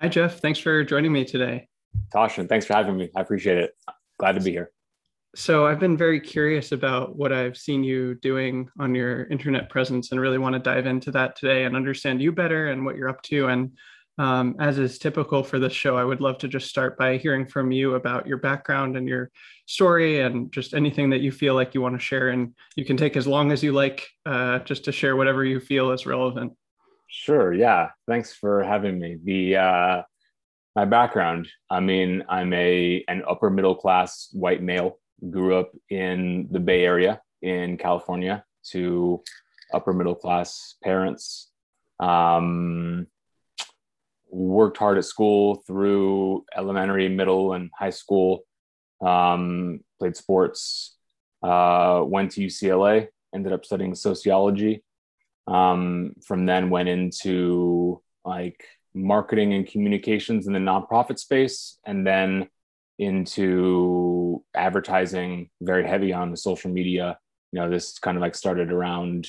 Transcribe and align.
Hi, 0.00 0.06
Jeff. 0.06 0.38
Thanks 0.38 0.60
for 0.60 0.84
joining 0.84 1.12
me 1.12 1.24
today. 1.24 1.66
Toshin, 2.14 2.48
thanks 2.48 2.64
for 2.64 2.74
having 2.74 2.96
me. 2.96 3.10
I 3.16 3.20
appreciate 3.20 3.58
it. 3.58 3.72
Glad 4.20 4.32
to 4.36 4.40
be 4.40 4.52
here. 4.52 4.70
So, 5.34 5.66
I've 5.66 5.80
been 5.80 5.96
very 5.96 6.20
curious 6.20 6.70
about 6.70 7.16
what 7.16 7.32
I've 7.32 7.56
seen 7.56 7.82
you 7.82 8.14
doing 8.14 8.68
on 8.78 8.94
your 8.94 9.24
internet 9.24 9.68
presence 9.70 10.12
and 10.12 10.20
really 10.20 10.38
want 10.38 10.52
to 10.52 10.60
dive 10.60 10.86
into 10.86 11.10
that 11.12 11.34
today 11.34 11.64
and 11.64 11.74
understand 11.74 12.22
you 12.22 12.30
better 12.30 12.68
and 12.68 12.84
what 12.84 12.96
you're 12.96 13.08
up 13.08 13.22
to. 13.22 13.48
And 13.48 13.72
um, 14.18 14.54
as 14.60 14.78
is 14.78 14.98
typical 14.98 15.42
for 15.42 15.58
this 15.58 15.72
show, 15.72 15.96
I 15.96 16.04
would 16.04 16.20
love 16.20 16.38
to 16.38 16.48
just 16.48 16.68
start 16.68 16.96
by 16.96 17.16
hearing 17.16 17.46
from 17.46 17.72
you 17.72 17.96
about 17.96 18.26
your 18.26 18.38
background 18.38 18.96
and 18.96 19.08
your 19.08 19.32
story 19.66 20.20
and 20.20 20.52
just 20.52 20.74
anything 20.74 21.10
that 21.10 21.20
you 21.20 21.32
feel 21.32 21.54
like 21.54 21.74
you 21.74 21.82
want 21.82 21.96
to 21.96 22.04
share. 22.04 22.28
And 22.28 22.54
you 22.76 22.84
can 22.84 22.96
take 22.96 23.16
as 23.16 23.26
long 23.26 23.50
as 23.50 23.64
you 23.64 23.72
like 23.72 24.06
uh, 24.26 24.60
just 24.60 24.84
to 24.84 24.92
share 24.92 25.16
whatever 25.16 25.44
you 25.44 25.58
feel 25.58 25.90
is 25.90 26.06
relevant. 26.06 26.52
Sure. 27.08 27.52
Yeah. 27.52 27.90
Thanks 28.06 28.34
for 28.34 28.62
having 28.62 28.98
me. 28.98 29.16
The 29.24 29.56
uh, 29.56 30.02
my 30.76 30.84
background. 30.84 31.48
I 31.70 31.80
mean, 31.80 32.22
I'm 32.28 32.52
a 32.52 33.02
an 33.08 33.22
upper 33.28 33.50
middle 33.50 33.74
class 33.74 34.28
white 34.32 34.62
male. 34.62 34.98
Grew 35.30 35.56
up 35.56 35.72
in 35.90 36.46
the 36.52 36.60
Bay 36.60 36.84
Area 36.84 37.20
in 37.42 37.76
California 37.78 38.44
to 38.70 39.22
upper 39.74 39.92
middle 39.92 40.14
class 40.14 40.76
parents. 40.84 41.50
Um, 41.98 43.06
worked 44.30 44.76
hard 44.76 44.98
at 44.98 45.04
school 45.04 45.62
through 45.66 46.44
elementary, 46.54 47.08
middle, 47.08 47.54
and 47.54 47.70
high 47.76 47.90
school. 47.90 48.42
Um, 49.00 49.80
played 49.98 50.16
sports. 50.16 50.96
Uh, 51.42 52.02
went 52.06 52.32
to 52.32 52.42
UCLA. 52.42 53.08
Ended 53.34 53.52
up 53.52 53.64
studying 53.64 53.94
sociology. 53.94 54.84
Um, 55.48 56.14
from 56.22 56.46
then 56.46 56.70
went 56.70 56.88
into 56.88 58.02
like 58.24 58.64
marketing 58.94 59.54
and 59.54 59.66
communications 59.66 60.46
in 60.46 60.52
the 60.52 60.58
nonprofit 60.58 61.18
space, 61.18 61.78
and 61.84 62.06
then 62.06 62.48
into 62.98 64.44
advertising, 64.54 65.50
very 65.60 65.86
heavy 65.86 66.12
on 66.12 66.30
the 66.30 66.36
social 66.36 66.70
media. 66.70 67.18
You 67.52 67.60
know, 67.60 67.70
this 67.70 67.98
kind 67.98 68.16
of 68.16 68.20
like 68.20 68.34
started 68.34 68.70
around 68.70 69.26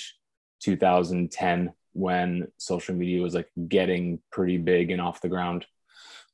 2010 0.61 1.71
when 1.93 2.47
social 2.57 2.95
media 2.95 3.21
was 3.21 3.33
like 3.33 3.49
getting 3.67 4.19
pretty 4.31 4.57
big 4.57 4.91
and 4.91 5.01
off 5.01 5.21
the 5.21 5.29
ground. 5.29 5.65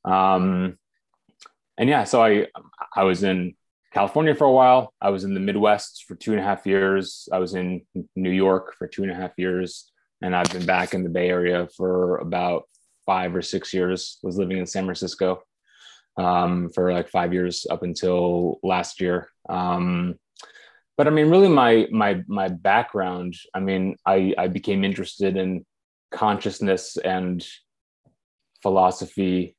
Um, 0.04 0.78
and 1.78 1.90
yeah, 1.90 2.06
so 2.06 2.24
I 2.24 2.48
I 2.96 3.04
was 3.04 3.24
in 3.24 3.56
California 3.96 4.36
for 4.36 4.44
a 4.44 4.52
while. 4.52 4.94
I 5.00 5.10
was 5.10 5.24
in 5.24 5.34
the 5.34 5.40
Midwest 5.40 6.04
for 6.06 6.16
two 6.16 6.32
and 6.32 6.42
a 6.42 6.44
half 6.44 6.68
years. 6.68 7.30
I 7.32 7.40
was 7.40 7.56
in 7.56 7.82
New 8.18 8.30
York 8.30 8.76
for 8.78 8.88
two 8.88 9.04
and 9.04 9.12
a 9.12 9.16
half 9.16 9.32
years, 9.38 9.90
and 10.22 10.36
I've 10.36 10.52
been 10.52 10.66
back 10.66 10.94
in 10.94 11.06
the 11.06 11.10
Bay 11.10 11.30
Area 11.30 11.70
for 11.78 12.18
about 12.18 12.64
five 13.06 13.34
or 13.34 13.42
six 13.42 13.74
years. 13.74 14.20
Was 14.22 14.38
living 14.38 14.58
in 14.58 14.68
San 14.68 14.84
Francisco 14.84 15.44
um, 16.18 16.70
for 16.76 16.92
like 16.92 17.08
five 17.08 17.32
years 17.32 17.66
up 17.72 17.84
until 17.84 18.60
last 18.64 19.00
year. 19.00 19.30
Um, 19.48 20.16
but 20.98 21.08
I 21.08 21.10
mean, 21.12 21.30
really, 21.30 21.48
my 21.48 21.88
my 21.90 22.22
my 22.28 22.50
background. 22.50 23.36
I 23.54 23.62
mean, 23.62 23.96
I 24.06 24.34
I 24.38 24.50
became 24.50 24.84
interested 24.84 25.38
in 25.38 25.66
consciousness 26.12 26.98
and 26.98 27.48
philosophy 28.62 29.56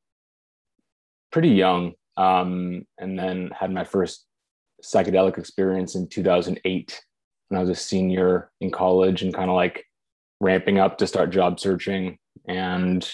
pretty 1.33 1.53
young, 1.65 1.95
um, 2.19 2.83
and 2.99 3.19
then 3.19 3.51
had 3.59 3.73
my 3.73 3.85
first 3.85 4.26
psychedelic 4.87 5.39
experience 5.39 5.95
in 5.95 6.07
2008 6.09 7.03
when 7.49 7.59
I 7.59 7.61
was 7.61 7.71
a 7.71 7.75
senior 7.75 8.51
in 8.61 8.71
college 8.71 9.23
and 9.23 9.35
kind 9.35 9.51
of 9.51 9.57
like 9.57 9.85
ramping 10.41 10.79
up 10.79 10.99
to 10.99 11.07
start 11.07 11.31
job 11.31 11.59
searching. 11.61 12.19
And 12.47 13.09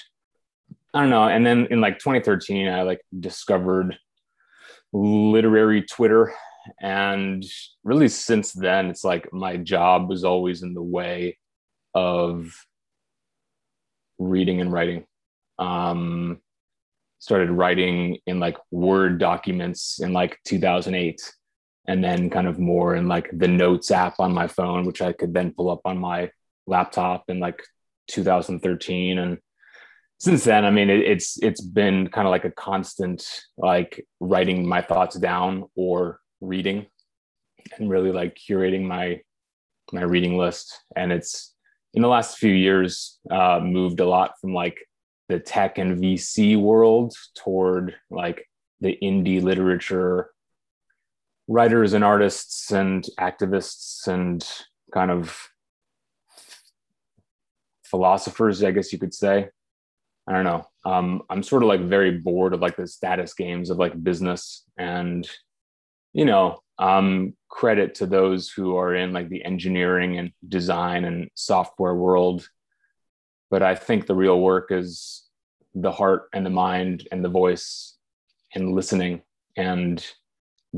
I 0.95 1.01
don't 1.01 1.11
know. 1.11 1.25
And 1.25 1.47
then 1.47 1.67
in 1.71 1.81
like 1.81 1.99
2013, 1.99 2.69
I 2.69 2.83
like 2.83 3.01
discovered 3.19 3.97
literary 4.93 5.83
Twitter. 5.83 6.35
And 6.81 7.45
really 7.83 8.09
since 8.09 8.53
then 8.53 8.89
it's 8.89 9.05
like 9.05 9.33
my 9.33 9.57
job 9.57 10.09
was 10.09 10.25
always 10.25 10.63
in 10.63 10.75
the 10.75 10.83
way 10.83 11.39
of 11.95 12.55
reading 14.19 14.61
and 14.61 14.73
writing. 14.73 15.05
Um 15.59 16.41
started 17.19 17.51
writing 17.51 18.19
in 18.27 18.41
like 18.41 18.57
word 18.73 19.19
documents 19.19 20.01
in 20.01 20.13
like 20.13 20.41
2008 20.45 21.21
and 21.89 22.03
then 22.03 22.31
kind 22.31 22.47
of 22.47 22.59
more 22.59 22.95
in 22.95 23.09
like 23.09 23.29
the 23.33 23.49
notes 23.49 23.91
app 23.91 24.21
on 24.21 24.33
my 24.33 24.47
phone 24.47 24.85
which 24.85 25.03
i 25.03 25.13
could 25.13 25.35
then 25.35 25.53
pull 25.53 25.71
up 25.71 25.81
on 25.85 25.99
my 25.99 26.31
laptop 26.67 27.25
in 27.29 27.41
like 27.41 27.63
2013 28.09 29.19
and 29.19 29.39
since 30.19 30.45
then 30.45 30.65
i 30.65 30.71
mean 30.71 30.91
it, 30.91 31.01
it's 31.01 31.43
it's 31.43 31.61
been 31.61 32.09
kind 32.09 32.27
of 32.27 32.31
like 32.31 32.45
a 32.45 32.51
constant 32.53 33.27
like 33.57 34.05
writing 34.21 34.67
my 34.67 34.81
thoughts 34.81 35.19
down 35.19 35.65
or 35.75 36.21
reading 36.41 36.87
and 37.79 37.91
really 37.91 38.13
like 38.13 38.37
curating 38.37 38.83
my 38.85 39.21
my 39.93 40.03
reading 40.03 40.39
list. 40.39 40.85
And 40.97 41.13
it's 41.13 41.55
in 41.95 42.03
the 42.03 42.09
last 42.09 42.39
few 42.39 42.53
years 42.53 43.19
uh, 43.31 43.61
moved 43.63 44.01
a 44.01 44.09
lot 44.09 44.33
from 44.41 44.55
like 44.55 44.79
the 45.29 45.39
tech 45.39 45.79
and 45.79 46.03
vc 46.03 46.61
world 46.61 47.15
toward 47.37 47.95
like 48.11 48.47
the 48.81 48.99
indie 49.03 49.43
literature 49.43 50.31
writers 51.53 51.93
and 51.93 52.05
artists 52.05 52.73
and 52.73 53.07
activists 53.19 54.07
and 54.07 54.47
kind 54.93 55.11
of 55.11 55.49
philosophers 57.85 58.63
i 58.65 58.71
guess 58.71 58.93
you 58.93 58.99
could 58.99 59.15
say 59.15 59.49
i 60.27 60.33
don't 60.33 60.45
know 60.45 60.65
um, 60.85 61.23
i'm 61.31 61.43
sort 61.43 61.63
of 61.63 61.69
like 61.69 61.81
very 61.81 62.19
bored 62.19 62.55
of 62.55 62.61
like 62.61 62.77
the 62.77 62.87
status 62.87 63.35
games 63.35 63.71
of 63.71 63.77
like 63.77 64.03
business 64.03 64.65
and 64.79 65.29
you 66.13 66.25
know, 66.25 66.59
um, 66.79 67.35
credit 67.49 67.95
to 67.97 68.07
those 68.07 68.51
who 68.51 68.77
are 68.77 68.95
in 68.95 69.13
like 69.13 69.29
the 69.29 69.45
engineering 69.45 70.19
and 70.19 70.33
design 70.47 71.05
and 71.05 71.31
software 71.35 71.95
world. 71.95 72.47
But 73.51 73.63
I 73.63 73.75
think 73.75 74.07
the 74.07 74.15
real 74.15 74.41
work 74.41 74.71
is 74.71 75.25
the 75.75 75.93
heart 75.93 76.29
and 76.33 76.45
the 76.45 76.51
mind 76.51 77.09
and 77.13 77.25
the 77.25 77.29
voice 77.29 77.97
and 78.55 78.73
listening 78.73 79.23
and 79.57 80.05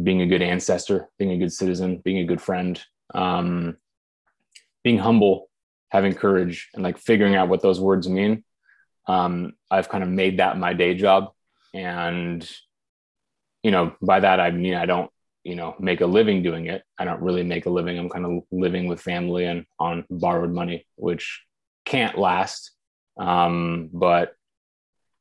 being 0.03 0.23
a 0.23 0.27
good 0.27 0.43
ancestor, 0.43 1.09
being 1.19 1.33
a 1.33 1.39
good 1.39 1.53
citizen, 1.53 2.01
being 2.05 2.19
a 2.19 2.25
good 2.25 2.41
friend, 2.41 2.83
um, 3.15 3.77
being 4.83 4.99
humble, 4.99 5.49
having 5.91 6.15
courage, 6.15 6.69
and 6.75 6.83
like 6.83 6.99
figuring 6.99 7.37
out 7.37 7.49
what 7.49 7.63
those 7.63 7.81
words 7.81 8.09
mean. 8.09 8.45
Um, 9.07 9.55
I've 9.71 9.89
kind 9.89 10.03
of 10.03 10.11
made 10.11 10.39
that 10.39 10.59
my 10.59 10.73
day 10.73 10.95
job. 10.95 11.33
And, 11.73 12.49
you 13.63 13.71
know, 13.71 13.95
by 14.03 14.21
that, 14.21 14.41
I 14.41 14.51
mean, 14.51 14.75
I 14.75 14.87
don't 14.87 15.11
you 15.45 15.55
know 15.55 15.75
make 15.79 16.01
a 16.01 16.07
living 16.07 16.43
doing 16.43 16.67
it 16.67 16.83
i 16.99 17.05
don't 17.05 17.21
really 17.21 17.43
make 17.43 17.67
a 17.67 17.71
living 17.71 17.99
i'm 17.99 18.09
kind 18.09 18.25
of 18.25 18.43
living 18.51 18.87
with 18.89 19.01
family 19.01 19.45
and 19.45 19.65
on 19.79 20.05
borrowed 20.11 20.51
money 20.51 20.87
which 20.97 21.45
can't 21.85 22.19
last 22.19 22.73
um 23.19 23.91
but 23.93 24.35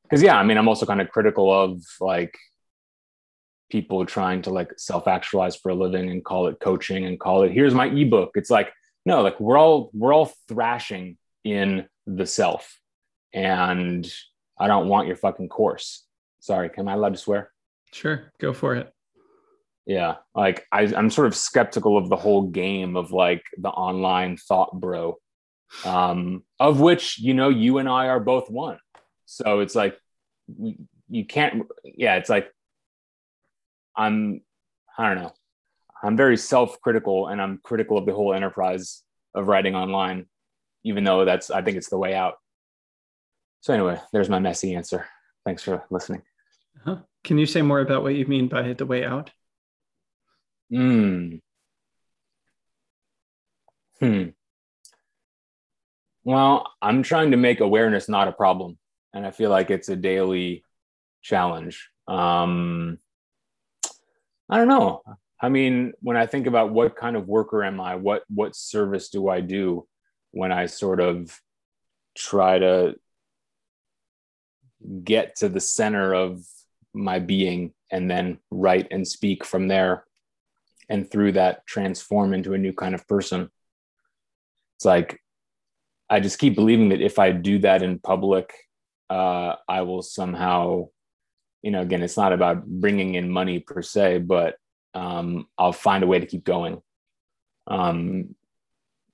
because 0.03 0.23
yeah 0.23 0.38
i 0.38 0.44
mean 0.44 0.57
i'm 0.57 0.69
also 0.69 0.85
kind 0.85 1.01
of 1.01 1.09
critical 1.09 1.51
of 1.51 1.84
like 2.00 2.38
people 3.73 4.06
trying 4.06 4.39
to 4.39 4.51
like 4.51 4.72
self-actualize 4.78 5.56
for 5.56 5.69
a 5.69 5.73
living 5.73 6.11
and 6.11 6.23
call 6.23 6.45
it 6.45 6.59
coaching 6.59 7.06
and 7.06 7.19
call 7.19 7.41
it 7.41 7.51
here's 7.51 7.73
my 7.73 7.88
ebook. 7.88 8.29
It's 8.35 8.51
like 8.51 8.72
no 9.03 9.23
like 9.23 9.39
we're 9.39 9.57
all 9.57 9.89
we're 9.95 10.13
all 10.13 10.31
thrashing 10.47 11.17
in 11.44 11.88
the 12.06 12.28
self. 12.28 12.79
And 13.34 14.07
i 14.59 14.67
don't 14.67 14.89
want 14.89 15.07
your 15.07 15.16
fucking 15.16 15.50
course. 15.50 16.06
Sorry 16.39 16.69
am 16.78 16.88
i 16.88 16.94
allowed 16.94 17.16
to 17.16 17.19
swear? 17.19 17.51
Sure 17.91 18.31
go 18.39 18.53
for 18.53 18.75
it. 18.75 18.94
Yeah 19.88 20.17
like 20.35 20.67
I, 20.72 20.81
i'm 20.95 21.09
sort 21.09 21.25
of 21.25 21.35
skeptical 21.35 21.97
of 21.97 22.09
the 22.09 22.22
whole 22.25 22.44
game 22.44 22.95
of 22.95 23.11
like 23.11 23.44
the 23.57 23.69
online 23.69 24.38
thought 24.38 24.79
bro 24.79 25.17
um 25.84 26.44
of 26.59 26.79
which 26.79 27.17
you 27.17 27.34
know 27.34 27.50
you 27.50 27.79
and 27.79 27.90
i 27.90 28.05
are 28.09 28.19
both 28.19 28.51
one. 28.51 28.78
So 29.25 29.61
it's 29.61 29.73
like 29.73 29.97
you 31.09 31.25
can't 31.25 31.64
yeah 31.84 32.17
it's 32.17 32.29
like 32.29 32.52
i'm 33.97 34.41
i 34.97 35.07
don't 35.07 35.22
know 35.22 35.34
i'm 36.03 36.17
very 36.17 36.37
self-critical 36.37 37.28
and 37.28 37.41
i'm 37.41 37.59
critical 37.63 37.97
of 37.97 38.05
the 38.05 38.13
whole 38.13 38.34
enterprise 38.34 39.03
of 39.35 39.47
writing 39.47 39.75
online 39.75 40.25
even 40.84 41.03
though 41.03 41.25
that's 41.25 41.49
i 41.49 41.61
think 41.61 41.78
it's 41.78 41.90
the 41.90 41.97
way 41.97 42.13
out 42.13 42.35
so 43.61 43.73
anyway 43.73 43.99
there's 44.11 44.29
my 44.29 44.40
messy 44.40 44.75
answer 44.75 45.05
thanks 45.45 45.63
for 45.63 45.84
listening 45.90 46.22
uh-huh. 46.81 46.97
can 47.23 47.37
you 47.37 47.45
say 47.45 47.61
more 47.61 47.79
about 47.79 48.03
what 48.03 48.16
you 48.16 48.25
mean 48.25 48.47
by 48.47 48.73
the 48.73 48.85
way 48.85 49.05
out 49.05 49.31
Hmm. 50.73 51.35
Hmm. 53.99 54.29
Well, 56.23 56.72
I'm 56.81 57.03
trying 57.03 57.31
to 57.31 57.37
make 57.37 57.59
awareness 57.59 58.09
not 58.09 58.28
a 58.28 58.31
problem, 58.31 58.79
and 59.13 59.25
I 59.25 59.29
feel 59.29 59.51
like 59.51 59.69
it's 59.69 59.89
a 59.89 59.96
daily 59.96 60.63
challenge. 61.22 61.89
Um, 62.07 62.97
I 64.53 64.58
don't 64.58 64.67
know. 64.67 65.02
I 65.41 65.50
mean, 65.50 65.94
when 66.02 66.16
I 66.16 66.28
think 66.28 66.46
about 66.46 66.72
what 66.72 66.96
kind 66.96 67.16
of 67.16 67.28
worker 67.28 67.64
am 67.64 67.82
I, 67.82 67.96
what 67.96 68.22
what 68.29 68.55
service 68.55 69.09
do 69.09 69.28
I 69.28 69.41
do 69.41 69.88
when 70.29 70.52
I 70.52 70.67
sort 70.67 71.00
of 71.00 71.35
try 72.16 72.59
to 72.59 72.94
get 75.03 75.38
to 75.38 75.50
the 75.50 75.59
center 75.59 76.14
of 76.14 76.46
my 76.94 77.17
being 77.17 77.73
and 77.91 78.11
then 78.11 78.38
write 78.52 78.90
and 78.91 79.08
speak 79.08 79.44
from 79.44 79.70
there 79.70 80.05
and 80.88 81.09
through 81.09 81.32
that 81.32 81.66
transform 81.66 82.35
into 82.35 82.53
a 82.53 82.59
new 82.59 82.73
kind 82.73 82.94
of 82.94 83.08
person 83.08 83.49
it's 84.76 84.85
like 84.85 85.20
i 86.09 86.20
just 86.20 86.38
keep 86.38 86.53
believing 86.53 86.90
that 86.90 87.02
if 87.02 87.17
i 87.17 87.32
do 87.32 87.58
that 87.59 87.82
in 87.82 87.97
public 87.97 88.53
uh, 89.09 89.56
i 89.67 89.82
will 89.82 90.02
somehow 90.02 90.85
you 91.63 91.71
know 91.71 91.81
again 91.81 92.03
it's 92.03 92.17
not 92.17 92.33
about 92.33 92.65
bringing 92.67 93.15
in 93.15 93.31
money 93.31 93.59
per 93.59 93.81
se 93.81 94.19
but 94.19 94.55
um, 94.93 95.47
i'll 95.57 95.73
find 95.73 96.03
a 96.03 96.07
way 96.07 96.19
to 96.19 96.27
keep 96.27 96.43
going. 96.43 96.79
Um, 97.65 98.35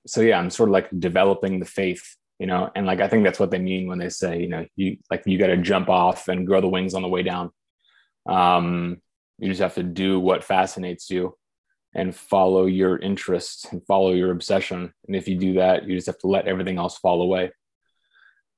so 0.08 0.22
yeah 0.22 0.40
i'm 0.40 0.50
sort 0.50 0.70
of 0.70 0.74
like 0.74 0.90
developing 0.98 1.60
the 1.60 1.66
faith 1.66 2.16
you 2.40 2.48
know 2.48 2.72
and 2.76 2.86
like 2.88 3.00
i 3.00 3.08
think 3.08 3.24
that's 3.24 3.40
what 3.40 3.52
they 3.52 3.60
mean 3.60 3.88
when 3.88 4.00
they 4.00 4.10
say 4.10 4.40
you 4.40 4.48
know 4.48 4.66
you 4.76 4.98
like 5.12 5.24
you 5.26 5.38
got 5.38 5.48
to 5.48 5.58
jump 5.58 5.88
off 5.88 6.28
and 6.30 6.48
grow 6.48 6.62
the 6.62 6.68
wings 6.68 6.94
on 6.94 7.02
the 7.02 7.08
way 7.08 7.22
down. 7.22 7.52
Um, 8.28 9.02
you 9.38 9.50
just 9.50 9.62
have 9.62 9.76
to 9.76 9.84
do 9.84 10.20
what 10.20 10.44
fascinates 10.44 11.10
you 11.10 11.38
and 11.96 12.16
follow 12.16 12.66
your 12.66 12.98
interests 12.98 13.66
and 13.72 13.86
follow 13.86 14.12
your 14.12 14.32
obsession. 14.32 14.94
And 15.08 15.16
if 15.16 15.28
you 15.28 15.38
do 15.38 15.54
that 15.54 15.88
you 15.88 15.96
just 15.96 16.08
have 16.08 16.20
to 16.20 16.28
let 16.28 16.48
everything 16.48 16.78
else 16.78 16.98
fall 16.98 17.22
away. 17.22 17.52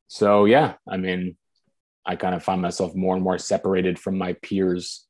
So 0.07 0.45
yeah 0.45 0.75
i 0.87 0.97
mean 0.97 1.35
i 2.05 2.15
kind 2.15 2.35
of 2.35 2.43
find 2.43 2.61
myself 2.61 2.95
more 2.95 3.15
and 3.15 3.23
more 3.23 3.37
separated 3.37 3.97
from 3.99 4.17
my 4.17 4.33
peers. 4.33 5.05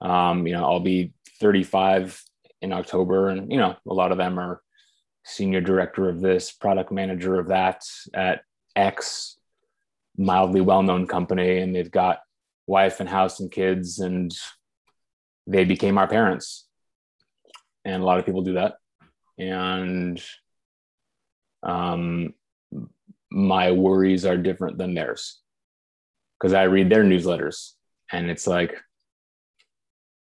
Um, 0.00 0.46
you 0.46 0.52
know 0.52 0.64
i'll 0.64 0.80
be 0.80 1.12
35 1.40 2.22
in 2.60 2.72
october 2.72 3.28
and 3.28 3.50
you 3.50 3.58
know 3.58 3.76
a 3.88 3.94
lot 3.94 4.12
of 4.12 4.18
them 4.18 4.38
are 4.38 4.60
senior 5.24 5.60
director 5.60 6.08
of 6.08 6.20
this, 6.20 6.52
product 6.52 6.92
manager 6.92 7.38
of 7.40 7.48
that 7.48 7.82
at 8.12 8.42
X 8.76 9.36
mildly 10.16 10.60
well-known 10.60 11.06
company 11.06 11.58
and 11.58 11.74
they've 11.74 11.90
got 11.90 12.20
wife 12.66 13.00
and 13.00 13.08
house 13.08 13.40
and 13.40 13.50
kids 13.50 13.98
and 13.98 14.32
they 15.46 15.64
became 15.64 15.98
our 15.98 16.06
parents. 16.06 16.66
And 17.84 18.02
a 18.02 18.04
lot 18.04 18.18
of 18.18 18.26
people 18.26 18.42
do 18.42 18.54
that. 18.54 18.76
And 19.38 20.22
um, 21.62 22.34
my 23.30 23.72
worries 23.72 24.24
are 24.24 24.36
different 24.36 24.78
than 24.78 24.94
theirs 24.94 25.40
because 26.38 26.52
i 26.52 26.62
read 26.64 26.90
their 26.90 27.04
newsletters 27.04 27.72
and 28.12 28.30
it's 28.30 28.46
like 28.46 28.74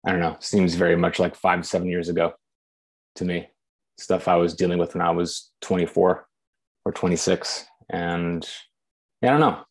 i 0.06 0.10
don't 0.10 0.20
know 0.20 0.36
seems 0.40 0.74
very 0.74 0.96
much 0.96 1.18
like 1.18 1.34
five 1.34 1.66
seven 1.66 1.88
years 1.88 2.08
ago 2.08 2.32
to 3.14 3.24
me 3.24 3.48
stuff 4.00 4.28
I 4.28 4.36
was 4.36 4.54
dealing 4.54 4.78
with 4.78 4.94
when 4.94 5.02
I 5.02 5.10
was 5.10 5.50
24 5.60 6.26
or 6.84 6.92
26. 6.92 7.66
And 7.90 8.48
yeah, 9.22 9.28
I 9.28 9.32
don't 9.32 9.40
know. 9.40 9.62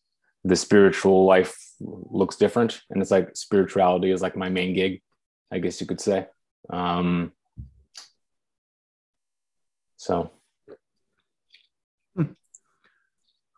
The 0.45 0.55
spiritual 0.55 1.25
life 1.25 1.57
looks 1.79 2.35
different. 2.35 2.81
And 2.89 3.01
it's 3.01 3.11
like 3.11 3.35
spirituality 3.35 4.11
is 4.11 4.21
like 4.21 4.37
my 4.37 4.49
main 4.49 4.73
gig, 4.73 5.01
I 5.51 5.59
guess 5.59 5.81
you 5.81 5.87
could 5.87 6.01
say. 6.01 6.27
Um, 6.69 7.33
so. 9.97 10.31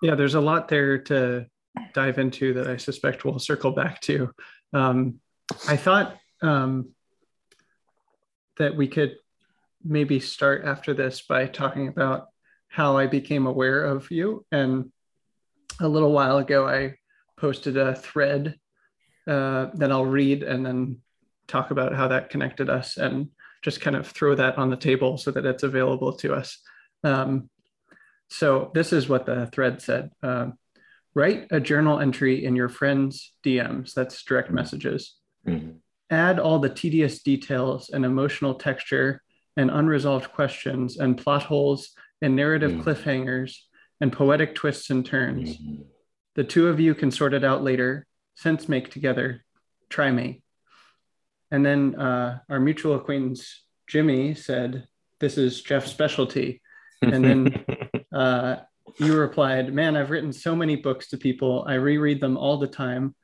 Yeah, 0.01 0.15
there's 0.15 0.33
a 0.33 0.41
lot 0.41 0.67
there 0.67 0.97
to 0.97 1.45
dive 1.93 2.19
into 2.19 2.53
that 2.53 2.67
I 2.67 2.77
suspect 2.77 3.25
we'll 3.25 3.39
circle 3.39 3.71
back 3.71 4.01
to. 4.01 4.31
Um, 4.73 5.19
I 5.67 5.77
thought 5.77 6.17
um, 6.41 6.89
that 8.57 8.75
we 8.75 8.87
could 8.87 9.15
maybe 9.83 10.19
start 10.19 10.63
after 10.65 10.93
this 10.93 11.21
by 11.21 11.47
talking 11.47 11.87
about 11.87 12.27
how 12.67 12.97
I 12.97 13.07
became 13.07 13.47
aware 13.47 13.83
of 13.85 14.09
you. 14.11 14.45
And 14.51 14.91
a 15.79 15.87
little 15.87 16.11
while 16.11 16.37
ago, 16.37 16.67
I 16.67 16.95
posted 17.37 17.77
a 17.77 17.95
thread 17.95 18.55
uh, 19.27 19.67
that 19.75 19.91
I'll 19.91 20.05
read 20.05 20.43
and 20.43 20.65
then 20.65 20.97
talk 21.47 21.71
about 21.71 21.93
how 21.93 22.07
that 22.07 22.29
connected 22.29 22.69
us 22.69 22.97
and 22.97 23.29
just 23.61 23.81
kind 23.81 23.95
of 23.95 24.07
throw 24.07 24.35
that 24.35 24.57
on 24.57 24.69
the 24.69 24.77
table 24.77 25.17
so 25.17 25.31
that 25.31 25.45
it's 25.45 25.63
available 25.63 26.13
to 26.13 26.33
us. 26.33 26.59
Um, 27.03 27.49
so 28.29 28.71
this 28.73 28.93
is 28.93 29.09
what 29.09 29.25
the 29.25 29.47
thread 29.47 29.81
said. 29.81 30.11
Uh, 30.23 30.51
write 31.13 31.47
a 31.51 31.59
journal 31.59 31.99
entry 31.99 32.45
in 32.45 32.55
your 32.55 32.69
friend's 32.69 33.33
DMs. 33.43 33.93
That's 33.93 34.23
direct 34.23 34.51
messages. 34.51 35.15
Mm-hmm. 35.47 35.71
Add 36.09 36.39
all 36.39 36.59
the 36.59 36.69
tedious 36.69 37.21
details 37.21 37.89
and 37.89 38.05
emotional 38.05 38.55
texture 38.55 39.21
and 39.57 39.69
unresolved 39.69 40.31
questions 40.31 40.97
and 40.97 41.17
plot 41.17 41.43
holes 41.43 41.91
and 42.21 42.35
narrative 42.35 42.71
mm. 42.71 42.83
cliffhangers 42.83 43.57
and 43.99 44.11
poetic 44.11 44.55
twists 44.55 44.89
and 44.89 45.05
turns. 45.05 45.57
Mm-hmm. 45.57 45.83
The 46.35 46.43
two 46.43 46.67
of 46.67 46.79
you 46.79 46.95
can 46.95 47.11
sort 47.11 47.33
it 47.33 47.43
out 47.43 47.63
later. 47.63 48.05
Sense 48.35 48.69
make 48.69 48.89
together. 48.89 49.43
Try 49.89 50.11
me. 50.11 50.41
And 51.51 51.65
then 51.65 51.95
uh, 51.95 52.39
our 52.49 52.59
mutual 52.59 52.95
acquaintance 52.95 53.63
Jimmy 53.87 54.35
said, 54.35 54.87
"This 55.19 55.37
is 55.37 55.61
Jeff's 55.61 55.91
specialty." 55.91 56.61
And 57.01 57.25
then 57.25 57.65
uh, 58.13 58.57
you 58.97 59.17
replied, 59.17 59.73
"Man, 59.73 59.95
I've 59.95 60.11
written 60.11 60.33
so 60.33 60.55
many 60.55 60.75
books 60.75 61.09
to 61.09 61.17
people. 61.17 61.65
I 61.67 61.75
reread 61.75 62.21
them 62.21 62.37
all 62.37 62.57
the 62.57 62.67
time, 62.67 63.15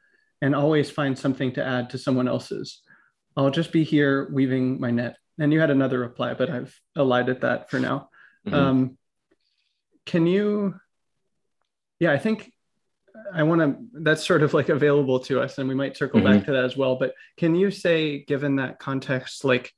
and 0.42 0.56
always 0.56 0.90
find 0.90 1.18
something 1.18 1.54
to 1.54 1.66
add 1.66 1.90
to 1.92 1.98
someone 1.98 2.28
else's. 2.28 2.82
I'll 3.36 3.52
just 3.52 3.72
be 3.72 3.84
here 3.84 4.30
weaving 4.32 4.80
my 4.80 4.92
net." 4.92 5.18
and 5.40 5.54
you 5.54 5.60
had 5.60 5.70
another 5.70 6.00
reply, 6.00 6.34
but 6.34 6.50
I've 6.50 6.80
elided 6.96 7.42
that 7.42 7.70
for 7.70 7.80
now. 7.80 8.10
Mm-hmm. 8.46 8.56
Um, 8.56 8.98
can 10.06 10.26
you? 10.26 10.76
Yeah, 12.00 12.12
I 12.12 12.18
think 12.18 12.52
I 13.34 13.44
want 13.44 13.62
to. 13.62 14.02
That's 14.02 14.26
sort 14.26 14.44
of 14.44 14.54
like 14.54 14.70
available 14.70 15.20
to 15.22 15.42
us, 15.42 15.58
and 15.58 15.68
we 15.68 15.76
might 15.76 15.98
circle 15.98 16.22
mm-hmm. 16.22 16.38
back 16.38 16.46
to 16.46 16.54
that 16.54 16.66
as 16.66 16.78
well. 16.78 16.96
But 16.96 17.14
can 17.38 17.56
you 17.56 17.72
say, 17.72 18.24
given 18.24 18.56
that 18.58 18.80
context, 18.80 19.44
like 19.44 19.72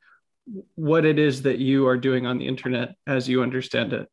what 0.75 1.06
it 1.06 1.19
is 1.19 1.44
that 1.44 1.59
you 1.59 1.88
are 1.88 1.97
doing 1.97 2.25
on 2.25 2.38
the 2.38 2.47
internet 2.47 2.95
as 3.06 3.27
you 3.27 3.44
understand 3.44 3.94
it? 3.94 4.07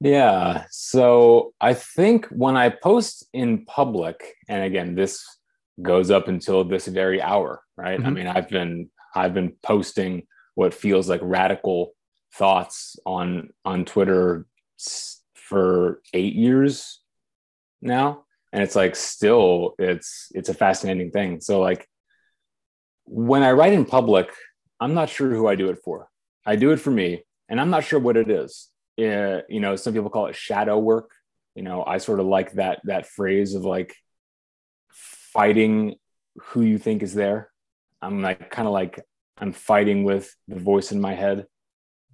Yeah. 0.00 0.64
So 0.70 1.54
I 1.60 1.74
think 1.74 2.26
when 2.26 2.56
I 2.56 2.68
post 2.68 3.26
in 3.32 3.64
public, 3.64 4.34
and 4.48 4.62
again, 4.62 4.94
this 4.94 5.24
goes 5.82 6.10
up 6.10 6.28
until 6.28 6.64
this 6.64 6.86
very 6.86 7.20
hour, 7.20 7.62
right? 7.76 7.98
Mm-hmm. 7.98 8.06
I 8.06 8.10
mean, 8.10 8.26
I've 8.26 8.48
been 8.48 8.90
I've 9.14 9.34
been 9.34 9.54
posting 9.62 10.26
what 10.54 10.74
feels 10.74 11.08
like 11.08 11.20
radical 11.22 11.94
thoughts 12.34 12.96
on 13.04 13.50
on 13.64 13.84
Twitter 13.84 14.46
for 15.34 16.00
eight 16.12 16.34
years 16.34 17.00
now, 17.82 18.24
and 18.52 18.62
it's 18.62 18.76
like 18.76 18.94
still 18.94 19.74
it's 19.78 20.28
it's 20.32 20.48
a 20.48 20.54
fascinating 20.54 21.10
thing. 21.10 21.40
So 21.40 21.60
like 21.60 21.88
when 23.04 23.42
I 23.42 23.52
write 23.52 23.72
in 23.72 23.84
public, 23.84 24.30
I'm 24.78 24.94
not 24.94 25.08
sure 25.08 25.30
who 25.30 25.48
I 25.48 25.56
do 25.56 25.70
it 25.70 25.78
for. 25.84 26.08
I 26.46 26.56
do 26.56 26.70
it 26.70 26.78
for 26.78 26.90
me, 26.90 27.24
and 27.48 27.60
I'm 27.60 27.70
not 27.70 27.84
sure 27.84 27.98
what 27.98 28.16
it 28.16 28.30
is. 28.30 28.68
Uh, 28.98 29.42
you 29.48 29.60
know, 29.60 29.76
some 29.76 29.92
people 29.92 30.10
call 30.10 30.26
it 30.26 30.36
shadow 30.36 30.78
work. 30.78 31.12
You 31.54 31.62
know, 31.62 31.84
I 31.84 31.98
sort 31.98 32.20
of 32.20 32.26
like 32.26 32.52
that 32.52 32.80
that 32.84 33.06
phrase 33.06 33.54
of 33.54 33.64
like 33.64 33.94
fighting 34.90 35.94
who 36.36 36.62
you 36.62 36.78
think 36.78 37.02
is 37.02 37.14
there. 37.14 37.50
I'm 38.02 38.22
like 38.22 38.50
kind 38.50 38.66
of 38.66 38.74
like 38.74 39.00
I'm 39.38 39.52
fighting 39.52 40.04
with 40.04 40.34
the 40.48 40.58
voice 40.58 40.92
in 40.92 41.00
my 41.00 41.14
head. 41.14 41.46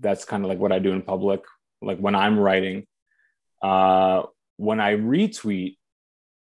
That's 0.00 0.24
kind 0.24 0.44
of 0.44 0.48
like 0.48 0.58
what 0.58 0.72
I 0.72 0.78
do 0.78 0.92
in 0.92 1.02
public. 1.02 1.42
Like 1.80 1.98
when 1.98 2.14
I'm 2.14 2.38
writing, 2.38 2.86
uh, 3.62 4.22
when 4.56 4.80
I 4.80 4.96
retweet, 4.96 5.76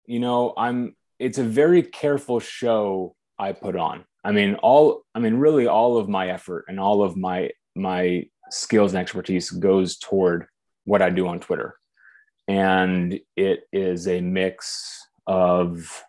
you 0.06 0.20
know, 0.20 0.54
I'm. 0.58 0.96
It's 1.20 1.38
a 1.38 1.44
very 1.44 1.84
careful 1.84 2.40
show 2.42 3.16
I 3.40 3.54
put 3.54 3.78
on. 3.78 4.04
I 4.24 4.32
mean, 4.32 4.56
all. 4.56 5.04
I 5.16 5.20
mean, 5.20 5.36
really, 5.36 5.68
all 5.68 5.98
of 5.98 6.10
my 6.10 6.30
effort 6.30 6.66
and 6.68 6.80
all 6.80 7.04
of 7.04 7.16
my 7.16 7.52
my 7.76 8.26
skills 8.54 8.94
and 8.94 9.02
expertise 9.02 9.50
goes 9.50 9.98
toward 9.98 10.46
what 10.86 11.02
I 11.02 11.10
do 11.10 11.28
on 11.28 11.40
Twitter, 11.40 11.76
and 12.48 13.20
it 13.36 13.64
is 13.72 14.08
a 14.08 14.22
mix 14.22 15.08
of 15.28 16.04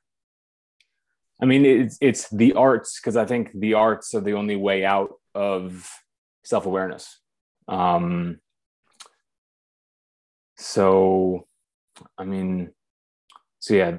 I 1.42 1.46
mean, 1.46 1.64
it's 1.64 1.98
it's 2.00 2.28
the 2.30 2.54
arts 2.54 2.98
because 3.00 3.16
I 3.16 3.26
think 3.26 3.50
the 3.54 3.74
arts 3.74 4.14
are 4.14 4.20
the 4.20 4.32
only 4.32 4.56
way 4.56 4.84
out 4.84 5.10
of 5.34 5.88
self 6.44 6.66
awareness. 6.66 7.20
Um, 7.66 8.40
so, 10.56 11.46
I 12.16 12.24
mean, 12.24 12.70
so 13.58 13.74
yeah, 13.74 13.96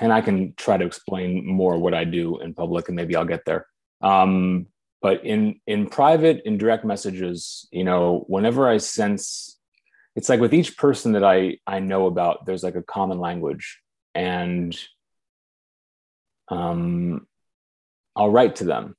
and 0.00 0.12
I 0.12 0.20
can 0.20 0.54
try 0.56 0.76
to 0.76 0.86
explain 0.86 1.46
more 1.46 1.78
what 1.78 1.94
I 1.94 2.04
do 2.04 2.38
in 2.38 2.54
public, 2.54 2.88
and 2.88 2.96
maybe 2.96 3.16
I'll 3.16 3.24
get 3.24 3.44
there. 3.44 3.66
Um, 4.00 4.66
but 5.06 5.24
in 5.24 5.60
in 5.68 5.86
private, 5.86 6.42
in 6.46 6.58
direct 6.58 6.84
messages, 6.84 7.68
you 7.70 7.84
know, 7.84 8.24
whenever 8.26 8.68
I 8.68 8.78
sense, 8.78 9.56
it's 10.16 10.28
like 10.28 10.40
with 10.40 10.52
each 10.52 10.76
person 10.76 11.12
that 11.12 11.22
I 11.22 11.58
I 11.64 11.78
know 11.78 12.06
about, 12.06 12.44
there's 12.44 12.64
like 12.64 12.74
a 12.74 12.82
common 12.82 13.20
language, 13.20 13.80
and 14.16 14.76
um, 16.48 17.24
I'll 18.16 18.32
write 18.32 18.56
to 18.56 18.64
them. 18.64 18.96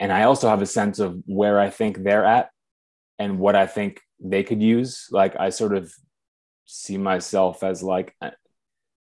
And 0.00 0.10
I 0.10 0.22
also 0.22 0.48
have 0.48 0.62
a 0.62 0.72
sense 0.80 0.98
of 0.98 1.20
where 1.26 1.60
I 1.60 1.68
think 1.68 2.02
they're 2.02 2.24
at 2.24 2.48
and 3.18 3.38
what 3.38 3.56
I 3.56 3.66
think 3.66 4.00
they 4.18 4.42
could 4.42 4.62
use. 4.62 5.08
Like 5.10 5.38
I 5.38 5.50
sort 5.50 5.76
of 5.76 5.92
see 6.64 6.96
myself 6.96 7.62
as 7.62 7.82
like, 7.82 8.16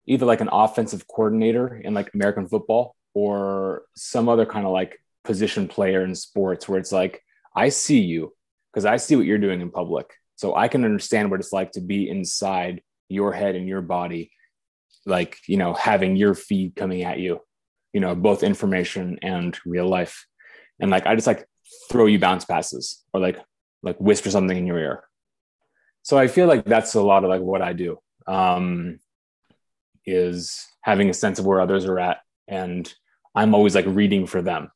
either 0.07 0.25
like 0.25 0.41
an 0.41 0.49
offensive 0.51 1.07
coordinator 1.07 1.77
in 1.77 1.93
like 1.93 2.11
American 2.15 2.49
football 2.49 2.97
or 3.15 3.83
some 3.97 4.29
other 4.29 4.47
kind 4.47 4.67
of 4.67 4.73
like 4.73 4.99
position 5.25 5.69
player 5.69 6.05
in 6.05 6.15
sports 6.15 6.69
where 6.69 6.79
it's 6.79 6.93
like, 6.93 7.23
I 7.55 7.69
see 7.69 8.01
you 8.01 8.35
because 8.73 8.85
I 8.85 8.97
see 8.97 9.17
what 9.17 9.27
you're 9.27 9.39
doing 9.39 9.61
in 9.61 9.71
public. 9.71 10.11
So 10.37 10.55
I 10.55 10.69
can 10.69 10.85
understand 10.85 11.31
what 11.31 11.41
it's 11.41 11.53
like 11.53 11.73
to 11.73 11.81
be 11.81 12.09
inside 12.09 12.83
your 13.09 13.33
head 13.33 13.55
and 13.55 13.69
your 13.69 13.83
body, 13.83 14.33
like, 15.07 15.39
you 15.47 15.57
know, 15.57 15.75
having 15.75 16.17
your 16.17 16.35
feed 16.35 16.75
coming 16.75 17.03
at 17.03 17.19
you, 17.19 17.41
you 17.93 18.01
know, 18.01 18.15
both 18.15 18.43
information 18.43 19.19
and 19.23 19.59
real 19.67 19.89
life. 19.89 20.27
And 20.81 20.91
like, 20.91 21.07
I 21.07 21.15
just 21.15 21.27
like 21.27 21.47
throw 21.91 22.07
you 22.07 22.19
bounce 22.19 22.45
passes 22.45 23.05
or 23.13 23.21
like, 23.21 23.39
like 23.83 23.99
whisper 23.99 24.31
something 24.31 24.57
in 24.57 24.67
your 24.67 24.79
ear. 24.79 25.05
So 26.03 26.19
I 26.19 26.27
feel 26.27 26.47
like 26.47 26.65
that's 26.65 26.95
a 26.95 27.03
lot 27.03 27.25
of 27.25 27.31
like 27.31 27.43
what 27.43 27.63
I 27.63 27.75
do. 27.75 27.99
Um, 28.27 28.99
is 30.05 30.67
having 30.81 31.11
a 31.11 31.15
sense 31.15 31.39
of 31.39 31.47
where 31.47 31.61
others 31.61 31.85
are 31.85 31.99
at 31.99 32.19
and 32.49 32.93
i'm 33.35 33.55
always 33.55 33.75
like 33.75 33.87
reading 33.87 34.27
for 34.27 34.43
them. 34.43 34.71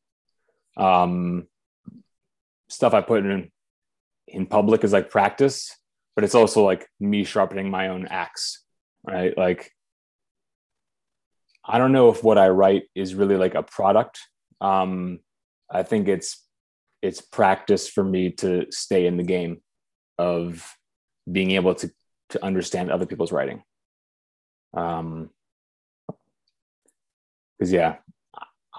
Um, 0.77 1.47
stuff 2.69 2.95
i 2.95 3.01
put 3.01 3.25
in 3.25 3.51
in 4.27 4.47
public 4.47 4.85
is 4.85 4.93
like 4.93 5.11
practice 5.11 5.75
but 6.15 6.25
it's 6.25 6.35
also 6.35 6.65
like 6.65 6.89
me 6.99 7.25
sharpening 7.25 7.71
my 7.71 7.89
own 7.89 8.07
axe 8.09 8.65
right? 9.05 9.37
Like 9.39 9.71
i 11.65 11.79
don't 11.79 11.93
know 11.93 12.11
if 12.11 12.23
what 12.25 12.39
i 12.39 12.49
write 12.49 12.85
is 12.95 13.15
really 13.15 13.37
like 13.37 13.55
a 13.55 13.63
product. 13.63 14.21
Um, 14.61 15.21
i 15.71 15.83
think 15.83 16.09
it's 16.09 16.47
it's 17.03 17.21
practice 17.21 17.89
for 17.89 18.03
me 18.03 18.31
to 18.31 18.67
stay 18.71 19.07
in 19.07 19.17
the 19.17 19.23
game 19.23 19.63
of 20.19 20.77
being 21.31 21.53
able 21.53 21.75
to 21.75 21.91
to 22.31 22.45
understand 22.45 22.91
other 22.91 23.07
people's 23.07 23.33
writing. 23.33 23.63
Um, 24.75 25.31
because 27.59 27.73
yeah, 27.73 27.97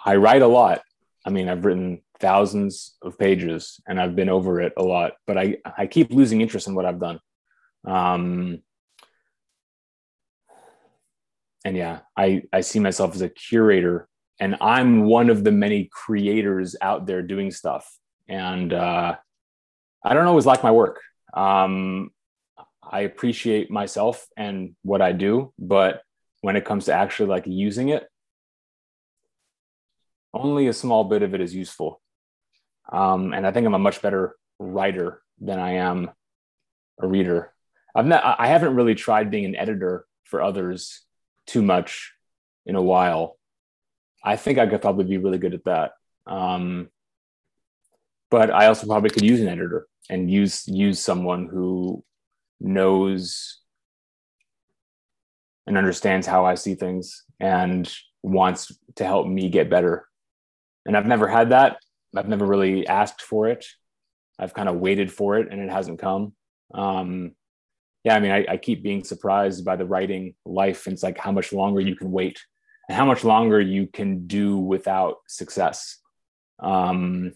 I 0.05 0.15
write 0.15 0.41
a 0.41 0.47
lot. 0.47 0.81
I 1.25 1.29
mean, 1.29 1.49
I've 1.49 1.65
written 1.65 2.01
thousands 2.19 2.95
of 3.01 3.17
pages 3.17 3.79
and 3.87 3.99
I've 3.99 4.15
been 4.15 4.29
over 4.29 4.61
it 4.61 4.73
a 4.77 4.83
lot, 4.83 5.13
but 5.25 5.37
I, 5.37 5.57
I 5.77 5.87
keep 5.87 6.11
losing 6.11 6.41
interest 6.41 6.67
in 6.67 6.75
what 6.75 6.85
I've 6.85 6.99
done. 6.99 7.19
Um, 7.85 8.59
and 11.65 11.75
yeah, 11.75 11.99
I, 12.15 12.43
I 12.53 12.61
see 12.61 12.79
myself 12.79 13.13
as 13.13 13.21
a 13.21 13.29
curator 13.29 14.07
and 14.39 14.55
I'm 14.61 15.05
one 15.05 15.29
of 15.29 15.43
the 15.43 15.51
many 15.51 15.89
creators 15.91 16.75
out 16.81 17.05
there 17.05 17.21
doing 17.21 17.51
stuff. 17.51 17.91
And 18.27 18.71
uh, 18.73 19.15
I 20.03 20.13
don't 20.13 20.27
always 20.27 20.45
like 20.45 20.63
my 20.63 20.71
work. 20.71 21.01
Um, 21.33 22.11
I 22.89 23.01
appreciate 23.01 23.69
myself 23.69 24.25
and 24.37 24.75
what 24.83 25.01
I 25.01 25.11
do, 25.11 25.53
but 25.59 26.01
when 26.41 26.55
it 26.55 26.65
comes 26.65 26.85
to 26.85 26.93
actually 26.93 27.29
like 27.29 27.47
using 27.47 27.89
it, 27.89 28.07
only 30.43 30.67
a 30.67 30.73
small 30.73 31.03
bit 31.03 31.23
of 31.23 31.33
it 31.33 31.41
is 31.41 31.53
useful. 31.53 32.01
Um, 32.91 33.33
and 33.33 33.45
I 33.45 33.51
think 33.51 33.67
I'm 33.67 33.73
a 33.73 33.79
much 33.79 34.01
better 34.01 34.35
writer 34.59 35.21
than 35.39 35.59
I 35.59 35.73
am 35.73 36.09
a 37.01 37.07
reader. 37.07 37.53
I've 37.95 38.05
not, 38.05 38.39
I 38.39 38.47
haven't 38.47 38.75
really 38.75 38.95
tried 38.95 39.31
being 39.31 39.45
an 39.45 39.55
editor 39.55 40.05
for 40.23 40.41
others 40.41 41.01
too 41.45 41.61
much 41.61 42.13
in 42.65 42.75
a 42.75 42.81
while. 42.81 43.37
I 44.23 44.35
think 44.35 44.57
I 44.57 44.67
could 44.67 44.81
probably 44.81 45.05
be 45.05 45.17
really 45.17 45.37
good 45.37 45.53
at 45.53 45.63
that. 45.65 45.91
Um, 46.25 46.89
but 48.29 48.51
I 48.51 48.67
also 48.67 48.87
probably 48.87 49.09
could 49.09 49.23
use 49.23 49.39
an 49.39 49.47
editor 49.47 49.87
and 50.09 50.29
use 50.29 50.67
use 50.67 50.99
someone 50.99 51.47
who 51.47 52.03
knows 52.59 53.59
and 55.65 55.77
understands 55.77 56.27
how 56.27 56.45
I 56.45 56.55
see 56.55 56.75
things 56.75 57.23
and 57.39 57.91
wants 58.23 58.71
to 58.95 59.05
help 59.05 59.27
me 59.27 59.49
get 59.49 59.69
better 59.69 60.07
and 60.87 60.97
I've 60.97 61.05
never 61.05 61.27
had 61.27 61.51
that. 61.51 61.77
I've 62.15 62.29
never 62.29 62.45
really 62.45 62.87
asked 62.87 63.21
for 63.21 63.47
it. 63.47 63.65
I've 64.39 64.53
kind 64.53 64.69
of 64.69 64.77
waited 64.77 65.11
for 65.11 65.37
it 65.37 65.51
and 65.51 65.61
it 65.61 65.69
hasn't 65.69 65.99
come. 65.99 66.33
Um, 66.73 67.33
yeah, 68.03 68.15
I 68.15 68.19
mean, 68.19 68.31
I, 68.31 68.45
I 68.49 68.57
keep 68.57 68.81
being 68.81 69.03
surprised 69.03 69.65
by 69.65 69.75
the 69.75 69.85
writing 69.85 70.33
life. 70.45 70.87
And 70.87 70.93
it's 70.93 71.03
like 71.03 71.17
how 71.17 71.31
much 71.31 71.51
longer 71.51 71.81
you 71.81 71.95
can 71.95 72.11
wait 72.11 72.39
and 72.87 72.95
how 72.95 73.05
much 73.05 73.23
longer 73.23 73.59
you 73.59 73.87
can 73.87 74.25
do 74.27 74.57
without 74.57 75.17
success. 75.27 75.99
Um, 76.59 77.33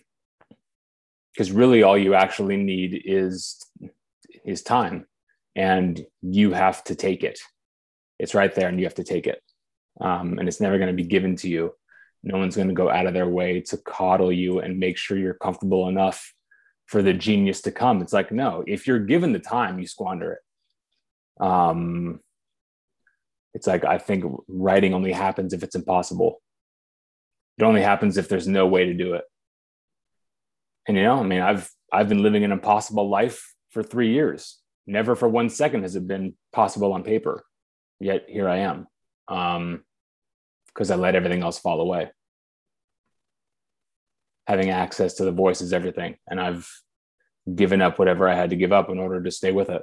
because 1.34 1.52
really 1.52 1.84
all 1.84 1.98
you 1.98 2.14
actually 2.14 2.58
need 2.58 3.04
is 3.06 3.64
is 4.46 4.62
time 4.62 5.06
and 5.56 6.06
you 6.22 6.52
have 6.52 6.84
to 6.84 6.96
take 6.96 7.24
it 7.24 7.40
it's 8.20 8.34
right 8.34 8.54
there 8.56 8.68
and 8.68 8.80
you 8.80 8.86
have 8.86 8.96
to 8.96 9.04
take 9.04 9.28
it 9.28 9.42
um, 10.00 10.40
and 10.40 10.48
it's 10.48 10.62
never 10.62 10.78
going 10.78 10.90
to 10.90 10.96
be 10.96 11.08
given 11.08 11.36
to 11.36 11.50
you 11.50 11.74
no 12.24 12.38
one's 12.38 12.56
going 12.56 12.68
to 12.68 12.74
go 12.74 12.90
out 12.90 13.08
of 13.08 13.14
their 13.14 13.28
way 13.28 13.62
to 13.62 13.78
coddle 13.78 14.32
you 14.32 14.60
and 14.60 14.80
make 14.80 14.98
sure 14.98 15.18
you're 15.18 15.34
comfortable 15.34 15.88
enough 15.88 16.34
for 16.86 17.02
the 17.02 17.14
genius 17.14 17.62
to 17.62 17.72
come. 17.72 18.02
It's 18.02 18.14
like, 18.14 18.32
no, 18.32 18.64
if 18.68 18.86
you're 18.86 19.00
given 19.00 19.34
the 19.34 19.40
time, 19.40 19.80
you 19.80 19.88
squander 19.88 20.34
it. 20.34 21.44
Um, 21.44 22.20
it's 23.54 23.66
like, 23.66 23.84
I 23.86 23.98
think 23.98 24.26
writing 24.48 24.94
only 24.94 25.12
happens 25.12 25.54
if 25.54 25.64
it's 25.64 25.76
impossible. 25.76 26.42
It 27.58 27.64
only 27.64 27.82
happens 27.82 28.18
if 28.18 28.30
there's 28.30 28.48
no 28.48 28.68
way 28.68 28.86
to 28.86 28.94
do 28.94 29.14
it. 29.16 29.24
And, 30.88 30.98
you 30.98 31.04
know, 31.04 31.20
I 31.20 31.24
mean, 31.24 31.42
I've, 31.42 31.70
I've 31.92 32.10
been 32.10 32.24
living 32.24 32.44
an 32.44 32.52
impossible 32.52 33.10
life 33.10 33.54
for 33.70 33.84
three 33.84 34.14
years. 34.14 34.60
Never 34.88 35.16
for 35.16 35.28
one 35.28 35.50
second 35.50 35.84
has 35.84 35.96
it 35.96 36.08
been 36.08 36.36
possible 36.54 36.94
on 36.94 37.04
paper. 37.04 37.44
Yet 38.00 38.26
here 38.28 38.50
I 38.50 38.58
am. 38.60 38.88
Um, 39.28 39.84
because 40.74 40.92
I 40.92 40.96
let 40.96 41.16
everything 41.16 41.44
else 41.44 41.60
fall 41.60 41.82
away. 41.82 42.10
Having 44.48 44.70
access 44.70 45.16
to 45.16 45.26
the 45.26 45.32
voice 45.32 45.62
is 45.62 45.74
everything. 45.74 46.16
And 46.28 46.40
I've 46.40 46.70
given 47.54 47.82
up 47.82 48.00
whatever 48.00 48.28
I 48.28 48.36
had 48.36 48.52
to 48.52 48.56
give 48.56 48.72
up 48.72 48.90
in 48.90 49.00
order 49.00 49.22
to 49.22 49.32
stay 49.32 49.52
with 49.52 49.70
it. 49.70 49.82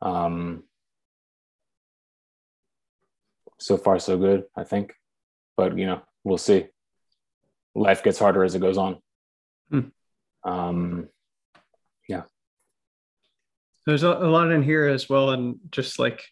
Um, 0.00 0.64
so 3.58 3.76
far, 3.76 3.98
so 3.98 4.18
good, 4.18 4.44
I 4.56 4.64
think. 4.64 4.94
But, 5.56 5.78
you 5.78 5.86
know, 5.86 6.02
we'll 6.24 6.38
see. 6.38 6.66
Life 7.74 8.02
gets 8.02 8.18
harder 8.18 8.44
as 8.44 8.54
it 8.54 8.60
goes 8.60 8.78
on. 8.78 8.98
Hmm. 9.70 9.80
Um, 10.44 11.08
yeah. 12.08 12.22
There's 13.86 14.02
a 14.02 14.10
lot 14.10 14.50
in 14.50 14.62
here 14.62 14.86
as 14.86 15.08
well. 15.08 15.30
And 15.30 15.56
just 15.70 15.98
like 15.98 16.22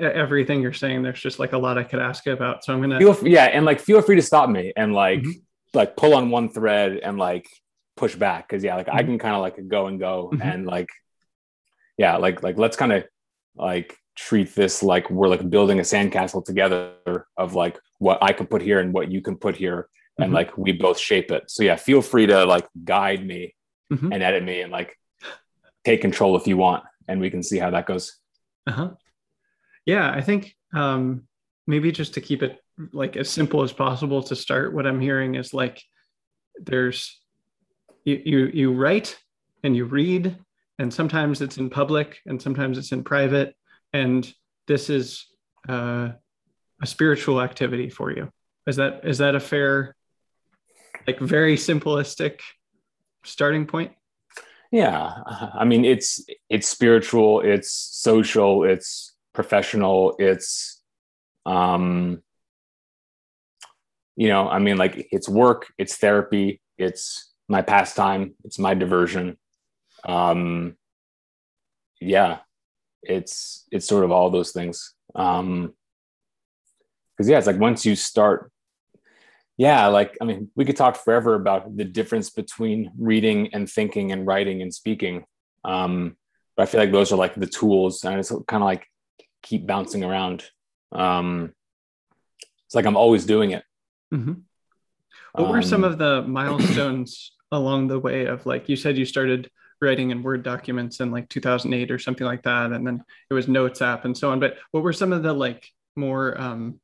everything 0.00 0.62
you're 0.62 0.72
saying 0.72 1.02
there's 1.02 1.20
just 1.20 1.38
like 1.38 1.52
a 1.52 1.58
lot 1.58 1.78
i 1.78 1.82
could 1.82 2.00
ask 2.00 2.26
you 2.26 2.32
about 2.32 2.64
so 2.64 2.72
i'm 2.72 2.80
gonna 2.80 2.98
feel, 2.98 3.28
yeah 3.28 3.44
and 3.44 3.64
like 3.64 3.80
feel 3.80 4.00
free 4.02 4.16
to 4.16 4.22
stop 4.22 4.48
me 4.48 4.72
and 4.76 4.92
like 4.92 5.20
mm-hmm. 5.20 5.30
like 5.74 5.96
pull 5.96 6.14
on 6.14 6.30
one 6.30 6.48
thread 6.48 6.98
and 6.98 7.18
like 7.18 7.48
push 7.96 8.14
back 8.14 8.48
because 8.48 8.64
yeah 8.64 8.76
like 8.76 8.86
mm-hmm. 8.86 8.96
i 8.96 9.02
can 9.02 9.18
kind 9.18 9.34
of 9.34 9.40
like 9.40 9.56
go 9.68 9.86
and 9.86 9.98
go 9.98 10.30
mm-hmm. 10.32 10.42
and 10.42 10.66
like 10.66 10.88
yeah 11.98 12.16
like 12.16 12.42
like 12.42 12.56
let's 12.56 12.76
kind 12.76 12.92
of 12.92 13.04
like 13.56 13.96
treat 14.16 14.54
this 14.54 14.82
like 14.82 15.10
we're 15.10 15.28
like 15.28 15.48
building 15.48 15.78
a 15.78 15.82
sandcastle 15.82 16.44
together 16.44 17.26
of 17.36 17.54
like 17.54 17.78
what 17.98 18.18
i 18.22 18.32
can 18.32 18.46
put 18.46 18.62
here 18.62 18.80
and 18.80 18.92
what 18.92 19.10
you 19.10 19.20
can 19.20 19.36
put 19.36 19.56
here 19.56 19.88
and 20.18 20.26
mm-hmm. 20.26 20.34
like 20.34 20.56
we 20.56 20.72
both 20.72 20.98
shape 20.98 21.30
it 21.30 21.44
so 21.48 21.62
yeah 21.62 21.76
feel 21.76 22.02
free 22.02 22.26
to 22.26 22.44
like 22.44 22.66
guide 22.84 23.24
me 23.26 23.54
mm-hmm. 23.92 24.12
and 24.12 24.22
edit 24.22 24.42
me 24.42 24.60
and 24.62 24.72
like 24.72 24.96
take 25.84 26.00
control 26.00 26.36
if 26.36 26.46
you 26.46 26.56
want 26.56 26.84
and 27.08 27.20
we 27.20 27.30
can 27.30 27.42
see 27.42 27.58
how 27.58 27.70
that 27.70 27.86
goes 27.86 28.16
uh-huh 28.66 28.90
yeah, 29.90 30.08
I 30.08 30.20
think 30.20 30.54
um, 30.72 31.24
maybe 31.66 31.90
just 31.90 32.14
to 32.14 32.20
keep 32.20 32.44
it 32.44 32.58
like 32.92 33.16
as 33.16 33.28
simple 33.28 33.62
as 33.62 33.72
possible 33.72 34.22
to 34.22 34.36
start, 34.36 34.72
what 34.72 34.86
I'm 34.86 35.00
hearing 35.00 35.34
is 35.34 35.52
like 35.52 35.82
there's 36.62 37.20
you 38.04 38.22
you, 38.24 38.38
you 38.54 38.72
write 38.72 39.18
and 39.64 39.74
you 39.74 39.86
read, 39.86 40.38
and 40.78 40.94
sometimes 40.94 41.40
it's 41.40 41.58
in 41.58 41.70
public 41.70 42.18
and 42.24 42.40
sometimes 42.40 42.78
it's 42.78 42.92
in 42.92 43.02
private, 43.02 43.56
and 43.92 44.32
this 44.68 44.90
is 44.90 45.26
uh, 45.68 46.10
a 46.80 46.86
spiritual 46.86 47.42
activity 47.42 47.90
for 47.90 48.12
you. 48.12 48.30
Is 48.68 48.76
that 48.76 49.00
is 49.04 49.18
that 49.18 49.34
a 49.34 49.40
fair, 49.40 49.96
like 51.08 51.18
very 51.18 51.56
simplistic 51.56 52.38
starting 53.24 53.66
point? 53.66 53.90
Yeah, 54.70 55.14
I 55.52 55.64
mean 55.64 55.84
it's 55.84 56.24
it's 56.48 56.68
spiritual, 56.68 57.40
it's 57.40 57.72
social, 57.72 58.62
it's 58.62 59.16
professional 59.32 60.16
it's 60.18 60.82
um 61.46 62.22
you 64.16 64.28
know 64.28 64.48
i 64.48 64.58
mean 64.58 64.76
like 64.76 65.08
it's 65.12 65.28
work 65.28 65.72
it's 65.78 65.96
therapy 65.96 66.60
it's 66.78 67.30
my 67.50 67.60
pastime 67.62 68.34
it's 68.44 68.58
my 68.58 68.74
diversion. 68.74 69.36
Um 70.04 70.76
yeah 72.00 72.38
it's 73.02 73.66
it's 73.70 73.86
sort 73.86 74.04
of 74.04 74.12
all 74.12 74.30
those 74.30 74.52
things. 74.52 74.94
Um 75.14 75.74
because 77.12 77.28
yeah 77.28 77.38
it's 77.38 77.46
like 77.46 77.58
once 77.58 77.84
you 77.84 77.94
start 77.96 78.50
yeah 79.58 79.88
like 79.88 80.16
i 80.22 80.24
mean 80.24 80.50
we 80.56 80.64
could 80.64 80.76
talk 80.76 80.96
forever 80.96 81.34
about 81.34 81.76
the 81.76 81.84
difference 81.84 82.30
between 82.30 82.90
reading 82.98 83.52
and 83.52 83.68
thinking 83.68 84.12
and 84.12 84.26
writing 84.26 84.62
and 84.62 84.72
speaking. 84.72 85.24
Um 85.64 86.16
but 86.56 86.62
i 86.62 86.66
feel 86.66 86.80
like 86.80 86.92
those 86.92 87.12
are 87.12 87.16
like 87.16 87.34
the 87.34 87.46
tools 87.46 88.04
and 88.04 88.18
it's 88.18 88.30
kind 88.30 88.62
of 88.62 88.70
like 88.72 88.86
keep 89.42 89.66
bouncing 89.66 90.04
around. 90.04 90.44
Um, 90.92 91.52
it's 92.66 92.74
like 92.74 92.86
I'm 92.86 92.96
always 92.96 93.24
doing 93.26 93.50
it. 93.50 93.64
Mm-hmm. 94.12 94.34
What 95.32 95.46
um, 95.46 95.50
were 95.50 95.62
some 95.62 95.84
um, 95.84 95.92
of 95.92 95.98
the 95.98 96.22
milestones 96.22 97.32
along 97.52 97.88
the 97.88 97.98
way 97.98 98.26
of 98.26 98.46
like 98.46 98.68
you 98.68 98.76
said 98.76 98.96
you 98.96 99.04
started 99.04 99.50
writing 99.80 100.10
in 100.10 100.22
Word 100.22 100.42
documents 100.42 101.00
in 101.00 101.10
like 101.10 101.28
2008 101.28 101.90
or 101.90 101.98
something 101.98 102.26
like 102.26 102.42
that, 102.42 102.72
and 102.72 102.86
then 102.86 103.02
it 103.30 103.34
was 103.34 103.48
Notes 103.48 103.82
app 103.82 104.04
and 104.04 104.16
so 104.16 104.30
on. 104.30 104.40
But 104.40 104.56
what 104.70 104.82
were 104.82 104.92
some 104.92 105.12
of 105.12 105.22
the 105.22 105.32
like 105.32 105.66
more 105.96 106.38
um, 106.40 106.80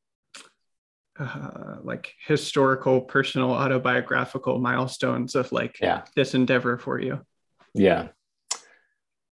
uh, 1.18 1.76
like 1.82 2.14
historical, 2.26 3.00
personal, 3.00 3.52
autobiographical 3.52 4.58
milestones 4.58 5.34
of 5.34 5.52
like 5.52 5.78
yeah. 5.80 6.02
this 6.14 6.34
endeavor 6.34 6.78
for 6.78 7.00
you? 7.00 7.20
Yeah. 7.74 8.08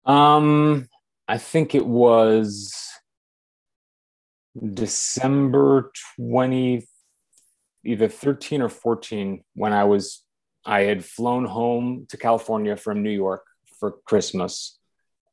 Um, 0.06 0.88
I 1.28 1.38
think 1.38 1.76
it 1.76 1.86
was 1.86 2.87
December 4.74 5.92
20, 6.18 6.88
either 7.86 8.08
13 8.08 8.62
or 8.62 8.70
14, 8.70 9.44
when 9.54 9.74
I 9.74 9.84
was, 9.84 10.24
I 10.66 10.82
had 10.82 11.06
flown 11.06 11.46
home 11.46 12.06
to 12.10 12.18
California 12.18 12.76
from 12.76 13.04
New 13.04 13.12
York 13.12 13.44
for 13.80 13.98
Christmas. 14.06 14.80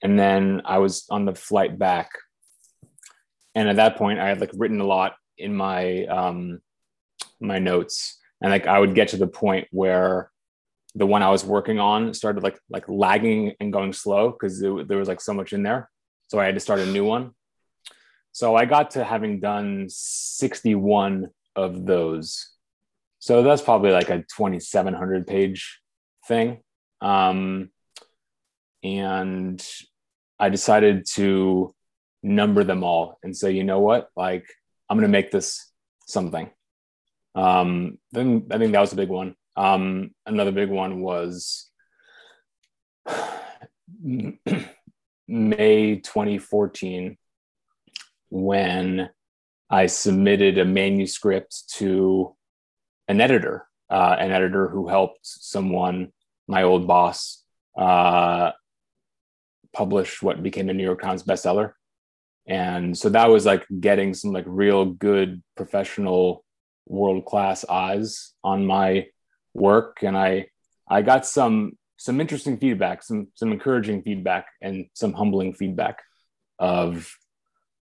And 0.02 0.18
then 0.18 0.62
I 0.64 0.78
was 0.78 1.06
on 1.10 1.24
the 1.24 1.34
flight 1.34 1.78
back. 1.78 2.10
And 3.54 3.68
at 3.68 3.76
that 3.76 3.96
point, 3.96 4.18
I 4.18 4.28
had 4.28 4.40
like 4.40 4.50
written 4.54 4.80
a 4.80 4.86
lot 4.86 5.14
in 5.38 5.54
my 5.54 6.04
um, 6.06 6.60
my 7.40 7.58
notes, 7.58 8.18
and 8.40 8.50
like 8.50 8.66
I 8.66 8.78
would 8.78 8.94
get 8.94 9.08
to 9.08 9.16
the 9.16 9.26
point 9.26 9.68
where 9.70 10.30
the 10.94 11.06
one 11.06 11.22
I 11.22 11.30
was 11.30 11.44
working 11.44 11.78
on 11.78 12.14
started 12.14 12.42
like 12.42 12.58
like 12.68 12.88
lagging 12.88 13.52
and 13.60 13.72
going 13.72 13.92
slow 13.92 14.30
because 14.30 14.60
there 14.60 14.98
was 14.98 15.08
like 15.08 15.20
so 15.20 15.34
much 15.34 15.52
in 15.52 15.62
there. 15.62 15.90
So 16.28 16.38
I 16.38 16.46
had 16.46 16.54
to 16.54 16.60
start 16.60 16.80
a 16.80 16.86
new 16.86 17.04
one. 17.04 17.32
So 18.34 18.56
I 18.56 18.64
got 18.64 18.90
to 18.90 19.04
having 19.04 19.38
done 19.38 19.86
61 19.88 21.30
of 21.54 21.86
those. 21.86 22.50
So 23.20 23.44
that's 23.44 23.62
probably 23.62 23.92
like 23.92 24.10
a 24.10 24.24
2,700 24.36 25.24
page 25.24 25.78
thing. 26.26 26.58
Um, 27.00 27.70
and 28.82 29.64
I 30.40 30.48
decided 30.48 31.06
to 31.12 31.72
number 32.24 32.64
them 32.64 32.82
all 32.82 33.20
and 33.22 33.36
say, 33.36 33.52
you 33.52 33.62
know 33.62 33.78
what, 33.78 34.08
like 34.16 34.44
I'm 34.90 34.96
going 34.96 35.08
to 35.08 35.16
make 35.16 35.30
this 35.30 35.70
something. 36.08 36.50
Um, 37.36 37.98
then 38.10 38.48
I 38.50 38.58
think 38.58 38.72
that 38.72 38.80
was 38.80 38.92
a 38.92 38.96
big 38.96 39.10
one. 39.10 39.36
Um, 39.56 40.10
another 40.26 40.50
big 40.50 40.70
one 40.70 41.02
was 41.02 41.70
May 45.28 46.00
2014 46.00 47.16
when 48.34 49.08
I 49.70 49.86
submitted 49.86 50.58
a 50.58 50.64
manuscript 50.64 51.68
to 51.76 52.34
an 53.06 53.20
editor, 53.20 53.68
uh, 53.88 54.16
an 54.18 54.32
editor 54.32 54.68
who 54.68 54.88
helped 54.88 55.20
someone, 55.22 56.12
my 56.48 56.64
old 56.64 56.88
boss, 56.88 57.44
uh, 57.78 58.50
publish 59.72 60.20
what 60.20 60.42
became 60.42 60.68
a 60.68 60.74
New 60.74 60.82
York 60.82 61.00
Times 61.00 61.22
bestseller. 61.22 61.74
And 62.48 62.98
so 62.98 63.08
that 63.10 63.30
was 63.30 63.46
like 63.46 63.64
getting 63.78 64.14
some 64.14 64.32
like 64.32 64.44
real 64.48 64.84
good 64.84 65.40
professional 65.56 66.44
world 66.86 67.26
class 67.26 67.64
eyes 67.64 68.32
on 68.42 68.66
my 68.66 69.06
work. 69.54 70.02
And 70.02 70.18
i 70.18 70.46
i 70.88 71.02
got 71.02 71.24
some 71.24 71.78
some 71.96 72.20
interesting 72.20 72.58
feedback 72.58 73.02
some 73.02 73.28
some 73.34 73.52
encouraging 73.52 74.02
feedback 74.02 74.48
and 74.60 74.86
some 74.92 75.14
humbling 75.14 75.54
feedback 75.54 76.02
of 76.58 77.08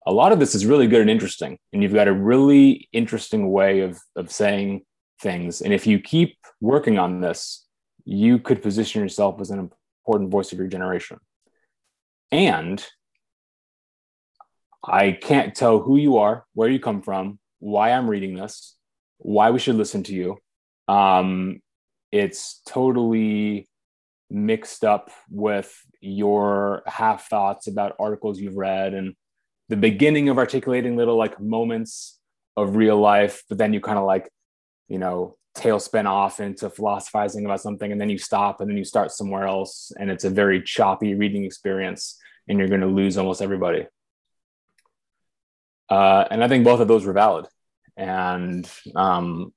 a 0.07 0.11
lot 0.11 0.31
of 0.31 0.39
this 0.39 0.55
is 0.55 0.65
really 0.65 0.87
good 0.87 1.01
and 1.01 1.09
interesting 1.09 1.59
and 1.73 1.83
you've 1.83 1.93
got 1.93 2.07
a 2.07 2.13
really 2.13 2.87
interesting 2.93 3.51
way 3.51 3.81
of 3.81 3.99
of 4.15 4.31
saying 4.31 4.81
things 5.21 5.61
and 5.61 5.73
if 5.73 5.85
you 5.85 5.99
keep 5.99 6.37
working 6.61 6.97
on 6.97 7.21
this 7.21 7.65
you 8.05 8.39
could 8.39 8.61
position 8.61 9.01
yourself 9.01 9.41
as 9.41 9.51
an 9.51 9.59
important 9.59 10.31
voice 10.31 10.51
of 10.53 10.57
your 10.57 10.67
generation 10.67 11.17
and 12.31 12.85
I 14.83 15.11
can't 15.11 15.53
tell 15.53 15.79
who 15.79 15.97
you 15.97 16.17
are, 16.17 16.45
where 16.53 16.69
you 16.69 16.79
come 16.79 17.01
from, 17.01 17.39
why 17.59 17.91
I'm 17.91 18.09
reading 18.09 18.35
this, 18.35 18.75
why 19.17 19.51
we 19.51 19.59
should 19.59 19.75
listen 19.75 20.03
to 20.03 20.13
you. 20.13 20.37
Um, 20.87 21.59
it's 22.11 22.61
totally 22.65 23.67
mixed 24.29 24.85
up 24.85 25.11
with 25.29 25.73
your 25.99 26.83
half 26.85 27.29
thoughts 27.29 27.67
about 27.67 27.95
articles 27.99 28.39
you've 28.39 28.55
read 28.55 28.93
and 28.93 29.15
the 29.69 29.77
beginning 29.77 30.29
of 30.29 30.37
articulating 30.37 30.95
little 30.95 31.17
like 31.17 31.39
moments 31.39 32.19
of 32.55 32.75
real 32.75 32.99
life, 32.99 33.43
but 33.49 33.57
then 33.57 33.73
you 33.73 33.81
kind 33.81 33.99
of 33.99 34.05
like, 34.05 34.29
you 34.87 34.97
know, 34.97 35.37
tailspin 35.55 36.05
off 36.05 36.39
into 36.39 36.69
philosophizing 36.69 37.45
about 37.45 37.61
something 37.61 37.91
and 37.91 37.99
then 37.99 38.09
you 38.09 38.17
stop 38.17 38.61
and 38.61 38.69
then 38.69 38.77
you 38.77 38.83
start 38.83 39.11
somewhere 39.11 39.45
else 39.45 39.91
and 39.99 40.11
it's 40.11 40.23
a 40.23 40.29
very 40.29 40.61
choppy 40.61 41.15
reading 41.15 41.43
experience 41.43 42.19
and 42.47 42.59
you're 42.59 42.67
going 42.67 42.81
to 42.81 42.87
lose 42.87 43.17
almost 43.17 43.41
everybody 43.41 43.87
uh, 45.89 46.25
and 46.29 46.43
I 46.43 46.47
think 46.47 46.63
both 46.63 46.79
of 46.79 46.87
those 46.87 47.05
were 47.05 47.13
valid. 47.13 47.47
And, 47.95 48.69
um, 48.95 49.53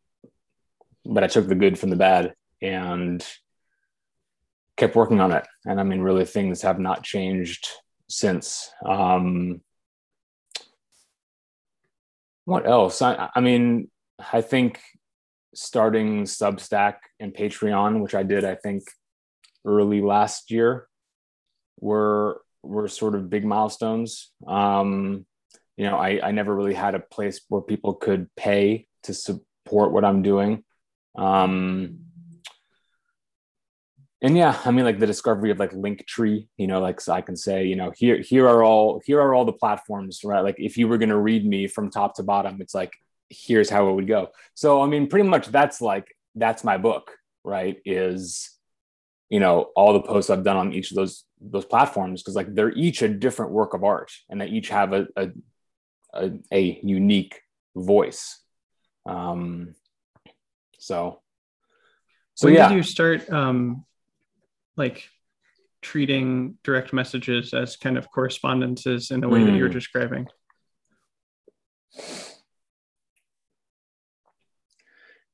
but 1.05 1.25
I 1.25 1.27
took 1.27 1.49
the 1.49 1.55
good 1.55 1.79
from 1.79 1.91
the 1.91 1.97
bad 1.97 2.35
and 2.63 3.25
kept 4.77 4.97
working 4.97 5.21
on 5.21 5.33
it. 5.33 5.47
And 5.65 5.81
I 5.81 5.83
mean, 5.83 6.01
really, 6.01 6.25
things 6.25 6.63
have 6.63 6.79
not 6.79 7.03
changed 7.03 7.69
since. 8.09 8.71
Um, 8.85 9.61
what 12.51 12.67
else? 12.67 13.01
I, 13.01 13.31
I 13.33 13.41
mean, 13.41 13.89
I 14.33 14.41
think 14.41 14.81
starting 15.55 16.25
Substack 16.25 16.97
and 17.21 17.33
Patreon, 17.33 18.01
which 18.03 18.17
I 18.17 18.25
did, 18.25 18.45
I 18.45 18.57
think, 18.57 18.83
early 19.65 20.01
last 20.01 20.51
year, 20.51 20.89
were 21.79 22.43
were 22.65 22.89
sort 22.89 23.15
of 23.15 23.31
big 23.31 23.45
milestones. 23.45 24.33
Um, 24.49 25.25
you 25.77 25.85
know, 25.87 25.97
I, 25.97 26.21
I 26.23 26.33
never 26.33 26.53
really 26.55 26.75
had 26.75 26.97
a 26.97 26.99
place 26.99 27.41
where 27.49 27.63
people 27.63 27.95
could 27.95 28.27
pay 28.35 28.87
to 29.05 29.15
support 29.15 29.93
what 29.93 30.05
I'm 30.05 30.23
doing. 30.23 30.65
Um, 31.17 32.01
and 34.23 34.37
yeah, 34.37 34.61
I 34.65 34.71
mean, 34.71 34.85
like 34.85 34.99
the 34.99 35.07
discovery 35.07 35.51
of 35.51 35.59
like 35.59 35.73
Linktree, 35.73 36.47
you 36.59 36.67
know, 36.67 36.81
like 36.81 37.01
so 37.01 37.13
I 37.13 37.23
can 37.23 37.37
say, 37.37 37.65
you 37.65 37.77
know, 37.77 37.91
here 37.97 38.21
here 38.21 38.47
are 38.47 38.63
all 38.63 39.01
here 39.05 39.21
are 39.21 39.35
all 39.35 39.47
the 39.47 39.53
platforms, 39.53 40.21
right? 40.25 40.41
Like 40.41 40.57
if 40.59 40.77
you 40.77 40.89
were 40.89 40.99
going 40.99 41.09
to 41.09 41.19
read 41.19 41.47
me 41.47 41.67
from 41.67 41.91
top 41.91 42.17
to 42.17 42.23
bottom, 42.23 42.61
it's 42.61 42.75
like 42.75 42.93
here's 43.31 43.71
how 43.71 43.89
it 43.89 43.95
would 43.95 44.09
go. 44.09 44.29
So 44.55 44.83
I 44.83 44.87
mean, 44.87 45.07
pretty 45.07 45.29
much 45.29 45.47
that's 45.47 45.81
like 45.81 46.15
that's 46.35 46.65
my 46.65 46.77
book, 46.77 47.13
right? 47.45 47.79
Is 47.87 48.51
you 49.31 49.41
know 49.41 49.71
all 49.75 49.95
the 49.95 50.03
posts 50.03 50.29
I've 50.29 50.45
done 50.45 50.59
on 50.59 50.73
each 50.75 50.91
of 50.91 50.97
those 50.97 51.25
those 51.41 51.65
platforms 51.65 52.23
because 52.23 52.37
like 52.37 52.55
they're 52.55 52.73
each 52.73 53.01
a 53.01 53.09
different 53.09 53.53
work 53.53 53.73
of 53.73 53.85
art 53.85 54.13
and 54.29 54.39
they 54.41 54.49
each 54.49 54.69
have 54.69 54.93
a, 54.93 55.07
a 55.17 55.31
a, 56.15 56.33
a 56.53 56.81
unique 56.83 57.41
voice. 57.75 58.39
Um, 59.07 59.75
so, 60.79 61.21
so 62.35 62.47
when 62.49 62.55
yeah. 62.55 62.69
did 62.69 62.77
you 62.77 62.83
start 62.83 63.31
um, 63.31 63.85
like 64.77 65.09
treating 65.83 66.59
direct 66.63 66.93
messages 66.93 67.55
as 67.55 67.77
kind 67.77 67.97
of 67.97 68.11
correspondences 68.11 69.11
in 69.11 69.21
the 69.21 69.29
way 69.29 69.41
mm. 69.41 69.47
that 69.47 69.55
you're 69.55 69.69
hmm. 69.69 69.75
describing? 69.75 70.27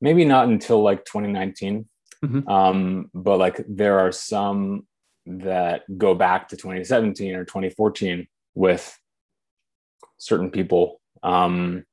Maybe 0.01 0.25
not 0.25 0.49
until 0.49 0.83
like 0.83 1.05
2019. 1.05 1.89
Mm-hmm. 2.25 2.49
Um, 2.49 3.11
but 3.13 3.39
like 3.39 3.65
there 3.69 3.99
are 4.01 4.13
some 4.13 4.87
that 5.27 5.83
go 5.99 6.15
back 6.15 6.49
to 6.49 6.57
2017 6.57 7.35
or 7.35 7.45
2014 7.45 8.27
with 8.55 8.99
certain 10.19 10.51
people. 10.51 11.01
Um, 11.23 11.85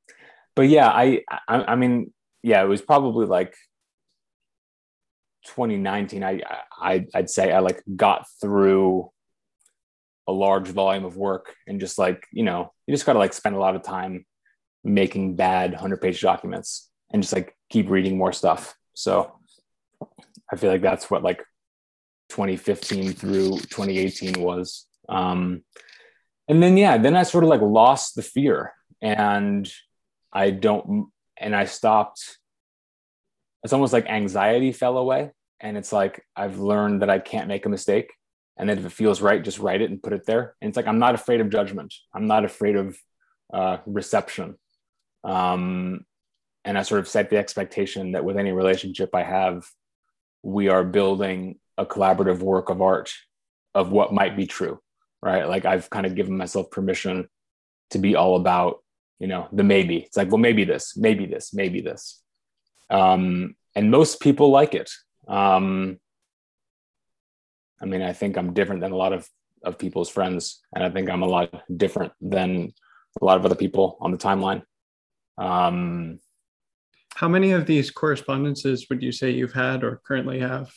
but 0.55 0.69
yeah, 0.69 0.87
I, 0.87 1.23
I, 1.47 1.63
I 1.63 1.75
mean, 1.75 2.13
yeah, 2.41 2.61
it 2.63 2.67
was 2.67 2.81
probably 2.81 3.25
like 3.25 3.55
2019. 5.45 6.23
I, 6.23 6.41
I, 6.79 7.05
I'd 7.13 7.29
say 7.29 7.51
I 7.51 7.59
like 7.59 7.81
got 7.95 8.25
through 8.41 9.11
a 10.27 10.31
large 10.31 10.69
volume 10.69 11.05
of 11.05 11.17
work 11.17 11.55
and 11.67 11.79
just 11.79 11.97
like, 11.97 12.25
you 12.31 12.43
know, 12.43 12.71
you 12.87 12.93
just 12.93 13.05
got 13.05 13.13
to 13.13 13.19
like 13.19 13.33
spend 13.33 13.55
a 13.55 13.59
lot 13.59 13.75
of 13.75 13.83
time 13.83 14.25
making 14.83 15.35
bad 15.35 15.71
100 15.71 16.01
page 16.01 16.21
documents 16.21 16.89
and 17.11 17.21
just 17.21 17.33
like 17.33 17.55
keep 17.69 17.89
reading 17.89 18.17
more 18.17 18.33
stuff. 18.33 18.75
So 18.93 19.39
I 20.51 20.55
feel 20.55 20.71
like 20.71 20.81
that's 20.81 21.09
what 21.11 21.23
like 21.23 21.43
2015 22.29 23.13
through 23.13 23.59
2018 23.59 24.41
was. 24.41 24.87
Um, 25.09 25.63
and 26.47 26.61
then 26.61 26.77
yeah 26.77 26.97
then 26.97 27.15
i 27.15 27.23
sort 27.23 27.43
of 27.43 27.49
like 27.49 27.61
lost 27.61 28.15
the 28.15 28.21
fear 28.21 28.73
and 29.01 29.71
i 30.31 30.49
don't 30.49 31.09
and 31.37 31.55
i 31.55 31.65
stopped 31.65 32.37
it's 33.63 33.73
almost 33.73 33.93
like 33.93 34.07
anxiety 34.07 34.71
fell 34.71 34.97
away 34.97 35.31
and 35.59 35.77
it's 35.77 35.93
like 35.93 36.25
i've 36.35 36.59
learned 36.59 37.01
that 37.01 37.09
i 37.09 37.19
can't 37.19 37.47
make 37.47 37.65
a 37.65 37.69
mistake 37.69 38.11
and 38.57 38.69
then 38.69 38.77
if 38.77 38.85
it 38.85 38.91
feels 38.91 39.21
right 39.21 39.43
just 39.43 39.59
write 39.59 39.81
it 39.81 39.89
and 39.89 40.01
put 40.01 40.13
it 40.13 40.25
there. 40.25 40.55
And 40.61 40.69
it's 40.69 40.77
like 40.77 40.87
i'm 40.87 40.99
not 40.99 41.15
afraid 41.15 41.41
of 41.41 41.49
judgment. 41.49 41.93
I'm 42.13 42.27
not 42.27 42.45
afraid 42.45 42.75
of 42.75 42.97
uh, 43.53 43.77
reception. 43.85 44.55
Um, 45.23 46.05
and 46.65 46.77
i 46.77 46.81
sort 46.81 46.99
of 46.99 47.07
set 47.07 47.29
the 47.29 47.37
expectation 47.37 48.13
that 48.13 48.23
with 48.23 48.37
any 48.37 48.51
relationship 48.51 49.09
i 49.13 49.23
have 49.23 49.65
we 50.43 50.69
are 50.69 50.83
building 50.83 51.59
a 51.77 51.85
collaborative 51.85 52.39
work 52.39 52.69
of 52.69 52.81
art 52.81 53.13
of 53.73 53.91
what 53.91 54.13
might 54.13 54.37
be 54.37 54.47
true 54.47 54.79
right? 55.21 55.47
Like 55.47 55.65
i've 55.65 55.89
kind 55.89 56.05
of 56.05 56.15
given 56.15 56.37
myself 56.37 56.69
permission 56.71 57.27
to 57.91 57.97
be 57.97 58.15
all 58.15 58.35
about 58.35 58.83
you 59.19 59.27
know 59.27 59.47
the 59.51 59.63
maybe. 59.63 59.97
It's 59.97 60.17
like 60.17 60.29
well 60.29 60.37
maybe 60.37 60.63
this 60.63 60.97
maybe 60.97 61.25
this 61.25 61.53
maybe 61.53 61.81
this 61.81 62.22
um, 62.93 63.55
and 63.75 63.91
most 63.91 64.19
people 64.19 64.49
like 64.49 64.75
it 64.75 64.89
um, 65.27 65.99
I 67.83 67.85
mean, 67.85 68.01
I 68.01 68.13
think 68.13 68.37
I'm 68.37 68.53
different 68.53 68.81
than 68.81 68.93
a 68.93 68.95
lot 68.95 69.11
of, 69.11 69.27
of 69.63 69.77
people's 69.77 70.09
friends, 70.09 70.61
and 70.73 70.83
I 70.83 70.89
think 70.89 71.09
I'm 71.09 71.21
a 71.21 71.27
lot 71.27 71.63
different 71.75 72.13
than 72.21 72.73
a 73.21 73.25
lot 73.25 73.37
of 73.37 73.45
other 73.45 73.55
people 73.55 73.97
on 73.99 74.11
the 74.11 74.17
timeline. 74.17 74.63
Um, 75.37 76.19
How 77.15 77.27
many 77.27 77.51
of 77.51 77.65
these 77.65 77.91
correspondences 77.91 78.87
would 78.89 79.03
you 79.03 79.11
say 79.11 79.31
you've 79.31 79.53
had 79.53 79.83
or 79.83 80.01
currently 80.05 80.39
have? 80.39 80.71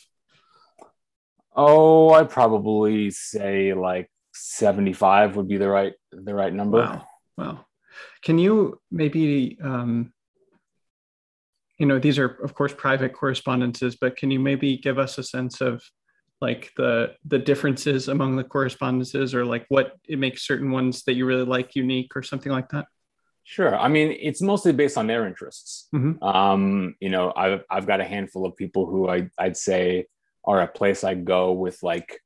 Oh, 1.55 2.09
I'd 2.09 2.29
probably 2.29 3.09
say 3.09 3.73
like 3.73 4.11
75 4.33 5.37
would 5.37 5.47
be 5.47 5.57
the 5.57 5.69
right 5.69 5.93
the 6.11 6.35
right 6.35 6.53
number. 6.53 6.79
Wow. 6.79 7.07
Wow. 7.37 7.65
Can 8.21 8.37
you 8.37 8.79
maybe 8.91 9.57
um, 9.63 10.13
you 11.77 11.85
know, 11.85 11.99
these 11.99 12.17
are 12.17 12.37
of 12.43 12.53
course 12.53 12.73
private 12.73 13.13
correspondences, 13.13 13.95
but 13.95 14.17
can 14.17 14.31
you 14.31 14.39
maybe 14.39 14.77
give 14.77 14.97
us 14.97 15.17
a 15.17 15.23
sense 15.23 15.61
of 15.61 15.83
like 16.41 16.71
the 16.77 17.15
the 17.25 17.39
differences 17.39 18.07
among 18.07 18.35
the 18.35 18.43
correspondences 18.43 19.33
or 19.33 19.45
like 19.45 19.65
what 19.69 19.93
it 20.07 20.19
makes 20.19 20.45
certain 20.45 20.71
ones 20.71 21.03
that 21.03 21.13
you 21.13 21.25
really 21.25 21.45
like 21.45 21.75
unique 21.75 22.15
or 22.15 22.23
something 22.23 22.51
like 22.51 22.69
that? 22.69 22.85
Sure. 23.43 23.75
I 23.75 23.87
mean 23.87 24.15
it's 24.19 24.41
mostly 24.41 24.71
based 24.71 24.97
on 24.97 25.07
their 25.07 25.25
interests. 25.27 25.87
Mm-hmm. 25.95 26.23
um 26.23 26.95
you 26.99 27.09
know 27.09 27.33
i've 27.35 27.63
i've 27.69 27.87
got 27.87 28.01
a 28.01 28.05
handful 28.05 28.45
of 28.45 28.55
people 28.55 28.85
who 28.85 29.09
I, 29.09 29.29
i'd 29.37 29.57
say 29.57 30.05
are 30.43 30.61
a 30.61 30.67
place 30.67 31.03
i 31.03 31.13
go 31.13 31.53
with 31.53 31.81
like 31.81 32.19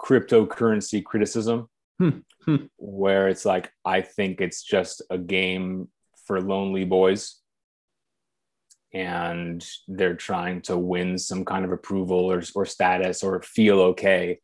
cryptocurrency 0.00 1.02
criticism. 1.04 1.68
Hmm. 1.98 2.56
where 2.76 3.28
it's 3.28 3.44
like 3.44 3.70
i 3.84 4.00
think 4.00 4.40
it's 4.40 4.64
just 4.64 5.02
a 5.10 5.18
game 5.18 5.88
for 6.26 6.40
lonely 6.40 6.84
boys 6.84 7.41
and 8.94 9.66
they're 9.88 10.14
trying 10.14 10.60
to 10.62 10.76
win 10.76 11.18
some 11.18 11.44
kind 11.44 11.64
of 11.64 11.72
approval 11.72 12.30
or, 12.30 12.42
or 12.54 12.66
status 12.66 13.22
or 13.22 13.42
feel 13.42 13.80
okay 13.80 14.38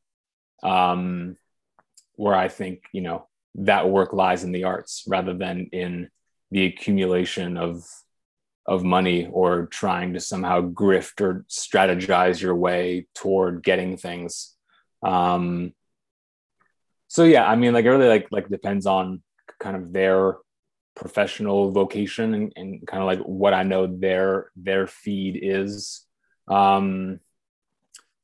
um, 0.62 1.37
where 2.14 2.34
i 2.34 2.48
think 2.48 2.82
you 2.92 3.00
know 3.00 3.28
that 3.54 3.88
work 3.88 4.12
lies 4.12 4.44
in 4.44 4.52
the 4.52 4.64
arts 4.64 5.04
rather 5.06 5.34
than 5.34 5.68
in 5.72 6.08
the 6.50 6.64
accumulation 6.66 7.56
of 7.56 7.84
of 8.66 8.84
money 8.84 9.26
or 9.32 9.66
trying 9.66 10.12
to 10.12 10.20
somehow 10.20 10.61
grift 10.61 11.22
or 11.22 11.46
strategize 11.48 12.38
your 12.38 12.54
way 12.54 13.06
toward 13.14 13.62
getting 13.62 13.96
things. 13.96 14.54
Um 15.02 15.72
so 17.08 17.24
yeah 17.24 17.44
i 17.46 17.56
mean 17.56 17.72
like 17.72 17.84
it 17.84 17.90
really 17.90 18.08
like 18.08 18.28
like 18.30 18.48
depends 18.48 18.87
on 18.87 19.22
kind 19.58 19.76
of 19.76 19.92
their 19.92 20.37
professional 20.98 21.70
vocation 21.70 22.34
and, 22.34 22.52
and 22.56 22.87
kind 22.87 23.02
of 23.02 23.06
like 23.06 23.20
what 23.20 23.54
I 23.54 23.62
know 23.62 23.87
their 23.87 24.50
their 24.56 24.87
feed 24.87 25.38
is. 25.40 26.04
Um, 26.48 27.20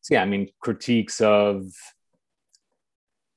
so 0.02 0.14
yeah, 0.14 0.22
I 0.22 0.26
mean 0.26 0.48
critiques 0.60 1.20
of 1.20 1.72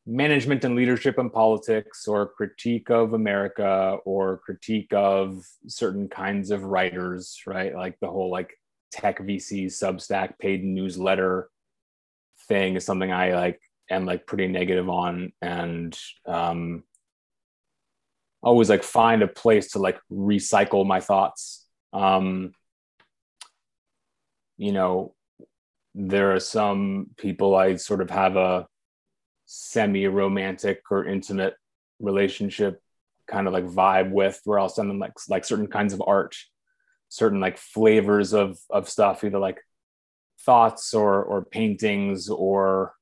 management 0.05 0.63
and 0.63 0.75
leadership 0.75 1.17
and 1.17 1.31
politics, 1.31 2.07
or 2.07 2.27
critique 2.27 2.89
of 2.89 3.13
America, 3.13 3.97
or 4.05 4.39
critique 4.39 4.91
of 4.93 5.45
certain 5.67 6.07
kinds 6.07 6.49
of 6.49 6.63
writers, 6.63 7.41
right? 7.45 7.75
Like 7.75 7.99
the 7.99 8.09
whole 8.09 8.31
like 8.31 8.53
tech 8.91 9.19
VC 9.19 9.65
Substack 9.65 10.39
paid 10.39 10.63
newsletter 10.63 11.49
thing 12.47 12.75
is 12.75 12.85
something 12.85 13.11
I 13.11 13.35
like 13.35 13.61
am 13.89 14.05
like 14.05 14.25
pretty 14.25 14.47
negative 14.47 14.89
on, 14.89 15.31
and 15.41 15.97
um, 16.25 16.83
always 18.47 18.69
like 18.69 18.83
find 18.83 19.21
a 19.21 19.27
place 19.27 19.71
to 19.71 19.79
like 19.79 19.99
recycle 20.09 20.87
my 20.87 21.01
thoughts. 21.01 21.65
Um, 21.91 22.53
you 24.57 24.71
know, 24.71 25.13
there 25.93 26.33
are 26.33 26.39
some 26.39 27.07
people 27.17 27.55
I 27.55 27.75
sort 27.75 28.01
of 28.01 28.09
have 28.09 28.37
a 28.37 28.65
semi 29.47 30.07
romantic 30.07 30.79
or 30.89 31.05
intimate 31.05 31.55
relationship 31.99 32.81
kind 33.27 33.47
of 33.47 33.53
like 33.53 33.65
vibe 33.65 34.11
with 34.11 34.39
where 34.45 34.59
I'll 34.59 34.69
send 34.69 34.89
them 34.89 34.99
like 34.99 35.13
like 35.27 35.43
certain 35.43 35.67
kinds 35.67 35.93
of 35.93 36.01
art, 36.07 36.33
certain 37.09 37.41
like 37.41 37.57
flavors 37.57 38.33
of 38.33 38.57
of 38.69 38.87
stuff, 38.87 39.25
either 39.25 39.39
like 39.39 39.59
thoughts 40.45 40.93
or 40.93 41.21
or 41.21 41.43
paintings 41.43 42.29
or 42.29 42.93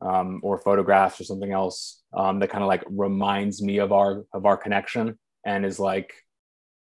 um, 0.00 0.40
or 0.42 0.58
photographs 0.58 1.20
or 1.20 1.24
something 1.24 1.52
else 1.52 2.02
um, 2.14 2.38
that 2.38 2.50
kind 2.50 2.62
of 2.62 2.68
like 2.68 2.84
reminds 2.88 3.62
me 3.62 3.78
of 3.78 3.92
our 3.92 4.24
of 4.32 4.46
our 4.46 4.56
connection 4.56 5.18
and 5.44 5.64
is 5.64 5.80
like 5.80 6.14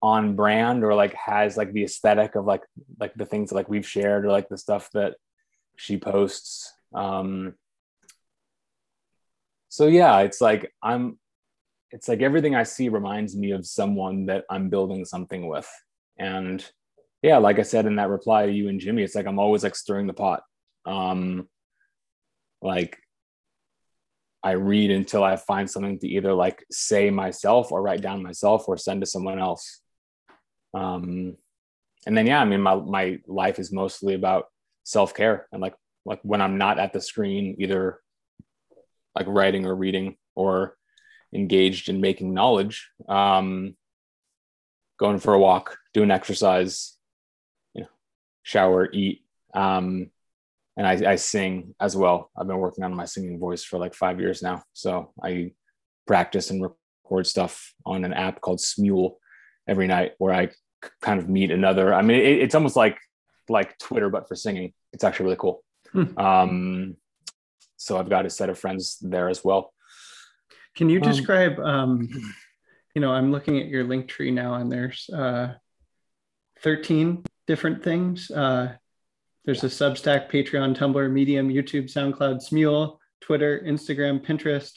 on 0.02 0.36
brand 0.36 0.84
or 0.84 0.96
like 0.96 1.14
has 1.14 1.58
like 1.58 1.72
the 1.74 1.84
aesthetic 1.84 2.36
of 2.36 2.46
like 2.46 2.64
like 3.00 3.14
the 3.16 3.26
things 3.26 3.50
that 3.50 3.56
like 3.56 3.70
we've 3.70 3.88
shared 3.88 4.26
or 4.26 4.32
like 4.32 4.50
the 4.50 4.58
stuff 4.58 4.90
that 4.94 5.16
she 5.76 5.98
posts. 5.98 6.74
Um 6.94 7.56
so 9.72 9.88
yeah 9.88 10.20
it's 10.20 10.42
like 10.42 10.72
i'm 10.84 11.18
it's 11.92 12.10
like 12.10 12.22
everything 12.22 12.56
i 12.56 12.64
see 12.64 12.90
reminds 12.90 13.38
me 13.38 13.52
of 13.52 13.66
someone 13.66 14.26
that 14.26 14.44
i'm 14.50 14.70
building 14.70 15.06
something 15.06 15.48
with. 15.48 15.70
And 16.20 16.64
yeah 17.22 17.38
like 17.38 17.58
i 17.58 17.64
said 17.64 17.86
in 17.86 17.96
that 17.96 18.10
reply 18.10 18.46
to 18.46 18.52
you 18.52 18.68
and 18.68 18.80
jimmy 18.80 19.04
it's 19.04 19.16
like 19.16 19.28
i'm 19.28 19.40
always 19.40 19.64
like 19.64 19.76
stirring 19.76 20.08
the 20.08 20.14
pot. 20.14 20.44
Um 20.86 21.48
like 22.62 22.98
I 24.44 24.52
read 24.52 24.92
until 24.92 25.24
I 25.24 25.36
find 25.36 25.70
something 25.70 26.00
to 26.00 26.08
either 26.08 26.34
like 26.34 26.66
say 26.72 27.10
myself 27.10 27.72
or 27.72 27.82
write 27.82 28.02
down 28.02 28.24
myself 28.24 28.68
or 28.68 28.78
send 28.78 29.02
to 29.02 29.08
someone 29.08 29.40
else. 29.40 29.82
Um, 30.74 31.38
and 32.06 32.18
then 32.18 32.26
yeah, 32.26 32.42
I 32.42 32.46
mean 32.46 32.62
my 32.62 32.76
my 32.76 33.20
life 33.28 33.60
is 33.60 33.72
mostly 33.72 34.16
about 34.16 34.46
self 34.84 35.14
care 35.14 35.48
and 35.52 35.62
like 35.62 35.76
like 36.06 36.20
when 36.24 36.42
I'm 36.42 36.58
not 36.58 36.80
at 36.80 36.94
the 36.94 37.02
screen, 37.02 37.56
either 37.60 38.00
like 39.16 39.28
writing 39.28 39.66
or 39.66 39.76
reading 39.76 40.16
or 40.36 40.76
engaged 41.34 41.90
in 41.90 42.02
making 42.02 42.34
knowledge, 42.34 42.90
um, 43.08 43.76
going 45.00 45.20
for 45.20 45.34
a 45.34 45.40
walk, 45.40 45.78
doing 45.94 46.12
exercise, 46.12 46.98
you 47.74 47.82
know, 47.82 47.90
shower, 48.44 48.90
eat, 48.92 49.22
um, 49.54 50.10
and 50.78 50.88
I, 50.88 51.12
I 51.12 51.16
sing 51.16 51.76
as 51.80 51.96
well. 51.96 52.30
I've 52.38 52.48
been 52.48 52.58
working 52.58 52.84
on 52.84 52.94
my 52.94 53.06
singing 53.06 53.40
voice 53.40 53.64
for 53.64 53.78
like 53.78 53.94
five 53.94 54.20
years 54.20 54.42
now. 54.42 54.64
So 54.74 55.12
I 55.22 55.54
practice 56.08 56.50
and 56.50 56.62
record 56.62 57.28
stuff 57.28 57.74
on 57.86 58.06
an 58.06 58.14
app 58.14 58.42
called 58.42 58.60
Smule 58.60 59.16
every 59.68 59.88
night 59.88 60.14
where 60.18 60.34
I 60.34 60.50
kind 61.02 61.20
of 61.20 61.30
meet 61.30 61.52
another. 61.52 61.94
I 61.94 62.02
mean, 62.02 62.20
it, 62.20 62.40
it's 62.40 62.56
almost 62.56 62.76
like 62.76 62.98
like 63.50 63.78
Twitter, 63.78 64.10
but 64.10 64.28
for 64.28 64.36
singing. 64.36 64.74
It's 64.94 65.04
actually 65.04 65.26
really 65.26 65.38
cool. 65.38 65.64
Hmm. 65.92 66.18
Um, 66.18 66.98
so 67.78 67.98
I've 67.98 68.10
got 68.10 68.26
a 68.26 68.30
set 68.30 68.50
of 68.50 68.58
friends 68.58 68.98
there 69.02 69.30
as 69.30 69.44
well. 69.44 69.74
Can 70.76 70.90
you 70.90 71.02
um, 71.02 71.08
describe? 71.10 71.60
Um, 71.60 72.08
you 72.96 73.02
know, 73.02 73.12
I'm 73.12 73.32
looking 73.32 73.60
at 73.60 73.68
your 73.68 73.84
link 73.84 74.08
tree 74.08 74.32
now, 74.32 74.56
and 74.56 74.72
there's 74.72 75.10
uh, 75.10 75.54
13 76.62 77.24
different 77.48 77.84
things. 77.84 78.32
Uh, 78.32 78.76
there's 79.46 79.64
a 79.64 79.68
Substack, 79.68 80.30
Patreon, 80.32 80.78
Tumblr, 80.78 81.12
Medium, 81.12 81.50
YouTube, 81.50 81.92
SoundCloud, 81.92 82.42
Smule, 82.48 82.98
Twitter, 83.22 83.62
Instagram, 83.66 84.24
Pinterest, 84.24 84.74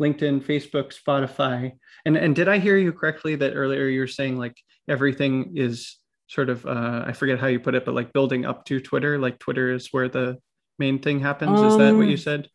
LinkedIn, 0.00 0.42
Facebook, 0.42 0.92
Spotify. 0.94 1.72
And 2.04 2.16
and 2.16 2.34
did 2.34 2.48
I 2.48 2.58
hear 2.58 2.76
you 2.76 2.92
correctly 2.92 3.36
that 3.36 3.54
earlier 3.54 3.86
you 3.88 4.00
were 4.00 4.06
saying 4.06 4.38
like 4.38 4.56
everything 4.88 5.52
is 5.56 5.98
sort 6.28 6.50
of 6.50 6.64
uh, 6.66 7.04
I 7.06 7.12
forget 7.12 7.38
how 7.38 7.46
you 7.46 7.60
put 7.60 7.74
it, 7.74 7.84
but 7.84 7.94
like 7.94 8.12
building 8.12 8.44
up 8.44 8.64
to 8.66 8.80
Twitter, 8.80 9.18
like 9.18 9.38
Twitter 9.38 9.72
is 9.72 9.88
where 9.92 10.08
the 10.08 10.38
main 10.78 10.98
thing 11.00 11.20
happens. 11.20 11.60
Um, 11.60 11.66
is 11.66 11.76
that 11.76 11.94
what 11.94 12.06
you 12.06 12.12
um, 12.12 12.16
said? 12.18 12.48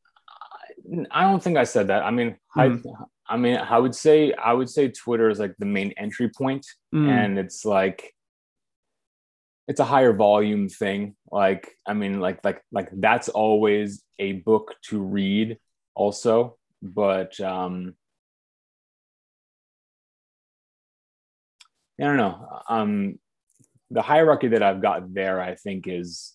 I 1.11 1.23
don't 1.23 1.41
think 1.41 1.57
I 1.57 1.63
said 1.63 1.87
that. 1.87 2.03
I 2.03 2.11
mean, 2.11 2.37
mm-hmm. 2.57 2.87
I, 3.29 3.33
I 3.33 3.37
mean, 3.37 3.57
I 3.57 3.77
would 3.77 3.95
say 3.95 4.33
I 4.33 4.53
would 4.53 4.69
say 4.69 4.89
Twitter 4.89 5.29
is 5.29 5.39
like 5.39 5.55
the 5.59 5.65
main 5.65 5.93
entry 5.97 6.29
point, 6.29 6.65
mm. 6.93 7.07
and 7.09 7.39
it's 7.39 7.65
like 7.65 8.13
it's 9.67 9.79
a 9.79 9.85
higher 9.85 10.13
volume 10.13 10.67
thing 10.69 11.15
like 11.31 11.71
i 11.87 11.93
mean 11.93 12.19
like 12.19 12.39
like 12.43 12.61
like 12.71 12.89
that's 12.93 13.29
always 13.29 14.03
a 14.19 14.33
book 14.33 14.75
to 14.83 15.01
read 15.01 15.57
also 15.95 16.57
but 16.81 17.39
um 17.39 17.95
i 21.99 22.03
don't 22.03 22.17
know 22.17 22.61
um 22.69 23.19
the 23.91 24.01
hierarchy 24.01 24.49
that 24.49 24.63
i've 24.63 24.81
got 24.81 25.13
there 25.13 25.39
i 25.39 25.55
think 25.55 25.87
is 25.87 26.33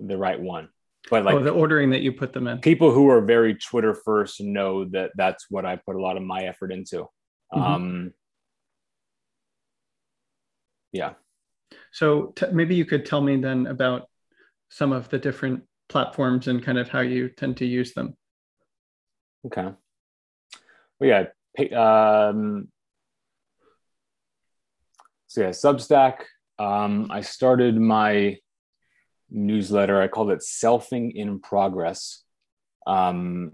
the 0.00 0.16
right 0.16 0.40
one 0.40 0.68
but 1.10 1.24
like 1.24 1.34
oh, 1.34 1.42
the 1.42 1.50
ordering 1.50 1.90
that 1.90 2.00
you 2.00 2.12
put 2.12 2.32
them 2.32 2.46
in. 2.46 2.58
People 2.60 2.90
who 2.90 3.10
are 3.10 3.20
very 3.20 3.54
Twitter 3.54 3.94
first 3.94 4.40
know 4.40 4.86
that 4.86 5.10
that's 5.16 5.46
what 5.50 5.66
I 5.66 5.76
put 5.76 5.96
a 5.96 6.00
lot 6.00 6.16
of 6.16 6.22
my 6.22 6.44
effort 6.44 6.72
into. 6.72 7.06
Mm-hmm. 7.52 7.60
Um, 7.60 8.12
yeah. 10.92 11.12
So 11.94 12.32
t- 12.34 12.46
maybe 12.50 12.74
you 12.74 12.84
could 12.84 13.06
tell 13.06 13.20
me 13.20 13.36
then 13.36 13.68
about 13.68 14.10
some 14.68 14.90
of 14.90 15.08
the 15.10 15.18
different 15.18 15.62
platforms 15.88 16.48
and 16.48 16.60
kind 16.60 16.76
of 16.76 16.88
how 16.88 17.02
you 17.02 17.28
tend 17.28 17.58
to 17.58 17.64
use 17.64 17.94
them. 17.94 18.16
Okay. 19.46 19.68
Well, 20.98 21.08
yeah. 21.08 21.26
Um, 21.78 22.66
so 25.28 25.42
yeah, 25.42 25.50
Substack. 25.50 26.22
Um, 26.58 27.12
I 27.12 27.20
started 27.20 27.80
my 27.80 28.38
newsletter. 29.30 30.02
I 30.02 30.08
called 30.08 30.32
it 30.32 30.40
Selfing 30.40 31.12
in 31.14 31.38
Progress. 31.38 32.24
Um, 32.88 33.52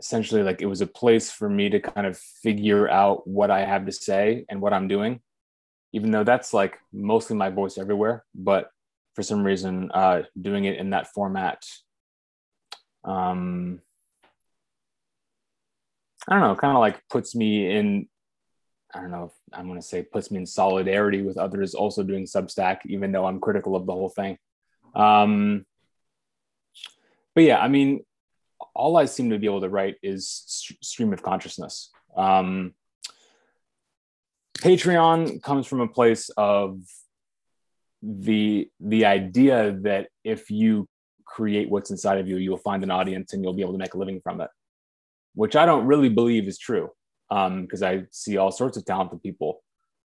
essentially, 0.00 0.42
like 0.42 0.62
it 0.62 0.66
was 0.66 0.80
a 0.80 0.86
place 0.86 1.30
for 1.30 1.50
me 1.50 1.68
to 1.68 1.80
kind 1.80 2.06
of 2.06 2.16
figure 2.16 2.88
out 2.88 3.28
what 3.28 3.50
I 3.50 3.66
have 3.66 3.84
to 3.84 3.92
say 3.92 4.46
and 4.48 4.62
what 4.62 4.72
I'm 4.72 4.88
doing, 4.88 5.20
even 5.92 6.10
though 6.10 6.24
that's 6.24 6.52
like 6.52 6.78
mostly 6.92 7.36
my 7.36 7.50
voice 7.50 7.78
everywhere. 7.78 8.24
But 8.34 8.70
for 9.14 9.22
some 9.22 9.42
reason, 9.42 9.90
uh, 9.92 10.22
doing 10.40 10.64
it 10.64 10.78
in 10.78 10.90
that 10.90 11.08
format, 11.08 11.64
um, 13.04 13.80
I 16.28 16.34
don't 16.34 16.42
know, 16.42 16.56
kind 16.56 16.76
of 16.76 16.80
like 16.80 17.00
puts 17.08 17.34
me 17.34 17.70
in 17.70 18.08
I 18.94 19.00
don't 19.00 19.10
know 19.10 19.24
if 19.24 19.32
I'm 19.52 19.66
going 19.66 19.80
to 19.80 19.86
say 19.86 20.02
puts 20.02 20.30
me 20.30 20.38
in 20.38 20.46
solidarity 20.46 21.22
with 21.22 21.36
others 21.36 21.74
also 21.74 22.02
doing 22.02 22.24
Substack, 22.24 22.78
even 22.86 23.12
though 23.12 23.26
I'm 23.26 23.40
critical 23.40 23.76
of 23.76 23.86
the 23.86 23.92
whole 23.92 24.08
thing. 24.08 24.38
Um, 24.94 25.66
but 27.34 27.44
yeah, 27.44 27.58
I 27.58 27.68
mean, 27.68 28.00
all 28.74 28.96
I 28.96 29.04
seem 29.04 29.30
to 29.30 29.38
be 29.38 29.46
able 29.46 29.60
to 29.60 29.68
write 29.68 29.96
is 30.02 30.26
stream 30.82 31.12
of 31.12 31.22
consciousness. 31.22 31.90
Um, 32.16 32.74
Patreon 34.60 35.42
comes 35.42 35.66
from 35.66 35.80
a 35.80 35.88
place 35.88 36.30
of 36.36 36.80
the 38.02 38.68
the 38.80 39.04
idea 39.06 39.72
that 39.82 40.08
if 40.24 40.50
you 40.50 40.88
create 41.24 41.70
what's 41.70 41.90
inside 41.90 42.18
of 42.18 42.28
you, 42.28 42.36
you'll 42.36 42.56
find 42.58 42.82
an 42.82 42.90
audience 42.90 43.32
and 43.32 43.42
you'll 43.42 43.52
be 43.52 43.62
able 43.62 43.72
to 43.72 43.78
make 43.78 43.94
a 43.94 43.98
living 43.98 44.20
from 44.20 44.40
it, 44.40 44.50
which 45.34 45.56
I 45.56 45.66
don't 45.66 45.86
really 45.86 46.08
believe 46.08 46.48
is 46.48 46.58
true 46.58 46.90
because 47.28 47.82
um, 47.82 47.88
I 47.88 48.04
see 48.10 48.36
all 48.36 48.50
sorts 48.50 48.76
of 48.76 48.84
talented 48.84 49.22
people 49.22 49.62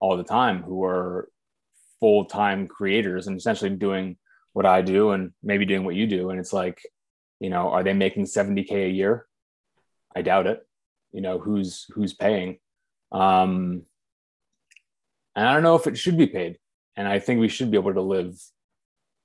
all 0.01 0.17
the 0.17 0.25
time 0.25 0.63
who 0.63 0.85
are 0.85 1.29
full 2.01 2.25
time 2.25 2.67
creators 2.67 3.27
and 3.27 3.37
essentially 3.37 3.71
doing 3.71 4.17
what 4.53 4.67
I 4.67 4.83
do 4.83 5.13
and 5.13 5.33
maybe 5.43 5.65
doing 5.65 5.85
what 5.85 5.95
you 5.95 6.07
do. 6.07 6.31
And 6.31 6.39
it's 6.39 6.53
like, 6.53 6.83
you 7.41 7.51
know, 7.51 7.71
are 7.71 7.83
they 7.83 7.93
making 7.93 8.25
70K 8.25 8.87
a 8.87 8.91
year? 8.91 9.27
I 10.15 10.23
doubt 10.23 10.47
it. 10.47 10.67
You 11.13 11.21
know, 11.21 11.39
who's 11.39 11.87
who's 11.95 12.13
paying? 12.13 12.59
Um, 13.13 13.83
and 15.37 15.47
I 15.49 15.55
don't 15.55 15.63
know 15.63 15.77
if 15.77 15.87
it 15.87 15.99
should 15.99 16.17
be 16.17 16.27
paid. 16.27 16.59
And 16.97 17.09
I 17.09 17.19
think 17.19 17.41
we 17.41 17.49
should 17.49 17.71
be 17.71 17.77
able 17.77 17.95
to 17.95 18.01
live 18.01 18.41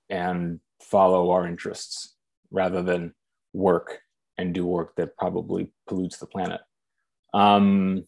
and 0.10 0.60
follow 0.82 1.32
our 1.32 1.48
interests 1.48 2.15
rather 2.52 2.82
than 2.82 3.13
work 3.54 4.00
and 4.38 4.54
do 4.54 4.65
work 4.65 4.95
that 4.95 5.17
probably 5.17 5.72
pollutes 5.88 6.17
the 6.17 6.26
planet. 6.26 6.62
Um, 7.34 8.08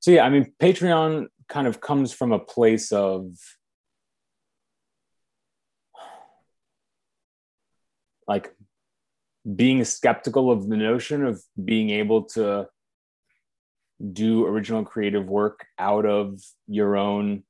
so 0.00 0.12
yeah, 0.12 0.24
I 0.24 0.30
mean, 0.30 0.52
Patreon 0.60 1.26
kind 1.48 1.66
of 1.66 1.80
comes 1.80 2.12
from 2.12 2.32
a 2.32 2.38
place 2.38 2.92
of 2.92 3.36
like 8.26 8.54
being 9.56 9.84
skeptical 9.84 10.50
of 10.50 10.68
the 10.68 10.76
notion 10.76 11.26
of 11.26 11.42
being 11.62 11.90
able 11.90 12.22
to 12.22 12.66
do 14.12 14.46
original 14.46 14.84
creative 14.84 15.26
work 15.26 15.66
out 15.78 16.04
of 16.04 16.40
your 16.66 16.96
own 16.96 17.42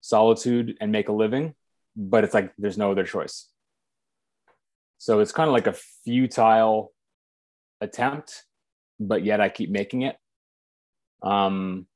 solitude 0.00 0.76
and 0.80 0.90
make 0.90 1.08
a 1.08 1.12
living 1.12 1.54
but 1.96 2.24
it's 2.24 2.34
like 2.34 2.52
there's 2.56 2.78
no 2.78 2.90
other 2.90 3.04
choice 3.04 3.48
so 4.96 5.20
it's 5.20 5.32
kind 5.32 5.48
of 5.48 5.52
like 5.52 5.66
a 5.66 5.76
futile 6.04 6.92
attempt 7.80 8.44
but 9.00 9.24
yet 9.24 9.40
I 9.40 9.48
keep 9.48 9.70
making 9.70 10.02
it. 10.02 10.16
Um, 11.22 11.86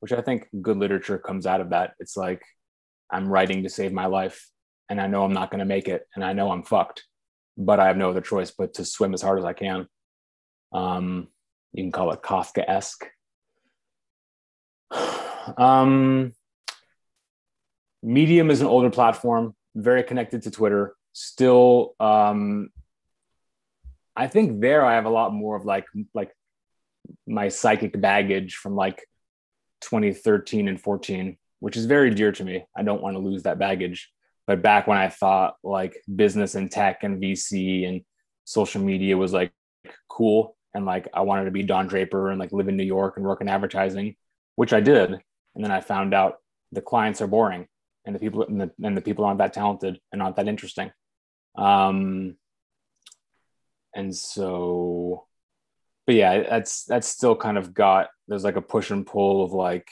which 0.00 0.12
I 0.12 0.20
think 0.20 0.48
good 0.60 0.76
literature 0.76 1.18
comes 1.18 1.46
out 1.46 1.60
of 1.60 1.70
that. 1.70 1.94
It's 1.98 2.16
like 2.16 2.42
I'm 3.10 3.28
writing 3.28 3.62
to 3.62 3.68
save 3.68 3.92
my 3.92 4.06
life, 4.06 4.48
and 4.88 5.00
I 5.00 5.06
know 5.06 5.24
I'm 5.24 5.32
not 5.32 5.50
going 5.50 5.60
to 5.60 5.64
make 5.64 5.88
it, 5.88 6.06
and 6.14 6.24
I 6.24 6.32
know 6.32 6.50
I'm 6.50 6.62
fucked, 6.62 7.04
but 7.56 7.80
I 7.80 7.86
have 7.86 7.96
no 7.96 8.10
other 8.10 8.20
choice 8.20 8.52
but 8.56 8.74
to 8.74 8.84
swim 8.84 9.14
as 9.14 9.22
hard 9.22 9.38
as 9.38 9.44
I 9.44 9.52
can. 9.52 9.88
Um, 10.72 11.28
you 11.76 11.84
can 11.84 11.92
call 11.92 12.10
it 12.10 12.22
Kafka 12.22 12.64
esque. 12.66 13.06
Um, 15.56 16.32
Medium 18.02 18.50
is 18.50 18.60
an 18.60 18.66
older 18.66 18.90
platform, 18.90 19.54
very 19.76 20.02
connected 20.02 20.42
to 20.42 20.50
Twitter. 20.50 20.96
Still 21.12 21.94
um, 22.00 22.70
I 24.16 24.26
think 24.26 24.60
there 24.60 24.84
I 24.84 24.94
have 24.94 25.04
a 25.04 25.10
lot 25.10 25.32
more 25.32 25.54
of 25.54 25.64
like 25.64 25.84
like 26.14 26.32
my 27.28 27.48
psychic 27.48 28.00
baggage 28.00 28.56
from 28.56 28.74
like 28.74 29.06
2013 29.82 30.66
and 30.66 30.80
14, 30.80 31.36
which 31.60 31.76
is 31.76 31.86
very 31.86 32.10
dear 32.10 32.32
to 32.32 32.42
me. 32.42 32.64
I 32.76 32.82
don't 32.82 33.02
want 33.02 33.14
to 33.14 33.20
lose 33.20 33.44
that 33.44 33.60
baggage. 33.60 34.10
But 34.48 34.62
back 34.62 34.88
when 34.88 34.98
I 34.98 35.10
thought 35.10 35.54
like 35.62 35.96
business 36.12 36.56
and 36.56 36.68
tech 36.68 37.04
and 37.04 37.22
VC 37.22 37.86
and 37.88 38.00
social 38.44 38.82
media 38.82 39.16
was 39.16 39.32
like 39.32 39.52
cool 40.08 40.55
and 40.76 40.86
like 40.86 41.08
I 41.12 41.22
wanted 41.22 41.46
to 41.46 41.50
be 41.50 41.62
Don 41.62 41.86
Draper 41.86 42.30
and 42.30 42.38
like 42.38 42.52
live 42.52 42.68
in 42.68 42.76
New 42.76 42.84
York 42.84 43.16
and 43.16 43.26
work 43.26 43.40
in 43.40 43.48
advertising, 43.48 44.16
which 44.54 44.72
I 44.72 44.80
did. 44.80 45.10
And 45.54 45.64
then 45.64 45.72
I 45.72 45.80
found 45.80 46.14
out 46.14 46.36
the 46.72 46.82
clients 46.82 47.20
are 47.20 47.26
boring 47.26 47.66
and 48.04 48.14
the 48.14 48.20
people 48.20 48.42
and 48.44 48.60
the, 48.60 48.70
and 48.82 48.96
the 48.96 49.00
people 49.02 49.24
aren't 49.24 49.38
that 49.38 49.52
talented 49.52 49.98
and 50.12 50.18
not 50.18 50.36
that 50.36 50.48
interesting. 50.48 50.92
Um, 51.56 52.36
and 53.96 54.14
so 54.14 55.26
but 56.06 56.14
yeah 56.14 56.42
that's 56.42 56.84
that's 56.84 57.08
still 57.08 57.34
kind 57.34 57.58
of 57.58 57.74
got 57.74 58.08
there's 58.28 58.44
like 58.44 58.56
a 58.56 58.62
push 58.62 58.90
and 58.90 59.06
pull 59.06 59.42
of 59.42 59.52
like 59.52 59.88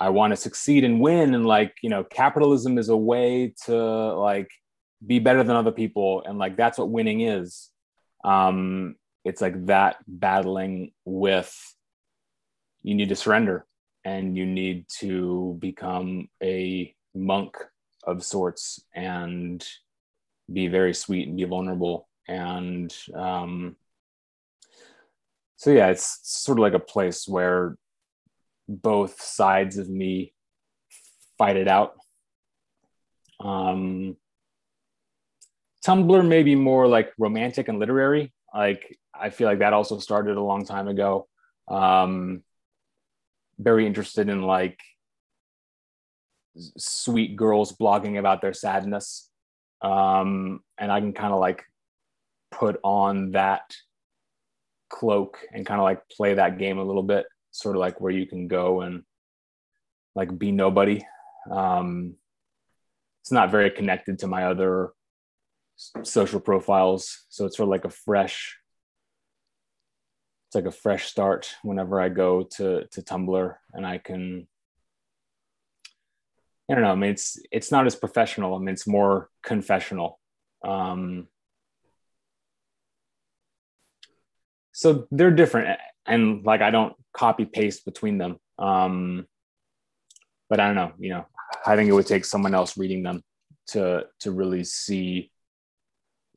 i 0.00 0.08
want 0.08 0.32
to 0.32 0.36
succeed 0.36 0.82
and 0.82 1.00
win 1.00 1.34
and 1.34 1.46
like 1.46 1.74
you 1.82 1.90
know 1.90 2.02
capitalism 2.02 2.78
is 2.78 2.88
a 2.88 2.96
way 2.96 3.54
to 3.66 3.76
like 4.14 4.50
be 5.06 5.18
better 5.18 5.44
than 5.44 5.54
other 5.54 5.70
people 5.70 6.22
and 6.26 6.38
like 6.38 6.56
that's 6.56 6.78
what 6.78 6.90
winning 6.90 7.20
is 7.20 7.68
um 8.24 8.96
it's 9.24 9.40
like 9.40 9.66
that 9.66 9.96
battling 10.06 10.92
with 11.04 11.54
you 12.82 12.94
need 12.94 13.08
to 13.10 13.16
surrender 13.16 13.66
and 14.04 14.36
you 14.36 14.46
need 14.46 14.86
to 14.88 15.56
become 15.58 16.28
a 16.42 16.94
monk 17.14 17.56
of 18.04 18.24
sorts 18.24 18.82
and 18.94 19.66
be 20.50 20.68
very 20.68 20.94
sweet 20.94 21.28
and 21.28 21.36
be 21.36 21.44
vulnerable. 21.44 22.08
And 22.26 22.94
um, 23.14 23.76
so 25.56 25.70
yeah 25.70 25.88
it's 25.88 26.20
sort 26.22 26.58
of 26.58 26.62
like 26.62 26.74
a 26.74 26.78
place 26.78 27.28
where 27.28 27.76
both 28.66 29.20
sides 29.20 29.76
of 29.76 29.88
me 29.88 30.32
fight 31.36 31.56
it 31.56 31.68
out. 31.68 31.94
Um, 33.40 34.16
tumblr 35.84 36.26
may 36.26 36.42
be 36.42 36.54
more 36.54 36.86
like 36.86 37.12
romantic 37.18 37.68
and 37.68 37.78
literary. 37.78 38.32
Like 38.54 38.98
i 39.20 39.30
feel 39.30 39.46
like 39.46 39.60
that 39.60 39.72
also 39.72 39.98
started 39.98 40.36
a 40.36 40.42
long 40.42 40.64
time 40.64 40.88
ago 40.88 41.26
um, 41.68 42.42
very 43.58 43.86
interested 43.86 44.28
in 44.28 44.42
like 44.42 44.78
sweet 46.76 47.36
girls 47.36 47.72
blogging 47.72 48.18
about 48.18 48.42
their 48.42 48.52
sadness 48.52 49.30
um, 49.82 50.60
and 50.78 50.90
i 50.90 51.00
can 51.00 51.12
kind 51.12 51.32
of 51.32 51.40
like 51.40 51.64
put 52.50 52.80
on 52.82 53.32
that 53.32 53.74
cloak 54.90 55.38
and 55.52 55.64
kind 55.64 55.80
of 55.80 55.84
like 55.84 56.06
play 56.10 56.34
that 56.34 56.58
game 56.58 56.78
a 56.78 56.84
little 56.84 57.02
bit, 57.02 57.24
sort 57.52 57.76
of 57.76 57.80
like 57.80 58.00
where 58.00 58.12
you 58.12 58.26
can 58.26 58.48
go 58.48 58.82
and 58.82 59.04
like 60.14 60.36
be 60.36 60.52
nobody. 60.52 61.02
Um, 61.50 62.16
it's 63.22 63.32
not 63.32 63.50
very 63.50 63.70
connected 63.70 64.18
to 64.18 64.26
my 64.26 64.44
other 64.44 64.90
social 66.02 66.40
profiles, 66.40 67.24
so 67.28 67.46
it's 67.46 67.56
sort 67.56 67.68
of 67.68 67.70
like 67.70 67.84
a 67.84 67.90
fresh. 67.90 68.58
It's 70.50 70.56
like 70.56 70.66
a 70.66 70.72
fresh 70.72 71.06
start 71.06 71.54
whenever 71.62 72.00
I 72.00 72.08
go 72.08 72.42
to 72.56 72.84
to 72.84 73.02
Tumblr, 73.02 73.54
and 73.72 73.86
I 73.86 73.98
can. 73.98 74.48
I 76.68 76.74
don't 76.74 76.82
know. 76.82 76.90
I 76.90 76.96
mean, 76.96 77.10
it's 77.10 77.40
it's 77.52 77.70
not 77.70 77.86
as 77.86 77.94
professional. 77.94 78.54
I 78.54 78.58
mean, 78.58 78.70
it's 78.70 78.86
more 78.86 79.30
confessional. 79.44 80.18
Um, 80.64 81.28
so 84.72 85.06
they're 85.10 85.30
different 85.30 85.78
and 86.06 86.44
like 86.44 86.62
i 86.62 86.70
don't 86.70 86.94
copy 87.12 87.44
paste 87.44 87.84
between 87.84 88.16
them 88.16 88.38
um 88.58 89.26
but 90.48 90.58
i 90.58 90.66
don't 90.66 90.76
know 90.76 90.92
you 90.98 91.10
know 91.10 91.26
i 91.66 91.76
think 91.76 91.90
it 91.90 91.92
would 91.92 92.06
take 92.06 92.24
someone 92.24 92.54
else 92.54 92.78
reading 92.78 93.02
them 93.02 93.22
to 93.66 94.04
to 94.20 94.30
really 94.30 94.64
see 94.64 95.30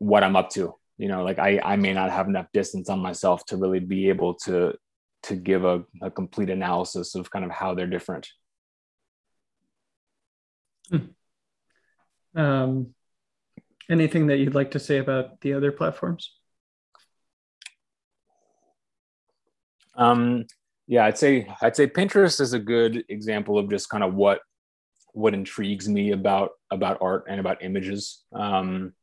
what 0.03 0.23
I'm 0.23 0.35
up 0.35 0.49
to. 0.51 0.75
You 0.97 1.07
know, 1.07 1.23
like 1.23 1.39
I 1.39 1.59
I 1.63 1.75
may 1.75 1.93
not 1.93 2.11
have 2.11 2.27
enough 2.27 2.47
distance 2.53 2.89
on 2.89 2.99
myself 2.99 3.45
to 3.47 3.57
really 3.57 3.79
be 3.79 4.09
able 4.09 4.35
to 4.45 4.73
to 5.23 5.35
give 5.35 5.65
a, 5.65 5.83
a 6.01 6.11
complete 6.11 6.49
analysis 6.49 7.15
of 7.15 7.31
kind 7.31 7.45
of 7.45 7.51
how 7.51 7.73
they're 7.73 7.87
different. 7.87 8.27
Hmm. 10.89 10.97
Um, 12.35 12.93
anything 13.89 14.27
that 14.27 14.37
you'd 14.37 14.55
like 14.55 14.71
to 14.71 14.79
say 14.79 14.97
about 14.97 15.39
the 15.41 15.53
other 15.53 15.71
platforms? 15.71 16.31
Um, 19.95 20.45
yeah, 20.87 21.05
I'd 21.05 21.17
say 21.17 21.47
I'd 21.61 21.75
say 21.75 21.87
Pinterest 21.87 22.41
is 22.41 22.53
a 22.53 22.59
good 22.59 23.03
example 23.09 23.57
of 23.57 23.69
just 23.69 23.89
kind 23.89 24.03
of 24.03 24.13
what 24.13 24.41
what 25.13 25.33
intrigues 25.33 25.87
me 25.87 26.11
about 26.11 26.51
about 26.71 26.97
art 27.01 27.25
and 27.29 27.39
about 27.39 27.63
images. 27.63 28.23
Um, 28.33 28.93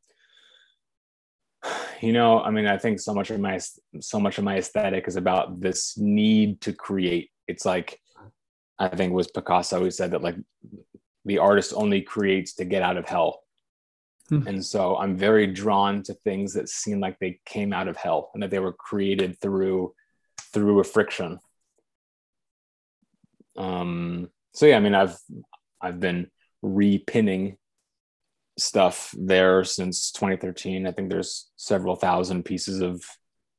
you 2.00 2.12
know, 2.12 2.40
I 2.40 2.50
mean, 2.50 2.66
I 2.66 2.78
think 2.78 3.00
so 3.00 3.12
much 3.12 3.30
of 3.30 3.40
my 3.40 3.60
so 4.00 4.18
much 4.18 4.38
of 4.38 4.44
my 4.44 4.56
aesthetic 4.56 5.06
is 5.06 5.16
about 5.16 5.60
this 5.60 5.98
need 5.98 6.60
to 6.62 6.72
create. 6.72 7.30
It's 7.46 7.64
like 7.64 8.00
I 8.78 8.88
think 8.88 9.12
it 9.12 9.14
was 9.14 9.30
Picasso 9.30 9.80
who 9.80 9.90
said 9.90 10.12
that 10.12 10.22
like 10.22 10.36
the 11.24 11.38
artist 11.38 11.74
only 11.76 12.00
creates 12.00 12.54
to 12.54 12.64
get 12.64 12.82
out 12.82 12.96
of 12.96 13.06
hell. 13.06 13.42
Hmm. 14.30 14.46
And 14.46 14.64
so 14.64 14.96
I'm 14.96 15.16
very 15.16 15.46
drawn 15.46 16.02
to 16.04 16.14
things 16.14 16.54
that 16.54 16.68
seem 16.68 17.00
like 17.00 17.18
they 17.18 17.40
came 17.44 17.72
out 17.72 17.88
of 17.88 17.96
hell 17.96 18.30
and 18.32 18.42
that 18.42 18.50
they 18.50 18.58
were 18.58 18.72
created 18.72 19.38
through 19.40 19.94
through 20.52 20.80
a 20.80 20.84
friction. 20.84 21.38
Um, 23.56 24.30
so 24.54 24.66
yeah, 24.66 24.76
I 24.76 24.80
mean, 24.80 24.94
I've 24.94 25.18
I've 25.80 26.00
been 26.00 26.30
repinning 26.64 27.56
stuff 28.60 29.14
there 29.18 29.64
since 29.64 30.12
2013. 30.12 30.86
I 30.86 30.92
think 30.92 31.10
there's 31.10 31.50
several 31.56 31.96
thousand 31.96 32.44
pieces 32.44 32.80
of 32.80 33.04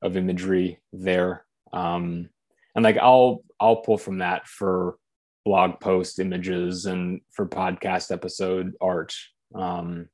of 0.02 0.18
imagery 0.18 0.80
there, 0.94 1.46
um, 1.74 2.30
and 2.76 2.84
like 2.84 2.98
I'll 2.98 3.44
I'll 3.60 3.78
pull 3.78 3.98
from 3.98 4.20
that 4.20 4.48
for 4.48 4.98
blog 5.46 5.80
post 5.80 6.20
images 6.20 6.86
and 6.86 7.22
for 7.32 7.48
podcast 7.48 8.12
episode 8.12 8.74
art. 8.80 9.16
Um, 9.54 10.08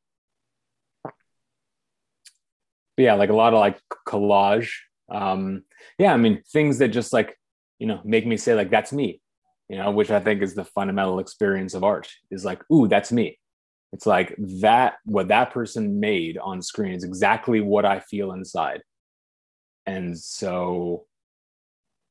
but 1.03 3.03
yeah, 3.03 3.13
like 3.13 3.29
a 3.29 3.35
lot 3.35 3.53
of 3.53 3.59
like 3.59 3.79
collage. 4.07 4.71
Um, 5.09 5.63
yeah, 5.97 6.13
I 6.13 6.17
mean 6.17 6.43
things 6.51 6.79
that 6.79 6.89
just 6.89 7.13
like 7.13 7.37
you 7.79 7.87
know 7.87 8.01
make 8.03 8.25
me 8.25 8.37
say 8.37 8.55
like 8.55 8.69
that's 8.69 8.91
me, 8.91 9.21
you 9.69 9.77
know, 9.77 9.91
which 9.91 10.11
I 10.11 10.19
think 10.19 10.41
is 10.41 10.55
the 10.55 10.65
fundamental 10.65 11.19
experience 11.19 11.73
of 11.73 11.83
art. 11.83 12.09
Is 12.31 12.45
like, 12.45 12.61
ooh, 12.71 12.87
that's 12.87 13.11
me. 13.11 13.39
It's 13.93 14.05
like 14.05 14.35
that 14.37 14.95
what 15.05 15.29
that 15.29 15.51
person 15.51 15.99
made 15.99 16.37
on 16.37 16.61
screen 16.61 16.93
is 16.93 17.03
exactly 17.03 17.61
what 17.61 17.85
I 17.85 17.99
feel 17.99 18.33
inside, 18.33 18.81
and 19.85 20.17
so 20.17 21.05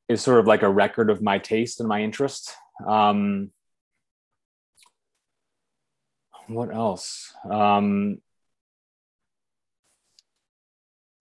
it's 0.09 0.23
sort 0.23 0.41
of 0.41 0.47
like 0.47 0.63
a 0.63 0.71
record 0.71 1.11
of 1.11 1.21
my 1.23 1.39
taste 1.39 1.81
and 1.81 1.89
my 1.89 2.03
interest. 2.03 2.55
Um, 2.87 3.51
what 6.49 6.73
else? 6.73 7.33
Um, 7.51 8.19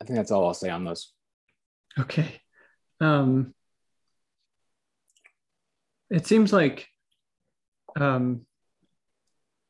I 0.02 0.06
think 0.06 0.18
that's 0.18 0.32
all 0.32 0.46
I'll 0.46 0.54
say 0.54 0.70
on 0.70 0.84
those. 0.84 1.12
Okay. 1.98 2.42
Um, 3.02 3.54
it 6.10 6.28
seems 6.28 6.54
like 6.54 6.88
um, 8.00 8.46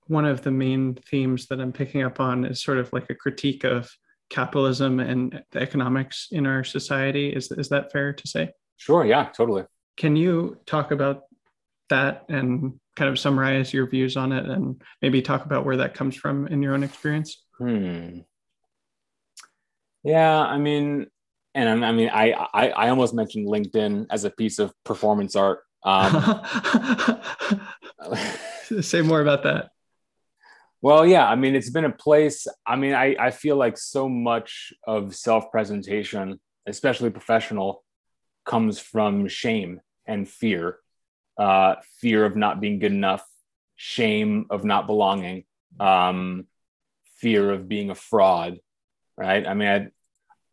one 0.08 0.26
of 0.26 0.42
the 0.42 0.52
main 0.52 0.96
themes 1.10 1.48
that 1.48 1.60
I'm 1.60 1.72
picking 1.72 2.04
up 2.04 2.20
on 2.20 2.46
is 2.46 2.62
sort 2.62 2.78
of 2.78 2.92
like 2.94 3.10
a 3.10 3.16
critique 3.16 3.64
of 3.64 3.90
capitalism 4.30 5.00
and 5.00 5.44
the 5.52 5.60
economics 5.60 6.28
in 6.32 6.46
our 6.46 6.64
society. 6.64 7.30
Is, 7.30 7.52
is 7.52 7.70
that 7.70 7.92
fair 7.92 8.14
to 8.14 8.28
say? 8.28 8.52
Sure. 8.78 9.06
Yeah, 9.06 9.30
totally. 9.36 9.64
Can 9.98 10.16
you 10.16 10.58
talk 10.66 10.92
about 10.92 11.24
that 11.90 12.26
and 12.30 12.80
kind 12.96 13.10
of 13.10 13.20
summarize 13.20 13.74
your 13.74 13.88
views 13.88 14.18
on 14.18 14.32
it 14.32 14.46
and 14.46 14.82
maybe 15.02 15.22
talk 15.22 15.46
about 15.46 15.66
where 15.66 15.78
that 15.78 15.94
comes 15.94 16.16
from 16.16 16.48
in 16.48 16.62
your 16.62 16.74
own 16.74 16.84
experience? 16.84 17.44
Hmm. 17.58 18.20
Yeah, 20.04 20.40
I 20.40 20.58
mean, 20.58 21.08
and 21.56 21.84
I 21.84 21.92
mean, 21.92 22.10
I, 22.14 22.34
I, 22.54 22.70
I 22.70 22.90
almost 22.90 23.14
mentioned 23.14 23.48
LinkedIn 23.48 24.08
as 24.12 24.24
a 24.24 24.30
piece 24.30 24.60
of 24.60 24.72
performance 24.84 25.36
art. 25.36 25.60
Um, 25.84 26.42
Say 28.82 29.02
more 29.02 29.22
about 29.22 29.44
that. 29.44 29.70
Well, 30.86 31.04
yeah, 31.04 31.28
I 31.28 31.34
mean, 31.34 31.56
it's 31.56 31.72
been 31.72 31.86
a 31.86 31.92
place. 31.92 32.46
I 32.64 32.76
mean, 32.76 32.94
I, 32.94 33.16
I 33.20 33.32
feel 33.32 33.56
like 33.56 33.76
so 33.76 34.08
much 34.08 34.72
of 34.86 35.16
self 35.16 35.50
presentation, 35.50 36.40
especially 36.68 37.10
professional, 37.10 37.84
comes 38.46 38.78
from 38.78 39.28
shame 39.28 39.82
and 40.06 40.30
fear 40.30 40.78
uh, 41.40 41.78
fear 42.00 42.24
of 42.24 42.36
not 42.36 42.62
being 42.62 42.78
good 42.78 42.92
enough, 42.92 43.26
shame 43.76 44.46
of 44.52 44.64
not 44.64 44.86
belonging, 44.86 45.46
um, 45.80 46.46
fear 47.18 47.50
of 47.50 47.68
being 47.68 47.90
a 47.90 47.96
fraud, 47.96 48.60
right? 49.18 49.48
I 49.48 49.56
mean, 49.56 49.68
I, 49.68 49.88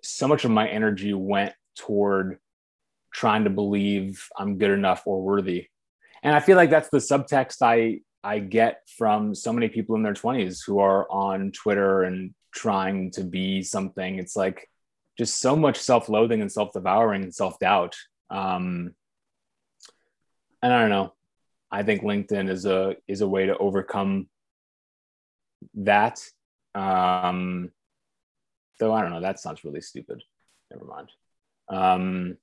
so 0.02 0.28
much 0.28 0.46
of 0.46 0.50
my 0.50 0.66
energy 0.66 1.12
went 1.12 1.52
toward 1.76 2.38
trying 3.12 3.44
to 3.44 3.50
believe 3.50 4.26
I'm 4.34 4.56
good 4.56 4.70
enough 4.70 5.02
or 5.04 5.20
worthy. 5.20 5.66
And 6.22 6.34
I 6.34 6.40
feel 6.40 6.56
like 6.56 6.70
that's 6.70 6.88
the 6.88 7.00
subtext 7.00 7.60
I 7.60 8.00
I 8.24 8.38
get 8.38 8.88
from 8.96 9.34
so 9.34 9.52
many 9.52 9.68
people 9.68 9.96
in 9.96 10.02
their 10.02 10.14
20s 10.14 10.60
who 10.64 10.78
are 10.78 11.10
on 11.10 11.50
Twitter 11.52 12.02
and 12.02 12.34
trying 12.52 13.10
to 13.12 13.24
be 13.24 13.62
something. 13.62 14.18
It's 14.18 14.36
like 14.36 14.68
just 15.18 15.40
so 15.40 15.56
much 15.56 15.78
self-loathing 15.78 16.40
and 16.40 16.50
self-devouring 16.50 17.22
and 17.22 17.34
self-doubt. 17.34 17.96
Um, 18.30 18.94
and 20.62 20.72
I 20.72 20.80
don't 20.80 20.90
know. 20.90 21.12
I 21.70 21.82
think 21.82 22.02
LinkedIn 22.02 22.50
is 22.50 22.66
a 22.66 22.96
is 23.08 23.22
a 23.22 23.28
way 23.28 23.46
to 23.46 23.56
overcome 23.56 24.28
that. 25.74 26.22
Um, 26.74 27.70
though 28.78 28.92
I 28.92 29.02
don't 29.02 29.10
know. 29.10 29.20
That 29.20 29.40
sounds 29.40 29.64
really 29.64 29.80
stupid. 29.80 30.22
Never 30.70 30.84
mind. 30.84 31.10
Um, 31.68 32.36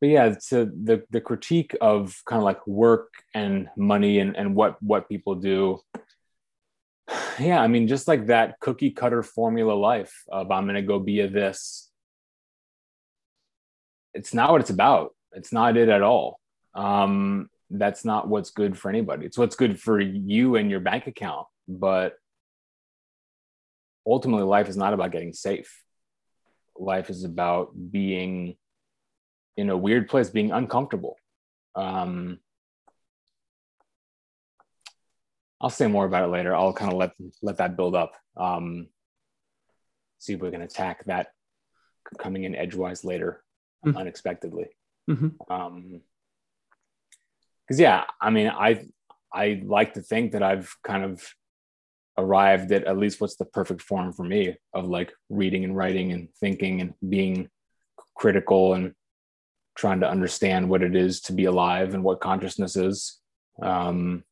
but 0.00 0.08
yeah, 0.08 0.34
so 0.38 0.64
the 0.64 1.04
the 1.10 1.20
critique 1.20 1.76
of 1.80 2.20
kind 2.26 2.38
of 2.38 2.44
like 2.44 2.66
work 2.66 3.12
and 3.34 3.68
money 3.76 4.18
and 4.20 4.36
and 4.36 4.54
what 4.54 4.82
what 4.82 5.08
people 5.08 5.34
do. 5.34 5.80
Yeah, 7.38 7.60
I 7.60 7.68
mean, 7.68 7.88
just 7.88 8.06
like 8.06 8.26
that 8.26 8.60
cookie 8.60 8.90
cutter 8.90 9.22
formula 9.22 9.72
life 9.72 10.24
of 10.28 10.50
I'm 10.50 10.66
gonna 10.66 10.82
go 10.82 10.98
be 10.98 11.20
a 11.20 11.28
this 11.28 11.90
it's 14.14 14.34
not 14.34 14.50
what 14.50 14.60
it's 14.60 14.70
about. 14.70 15.14
It's 15.32 15.52
not 15.52 15.76
it 15.76 15.88
at 15.88 16.02
all. 16.02 16.40
Um, 16.74 17.48
that's 17.70 18.04
not 18.04 18.28
what's 18.28 18.50
good 18.50 18.76
for 18.76 18.88
anybody. 18.88 19.26
It's 19.26 19.38
what's 19.38 19.56
good 19.56 19.80
for 19.80 20.00
you 20.00 20.56
and 20.56 20.70
your 20.70 20.80
bank 20.80 21.06
account. 21.06 21.46
But 21.68 22.14
ultimately, 24.06 24.44
life 24.44 24.68
is 24.68 24.76
not 24.76 24.92
about 24.92 25.12
getting 25.12 25.32
safe. 25.32 25.82
Life 26.76 27.10
is 27.10 27.24
about 27.24 27.70
being 27.90 28.56
in 29.56 29.70
a 29.70 29.76
weird 29.76 30.08
place, 30.08 30.30
being 30.30 30.52
uncomfortable. 30.52 31.16
Um, 31.74 32.38
I'll 35.60 35.70
say 35.70 35.86
more 35.86 36.06
about 36.06 36.24
it 36.24 36.32
later. 36.32 36.54
I'll 36.54 36.72
kind 36.72 36.92
of 36.92 36.98
let 36.98 37.12
let 37.42 37.58
that 37.58 37.76
build 37.76 37.94
up. 37.94 38.14
Um, 38.36 38.88
see 40.18 40.34
if 40.34 40.40
we 40.40 40.50
can 40.50 40.62
attack 40.62 41.04
that 41.04 41.28
coming 42.18 42.44
in 42.44 42.54
edgewise 42.54 43.04
later 43.04 43.42
mm-hmm. 43.84 43.96
unexpectedly. 43.96 44.68
Mm-hmm. 45.08 45.52
Um, 45.52 46.00
because 47.66 47.80
yeah, 47.80 48.04
I 48.20 48.30
mean, 48.30 48.48
I 48.48 48.86
I 49.32 49.62
like 49.64 49.94
to 49.94 50.02
think 50.02 50.32
that 50.32 50.42
I've 50.42 50.74
kind 50.82 51.04
of 51.04 51.22
arrived 52.18 52.72
at 52.72 52.84
at 52.84 52.98
least 52.98 53.20
what's 53.20 53.36
the 53.36 53.44
perfect 53.44 53.82
form 53.82 54.12
for 54.12 54.24
me 54.24 54.56
of 54.74 54.86
like 54.86 55.12
reading 55.28 55.64
and 55.64 55.76
writing 55.76 56.12
and 56.12 56.28
thinking 56.40 56.80
and 56.80 56.94
being 57.08 57.48
critical 58.16 58.74
and 58.74 58.94
trying 59.76 60.00
to 60.00 60.10
understand 60.10 60.68
what 60.68 60.82
it 60.82 60.94
is 60.94 61.20
to 61.22 61.32
be 61.32 61.44
alive 61.44 61.94
and 61.94 62.02
what 62.02 62.20
consciousness 62.20 62.76
is. 62.76 63.18
Um, 63.62 64.24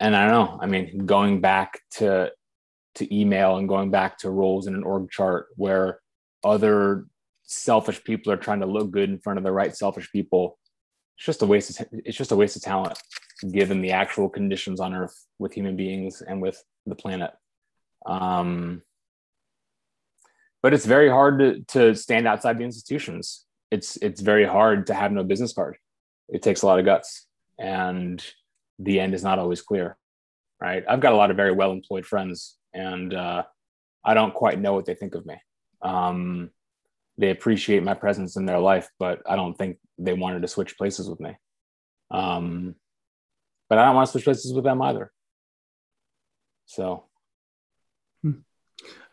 and 0.00 0.14
I 0.14 0.28
don't 0.28 0.32
know. 0.32 0.58
I 0.60 0.66
mean, 0.66 1.06
going 1.06 1.40
back 1.40 1.80
to 1.92 2.32
to 2.96 3.14
email 3.14 3.56
and 3.56 3.68
going 3.68 3.90
back 3.90 4.18
to 4.18 4.30
roles 4.30 4.66
in 4.66 4.74
an 4.74 4.84
org 4.84 5.10
chart 5.10 5.46
where 5.56 6.00
other 6.44 7.06
selfish 7.42 8.02
people 8.04 8.32
are 8.32 8.36
trying 8.36 8.60
to 8.60 8.66
look 8.66 8.90
good 8.90 9.10
in 9.10 9.18
front 9.18 9.38
of 9.38 9.44
the 9.44 9.52
right 9.52 9.76
selfish 9.76 10.10
people 10.12 10.58
it's 11.16 11.26
just 11.26 11.42
a 11.42 11.46
waste 11.46 11.80
of 11.80 11.86
it's 11.92 12.16
just 12.16 12.32
a 12.32 12.36
waste 12.36 12.56
of 12.56 12.62
talent 12.62 12.98
given 13.52 13.82
the 13.82 13.90
actual 13.90 14.28
conditions 14.28 14.80
on 14.80 14.94
earth 14.94 15.26
with 15.38 15.52
human 15.52 15.76
beings 15.76 16.22
and 16.22 16.40
with 16.40 16.62
the 16.86 16.94
planet 16.94 17.32
um, 18.06 18.82
but 20.64 20.72
it's 20.72 20.86
very 20.86 21.10
hard 21.10 21.38
to, 21.40 21.60
to 21.68 21.94
stand 21.94 22.26
outside 22.26 22.56
the 22.56 22.64
institutions. 22.64 23.44
It's 23.70 23.98
it's 23.98 24.22
very 24.22 24.46
hard 24.46 24.86
to 24.86 24.94
have 24.94 25.12
no 25.12 25.22
business 25.22 25.52
card. 25.52 25.76
It 26.30 26.40
takes 26.40 26.62
a 26.62 26.66
lot 26.66 26.78
of 26.78 26.86
guts 26.86 27.26
and 27.58 28.24
the 28.78 28.98
end 28.98 29.12
is 29.12 29.22
not 29.22 29.38
always 29.38 29.60
clear 29.60 29.98
right? 30.64 30.82
I've 30.88 31.00
got 31.00 31.12
a 31.12 31.16
lot 31.16 31.30
of 31.30 31.36
very 31.36 31.52
well 31.52 31.72
employed 31.72 32.06
friends 32.06 32.56
and 32.72 33.12
uh, 33.12 33.42
i 34.02 34.14
don't 34.14 34.32
quite 34.32 34.58
know 34.58 34.72
what 34.72 34.86
they 34.86 34.94
think 34.94 35.14
of 35.14 35.26
me. 35.26 35.36
Um, 35.82 36.50
they 37.18 37.28
appreciate 37.28 37.82
my 37.82 37.94
presence 37.94 38.36
in 38.36 38.46
their 38.46 38.58
life 38.58 38.88
but 38.98 39.20
i 39.28 39.36
don't 39.36 39.56
think 39.58 39.76
they 39.98 40.14
wanted 40.14 40.40
to 40.42 40.48
switch 40.48 40.78
places 40.78 41.08
with 41.10 41.20
me. 41.20 41.36
Um, 42.10 42.74
but 43.68 43.78
i 43.78 43.84
don't 43.84 43.96
want 43.96 44.06
to 44.06 44.12
switch 44.12 44.24
places 44.24 44.54
with 44.54 44.64
them 44.64 44.80
either. 44.80 45.12
So 46.64 47.04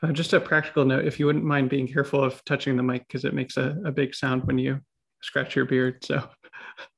uh, 0.03 0.11
just 0.11 0.33
a 0.33 0.39
practical 0.39 0.85
note, 0.85 1.05
if 1.05 1.19
you 1.19 1.25
wouldn't 1.25 1.45
mind 1.45 1.69
being 1.69 1.87
careful 1.87 2.23
of 2.23 2.43
touching 2.45 2.75
the 2.75 2.83
mic 2.83 3.07
because 3.07 3.25
it 3.25 3.33
makes 3.33 3.57
a, 3.57 3.77
a 3.85 3.91
big 3.91 4.15
sound 4.15 4.43
when 4.45 4.57
you 4.57 4.79
scratch 5.21 5.55
your 5.55 5.65
beard. 5.65 6.03
So, 6.03 6.27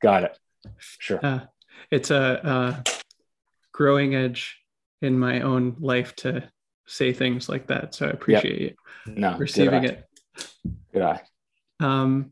got 0.01 0.23
it. 0.23 0.37
Sure. 0.79 1.19
Uh, 1.21 1.39
it's 1.91 2.11
a, 2.11 2.83
a, 2.85 3.03
growing 3.73 4.13
edge 4.15 4.59
in 5.01 5.17
my 5.17 5.41
own 5.41 5.75
life 5.79 6.15
to 6.15 6.47
say 6.87 7.11
things 7.11 7.49
like 7.49 7.67
that. 7.67 7.95
So 7.95 8.07
I 8.07 8.11
appreciate 8.11 8.61
yep. 8.61 8.75
you 9.07 9.13
no, 9.15 9.37
receiving 9.37 9.83
it. 9.83 10.05
Good 10.93 11.01
eye. 11.01 11.21
Um, 11.79 12.31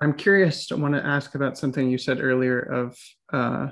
I'm 0.00 0.14
curious. 0.14 0.72
I 0.72 0.76
want 0.76 0.94
to 0.94 1.04
ask 1.04 1.34
about 1.34 1.56
something 1.58 1.88
you 1.88 1.98
said 1.98 2.20
earlier 2.20 2.58
of 2.58 2.98
uh, 3.32 3.70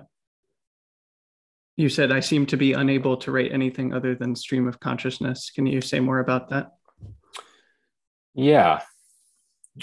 you 1.77 1.89
said 1.89 2.13
I 2.13 2.21
seem 2.21 2.47
to 2.47 2.57
be 2.57 2.73
unable 2.73 3.17
to 3.19 3.33
write 3.33 3.53
anything 3.53 3.93
other 3.93 4.15
than 4.15 4.37
stream 4.37 4.69
of 4.69 4.81
consciousness. 4.81 5.51
Can 5.55 5.67
you 5.67 5.81
say 5.81 6.01
more 6.01 6.19
about 6.19 6.51
that? 6.51 6.73
Yeah. 8.35 8.83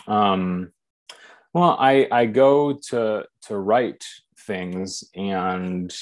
Um, 0.08 0.72
well, 1.54 1.76
I 1.80 2.08
I 2.12 2.26
go 2.26 2.74
to 2.90 3.26
to 3.44 3.58
write 3.58 4.06
things 4.46 5.04
and 5.16 5.94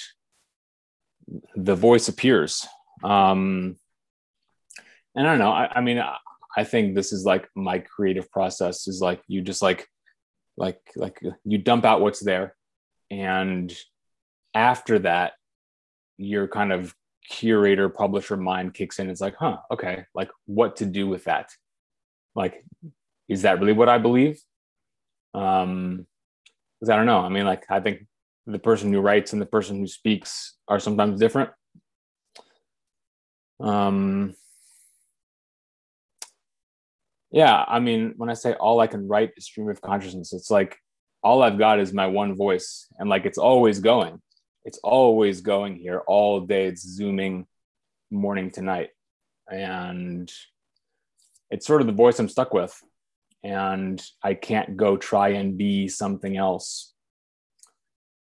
the 1.56 1.76
voice 1.76 2.08
appears. 2.08 2.66
Um, 3.04 3.78
and 5.16 5.28
I 5.28 5.32
don't 5.32 5.40
know. 5.40 5.52
I, 5.52 5.72
I 5.76 5.82
mean, 5.82 6.00
I, 6.00 6.18
I 6.56 6.64
think 6.64 6.96
this 6.96 7.14
is 7.14 7.26
like 7.26 7.48
my 7.56 7.80
creative 7.80 8.30
process 8.32 8.88
is 8.88 9.02
like 9.02 9.22
you 9.28 9.42
just 9.42 9.62
like 9.62 9.88
like 10.58 10.80
like 10.96 11.22
you 11.46 11.58
dump 11.60 11.86
out 11.86 12.02
what's 12.02 12.20
there 12.20 12.56
and 13.12 13.74
after 14.54 15.00
that 15.00 15.34
your 16.18 16.48
kind 16.48 16.72
of 16.72 16.96
curator 17.30 17.90
publisher 17.90 18.38
mind 18.38 18.74
kicks 18.74 19.00
in. 19.00 19.10
It's 19.10 19.22
like 19.22 19.36
huh 19.36 19.58
okay 19.72 20.06
like 20.14 20.30
what 20.46 20.78
to 20.78 20.86
do 20.86 21.08
with 21.08 21.26
that? 21.26 21.50
Like 22.36 22.64
is 23.28 23.42
that 23.42 23.60
really 23.60 23.74
what 23.74 23.90
i 23.90 23.98
believe? 23.98 24.40
Um 25.34 26.06
because 26.80 26.90
i 26.90 26.96
don't 26.96 27.06
know. 27.06 27.20
I 27.20 27.30
mean 27.30 27.46
like 27.46 27.66
i 27.70 27.80
think 27.80 28.08
the 28.46 28.60
person 28.60 28.94
who 28.94 29.02
writes 29.02 29.34
and 29.34 29.42
the 29.42 29.46
person 29.46 29.78
who 29.78 29.88
speaks 29.88 30.56
are 30.68 30.80
sometimes 30.80 31.20
different. 31.20 31.50
Um 33.60 34.36
yeah 37.32 37.64
i 37.68 37.80
mean 37.80 38.14
when 38.18 38.30
i 38.30 38.34
say 38.34 38.54
all 38.54 38.80
i 38.80 38.88
can 38.88 39.08
write 39.08 39.32
is 39.38 39.46
stream 39.46 39.70
of 39.70 39.82
consciousness 39.82 40.34
it's 40.34 40.50
like 40.50 40.78
all 41.24 41.42
i've 41.44 41.58
got 41.58 41.80
is 41.80 41.94
my 41.94 42.08
one 42.08 42.36
voice 42.36 42.88
and 43.00 43.10
like 43.10 43.26
it's 43.26 43.38
always 43.38 43.80
going 43.80 44.22
it's 44.68 44.80
always 44.84 45.40
going 45.40 45.78
here 45.78 46.04
all 46.08 46.42
day. 46.42 46.66
It's 46.66 46.86
zooming 46.86 47.48
morning 48.12 48.52
to 48.52 48.62
night. 48.62 48.90
And 49.50 50.30
it's 51.50 51.66
sort 51.66 51.80
of 51.80 51.88
the 51.88 51.94
voice 51.94 52.20
i'm 52.20 52.28
stuck 52.28 52.54
with. 52.54 52.78
And 53.44 54.04
i 54.22 54.34
can't 54.34 54.76
go 54.76 54.98
try 54.98 55.30
and 55.30 55.58
be 55.58 55.88
something 55.88 56.36
else. 56.36 56.94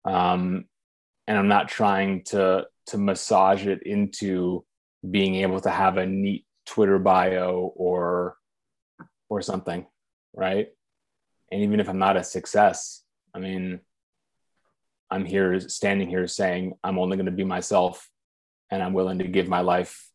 Um, 0.03 0.65
and 1.27 1.37
i'm 1.37 1.47
not 1.47 1.69
trying 1.69 2.25
to 2.25 2.65
to 2.87 2.97
massage 2.97 3.65
it 3.65 3.83
into 3.83 4.65
being 5.09 5.35
able 5.35 5.61
to 5.61 5.69
have 5.69 5.95
a 5.95 6.05
neat 6.05 6.45
twitter 6.65 6.99
bio 6.99 7.71
or 7.73 8.35
or 9.29 9.41
something 9.41 9.87
right? 10.35 10.67
And 11.51 11.61
even 11.61 11.79
if 11.79 11.87
i'm 11.87 11.99
not 11.99 12.17
a 12.17 12.23
success 12.23 13.03
i 13.33 13.39
mean 13.39 13.79
I'm 15.13 15.25
here 15.25 15.59
standing 15.59 16.09
here 16.09 16.25
saying 16.25 16.73
I'm 16.83 16.97
only 16.97 17.17
going 17.17 17.27
to 17.27 17.31
be 17.31 17.43
myself 17.43 18.09
and 18.71 18.81
I'm 18.81 18.93
willing 18.93 19.19
to 19.19 19.27
give 19.27 19.47
my 19.47 19.59
life 19.59 20.09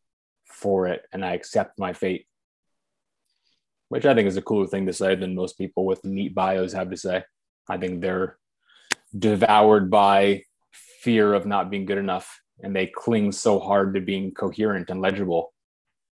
for 0.45 0.89
it 0.89 1.03
and 1.13 1.25
I 1.25 1.35
accept 1.35 1.79
my 1.79 1.93
fate. 1.93 2.27
Which 3.91 4.05
I 4.05 4.15
think 4.15 4.27
is 4.27 4.37
a 4.37 4.43
cooler 4.43 4.67
thing 4.67 4.87
to 4.87 4.93
say 4.93 5.15
than 5.15 5.37
most 5.37 5.57
people 5.57 5.87
with 5.87 6.05
neat 6.05 6.35
bios 6.35 6.73
have 6.73 6.91
to 6.91 6.97
say. 6.97 7.23
I 7.69 7.77
think 7.77 8.01
they're 8.01 8.39
devoured 9.17 9.89
by 9.89 10.43
fear 10.73 11.33
of 11.33 11.47
not 11.47 11.71
being 11.71 11.87
good 11.87 11.99
enough 11.99 12.41
and 12.61 12.75
they 12.75 12.89
cling 12.89 13.31
so 13.31 13.61
hard 13.61 13.95
to 13.95 14.01
being 14.01 14.33
coherent 14.35 14.91
and 14.91 15.01
legible. 15.01 15.55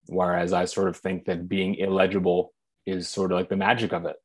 Whereas 0.07 0.51
I 0.51 0.65
sort 0.65 0.89
of 0.89 0.97
think 0.97 1.23
that 1.25 1.47
being 1.47 1.75
illegible 1.75 2.53
is 2.85 3.07
sort 3.07 3.31
of 3.31 3.37
like 3.37 3.47
the 3.47 3.55
magic 3.55 3.93
of 3.93 4.05
it 4.05 4.17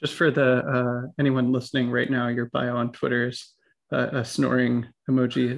just 0.00 0.14
for 0.14 0.30
the 0.30 0.58
uh, 0.58 1.08
anyone 1.18 1.52
listening 1.52 1.90
right 1.90 2.10
now, 2.10 2.28
your 2.28 2.46
bio 2.46 2.76
on 2.76 2.92
Twitter 2.92 3.28
is 3.28 3.52
uh, 3.92 4.08
a 4.12 4.24
snoring 4.24 4.86
emoji, 5.08 5.50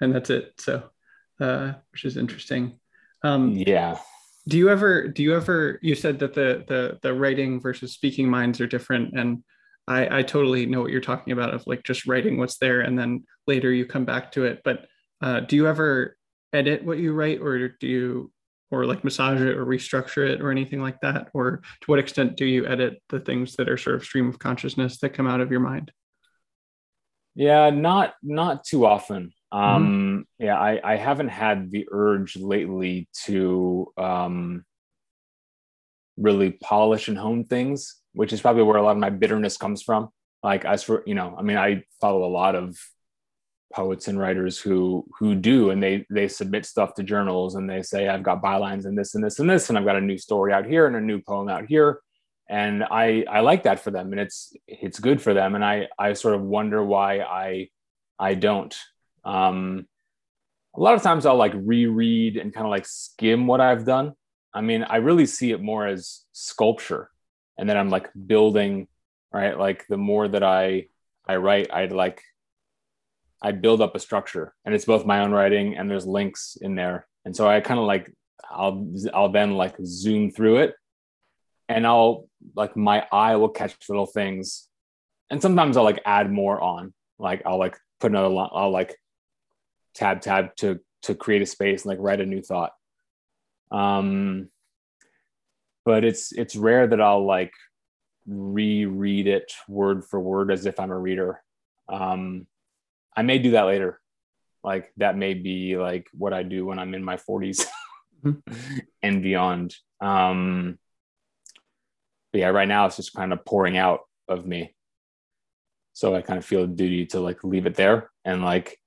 and 0.00 0.14
that's 0.14 0.30
it. 0.30 0.54
So, 0.58 0.84
uh, 1.40 1.72
which 1.92 2.04
is 2.04 2.16
interesting. 2.16 2.78
Um, 3.22 3.52
yeah. 3.52 3.98
Do 4.46 4.58
you 4.58 4.68
ever? 4.68 5.08
Do 5.08 5.22
you 5.22 5.34
ever? 5.34 5.78
You 5.82 5.94
said 5.94 6.18
that 6.18 6.34
the 6.34 6.64
the 6.68 6.98
the 7.02 7.14
writing 7.14 7.60
versus 7.60 7.92
speaking 7.92 8.28
minds 8.28 8.60
are 8.60 8.66
different, 8.66 9.18
and 9.18 9.42
I 9.88 10.18
I 10.18 10.22
totally 10.22 10.66
know 10.66 10.82
what 10.82 10.90
you're 10.90 11.00
talking 11.00 11.32
about 11.32 11.54
of 11.54 11.66
like 11.66 11.82
just 11.82 12.06
writing 12.06 12.38
what's 12.38 12.58
there, 12.58 12.82
and 12.82 12.98
then 12.98 13.24
later 13.46 13.72
you 13.72 13.86
come 13.86 14.04
back 14.04 14.32
to 14.32 14.44
it. 14.44 14.60
But 14.62 14.86
uh, 15.22 15.40
do 15.40 15.56
you 15.56 15.66
ever 15.66 16.16
edit 16.52 16.84
what 16.84 16.98
you 16.98 17.14
write, 17.14 17.40
or 17.40 17.68
do 17.68 17.86
you 17.86 18.32
or 18.74 18.86
like 18.86 19.04
massage 19.04 19.40
it 19.40 19.56
or 19.56 19.64
restructure 19.64 20.28
it 20.28 20.40
or 20.40 20.50
anything 20.50 20.80
like 20.80 21.00
that? 21.00 21.28
Or 21.32 21.62
to 21.80 21.86
what 21.86 21.98
extent 21.98 22.36
do 22.36 22.44
you 22.44 22.66
edit 22.66 23.00
the 23.08 23.20
things 23.20 23.56
that 23.56 23.68
are 23.68 23.78
sort 23.78 23.96
of 23.96 24.04
stream 24.04 24.28
of 24.28 24.38
consciousness 24.38 24.98
that 24.98 25.10
come 25.10 25.26
out 25.26 25.40
of 25.40 25.50
your 25.50 25.60
mind? 25.60 25.92
Yeah, 27.34 27.70
not 27.70 28.14
not 28.22 28.64
too 28.64 28.86
often. 28.86 29.32
Mm-hmm. 29.52 29.58
Um, 29.58 29.86
mm-hmm. 29.86 30.44
Yeah, 30.44 30.58
I, 30.58 30.80
I 30.82 30.96
haven't 30.96 31.28
had 31.28 31.70
the 31.70 31.86
urge 31.90 32.36
lately 32.36 33.08
to 33.24 33.92
um, 33.96 34.64
really 36.16 36.52
polish 36.52 37.08
and 37.08 37.18
hone 37.18 37.44
things, 37.44 38.00
which 38.12 38.32
is 38.32 38.40
probably 38.40 38.62
where 38.62 38.76
a 38.76 38.82
lot 38.82 38.92
of 38.92 38.98
my 38.98 39.10
bitterness 39.10 39.56
comes 39.56 39.82
from. 39.82 40.08
Like 40.42 40.64
as 40.64 40.82
for 40.82 41.02
you 41.06 41.14
know, 41.14 41.34
I 41.38 41.42
mean, 41.42 41.56
I 41.56 41.84
follow 42.00 42.24
a 42.24 42.30
lot 42.30 42.54
of 42.54 42.76
poets 43.74 44.06
and 44.06 44.20
writers 44.20 44.60
who 44.60 45.04
who 45.18 45.34
do 45.34 45.70
and 45.70 45.82
they 45.82 46.06
they 46.08 46.28
submit 46.28 46.64
stuff 46.64 46.94
to 46.94 47.02
journals 47.02 47.56
and 47.56 47.68
they 47.68 47.82
say 47.82 48.06
i've 48.06 48.22
got 48.22 48.40
bylines 48.40 48.84
and 48.84 48.96
this 48.96 49.16
and 49.16 49.24
this 49.24 49.40
and 49.40 49.50
this 49.50 49.68
and 49.68 49.76
i've 49.76 49.84
got 49.84 49.96
a 49.96 50.00
new 50.00 50.16
story 50.16 50.52
out 50.52 50.64
here 50.64 50.86
and 50.86 50.94
a 50.94 51.00
new 51.00 51.20
poem 51.20 51.48
out 51.48 51.66
here. 51.66 52.00
And 52.48 52.84
i 52.84 53.24
i 53.28 53.40
like 53.40 53.62
that 53.64 53.80
for 53.80 53.90
them 53.90 54.12
and 54.12 54.20
it's 54.20 54.54
it's 54.68 55.00
good 55.00 55.20
for 55.20 55.34
them 55.34 55.54
and 55.54 55.64
i 55.64 55.88
i 55.98 56.12
sort 56.12 56.34
of 56.34 56.42
wonder 56.42 56.84
why 56.84 57.20
i 57.20 57.68
i 58.18 58.34
don't. 58.34 58.76
Um 59.24 59.86
a 60.76 60.80
lot 60.80 60.94
of 60.94 61.02
times 61.02 61.26
i'll 61.26 61.36
like 61.36 61.54
reread 61.56 62.36
and 62.36 62.52
kind 62.54 62.66
of 62.66 62.70
like 62.70 62.86
skim 62.86 63.46
what 63.46 63.60
i've 63.60 63.84
done. 63.84 64.12
I 64.52 64.60
mean 64.60 64.84
i 64.84 64.96
really 64.96 65.26
see 65.26 65.50
it 65.50 65.62
more 65.62 65.86
as 65.86 66.24
sculpture 66.32 67.10
and 67.58 67.68
then 67.68 67.76
i'm 67.76 67.90
like 67.90 68.10
building 68.14 68.86
right? 69.32 69.58
Like 69.58 69.86
the 69.88 69.96
more 69.96 70.28
that 70.28 70.44
i 70.44 70.86
i 71.26 71.36
write 71.36 71.72
i'd 71.72 71.92
like 71.92 72.22
I 73.42 73.52
build 73.52 73.80
up 73.80 73.94
a 73.94 74.00
structure 74.00 74.54
and 74.64 74.74
it's 74.74 74.84
both 74.84 75.06
my 75.06 75.20
own 75.20 75.32
writing 75.32 75.76
and 75.76 75.90
there's 75.90 76.06
links 76.06 76.56
in 76.60 76.74
there. 76.74 77.06
And 77.24 77.34
so 77.34 77.48
I 77.48 77.60
kind 77.60 77.80
of 77.80 77.86
like 77.86 78.10
I'll 78.50 78.90
I'll 79.12 79.30
then 79.30 79.54
like 79.54 79.76
zoom 79.84 80.30
through 80.30 80.58
it 80.58 80.74
and 81.68 81.86
I'll 81.86 82.28
like 82.54 82.76
my 82.76 83.06
eye 83.12 83.36
will 83.36 83.48
catch 83.48 83.76
little 83.88 84.06
things. 84.06 84.68
And 85.30 85.40
sometimes 85.40 85.76
I'll 85.76 85.84
like 85.84 86.02
add 86.04 86.30
more 86.30 86.60
on. 86.60 86.92
Like 87.18 87.42
I'll 87.46 87.58
like 87.58 87.76
put 88.00 88.10
another 88.10 88.28
line, 88.28 88.50
I'll 88.52 88.70
like 88.70 88.96
tab 89.94 90.20
tab 90.20 90.56
to 90.56 90.80
to 91.02 91.14
create 91.14 91.42
a 91.42 91.46
space 91.46 91.84
and 91.84 91.90
like 91.90 91.98
write 92.00 92.20
a 92.20 92.26
new 92.26 92.42
thought. 92.42 92.72
Um 93.70 94.48
but 95.84 96.04
it's 96.04 96.32
it's 96.32 96.56
rare 96.56 96.86
that 96.86 97.00
I'll 97.00 97.26
like 97.26 97.52
reread 98.26 99.26
it 99.26 99.52
word 99.68 100.04
for 100.04 100.18
word 100.18 100.50
as 100.50 100.66
if 100.66 100.80
I'm 100.80 100.90
a 100.90 100.98
reader. 100.98 101.42
Um 101.88 102.46
I 103.16 103.22
may 103.22 103.38
do 103.38 103.52
that 103.52 103.62
later. 103.64 104.00
Like 104.62 104.92
that 104.96 105.16
may 105.16 105.34
be 105.34 105.76
like 105.76 106.08
what 106.12 106.32
I 106.32 106.42
do 106.42 106.66
when 106.66 106.78
I'm 106.78 106.94
in 106.94 107.04
my 107.04 107.16
40s 107.16 107.66
mm-hmm. 108.24 108.50
and 109.02 109.22
beyond. 109.22 109.74
Um, 110.00 110.78
but 112.32 112.40
yeah, 112.40 112.48
right 112.48 112.68
now 112.68 112.86
it's 112.86 112.96
just 112.96 113.14
kind 113.14 113.32
of 113.32 113.44
pouring 113.44 113.76
out 113.76 114.00
of 114.28 114.46
me. 114.46 114.74
So 115.92 116.14
I 116.14 116.22
kind 116.22 116.38
of 116.38 116.44
feel 116.44 116.64
a 116.64 116.66
duty 116.66 117.06
to 117.06 117.20
like 117.20 117.44
leave 117.44 117.66
it 117.66 117.76
there 117.76 118.10
and 118.24 118.42
like 118.42 118.78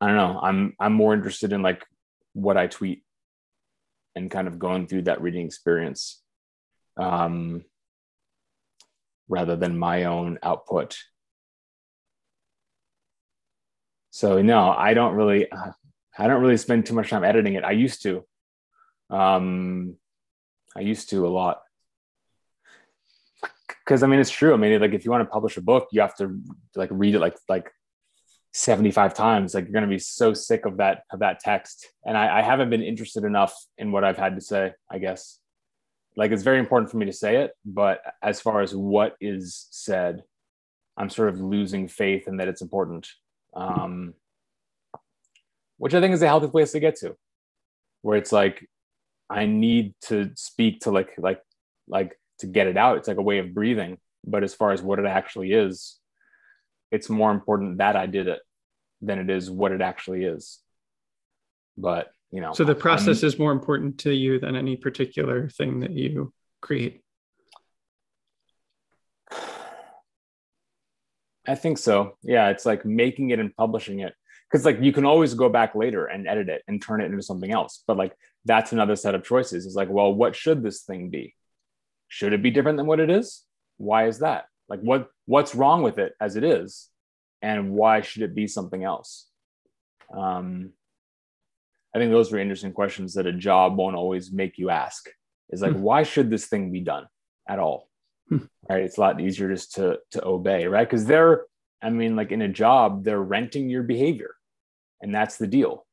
I 0.00 0.06
don't 0.06 0.16
know. 0.16 0.40
I'm 0.42 0.74
I'm 0.80 0.94
more 0.94 1.12
interested 1.12 1.52
in 1.52 1.62
like 1.62 1.84
what 2.32 2.56
I 2.56 2.66
tweet 2.66 3.04
and 4.16 4.30
kind 4.30 4.48
of 4.48 4.58
going 4.58 4.86
through 4.86 5.02
that 5.02 5.20
reading 5.20 5.44
experience. 5.44 6.22
Um, 6.96 7.64
rather 9.30 9.56
than 9.56 9.78
my 9.78 10.04
own 10.04 10.38
output. 10.42 10.98
So 14.10 14.42
no, 14.42 14.70
I 14.70 14.94
don't 14.94 15.14
really, 15.14 15.50
I 16.18 16.26
don't 16.26 16.42
really 16.42 16.56
spend 16.56 16.86
too 16.86 16.94
much 16.94 17.10
time 17.10 17.24
editing 17.24 17.54
it. 17.54 17.64
I 17.64 17.72
used 17.72 18.02
to, 18.02 18.24
um, 19.08 19.96
I 20.76 20.80
used 20.80 21.10
to 21.10 21.26
a 21.26 21.28
lot. 21.28 21.62
Because 23.68 24.02
I 24.02 24.06
mean, 24.06 24.20
it's 24.20 24.30
true. 24.30 24.52
I 24.52 24.56
mean, 24.56 24.80
like 24.80 24.92
if 24.92 25.04
you 25.04 25.10
want 25.10 25.22
to 25.22 25.30
publish 25.30 25.56
a 25.56 25.62
book, 25.62 25.88
you 25.92 26.00
have 26.00 26.16
to 26.16 26.40
like 26.76 26.90
read 26.92 27.14
it 27.14 27.20
like 27.20 27.36
like 27.48 27.70
75 28.52 29.14
times 29.14 29.54
like 29.54 29.64
you're 29.64 29.72
going 29.72 29.84
to 29.84 29.88
be 29.88 29.98
so 29.98 30.34
sick 30.34 30.64
of 30.66 30.78
that 30.78 31.04
of 31.12 31.20
that 31.20 31.38
text 31.38 31.88
and 32.04 32.16
I, 32.16 32.38
I 32.38 32.42
haven't 32.42 32.68
been 32.68 32.82
interested 32.82 33.22
enough 33.22 33.54
in 33.78 33.92
what 33.92 34.02
i've 34.02 34.16
had 34.16 34.34
to 34.34 34.40
say 34.40 34.72
i 34.90 34.98
guess 34.98 35.38
like 36.16 36.32
it's 36.32 36.42
very 36.42 36.58
important 36.58 36.90
for 36.90 36.96
me 36.96 37.06
to 37.06 37.12
say 37.12 37.36
it 37.36 37.52
but 37.64 38.00
as 38.22 38.40
far 38.40 38.60
as 38.60 38.74
what 38.74 39.14
is 39.20 39.68
said 39.70 40.24
i'm 40.96 41.10
sort 41.10 41.28
of 41.28 41.40
losing 41.40 41.86
faith 41.86 42.26
in 42.26 42.38
that 42.38 42.48
it's 42.48 42.60
important 42.60 43.06
um, 43.54 44.14
which 45.78 45.94
i 45.94 46.00
think 46.00 46.14
is 46.14 46.22
a 46.22 46.26
healthy 46.26 46.48
place 46.48 46.72
to 46.72 46.80
get 46.80 46.96
to 46.96 47.16
where 48.02 48.16
it's 48.16 48.32
like 48.32 48.68
i 49.28 49.46
need 49.46 49.94
to 50.00 50.30
speak 50.34 50.80
to 50.80 50.90
like 50.90 51.10
like 51.18 51.40
like 51.88 52.18
to 52.38 52.46
get 52.46 52.66
it 52.66 52.76
out 52.76 52.96
it's 52.96 53.08
like 53.08 53.16
a 53.16 53.22
way 53.22 53.38
of 53.38 53.54
breathing 53.54 53.98
but 54.24 54.42
as 54.42 54.54
far 54.54 54.72
as 54.72 54.82
what 54.82 54.98
it 54.98 55.06
actually 55.06 55.52
is 55.52 56.00
it's 56.90 57.08
more 57.08 57.30
important 57.30 57.78
that 57.78 57.96
I 57.96 58.06
did 58.06 58.28
it 58.28 58.40
than 59.00 59.18
it 59.18 59.30
is 59.30 59.50
what 59.50 59.72
it 59.72 59.80
actually 59.80 60.24
is. 60.24 60.58
But 61.76 62.12
you 62.30 62.40
know, 62.40 62.52
so 62.52 62.64
the 62.64 62.74
process 62.74 63.22
I'm, 63.22 63.28
is 63.28 63.38
more 63.38 63.52
important 63.52 63.98
to 64.00 64.14
you 64.14 64.38
than 64.38 64.56
any 64.56 64.76
particular 64.76 65.48
thing 65.48 65.80
that 65.80 65.92
you 65.92 66.32
create. 66.60 67.02
I 71.50 71.56
think 71.56 71.78
so. 71.78 72.16
Yeah, 72.22 72.50
it's 72.50 72.64
like 72.64 72.84
making 72.84 73.30
it 73.30 73.40
and 73.40 73.54
publishing 73.56 73.98
it 73.98 74.14
because 74.48 74.64
like 74.64 74.80
you 74.80 74.92
can 74.92 75.04
always 75.04 75.34
go 75.34 75.48
back 75.48 75.74
later 75.74 76.06
and 76.06 76.28
edit 76.28 76.48
it 76.48 76.62
and 76.68 76.80
turn 76.80 77.00
it 77.00 77.06
into 77.06 77.22
something 77.22 77.50
else. 77.50 77.82
But 77.88 77.96
like 77.96 78.12
that's 78.44 78.70
another 78.70 78.94
set 78.94 79.16
of 79.16 79.24
choices. 79.24 79.66
It's 79.66 79.74
like, 79.74 79.88
well, 79.90 80.14
what 80.14 80.36
should 80.36 80.62
this 80.62 80.82
thing 80.82 81.10
be? 81.10 81.34
Should 82.06 82.34
it 82.34 82.42
be 82.42 82.52
different 82.52 82.76
than 82.76 82.86
what 82.86 83.00
it 83.00 83.10
is? 83.10 83.42
Why 83.78 84.06
is 84.06 84.20
that? 84.20 84.44
Like 84.68 84.78
what 84.78 85.08
what's 85.26 85.56
wrong 85.56 85.82
with 85.82 85.98
it 85.98 86.12
as 86.20 86.36
it 86.36 86.44
is? 86.44 86.88
And 87.42 87.72
why 87.72 88.02
should 88.02 88.22
it 88.22 88.36
be 88.36 88.46
something 88.46 88.84
else? 88.84 89.26
Um, 90.16 90.70
I 91.92 91.98
think 91.98 92.12
those 92.12 92.32
are 92.32 92.38
interesting 92.38 92.72
questions 92.72 93.14
that 93.14 93.26
a 93.26 93.32
job 93.32 93.76
won't 93.76 93.96
always 93.96 94.30
make 94.30 94.56
you 94.56 94.70
ask. 94.70 95.08
Is 95.48 95.62
like, 95.62 95.72
hmm. 95.72 95.82
why 95.82 96.04
should 96.04 96.30
this 96.30 96.46
thing 96.46 96.70
be 96.70 96.80
done 96.80 97.08
at 97.48 97.58
all? 97.58 97.89
Right? 98.30 98.84
It's 98.84 98.98
a 98.98 99.00
lot 99.00 99.20
easier 99.20 99.48
just 99.48 99.74
to 99.74 99.98
to 100.12 100.24
obey, 100.24 100.66
right? 100.66 100.88
Because 100.88 101.06
they're, 101.06 101.46
I 101.82 101.90
mean, 101.90 102.14
like 102.14 102.30
in 102.30 102.42
a 102.42 102.48
job, 102.48 103.04
they're 103.04 103.22
renting 103.22 103.68
your 103.68 103.82
behavior, 103.82 104.34
and 105.00 105.14
that's 105.14 105.38
the 105.38 105.46
deal. 105.46 105.86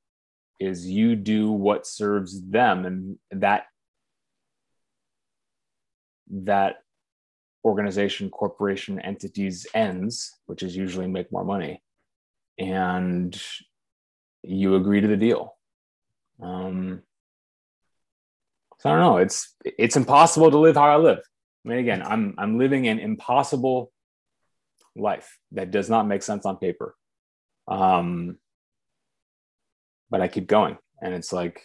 Is 0.59 0.87
you 0.87 1.15
do 1.15 1.51
what 1.51 1.87
serves 1.87 2.41
them, 2.41 2.85
and 2.85 3.17
that 3.31 3.63
that 6.29 6.77
organization, 7.65 8.29
corporation, 8.29 8.99
entities 8.99 9.65
ends, 9.73 10.37
which 10.45 10.63
is 10.63 10.75
usually 10.75 11.07
make 11.07 11.31
more 11.31 11.45
money, 11.45 11.81
and 12.59 13.41
you 14.43 14.75
agree 14.75 15.01
to 15.01 15.07
the 15.07 15.17
deal. 15.17 15.55
Um, 16.41 17.01
so 18.79 18.89
I 18.89 18.93
don't 18.93 19.01
know. 19.01 19.17
It's 19.17 19.55
it's 19.65 19.97
impossible 19.97 20.51
to 20.51 20.59
live 20.59 20.75
how 20.75 20.89
I 20.89 20.97
live. 20.97 21.19
I 21.65 21.69
mean, 21.69 21.77
again, 21.79 22.01
I'm 22.01 22.35
I'm 22.37 22.57
living 22.57 22.87
an 22.87 22.99
impossible 22.99 23.91
life 24.95 25.37
that 25.51 25.71
does 25.71 25.89
not 25.89 26.07
make 26.07 26.23
sense 26.23 26.45
on 26.45 26.57
paper. 26.57 26.95
Um, 27.67 28.37
but 30.09 30.21
I 30.21 30.27
keep 30.27 30.47
going, 30.47 30.77
and 31.01 31.13
it's 31.13 31.33
like 31.33 31.61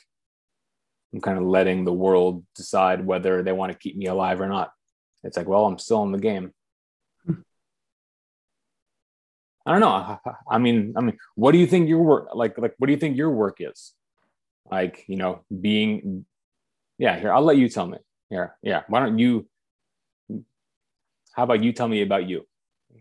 I'm 1.15 1.21
kind 1.21 1.39
of 1.39 1.45
letting 1.45 1.85
the 1.85 1.93
world 1.93 2.45
decide 2.57 3.07
whether 3.07 3.43
they 3.43 3.53
want 3.53 3.73
to 3.73 3.79
keep 3.79 3.97
me 3.97 4.07
alive 4.07 4.41
or 4.41 4.49
not. 4.49 4.73
It's 5.25 5.37
like, 5.37 5.47
well, 5.47 5.67
I'm 5.67 5.79
still 5.79 6.03
in 6.03 6.13
the 6.13 6.19
game. 6.19 6.53
I 9.65 9.73
don't 9.73 9.81
know. 9.81 10.19
I 10.51 10.59
mean, 10.59 10.95
I 10.97 11.01
mean, 11.01 11.17
what 11.37 11.53
do 11.53 11.59
you 11.59 11.67
think 11.67 11.89
your 11.89 12.03
work 12.03 12.29
like? 12.35 12.59
Like, 12.59 12.75
what 12.79 12.87
do 12.89 12.93
you 12.93 12.99
think 12.99 13.17
your 13.17 13.31
work 13.31 13.59
is? 13.61 13.93
Like, 14.71 15.05
you 15.07 15.17
know, 15.17 15.45
being. 15.61 16.27
Yeah, 16.99 17.19
here 17.19 17.33
I'll 17.33 17.43
let 17.43 17.57
you 17.57 17.69
tell 17.69 17.87
me. 17.87 17.99
Here, 18.29 18.57
yeah. 18.63 18.83
Why 18.89 19.01
don't 19.01 19.19
you? 19.19 19.47
How 21.33 21.45
about 21.45 21.63
you 21.63 21.73
tell 21.73 21.89
me 21.89 22.03
about 22.03 22.29
you? 22.29 22.47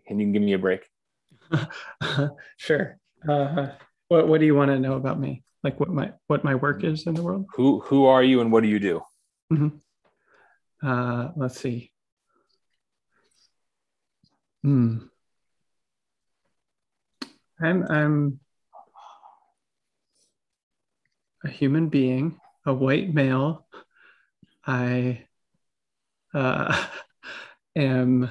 Can 0.07 0.19
you 0.19 0.32
give 0.32 0.41
me 0.41 0.53
a 0.53 0.59
break? 0.59 0.88
sure. 2.57 2.97
Uh, 3.27 3.67
what 4.07 4.27
What 4.27 4.39
do 4.39 4.45
you 4.45 4.55
want 4.55 4.71
to 4.71 4.79
know 4.79 4.93
about 4.93 5.19
me? 5.19 5.43
Like, 5.63 5.79
what 5.79 5.89
my 5.89 6.13
what 6.27 6.43
my 6.43 6.55
work 6.55 6.84
is 6.84 7.05
in 7.07 7.13
the 7.13 7.21
world? 7.21 7.45
Who 7.55 7.82
Who 7.82 8.05
are 8.05 8.23
you 8.23 8.41
and 8.41 8.51
what 8.51 8.63
do 8.63 8.69
you 8.69 8.79
do? 8.79 9.01
Mm-hmm. 9.53 10.88
Uh, 10.88 11.29
let's 11.36 11.59
see. 11.59 11.91
Hmm. 14.63 14.97
I'm 17.59 17.84
I'm 17.84 18.39
a 21.43 21.49
human 21.49 21.89
being, 21.89 22.39
a 22.65 22.73
white 22.73 23.13
male. 23.13 23.67
I 24.65 25.25
uh, 26.34 26.86
am 27.76 28.30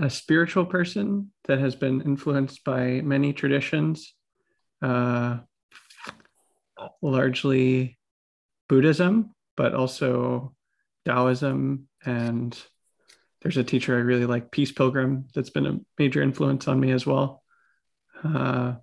a 0.00 0.10
spiritual 0.10 0.64
person 0.64 1.32
that 1.44 1.58
has 1.58 1.74
been 1.74 2.00
influenced 2.02 2.64
by 2.64 3.00
many 3.02 3.32
traditions, 3.32 4.14
uh, 4.80 5.38
largely 7.00 7.98
Buddhism, 8.68 9.34
but 9.56 9.74
also 9.74 10.54
Taoism 11.04 11.88
and 12.04 12.58
there's 13.42 13.56
a 13.56 13.64
teacher 13.64 13.96
I 13.96 14.00
really 14.00 14.26
like, 14.26 14.50
Peace 14.52 14.70
Pilgrim, 14.70 15.26
that's 15.34 15.50
been 15.50 15.66
a 15.66 15.80
major 15.98 16.22
influence 16.22 16.68
on 16.68 16.78
me 16.78 16.92
as 16.92 17.04
well. 17.04 17.42
Uh, 18.22 18.74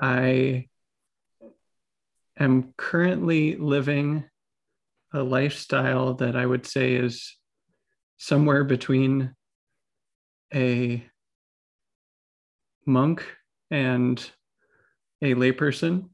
I 0.00 0.68
am 2.38 2.72
currently 2.76 3.56
living 3.56 4.24
a 5.12 5.22
lifestyle 5.22 6.14
that 6.14 6.36
I 6.36 6.46
would 6.46 6.66
say 6.66 6.94
is 6.94 7.36
somewhere 8.18 8.64
between 8.64 9.34
a 10.54 11.04
monk 12.84 13.24
and 13.70 14.30
a 15.22 15.34
layperson, 15.34 16.08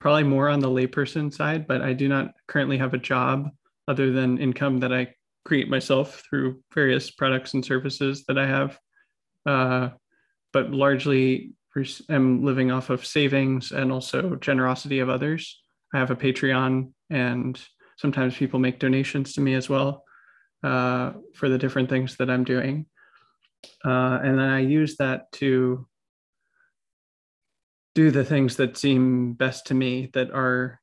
probably 0.00 0.24
more 0.24 0.48
on 0.48 0.60
the 0.60 0.68
layperson 0.68 1.32
side, 1.32 1.66
but 1.66 1.80
I 1.80 1.92
do 1.92 2.08
not 2.08 2.32
currently 2.48 2.78
have 2.78 2.94
a 2.94 2.98
job 2.98 3.48
other 3.88 4.10
than 4.12 4.38
income 4.38 4.78
that 4.80 4.92
I 4.92 5.14
create 5.44 5.68
myself 5.68 6.22
through 6.28 6.60
various 6.74 7.10
products 7.10 7.54
and 7.54 7.64
services 7.64 8.24
that 8.26 8.38
I 8.38 8.46
have. 8.46 8.78
Uh, 9.46 9.90
but 10.52 10.70
largely 10.70 11.52
I'm 12.08 12.44
living 12.44 12.70
off 12.70 12.90
of 12.90 13.04
savings 13.04 13.72
and 13.72 13.92
also 13.92 14.36
generosity 14.36 15.00
of 15.00 15.08
others. 15.08 15.60
I 15.92 15.98
have 15.98 16.10
a 16.10 16.16
Patreon 16.16 16.92
and 17.10 17.60
sometimes 17.98 18.36
people 18.36 18.58
make 18.58 18.78
donations 18.78 19.34
to 19.34 19.40
me 19.40 19.54
as 19.54 19.68
well 19.68 20.03
uh, 20.64 21.12
for 21.34 21.48
the 21.48 21.58
different 21.58 21.88
things 21.88 22.16
that 22.16 22.30
I'm 22.30 22.42
doing. 22.42 22.86
Uh, 23.84 24.18
and 24.22 24.38
then 24.38 24.48
I 24.48 24.60
use 24.60 24.96
that 24.96 25.30
to 25.32 25.86
do 27.94 28.10
the 28.10 28.24
things 28.24 28.56
that 28.56 28.76
seem 28.76 29.34
best 29.34 29.66
to 29.66 29.74
me 29.74 30.10
that 30.14 30.30
are 30.32 30.80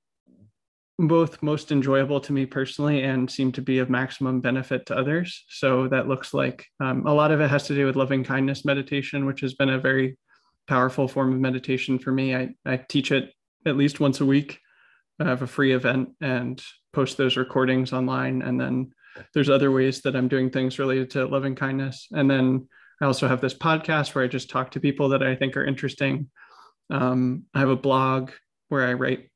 both 0.98 1.42
most 1.42 1.72
enjoyable 1.72 2.22
to 2.22 2.32
me 2.32 2.46
personally 2.46 3.04
and 3.04 3.30
seem 3.30 3.52
to 3.52 3.62
be 3.62 3.80
of 3.80 3.90
maximum 3.90 4.40
benefit 4.40 4.86
to 4.86 4.98
others. 4.98 5.46
So 5.50 5.88
that 5.88 6.08
looks 6.08 6.34
like 6.34 6.66
um, 6.80 7.08
a 7.08 7.14
lot 7.14 7.32
of 7.32 7.42
it 7.42 7.50
has 7.50 7.64
to 7.68 7.76
do 7.76 7.86
with 7.86 7.96
loving 7.96 8.24
kindness 8.24 8.64
meditation, 8.66 9.26
which 9.26 9.42
has 9.42 9.56
been 9.56 9.70
a 9.70 9.80
very 9.80 10.18
powerful 10.68 11.08
form 11.08 11.34
of 11.34 11.40
meditation 11.40 11.98
for 11.98 12.12
me. 12.12 12.36
I, 12.36 12.50
I 12.66 12.78
teach 12.78 13.12
it 13.12 13.34
at 13.66 13.78
least 13.78 14.00
once 14.00 14.22
a 14.22 14.26
week. 14.26 14.60
I 15.20 15.26
have 15.26 15.42
a 15.42 15.48
free 15.48 15.74
event 15.74 16.10
and 16.22 16.62
post 16.94 17.18
those 17.18 17.36
recordings 17.36 17.94
online. 17.94 18.42
And 18.42 18.60
then 18.60 18.92
there's 19.34 19.49
other 19.49 19.72
ways 19.72 20.01
that 20.01 20.16
I'm 20.16 20.28
doing 20.28 20.49
things 20.49 20.80
related 20.80 21.09
to 21.12 21.26
loving 21.26 21.55
kindness. 21.55 22.07
And 22.12 22.30
then 22.30 22.68
I 23.01 23.05
also 23.05 23.28
have 23.28 23.41
this 23.41 23.53
podcast 23.53 24.14
where 24.14 24.24
I 24.24 24.28
just 24.28 24.49
talk 24.49 24.72
to 24.72 24.80
people 24.80 25.09
that 25.09 25.24
I 25.24 25.36
think 25.36 25.57
are 25.57 25.66
interesting. 25.66 26.30
Um, 26.89 27.43
I 27.53 27.59
have 27.59 27.70
a 27.70 27.76
blog 27.76 28.32
where 28.70 28.88
I 28.88 28.93
write 28.93 29.30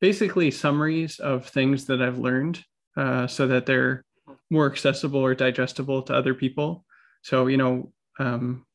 basically 0.00 0.50
summaries 0.50 1.20
of 1.20 1.46
things 1.46 1.86
that 1.86 2.02
I've 2.02 2.18
learned 2.18 2.62
uh, 2.96 3.26
so 3.26 3.46
that 3.46 3.66
they're 3.66 4.04
more 4.50 4.70
accessible 4.70 5.20
or 5.20 5.34
digestible 5.34 6.02
to 6.02 6.14
other 6.14 6.34
people. 6.34 6.84
So, 7.22 7.46
you 7.46 7.56
know, 7.56 7.92
um, 8.18 8.66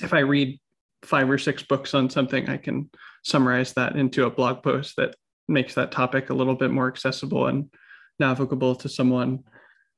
if 0.00 0.12
I 0.12 0.20
read 0.20 0.58
five 1.02 1.30
or 1.30 1.38
six 1.38 1.62
books 1.62 1.94
on 1.94 2.10
something, 2.10 2.48
I 2.48 2.56
can 2.56 2.90
summarize 3.22 3.72
that 3.74 3.96
into 3.96 4.26
a 4.26 4.30
blog 4.30 4.62
post 4.62 4.96
that 4.96 5.14
makes 5.48 5.74
that 5.74 5.92
topic 5.92 6.30
a 6.30 6.34
little 6.34 6.54
bit 6.54 6.70
more 6.70 6.88
accessible 6.88 7.46
and 7.46 7.70
navigable 8.18 8.74
to 8.76 8.88
someone. 8.88 9.44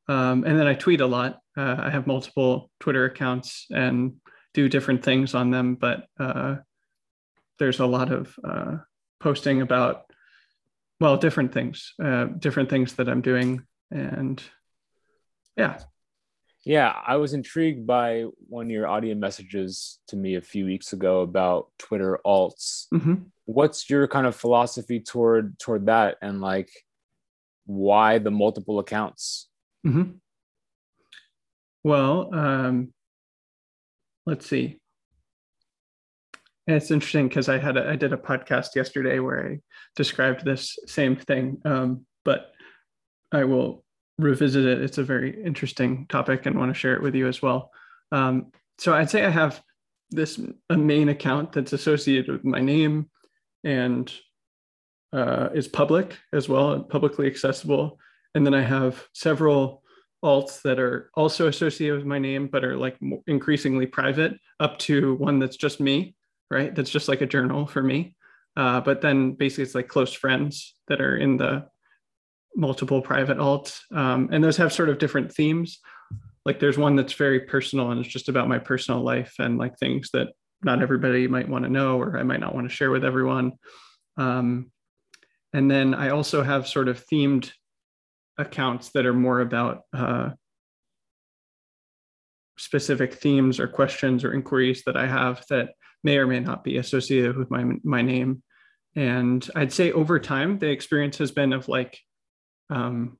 Um, 0.09 0.45
and 0.45 0.59
then 0.59 0.67
I 0.67 0.75
tweet 0.75 1.01
a 1.01 1.07
lot. 1.07 1.41
Uh, 1.57 1.77
I 1.79 1.91
have 1.91 2.07
multiple 2.07 2.71
Twitter 2.81 3.05
accounts 3.05 3.67
and 3.71 4.15
do 4.55 4.69
different 4.69 5.05
things 5.05 5.35
on 5.35 5.51
them, 5.51 5.75
but 5.75 6.07
uh, 6.19 6.57
there's 7.59 7.81
a 7.81 7.87
lot 7.87 8.11
of 8.13 8.35
uh, 8.43 8.77
posting 9.21 9.61
about, 9.61 10.05
well, 11.01 11.17
different 11.17 11.53
things, 11.53 11.95
uh, 12.03 12.25
different 12.25 12.71
things 12.71 12.95
that 12.95 13.09
I'm 13.09 13.21
doing. 13.21 13.63
And 13.91 14.43
yeah. 15.57 15.79
Yeah, 16.65 16.93
I 17.07 17.17
was 17.17 17.33
intrigued 17.33 17.87
by 17.87 18.25
one 18.49 18.67
of 18.67 18.71
your 18.71 18.87
audio 18.87 19.15
messages 19.15 20.01
to 20.09 20.17
me 20.17 20.35
a 20.35 20.41
few 20.41 20.67
weeks 20.67 20.93
ago 20.93 21.23
about 21.23 21.69
Twitter 21.79 22.19
alts. 22.27 22.87
Mm-hmm. 22.93 23.15
What's 23.47 23.89
your 23.89 24.07
kind 24.09 24.27
of 24.27 24.37
philosophy 24.37 25.01
toward 25.01 25.59
toward 25.59 25.87
that, 25.87 26.19
and 26.21 26.43
like 26.43 26.69
why 27.69 28.19
the 28.19 28.31
multiple 28.31 28.79
accounts? 28.79 29.49
Mm-hmm. 29.87 30.13
Well, 31.85 32.35
um, 32.35 32.93
let's 34.27 34.47
see. 34.47 34.81
it's 36.67 36.91
interesting 36.91 37.29
because 37.29 37.49
I 37.49 37.59
had 37.59 37.77
a, 37.77 37.89
I 37.89 37.97
did 37.97 38.13
a 38.13 38.17
podcast 38.17 38.75
yesterday 38.75 39.21
where 39.21 39.47
I 39.47 39.61
described 39.97 40.45
this 40.45 40.79
same 40.87 41.17
thing, 41.17 41.61
um, 41.65 42.07
but 42.25 42.53
I 43.33 43.45
will 43.45 43.85
revisit 44.19 44.65
it. 44.65 44.83
It's 44.83 44.99
a 44.99 45.05
very 45.05 45.45
interesting 45.45 46.07
topic 46.09 46.47
and 46.47 46.59
want 46.59 46.71
to 46.71 46.79
share 46.79 46.95
it 46.95 47.03
with 47.03 47.15
you 47.15 47.29
as 47.29 47.41
well. 47.41 47.71
Um, 48.11 48.51
so 48.79 48.95
I'd 48.95 49.11
say 49.11 49.25
I 49.25 49.31
have 49.31 49.63
this 50.11 50.41
a 50.71 50.77
main 50.77 51.11
account 51.11 51.53
that's 51.53 51.75
associated 51.75 52.33
with 52.33 52.45
my 52.45 52.61
name 52.61 53.11
and 53.65 54.13
uh, 55.13 55.49
is 55.55 55.69
public 55.69 56.19
as 56.33 56.49
well, 56.49 56.73
and 56.73 56.89
publicly 56.89 57.27
accessible. 57.27 57.99
And 58.35 58.45
then 58.45 58.55
I 58.55 58.63
have 58.63 59.05
several 59.15 59.83
alts 60.25 60.63
that 60.63 60.79
are 60.79 61.11
also 61.15 61.47
associated 61.47 61.97
with 61.97 62.07
my 62.07 62.19
name, 62.19 62.49
but 62.49 62.65
are 62.65 62.77
like 62.77 62.97
increasingly 63.27 63.87
private, 63.87 64.35
up 64.61 64.79
to 64.81 65.15
one 65.15 65.39
that's 65.39 65.57
just 65.57 65.81
me, 65.81 66.15
right? 66.51 66.75
That's 66.75 66.91
just 66.91 67.09
like 67.09 67.21
a 67.21 67.27
journal 67.27 67.67
for 67.67 67.83
me. 67.83 68.15
Uh, 68.57 68.81
but 68.81 69.01
then 69.01 69.33
basically 69.33 69.65
it's 69.65 69.75
like 69.75 69.89
close 69.89 70.13
friends 70.13 70.75
that 70.89 71.01
are 71.01 71.17
in 71.17 71.37
the 71.37 71.67
multiple 72.57 73.01
private 73.01 73.39
alts. 73.39 73.81
Um, 73.95 74.29
and 74.33 74.43
those 74.43 74.57
have 74.57 74.73
sort 74.73 74.89
of 74.89 74.99
different 74.99 75.33
themes. 75.33 75.79
Like 76.45 76.59
there's 76.59 76.79
one 76.79 76.97
that's 76.97 77.13
very 77.13 77.41
personal 77.41 77.91
and 77.93 78.01
it's 78.01 78.13
just 78.13 78.29
about 78.29 78.49
my 78.49 78.59
personal 78.59 79.03
life 79.03 79.35
and 79.39 79.59
like 79.59 79.79
things 79.79 80.11
that 80.13 80.29
not 80.63 80.83
everybody 80.83 81.29
might 81.29 81.49
want 81.49 81.65
to 81.65 81.71
know 81.71 82.01
or 82.01 82.19
I 82.19 82.25
might 82.25 82.41
not 82.41 82.55
want 82.55 82.69
to 82.69 82.75
share 82.75 82.91
with 82.91 83.05
everyone. 83.05 83.53
Um, 84.17 84.73
and 85.53 85.71
then 85.71 85.95
I 85.95 86.11
also 86.11 86.43
have 86.43 86.69
sort 86.69 86.89
of 86.89 87.05
themed 87.07 87.51
accounts 88.37 88.91
that 88.91 89.07
are 89.07 89.15
more 89.15 89.41
about 89.41 89.83
uh, 89.93 90.31
specific 92.59 93.15
themes 93.15 93.59
or 93.59 93.69
questions 93.69 94.25
or 94.25 94.35
inquiries 94.35 94.83
that 94.85 94.97
I 94.97 95.07
have 95.07 95.45
that 95.49 95.71
may 96.05 96.19
or 96.19 96.27
may 96.27 96.41
not 96.41 96.65
be 96.65 96.77
associated 96.77 97.37
with 97.37 97.51
my 97.51 97.65
my 97.83 98.03
name. 98.03 98.43
And 98.95 99.49
I'd 99.55 99.73
say 99.73 99.93
over 99.93 100.19
time, 100.19 100.59
the 100.59 100.69
experience 100.69 101.19
has 101.19 101.31
been 101.31 101.53
of 101.53 101.69
like 101.69 101.99
um, 102.71 103.19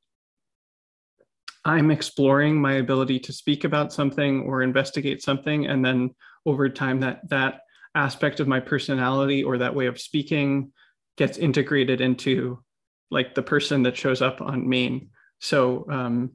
I'm 1.65 1.91
exploring 1.91 2.61
my 2.61 2.75
ability 2.75 3.21
to 3.21 3.33
speak 3.33 3.65
about 3.65 3.93
something 3.93 4.43
or 4.43 4.63
investigate 4.63 5.23
something, 5.23 5.67
and 5.67 5.85
then 5.85 6.15
over 6.47 6.69
time, 6.69 7.01
that 7.01 7.29
that 7.31 7.61
aspect 7.95 8.41
of 8.41 8.49
my 8.49 8.61
personality 8.61 9.43
or 9.43 9.59
that 9.59 9.75
way 9.75 9.87
of 9.87 10.01
speaking 10.01 10.73
gets 11.19 11.37
integrated 11.37 12.01
into 12.01 12.63
like 13.11 13.35
the 13.35 13.43
person 13.43 13.83
that 13.83 13.97
shows 13.97 14.23
up 14.23 14.41
on 14.41 14.69
main. 14.69 15.11
So, 15.41 15.85
um, 15.91 16.31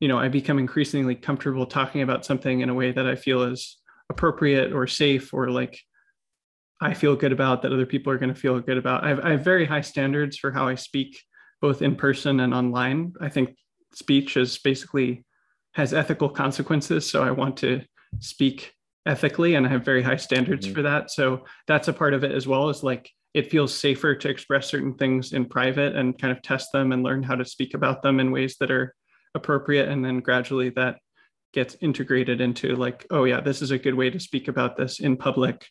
you 0.00 0.08
know, 0.08 0.18
I 0.18 0.28
become 0.28 0.58
increasingly 0.58 1.14
comfortable 1.14 1.64
talking 1.64 2.02
about 2.02 2.26
something 2.26 2.60
in 2.60 2.68
a 2.68 2.74
way 2.74 2.92
that 2.92 3.06
I 3.06 3.14
feel 3.14 3.42
is 3.42 3.78
appropriate 4.10 4.72
or 4.72 4.86
safe 4.86 5.32
or 5.32 5.50
like 5.50 5.80
I 6.80 6.92
feel 6.92 7.16
good 7.16 7.32
about 7.32 7.62
that 7.62 7.72
other 7.72 7.86
people 7.86 8.12
are 8.12 8.18
going 8.18 8.34
to 8.34 8.38
feel 8.38 8.60
good 8.60 8.76
about. 8.76 9.04
I 9.04 9.08
have, 9.08 9.20
I 9.20 9.30
have 9.30 9.44
very 9.44 9.64
high 9.64 9.80
standards 9.80 10.36
for 10.36 10.50
how 10.50 10.68
I 10.68 10.74
speak, 10.74 11.18
both 11.62 11.80
in 11.80 11.96
person 11.96 12.40
and 12.40 12.52
online. 12.52 13.14
I 13.20 13.30
think 13.30 13.56
speech 13.94 14.36
is 14.36 14.58
basically 14.58 15.24
has 15.72 15.94
ethical 15.94 16.28
consequences. 16.28 17.08
So 17.08 17.22
I 17.22 17.30
want 17.30 17.56
to 17.58 17.82
speak 18.18 18.72
ethically 19.06 19.54
and 19.54 19.64
I 19.64 19.70
have 19.70 19.84
very 19.84 20.02
high 20.02 20.16
standards 20.16 20.66
mm-hmm. 20.66 20.74
for 20.74 20.82
that. 20.82 21.10
So 21.10 21.44
that's 21.66 21.88
a 21.88 21.92
part 21.92 22.12
of 22.12 22.24
it 22.24 22.32
as 22.32 22.46
well 22.46 22.68
as 22.68 22.82
like 22.82 23.10
it 23.36 23.50
feels 23.50 23.78
safer 23.78 24.14
to 24.14 24.30
express 24.30 24.66
certain 24.66 24.94
things 24.94 25.34
in 25.34 25.44
private 25.44 25.94
and 25.94 26.18
kind 26.18 26.32
of 26.32 26.40
test 26.40 26.72
them 26.72 26.92
and 26.92 27.02
learn 27.02 27.22
how 27.22 27.34
to 27.34 27.44
speak 27.44 27.74
about 27.74 28.02
them 28.02 28.18
in 28.18 28.32
ways 28.32 28.56
that 28.58 28.70
are 28.70 28.94
appropriate. 29.34 29.90
And 29.90 30.02
then 30.02 30.20
gradually 30.20 30.70
that 30.70 31.00
gets 31.52 31.76
integrated 31.82 32.40
into 32.40 32.74
like 32.76 33.06
oh 33.10 33.24
yeah 33.24 33.40
this 33.40 33.62
is 33.62 33.70
a 33.70 33.78
good 33.78 33.94
way 33.94 34.10
to 34.10 34.18
speak 34.18 34.48
about 34.48 34.76
this 34.76 35.00
in 35.00 35.16
public. 35.16 35.66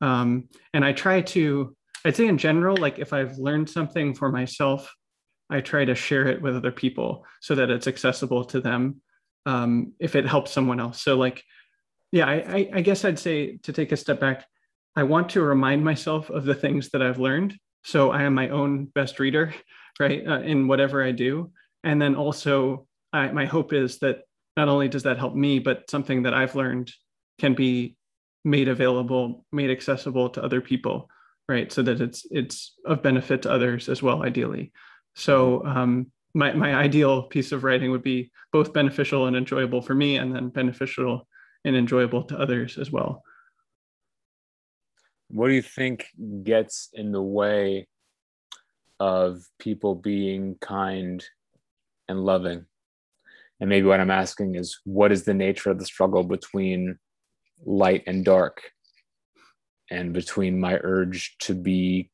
Um, 0.00 0.48
and 0.74 0.84
i 0.84 0.92
try 0.92 1.20
to 1.20 1.76
i'd 2.04 2.16
say 2.16 2.26
in 2.26 2.36
general 2.36 2.76
like 2.76 2.98
if 2.98 3.12
i've 3.12 3.38
learned 3.38 3.70
something 3.70 4.14
for 4.14 4.32
myself 4.32 4.92
i 5.48 5.60
try 5.60 5.84
to 5.84 5.94
share 5.94 6.26
it 6.26 6.42
with 6.42 6.56
other 6.56 6.72
people 6.72 7.24
so 7.40 7.54
that 7.54 7.70
it's 7.70 7.86
accessible 7.86 8.44
to 8.46 8.60
them 8.60 9.00
um, 9.46 9.92
if 10.00 10.16
it 10.16 10.26
helps 10.26 10.50
someone 10.50 10.80
else. 10.80 11.00
So 11.02 11.16
like 11.16 11.44
yeah 12.10 12.26
I, 12.26 12.70
I 12.72 12.80
guess 12.80 13.04
i'd 13.04 13.18
say 13.18 13.58
to 13.58 13.72
take 13.72 13.92
a 13.92 13.96
step 13.96 14.18
back 14.18 14.46
I 14.94 15.04
want 15.04 15.30
to 15.30 15.42
remind 15.42 15.84
myself 15.84 16.28
of 16.30 16.44
the 16.44 16.54
things 16.54 16.90
that 16.90 17.02
I've 17.02 17.18
learned. 17.18 17.56
So 17.84 18.10
I 18.10 18.22
am 18.22 18.34
my 18.34 18.50
own 18.50 18.86
best 18.86 19.18
reader, 19.18 19.54
right, 20.00 20.26
uh, 20.26 20.40
in 20.40 20.68
whatever 20.68 21.02
I 21.02 21.12
do. 21.12 21.50
And 21.84 22.00
then 22.00 22.14
also, 22.14 22.86
I, 23.12 23.30
my 23.32 23.46
hope 23.46 23.72
is 23.72 23.98
that 23.98 24.22
not 24.56 24.68
only 24.68 24.88
does 24.88 25.02
that 25.04 25.18
help 25.18 25.34
me, 25.34 25.58
but 25.58 25.88
something 25.90 26.22
that 26.24 26.34
I've 26.34 26.54
learned 26.54 26.92
can 27.38 27.54
be 27.54 27.96
made 28.44 28.68
available, 28.68 29.44
made 29.50 29.70
accessible 29.70 30.28
to 30.30 30.44
other 30.44 30.60
people, 30.60 31.08
right, 31.48 31.72
so 31.72 31.82
that 31.82 32.00
it's 32.00 32.26
it's 32.30 32.74
of 32.84 33.02
benefit 33.02 33.42
to 33.42 33.50
others 33.50 33.88
as 33.88 34.02
well, 34.02 34.22
ideally. 34.22 34.72
So 35.14 35.64
um, 35.64 36.12
my 36.34 36.52
my 36.52 36.74
ideal 36.74 37.22
piece 37.22 37.52
of 37.52 37.64
writing 37.64 37.90
would 37.90 38.02
be 38.02 38.30
both 38.52 38.72
beneficial 38.72 39.26
and 39.26 39.36
enjoyable 39.36 39.80
for 39.80 39.94
me, 39.94 40.16
and 40.16 40.34
then 40.34 40.50
beneficial 40.50 41.26
and 41.64 41.74
enjoyable 41.74 42.24
to 42.24 42.38
others 42.38 42.76
as 42.78 42.90
well 42.90 43.22
what 45.32 45.48
do 45.48 45.54
you 45.54 45.62
think 45.62 46.06
gets 46.42 46.90
in 46.92 47.10
the 47.10 47.22
way 47.22 47.88
of 49.00 49.42
people 49.58 49.94
being 49.94 50.56
kind 50.60 51.24
and 52.06 52.20
loving? 52.20 52.66
And 53.58 53.70
maybe 53.70 53.86
what 53.86 54.00
I'm 54.00 54.10
asking 54.10 54.56
is 54.56 54.80
what 54.84 55.10
is 55.10 55.24
the 55.24 55.34
nature 55.34 55.70
of 55.70 55.78
the 55.78 55.86
struggle 55.86 56.22
between 56.22 56.98
light 57.64 58.02
and 58.06 58.24
dark 58.24 58.60
and 59.90 60.12
between 60.12 60.60
my 60.60 60.78
urge 60.82 61.36
to 61.40 61.54
be 61.54 62.10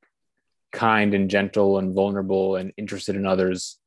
kind 0.73 1.13
and 1.13 1.29
gentle 1.29 1.79
and 1.79 1.95
vulnerable 1.95 2.57
and 2.57 2.73
interested 2.77 3.17
in 3.17 3.27
others 3.27 3.79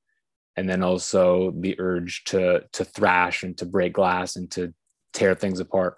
and 0.57 0.67
then 0.67 0.83
also 0.83 1.53
the 1.57 1.79
urge 1.79 2.23
to 2.25 2.63
to 2.73 2.83
thrash 2.83 3.43
and 3.43 3.57
to 3.57 3.65
break 3.65 3.93
glass 3.93 4.35
and 4.35 4.49
to 4.51 4.73
tear 5.13 5.35
things 5.35 5.59
apart 5.59 5.95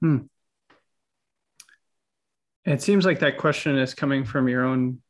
hmm. 0.00 0.18
It 2.64 2.80
seems 2.80 3.04
like 3.04 3.20
that 3.20 3.38
question 3.38 3.76
is 3.76 3.94
coming 3.94 4.24
from 4.24 4.48
your 4.48 4.64
own 4.64 5.00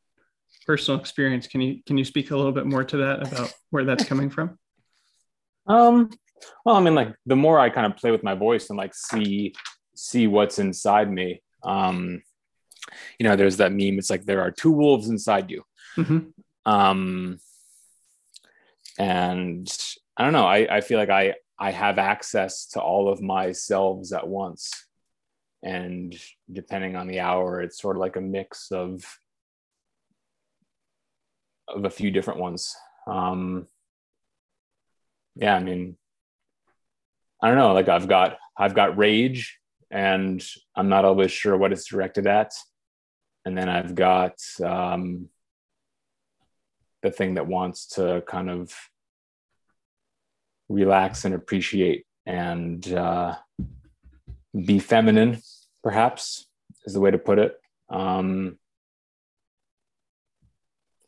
personal 0.66 0.98
experience. 0.98 1.46
Can 1.46 1.60
you 1.60 1.82
can 1.86 1.98
you 1.98 2.04
speak 2.04 2.30
a 2.30 2.36
little 2.36 2.52
bit 2.52 2.66
more 2.66 2.84
to 2.84 2.96
that 2.98 3.26
about 3.26 3.52
where 3.70 3.84
that's 3.84 4.04
coming 4.04 4.30
from? 4.30 4.58
Um, 5.64 6.10
well, 6.64 6.74
I 6.74 6.80
mean, 6.80 6.96
like 6.96 7.14
the 7.24 7.36
more 7.36 7.56
I 7.56 7.70
kind 7.70 7.86
of 7.86 7.96
play 7.96 8.10
with 8.10 8.24
my 8.24 8.34
voice 8.34 8.68
and 8.68 8.76
like 8.76 8.96
see 8.96 9.54
see 9.94 10.26
what's 10.26 10.58
inside 10.58 11.08
me. 11.08 11.40
Um, 11.62 12.20
you 13.16 13.28
know, 13.28 13.36
there's 13.36 13.58
that 13.58 13.70
meme. 13.70 13.96
It's 13.96 14.10
like 14.10 14.24
there 14.24 14.40
are 14.40 14.50
two 14.50 14.72
wolves 14.72 15.08
inside 15.08 15.52
you. 15.52 15.62
Mm-hmm. 15.96 16.18
Um, 16.68 17.38
and 18.98 19.72
I 20.16 20.24
don't 20.24 20.32
know. 20.32 20.46
I 20.46 20.78
I 20.78 20.80
feel 20.80 20.98
like 20.98 21.10
I 21.10 21.34
I 21.60 21.70
have 21.70 22.00
access 22.00 22.66
to 22.70 22.80
all 22.80 23.08
of 23.08 23.22
my 23.22 23.52
selves 23.52 24.12
at 24.12 24.26
once 24.26 24.72
and 25.62 26.14
depending 26.52 26.96
on 26.96 27.06
the 27.06 27.20
hour 27.20 27.60
it's 27.60 27.80
sort 27.80 27.96
of 27.96 28.00
like 28.00 28.16
a 28.16 28.20
mix 28.20 28.70
of 28.72 29.04
of 31.68 31.84
a 31.84 31.90
few 31.90 32.10
different 32.10 32.40
ones. 32.40 32.74
Um 33.06 33.66
yeah 35.34 35.56
i 35.56 35.60
mean 35.62 35.96
i 37.42 37.48
don't 37.48 37.56
know 37.56 37.72
like 37.72 37.88
i've 37.88 38.06
got 38.06 38.36
i've 38.58 38.74
got 38.74 38.98
rage 38.98 39.58
and 39.90 40.46
i'm 40.76 40.88
not 40.88 41.04
always 41.06 41.32
sure 41.32 41.56
what 41.56 41.72
it's 41.72 41.86
directed 41.86 42.26
at. 42.26 42.52
And 43.44 43.56
then 43.56 43.68
i've 43.68 43.94
got 43.94 44.34
um 44.64 45.28
the 47.02 47.10
thing 47.10 47.34
that 47.34 47.46
wants 47.46 47.86
to 47.88 48.22
kind 48.26 48.50
of 48.50 48.72
relax 50.68 51.24
and 51.24 51.34
appreciate 51.34 52.04
and 52.26 52.92
uh 52.92 53.34
be 54.54 54.78
feminine, 54.78 55.40
perhaps 55.82 56.46
is 56.84 56.94
the 56.94 57.00
way 57.00 57.10
to 57.10 57.18
put 57.18 57.38
it. 57.38 57.54
Um, 57.90 58.58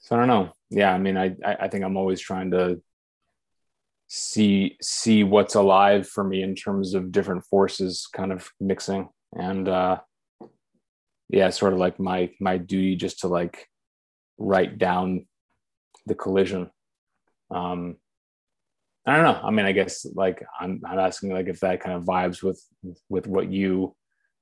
so 0.00 0.16
I 0.16 0.18
don't 0.18 0.28
know. 0.28 0.52
Yeah, 0.70 0.92
I 0.92 0.98
mean, 0.98 1.16
I 1.16 1.34
I 1.44 1.68
think 1.68 1.84
I'm 1.84 1.96
always 1.96 2.20
trying 2.20 2.50
to 2.50 2.80
see 4.16 4.76
see 4.80 5.24
what's 5.24 5.54
alive 5.54 6.08
for 6.08 6.22
me 6.22 6.42
in 6.42 6.54
terms 6.54 6.94
of 6.94 7.10
different 7.10 7.44
forces 7.44 8.06
kind 8.12 8.32
of 8.32 8.48
mixing 8.60 9.08
and 9.36 9.68
uh 9.68 9.98
yeah 11.28 11.50
sort 11.50 11.72
of 11.72 11.78
like 11.78 11.98
my 11.98 12.30
my 12.38 12.58
duty 12.58 12.96
just 12.96 13.20
to 13.20 13.28
like 13.28 13.66
write 14.38 14.78
down 14.78 15.26
the 16.06 16.14
collision 16.14 16.70
um 17.50 17.96
i 19.06 19.16
don't 19.16 19.24
know 19.24 19.40
i 19.42 19.50
mean 19.50 19.66
i 19.66 19.72
guess 19.72 20.06
like 20.14 20.44
i'm 20.60 20.80
i'm 20.86 20.98
asking 20.98 21.32
like 21.32 21.48
if 21.48 21.60
that 21.60 21.80
kind 21.80 21.96
of 21.96 22.04
vibes 22.04 22.42
with 22.42 22.62
with 23.08 23.26
what 23.26 23.50
you 23.50 23.94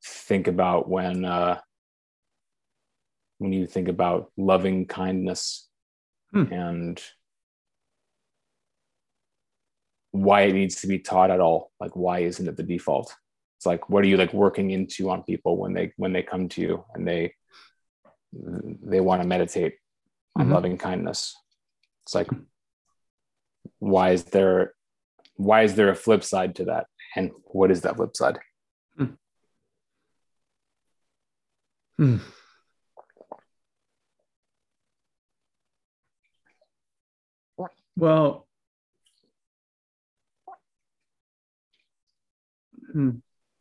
think 0.04 0.46
about 0.48 0.88
when 0.88 1.24
uh 1.24 1.58
when 3.38 3.52
you 3.52 3.66
think 3.66 3.88
about 3.88 4.30
loving 4.36 4.86
kindness 4.86 5.68
hmm. 6.32 6.52
and 6.52 7.02
why 10.12 10.42
it 10.42 10.52
needs 10.52 10.80
to 10.82 10.86
be 10.86 10.98
taught 10.98 11.30
at 11.30 11.40
all 11.40 11.72
like 11.80 11.96
why 11.96 12.20
isn't 12.20 12.48
it 12.48 12.56
the 12.56 12.62
default 12.62 13.14
it's 13.56 13.66
like 13.66 13.88
what 13.88 14.04
are 14.04 14.08
you 14.08 14.16
like 14.16 14.32
working 14.32 14.70
into 14.70 15.10
on 15.10 15.22
people 15.22 15.56
when 15.56 15.72
they 15.72 15.92
when 15.96 16.12
they 16.12 16.22
come 16.22 16.48
to 16.48 16.60
you 16.60 16.84
and 16.94 17.06
they 17.06 17.32
they 18.32 19.00
want 19.00 19.22
to 19.22 19.28
meditate 19.28 19.76
on 20.36 20.44
mm-hmm. 20.44 20.54
loving 20.54 20.78
kindness 20.78 21.34
it's 22.04 22.14
like 22.14 22.28
why 23.82 24.10
is 24.12 24.22
there 24.24 24.74
why 25.34 25.62
is 25.62 25.74
there 25.74 25.90
a 25.90 25.94
flip 25.94 26.22
side 26.22 26.54
to 26.54 26.66
that 26.66 26.86
and 27.16 27.32
what 27.46 27.68
is 27.72 27.80
that 27.80 27.96
flip 27.96 28.16
side 28.16 28.38
hmm. 28.96 29.06
Hmm. 31.96 32.16
well 37.96 38.46
hmm. 42.92 43.10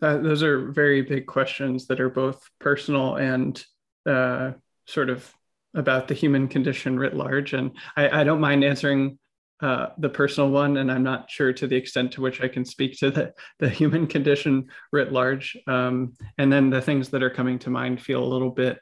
that, 0.02 0.22
those 0.22 0.44
are 0.44 0.72
very 0.72 1.02
big 1.02 1.26
questions 1.26 1.88
that 1.88 2.00
are 2.00 2.12
both 2.12 2.48
personal 2.60 3.16
and 3.16 3.66
uh, 4.06 4.52
sort 4.86 5.10
of 5.10 5.34
about 5.74 6.08
the 6.08 6.14
human 6.14 6.48
condition 6.48 7.00
writ 7.00 7.16
large. 7.16 7.54
And 7.54 7.72
I, 7.96 8.22
I 8.22 8.24
don't 8.26 8.42
mind 8.42 8.64
answering 8.66 9.18
uh, 9.62 9.90
the 9.98 10.10
personal 10.10 10.50
one, 10.50 10.78
and 10.78 10.92
I'm 10.92 11.04
not 11.04 11.30
sure 11.30 11.54
to 11.54 11.68
the 11.68 11.76
extent 11.76 12.14
to 12.14 12.22
which 12.22 12.42
I 12.42 12.48
can 12.48 12.66
speak 12.66 12.98
to 13.00 13.12
the, 13.12 13.34
the 13.60 13.70
human 13.70 14.08
condition 14.08 14.70
writ 14.92 15.12
large. 15.12 15.56
Um, 15.68 16.14
and 16.38 16.52
then 16.52 16.70
the 16.70 16.82
things 16.82 17.10
that 17.10 17.24
are 17.24 17.30
coming 17.30 17.60
to 17.60 17.70
mind 17.70 18.02
feel 18.02 18.24
a 18.24 18.26
little 18.26 18.50
bit 18.50 18.80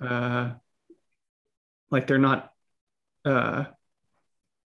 uh, 0.00 0.50
like 1.90 2.06
they're 2.06 2.18
not 2.18 2.50
uh, 3.24 3.64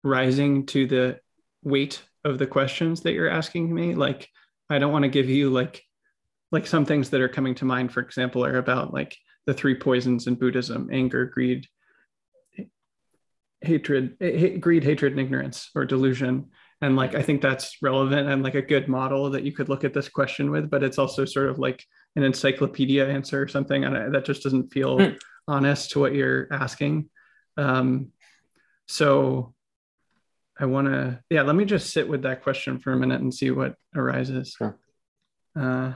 rising 0.04 0.66
to 0.68 0.88
the 0.88 1.20
weight 1.64 2.02
of 2.24 2.38
the 2.38 2.48
questions 2.48 3.02
that 3.02 3.14
you're 3.14 3.30
asking 3.30 3.74
me. 3.74 3.96
Like, 3.96 4.30
I 4.70 4.80
don't 4.80 4.92
want 4.92 5.04
to 5.04 5.10
give 5.10 5.30
you 5.30 5.50
like, 5.50 5.84
like 6.52 6.68
some 6.68 6.86
things 6.86 7.10
that 7.10 7.22
are 7.22 7.30
coming 7.30 7.56
to 7.56 7.66
mind, 7.66 7.94
for 7.94 8.02
example, 8.02 8.46
are 8.46 8.58
about 8.58 8.94
like 8.94 9.16
the 9.46 9.54
three 9.54 9.76
poisons 9.76 10.28
in 10.28 10.36
Buddhism 10.36 10.90
anger, 10.92 11.26
greed, 11.26 11.68
hatred, 13.62 14.18
greed, 14.60 14.84
hatred, 14.84 15.14
and 15.14 15.22
ignorance 15.22 15.70
or 15.76 15.86
delusion. 15.86 16.48
And 16.82 16.96
like, 16.96 17.14
I 17.14 17.22
think 17.22 17.42
that's 17.42 17.78
relevant 17.82 18.28
and 18.28 18.42
like 18.42 18.56
a 18.56 18.62
good 18.62 18.88
model 18.88 19.30
that 19.32 19.44
you 19.44 19.52
could 19.52 19.70
look 19.70 19.84
at 19.84 19.94
this 19.94 20.10
question 20.10 20.50
with, 20.50 20.70
but 20.70 20.84
it's 20.84 20.98
also 20.98 21.26
sort 21.26 21.50
of 21.50 21.60
like 21.60 21.86
an 22.16 22.24
encyclopedia 22.24 23.08
answer 23.08 23.42
or 23.42 23.48
something. 23.48 23.84
And 23.84 24.14
that 24.14 24.26
just 24.26 24.42
doesn't 24.42 24.74
feel 24.74 24.98
mm. 24.98 25.20
honest 25.48 25.92
to 25.92 26.00
what 26.00 26.16
you're 26.16 26.48
asking. 26.52 27.10
Um, 27.56 28.12
so 28.88 29.54
I 30.60 30.66
want 30.66 30.88
to, 30.88 31.20
yeah, 31.30 31.44
let 31.44 31.56
me 31.56 31.66
just 31.66 31.92
sit 31.92 32.08
with 32.08 32.24
that 32.24 32.42
question 32.42 32.80
for 32.80 32.94
a 32.94 32.98
minute 32.98 33.22
and 33.22 33.34
see 33.34 33.52
what 33.52 33.76
arises. 33.96 34.56
Sure. 34.58 34.78
Uh, 35.56 35.94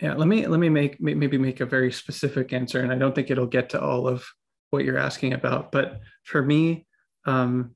Yeah, 0.00 0.14
let 0.14 0.28
me 0.28 0.46
let 0.46 0.60
me 0.60 0.70
make 0.70 1.00
maybe 1.00 1.36
make 1.36 1.60
a 1.60 1.66
very 1.66 1.92
specific 1.92 2.52
answer, 2.52 2.80
and 2.80 2.90
I 2.92 2.96
don't 2.96 3.14
think 3.14 3.30
it'll 3.30 3.46
get 3.46 3.70
to 3.70 3.80
all 3.80 4.08
of 4.08 4.24
what 4.70 4.84
you're 4.84 4.98
asking 4.98 5.34
about. 5.34 5.72
But 5.72 6.00
for 6.24 6.42
me, 6.42 6.86
um, 7.26 7.74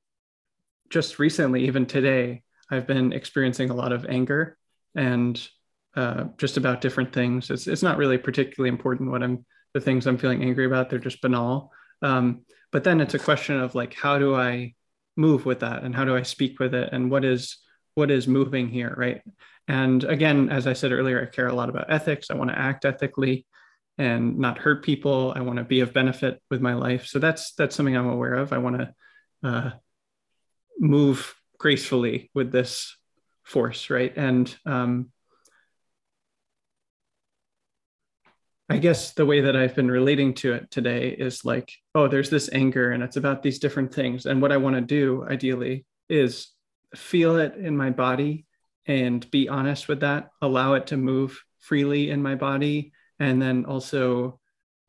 just 0.88 1.18
recently, 1.18 1.66
even 1.66 1.84
today, 1.84 2.42
I've 2.70 2.86
been 2.86 3.12
experiencing 3.12 3.70
a 3.70 3.74
lot 3.74 3.92
of 3.92 4.06
anger 4.06 4.56
and 4.94 5.46
uh, 5.96 6.24
just 6.38 6.56
about 6.56 6.80
different 6.80 7.12
things. 7.12 7.50
It's 7.50 7.66
it's 7.66 7.82
not 7.82 7.98
really 7.98 8.16
particularly 8.16 8.70
important 8.70 9.10
what 9.10 9.22
I'm 9.22 9.44
the 9.74 9.80
things 9.80 10.06
I'm 10.06 10.18
feeling 10.18 10.42
angry 10.42 10.64
about. 10.64 10.88
They're 10.88 10.98
just 10.98 11.20
banal. 11.20 11.72
Um, 12.00 12.42
but 12.72 12.84
then 12.84 13.00
it's 13.00 13.14
a 13.14 13.18
question 13.18 13.60
of 13.60 13.74
like, 13.74 13.92
how 13.92 14.18
do 14.18 14.34
I 14.34 14.74
move 15.16 15.44
with 15.44 15.60
that, 15.60 15.82
and 15.82 15.94
how 15.94 16.06
do 16.06 16.16
I 16.16 16.22
speak 16.22 16.58
with 16.58 16.74
it, 16.74 16.88
and 16.92 17.10
what 17.10 17.24
is 17.24 17.58
what 17.94 18.10
is 18.10 18.26
moving 18.26 18.68
here, 18.68 18.94
right? 18.96 19.22
And 19.68 20.04
again, 20.04 20.50
as 20.50 20.66
I 20.66 20.72
said 20.72 20.92
earlier, 20.92 21.22
I 21.22 21.34
care 21.34 21.46
a 21.46 21.54
lot 21.54 21.68
about 21.68 21.92
ethics. 21.92 22.30
I 22.30 22.34
want 22.34 22.50
to 22.50 22.58
act 22.58 22.84
ethically 22.84 23.46
and 23.96 24.38
not 24.38 24.58
hurt 24.58 24.84
people. 24.84 25.32
I 25.34 25.40
want 25.40 25.58
to 25.58 25.64
be 25.64 25.80
of 25.80 25.92
benefit 25.92 26.42
with 26.50 26.60
my 26.60 26.74
life. 26.74 27.06
So 27.06 27.18
that's 27.18 27.52
that's 27.54 27.76
something 27.76 27.96
I'm 27.96 28.08
aware 28.08 28.34
of. 28.34 28.52
I 28.52 28.58
want 28.58 28.78
to 28.78 28.94
uh, 29.42 29.70
move 30.78 31.34
gracefully 31.58 32.30
with 32.34 32.50
this 32.50 32.96
force, 33.44 33.90
right? 33.90 34.12
And 34.16 34.54
um, 34.66 35.10
I 38.68 38.78
guess 38.78 39.12
the 39.12 39.26
way 39.26 39.42
that 39.42 39.56
I've 39.56 39.74
been 39.74 39.90
relating 39.90 40.34
to 40.34 40.54
it 40.54 40.70
today 40.70 41.10
is 41.10 41.44
like, 41.44 41.70
oh, 41.94 42.08
there's 42.08 42.30
this 42.30 42.50
anger, 42.52 42.92
and 42.92 43.02
it's 43.02 43.16
about 43.16 43.42
these 43.42 43.58
different 43.58 43.94
things. 43.94 44.26
And 44.26 44.42
what 44.42 44.52
I 44.52 44.56
want 44.56 44.74
to 44.76 44.80
do, 44.80 45.24
ideally, 45.28 45.84
is 46.08 46.48
feel 46.94 47.36
it 47.36 47.56
in 47.56 47.76
my 47.76 47.90
body 47.90 48.46
and 48.86 49.28
be 49.30 49.48
honest 49.48 49.88
with 49.88 50.00
that, 50.00 50.30
allow 50.42 50.74
it 50.74 50.88
to 50.88 50.96
move 50.96 51.42
freely 51.58 52.10
in 52.10 52.22
my 52.22 52.34
body, 52.34 52.92
and 53.18 53.40
then 53.40 53.64
also 53.64 54.38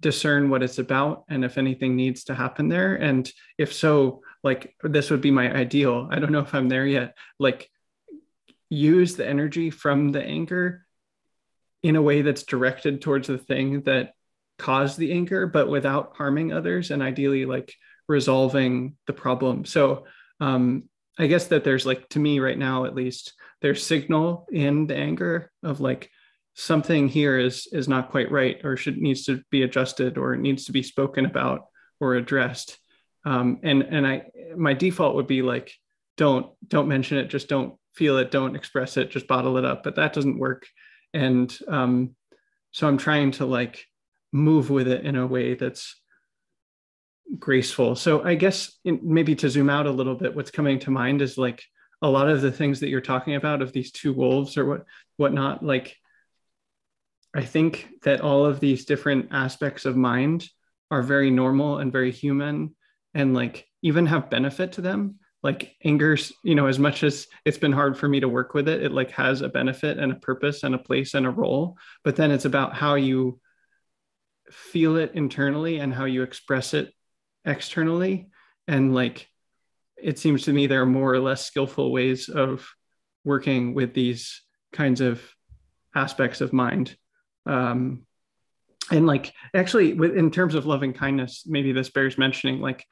discern 0.01 0.49
what 0.49 0.61
it's 0.61 0.77
about 0.79 1.23
and 1.29 1.45
if 1.45 1.57
anything 1.57 1.95
needs 1.95 2.25
to 2.25 2.35
happen 2.35 2.67
there. 2.67 2.95
And 2.95 3.31
if 3.57 3.73
so, 3.73 4.21
like 4.43 4.75
this 4.83 5.09
would 5.09 5.21
be 5.21 5.31
my 5.31 5.51
ideal. 5.53 6.07
I 6.11 6.19
don't 6.19 6.31
know 6.31 6.39
if 6.39 6.53
I'm 6.53 6.69
there 6.69 6.85
yet. 6.85 7.15
Like 7.39 7.69
use 8.69 9.15
the 9.15 9.27
energy 9.27 9.69
from 9.69 10.11
the 10.11 10.21
anger 10.21 10.85
in 11.81 11.95
a 11.95 12.01
way 12.01 12.21
that's 12.21 12.43
directed 12.43 13.01
towards 13.01 13.27
the 13.27 13.37
thing 13.37 13.81
that 13.83 14.13
caused 14.57 14.97
the 14.97 15.11
anger, 15.11 15.47
but 15.47 15.69
without 15.69 16.13
harming 16.17 16.51
others 16.51 16.91
and 16.91 17.01
ideally 17.01 17.45
like 17.45 17.73
resolving 18.07 18.95
the 19.07 19.13
problem. 19.13 19.65
So 19.65 20.05
um, 20.39 20.89
I 21.17 21.27
guess 21.27 21.47
that 21.47 21.63
there's 21.63 21.85
like 21.85 22.09
to 22.09 22.19
me 22.19 22.39
right 22.39 22.57
now 22.57 22.85
at 22.85 22.95
least 22.95 23.33
there's 23.61 23.85
signal 23.85 24.47
in 24.51 24.87
the 24.87 24.95
anger 24.95 25.51
of 25.63 25.79
like 25.79 26.09
something 26.55 27.07
here 27.07 27.37
is 27.37 27.67
is 27.71 27.87
not 27.87 28.11
quite 28.11 28.31
right 28.31 28.59
or 28.63 28.77
should 28.77 28.97
needs 28.97 29.25
to 29.25 29.41
be 29.49 29.63
adjusted 29.63 30.17
or 30.17 30.35
needs 30.35 30.65
to 30.65 30.71
be 30.71 30.83
spoken 30.83 31.25
about 31.25 31.65
or 31.99 32.15
addressed. 32.15 32.77
Um, 33.25 33.59
and 33.63 33.81
and 33.81 34.05
i 34.05 34.23
my 34.55 34.73
default 34.73 35.15
would 35.15 35.27
be 35.27 35.41
like 35.41 35.73
don't 36.17 36.47
don't 36.67 36.87
mention 36.87 37.17
it 37.17 37.27
just 37.27 37.47
don't 37.47 37.75
feel 37.93 38.17
it 38.17 38.31
don't 38.31 38.55
express 38.55 38.97
it 38.97 39.09
just 39.09 39.27
bottle 39.27 39.57
it 39.57 39.65
up 39.65 39.83
but 39.83 39.95
that 39.95 40.13
doesn't 40.13 40.39
work. 40.39 40.67
And 41.13 41.55
um, 41.67 42.15
so 42.71 42.87
i'm 42.87 42.97
trying 42.97 43.31
to 43.31 43.45
like 43.45 43.85
move 44.31 44.69
with 44.69 44.87
it 44.87 45.05
in 45.05 45.15
a 45.15 45.25
way 45.25 45.53
that's 45.55 45.95
graceful. 47.39 47.95
So 47.95 48.23
I 48.23 48.35
guess 48.35 48.77
in, 48.83 48.99
maybe 49.03 49.35
to 49.35 49.49
zoom 49.49 49.69
out 49.69 49.87
a 49.87 49.91
little 49.91 50.15
bit, 50.15 50.35
what's 50.35 50.51
coming 50.51 50.79
to 50.79 50.91
mind 50.91 51.21
is 51.21 51.37
like 51.37 51.63
a 52.01 52.09
lot 52.09 52.29
of 52.29 52.41
the 52.41 52.51
things 52.51 52.79
that 52.79 52.89
you're 52.89 53.01
talking 53.01 53.35
about 53.35 53.61
of 53.61 53.71
these 53.71 53.91
two 53.91 54.13
wolves 54.13 54.57
or 54.57 54.65
what 54.65 54.85
whatnot. 55.17 55.63
Like 55.63 55.95
I 57.35 57.43
think 57.43 57.87
that 58.03 58.21
all 58.21 58.45
of 58.45 58.59
these 58.59 58.85
different 58.85 59.29
aspects 59.31 59.85
of 59.85 59.95
mind 59.95 60.47
are 60.91 61.01
very 61.01 61.31
normal 61.31 61.79
and 61.79 61.91
very 61.91 62.11
human 62.11 62.75
and 63.13 63.33
like 63.33 63.67
even 63.81 64.05
have 64.05 64.29
benefit 64.29 64.73
to 64.73 64.81
them 64.81 65.19
like 65.45 65.75
anger's 65.83 66.33
you 66.43 66.55
know 66.55 66.65
as 66.65 66.79
much 66.79 67.03
as 67.03 67.27
it's 67.45 67.59
been 67.59 67.71
hard 67.71 67.95
for 67.97 68.07
me 68.07 68.19
to 68.19 68.27
work 68.27 68.55
with 68.55 68.67
it 68.67 68.81
it 68.81 68.91
like 68.91 69.11
has 69.11 69.41
a 69.41 69.47
benefit 69.47 69.99
and 69.99 70.11
a 70.11 70.15
purpose 70.15 70.63
and 70.63 70.73
a 70.73 70.79
place 70.79 71.13
and 71.13 71.25
a 71.25 71.29
role 71.29 71.77
but 72.03 72.15
then 72.15 72.31
it's 72.31 72.45
about 72.45 72.73
how 72.73 72.95
you 72.95 73.39
feel 74.51 74.97
it 74.97 75.11
internally 75.13 75.77
and 75.77 75.93
how 75.93 76.05
you 76.05 76.23
express 76.23 76.73
it 76.73 76.91
externally 77.45 78.29
and 78.67 78.93
like 78.93 79.27
it 79.97 80.19
seems 80.19 80.43
to 80.43 80.53
me 80.53 80.67
there 80.67 80.81
are 80.81 80.87
more 80.87 81.13
or 81.13 81.19
less 81.19 81.45
skillful 81.45 81.91
ways 81.91 82.29
of 82.29 82.67
working 83.23 83.73
with 83.73 83.93
these 83.93 84.41
kinds 84.73 85.01
of 85.01 85.21
aspects 85.95 86.41
of 86.41 86.53
mind 86.53 86.95
um, 87.45 88.05
and 88.91 89.07
like 89.07 89.33
actually 89.53 89.93
with 89.93 90.15
in 90.15 90.29
terms 90.29 90.55
of 90.55 90.65
loving 90.65 90.93
kindness 90.93 91.43
maybe 91.45 91.71
this 91.71 91.89
bears 91.89 92.17
mentioning 92.17 92.59
like 92.59 92.85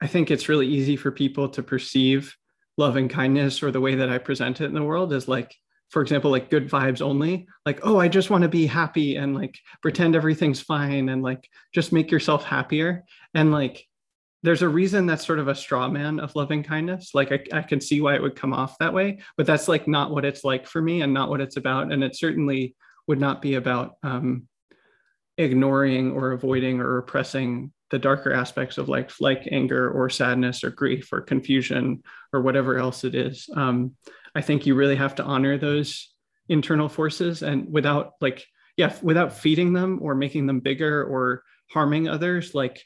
i 0.00 0.06
think 0.06 0.30
it's 0.30 0.48
really 0.48 0.66
easy 0.66 0.96
for 0.96 1.10
people 1.10 1.48
to 1.48 1.62
perceive 1.62 2.34
loving 2.76 3.08
kindness 3.08 3.62
or 3.62 3.70
the 3.70 3.80
way 3.80 3.94
that 3.96 4.10
I 4.10 4.18
present 4.18 4.60
it 4.60 4.66
in 4.66 4.74
the 4.74 4.82
world 4.82 5.12
is 5.12 5.28
like, 5.28 5.54
for 5.90 6.02
example, 6.02 6.30
like 6.30 6.50
good 6.50 6.68
vibes 6.68 7.00
only. 7.00 7.46
Like, 7.64 7.80
oh, 7.84 7.98
I 7.98 8.08
just 8.08 8.28
want 8.28 8.42
to 8.42 8.48
be 8.48 8.66
happy 8.66 9.16
and 9.16 9.34
like 9.34 9.58
pretend 9.82 10.14
everything's 10.14 10.60
fine 10.60 11.08
and 11.08 11.22
like 11.22 11.48
just 11.72 11.92
make 11.92 12.10
yourself 12.10 12.44
happier. 12.44 13.04
And 13.34 13.52
like, 13.52 13.86
there's 14.42 14.62
a 14.62 14.68
reason 14.68 15.06
that's 15.06 15.26
sort 15.26 15.38
of 15.38 15.48
a 15.48 15.54
straw 15.54 15.88
man 15.88 16.20
of 16.20 16.36
loving 16.36 16.62
kindness. 16.62 17.12
Like, 17.14 17.32
I, 17.32 17.40
I 17.52 17.62
can 17.62 17.80
see 17.80 18.00
why 18.00 18.14
it 18.14 18.22
would 18.22 18.36
come 18.36 18.52
off 18.52 18.78
that 18.78 18.94
way, 18.94 19.18
but 19.36 19.46
that's 19.46 19.68
like 19.68 19.88
not 19.88 20.10
what 20.10 20.24
it's 20.24 20.44
like 20.44 20.66
for 20.66 20.80
me 20.80 21.02
and 21.02 21.12
not 21.12 21.30
what 21.30 21.40
it's 21.40 21.56
about. 21.56 21.92
And 21.92 22.04
it 22.04 22.16
certainly 22.16 22.76
would 23.06 23.20
not 23.20 23.42
be 23.42 23.54
about 23.54 23.96
um, 24.02 24.46
ignoring 25.38 26.12
or 26.12 26.32
avoiding 26.32 26.80
or 26.80 26.94
repressing 26.94 27.72
the 27.90 27.98
darker 27.98 28.32
aspects 28.32 28.78
of 28.78 28.88
like 28.88 29.10
like 29.20 29.48
anger 29.52 29.90
or 29.90 30.10
sadness 30.10 30.64
or 30.64 30.70
grief 30.70 31.12
or 31.12 31.20
confusion 31.20 32.02
or 32.32 32.42
whatever 32.42 32.78
else 32.78 33.04
it 33.04 33.14
is 33.14 33.48
um, 33.54 33.92
i 34.34 34.40
think 34.40 34.66
you 34.66 34.74
really 34.74 34.96
have 34.96 35.14
to 35.14 35.22
honor 35.22 35.56
those 35.56 36.12
internal 36.48 36.88
forces 36.88 37.42
and 37.42 37.70
without 37.70 38.12
like 38.20 38.44
yeah 38.76 38.92
without 39.02 39.32
feeding 39.32 39.72
them 39.72 39.98
or 40.02 40.14
making 40.14 40.46
them 40.46 40.60
bigger 40.60 41.04
or 41.04 41.42
harming 41.70 42.08
others 42.08 42.54
like 42.54 42.82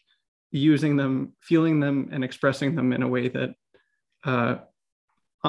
using 0.51 0.97
them 0.97 1.33
feeling 1.41 1.81
them 1.81 2.09
and 2.13 2.25
expressing 2.25 2.75
them 2.75 2.93
in 2.93 3.03
a 3.03 3.09
way 3.09 3.29
that 3.29 3.55
uh, 4.25 4.57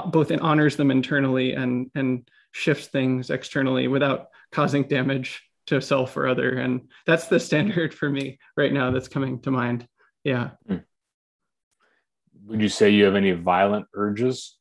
both 0.07 0.31
honors 0.41 0.75
them 0.75 0.91
internally 0.91 1.53
and 1.53 1.89
and 1.95 2.29
shifts 2.51 2.87
things 2.87 3.29
externally 3.29 3.87
without 3.87 4.27
causing 4.51 4.83
damage 4.83 5.41
to 5.67 5.81
self 5.81 6.17
or 6.17 6.27
other. 6.27 6.57
And 6.57 6.89
that's 7.05 7.27
the 7.27 7.39
standard 7.47 7.93
for 7.93 8.09
me 8.09 8.39
right 8.55 8.71
now 8.71 8.91
that's 8.91 9.07
coming 9.07 9.39
to 9.41 9.51
mind. 9.51 9.87
Yeah. 10.23 10.51
Hmm. 10.67 10.77
would 12.45 12.61
you 12.61 12.69
say 12.69 12.91
you 12.91 13.05
have 13.05 13.15
any 13.15 13.31
violent 13.31 13.87
urges? 13.93 14.57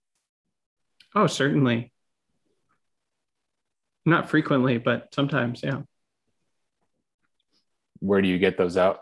Oh 1.15 1.27
certainly. 1.27 1.93
Not 4.07 4.31
frequently 4.31 4.79
but 4.79 5.15
sometimes 5.15 5.63
yeah. 5.63 5.83
Where 7.99 8.23
do 8.23 8.29
you 8.29 8.39
get 8.39 8.57
those 8.57 8.79
out 8.79 9.01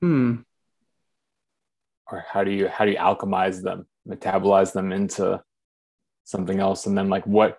hmm 0.00 0.36
or 2.10 2.24
how 2.28 2.44
do 2.44 2.50
you 2.50 2.68
how 2.68 2.84
do 2.84 2.92
you 2.92 2.98
alchemize 2.98 3.62
them 3.62 3.86
metabolize 4.08 4.72
them 4.72 4.92
into 4.92 5.42
something 6.24 6.60
else 6.60 6.86
and 6.86 6.96
then 6.96 7.08
like 7.08 7.26
what 7.26 7.58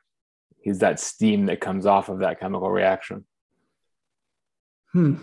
is 0.67 0.79
that 0.79 0.99
steam 0.99 1.45
that 1.45 1.61
comes 1.61 1.85
off 1.85 2.09
of 2.09 2.19
that 2.19 2.39
chemical 2.39 2.69
reaction. 2.69 3.25
Hmm. 4.91 5.15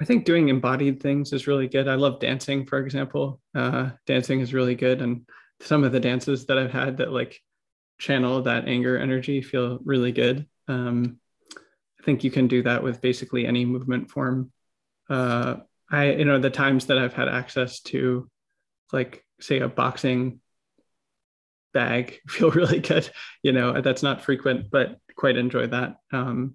I 0.00 0.04
think 0.04 0.24
doing 0.24 0.48
embodied 0.48 1.00
things 1.00 1.32
is 1.32 1.46
really 1.46 1.68
good. 1.68 1.88
I 1.88 1.94
love 1.94 2.20
dancing, 2.20 2.66
for 2.66 2.78
example. 2.78 3.40
Uh, 3.54 3.90
dancing 4.04 4.40
is 4.40 4.52
really 4.52 4.74
good, 4.74 5.00
and 5.00 5.26
some 5.60 5.84
of 5.84 5.92
the 5.92 6.00
dances 6.00 6.46
that 6.46 6.58
I've 6.58 6.72
had 6.72 6.98
that 6.98 7.12
like 7.12 7.40
channel 7.98 8.42
that 8.42 8.68
anger 8.68 8.98
energy 8.98 9.40
feel 9.40 9.78
really 9.84 10.12
good. 10.12 10.46
Um, 10.68 11.18
I 11.56 12.04
think 12.04 12.24
you 12.24 12.30
can 12.30 12.46
do 12.46 12.62
that 12.64 12.82
with 12.82 13.00
basically 13.00 13.46
any 13.46 13.64
movement 13.64 14.10
form. 14.10 14.52
Uh, 15.08 15.56
I, 15.90 16.12
you 16.12 16.24
know, 16.24 16.38
the 16.38 16.50
times 16.50 16.86
that 16.86 16.98
I've 16.98 17.14
had 17.14 17.28
access 17.28 17.80
to, 17.82 18.28
like, 18.92 19.24
say, 19.40 19.60
a 19.60 19.68
boxing 19.68 20.40
bag 21.72 22.20
feel 22.28 22.50
really 22.50 22.80
good 22.80 23.06
you 23.42 23.52
know 23.52 23.82
that's 23.82 24.02
not 24.02 24.24
frequent 24.24 24.70
but 24.70 24.98
quite 25.14 25.36
enjoy 25.36 25.66
that. 25.66 25.96
Um, 26.12 26.54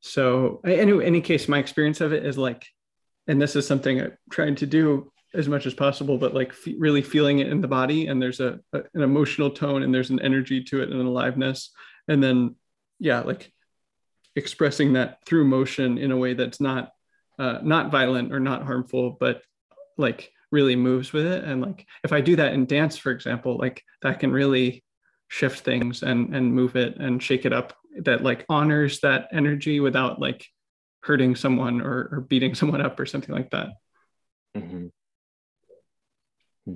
so 0.00 0.60
in 0.64 1.00
any 1.00 1.20
case 1.20 1.48
my 1.48 1.58
experience 1.58 2.00
of 2.00 2.12
it 2.12 2.26
is 2.26 2.36
like 2.36 2.66
and 3.28 3.40
this 3.40 3.54
is 3.54 3.66
something 3.66 4.00
i'm 4.00 4.18
trying 4.30 4.56
to 4.56 4.66
do 4.66 5.12
as 5.32 5.48
much 5.48 5.64
as 5.64 5.74
possible 5.74 6.18
but 6.18 6.34
like 6.34 6.50
f- 6.50 6.74
really 6.76 7.02
feeling 7.02 7.38
it 7.38 7.46
in 7.46 7.60
the 7.60 7.68
body 7.68 8.08
and 8.08 8.20
there's 8.20 8.40
a, 8.40 8.58
a, 8.72 8.82
an 8.94 9.02
emotional 9.02 9.50
tone 9.50 9.84
and 9.84 9.94
there's 9.94 10.10
an 10.10 10.20
energy 10.20 10.62
to 10.62 10.82
it 10.82 10.90
and 10.90 11.00
an 11.00 11.06
aliveness. 11.06 11.70
And 12.08 12.22
then 12.22 12.56
yeah 12.98 13.20
like 13.20 13.52
expressing 14.34 14.94
that 14.94 15.24
through 15.24 15.44
motion 15.44 15.98
in 15.98 16.10
a 16.10 16.16
way 16.16 16.34
that's 16.34 16.60
not 16.60 16.92
uh, 17.38 17.58
not 17.62 17.90
violent 17.90 18.32
or 18.32 18.40
not 18.40 18.62
harmful 18.62 19.16
but 19.18 19.42
like 19.98 20.32
really 20.50 20.76
moves 20.76 21.12
with 21.12 21.26
it 21.26 21.44
and 21.44 21.62
like 21.62 21.86
if 22.04 22.12
i 22.12 22.20
do 22.20 22.36
that 22.36 22.52
in 22.52 22.66
dance 22.66 22.96
for 22.96 23.10
example 23.10 23.56
like 23.56 23.82
that 24.02 24.20
can 24.20 24.30
really 24.30 24.84
shift 25.28 25.60
things 25.60 26.02
and 26.02 26.36
and 26.36 26.54
move 26.54 26.76
it 26.76 26.96
and 26.98 27.22
shake 27.22 27.46
it 27.46 27.52
up 27.52 27.74
that 28.00 28.22
like 28.22 28.44
honors 28.50 29.00
that 29.00 29.28
energy 29.32 29.80
without 29.80 30.20
like 30.20 30.46
hurting 31.00 31.34
someone 31.34 31.80
or, 31.80 32.08
or 32.12 32.20
beating 32.28 32.54
someone 32.60 32.82
up 32.82 33.00
or 33.00 33.06
something 33.06 33.34
like 33.34 33.50
that 33.50 33.68
mm-hmm. 34.54 34.86
Hmm. 36.66 36.74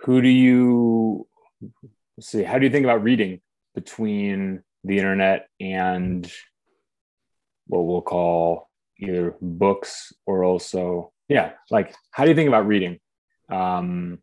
who 0.00 0.22
do 0.22 0.28
you 0.28 1.26
see 2.18 2.42
how 2.42 2.58
do 2.58 2.64
you 2.64 2.72
think 2.72 2.84
about 2.84 3.02
reading 3.02 3.40
between 3.74 4.62
the 4.84 4.96
internet 4.96 5.46
and 5.60 6.30
what 7.70 7.86
we'll 7.86 8.02
call 8.02 8.68
either 8.98 9.36
books 9.40 10.12
or 10.26 10.44
also 10.44 11.12
yeah 11.28 11.52
like 11.70 11.94
how 12.10 12.24
do 12.24 12.30
you 12.30 12.36
think 12.36 12.48
about 12.48 12.66
reading 12.66 12.98
um 13.48 14.18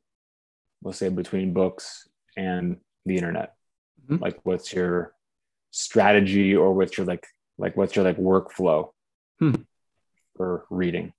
let's 0.84 1.00
say 1.00 1.10
between 1.10 1.54
books 1.54 2.08
and 2.36 2.78
the 3.06 3.16
internet 3.16 3.54
mm-hmm. 4.04 4.22
like 4.22 4.38
what's 4.43 4.74
your 4.74 5.14
strategy 5.72 6.56
or 6.56 6.74
what's 6.74 6.98
your 6.98 7.08
like 7.08 7.26
like 7.58 7.76
what's 7.78 7.95
your 7.95 8.06
like 8.06 8.18
workflow 8.18 8.89
hmm. 9.39 9.56
for 10.36 10.66
reading 10.70 11.14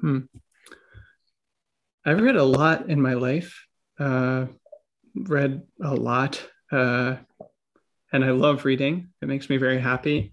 hmm. 0.00 0.20
i've 2.04 2.20
read 2.20 2.36
a 2.36 2.44
lot 2.44 2.88
in 2.88 3.00
my 3.00 3.14
life 3.14 3.66
uh 3.98 4.46
read 5.14 5.62
a 5.82 5.94
lot 5.94 6.42
uh 6.72 7.16
and 8.12 8.24
i 8.24 8.30
love 8.30 8.64
reading 8.64 9.08
it 9.20 9.26
makes 9.26 9.50
me 9.50 9.56
very 9.56 9.80
happy 9.80 10.32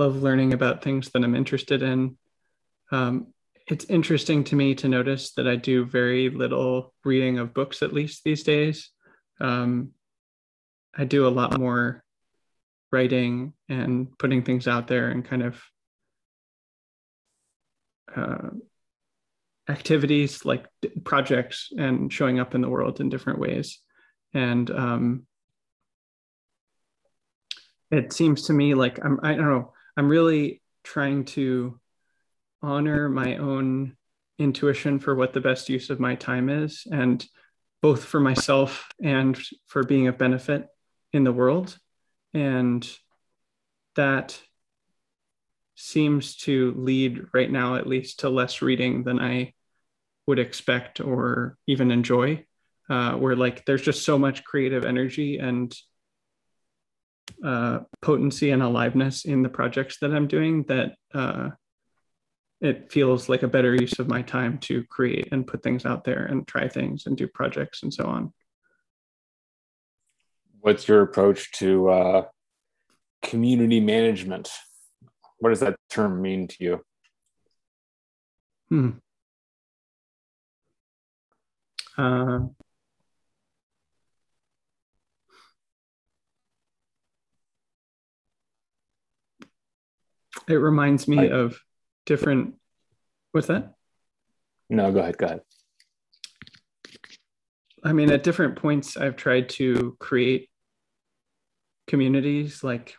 love 0.00 0.22
learning 0.22 0.54
about 0.54 0.82
things 0.82 1.10
that 1.10 1.22
I'm 1.22 1.34
interested 1.34 1.82
in. 1.82 2.16
Um, 2.90 3.34
it's 3.66 3.84
interesting 3.84 4.42
to 4.44 4.56
me 4.56 4.74
to 4.76 4.88
notice 4.88 5.32
that 5.34 5.46
I 5.46 5.56
do 5.56 5.84
very 5.84 6.30
little 6.30 6.94
reading 7.04 7.38
of 7.38 7.52
books, 7.52 7.82
at 7.82 7.92
least 7.92 8.24
these 8.24 8.42
days. 8.42 8.90
Um, 9.40 9.90
I 10.96 11.04
do 11.04 11.28
a 11.28 11.36
lot 11.40 11.58
more 11.58 12.02
writing 12.90 13.52
and 13.68 14.18
putting 14.18 14.42
things 14.42 14.66
out 14.66 14.88
there 14.88 15.10
and 15.10 15.22
kind 15.24 15.42
of 15.42 15.62
uh, 18.16 18.48
activities 19.68 20.44
like 20.46 20.64
projects 21.04 21.72
and 21.76 22.12
showing 22.12 22.40
up 22.40 22.54
in 22.54 22.62
the 22.62 22.68
world 22.70 23.00
in 23.00 23.10
different 23.10 23.38
ways. 23.38 23.78
And 24.32 24.68
um, 24.70 25.26
it 27.90 28.12
seems 28.14 28.46
to 28.46 28.54
me 28.54 28.74
like 28.74 28.98
I'm, 29.04 29.20
I 29.22 29.34
don't 29.34 29.48
know, 29.48 29.72
I'm 29.96 30.08
really 30.08 30.62
trying 30.82 31.24
to 31.26 31.78
honor 32.62 33.08
my 33.08 33.36
own 33.36 33.96
intuition 34.38 34.98
for 34.98 35.14
what 35.14 35.32
the 35.32 35.40
best 35.40 35.68
use 35.68 35.90
of 35.90 36.00
my 36.00 36.14
time 36.14 36.48
is, 36.48 36.86
and 36.90 37.24
both 37.82 38.04
for 38.04 38.20
myself 38.20 38.88
and 39.02 39.38
for 39.66 39.82
being 39.82 40.08
of 40.08 40.18
benefit 40.18 40.66
in 41.12 41.24
the 41.24 41.32
world. 41.32 41.76
And 42.34 42.88
that 43.96 44.40
seems 45.74 46.36
to 46.36 46.74
lead 46.76 47.22
right 47.32 47.50
now, 47.50 47.76
at 47.76 47.86
least, 47.86 48.20
to 48.20 48.28
less 48.28 48.62
reading 48.62 49.04
than 49.04 49.18
I 49.18 49.54
would 50.26 50.38
expect 50.38 51.00
or 51.00 51.56
even 51.66 51.90
enjoy. 51.90 52.44
Uh, 52.88 53.12
where 53.12 53.36
like 53.36 53.64
there's 53.66 53.82
just 53.82 54.04
so 54.04 54.18
much 54.18 54.42
creative 54.42 54.84
energy 54.84 55.38
and 55.38 55.72
uh, 57.44 57.80
potency 58.02 58.50
and 58.50 58.62
aliveness 58.62 59.24
in 59.24 59.42
the 59.42 59.48
projects 59.48 59.98
that 60.00 60.12
I'm 60.12 60.26
doing 60.26 60.64
that 60.64 60.94
uh, 61.14 61.50
it 62.60 62.92
feels 62.92 63.28
like 63.28 63.42
a 63.42 63.48
better 63.48 63.74
use 63.74 63.98
of 63.98 64.08
my 64.08 64.22
time 64.22 64.58
to 64.58 64.84
create 64.84 65.28
and 65.32 65.46
put 65.46 65.62
things 65.62 65.86
out 65.86 66.04
there 66.04 66.26
and 66.26 66.46
try 66.46 66.68
things 66.68 67.06
and 67.06 67.16
do 67.16 67.26
projects 67.26 67.82
and 67.82 67.92
so 67.92 68.04
on. 68.04 68.32
What's 70.60 70.86
your 70.86 71.00
approach 71.00 71.52
to 71.52 71.88
uh, 71.88 72.24
community 73.22 73.80
management? 73.80 74.50
What 75.38 75.50
does 75.50 75.60
that 75.60 75.76
term 75.88 76.20
mean 76.20 76.48
to 76.48 76.56
you? 76.60 76.84
Hmm. 78.68 78.90
It 90.52 90.58
reminds 90.58 91.08
me 91.08 91.18
I, 91.18 91.28
of 91.28 91.60
different. 92.06 92.54
What's 93.32 93.48
that? 93.48 93.74
No, 94.68 94.92
go 94.92 95.00
ahead. 95.00 95.18
Go 95.18 95.26
ahead. 95.26 95.40
I 97.82 97.92
mean, 97.92 98.10
at 98.12 98.22
different 98.22 98.56
points, 98.56 98.96
I've 98.96 99.16
tried 99.16 99.48
to 99.50 99.96
create 99.98 100.50
communities 101.86 102.62
like 102.62 102.94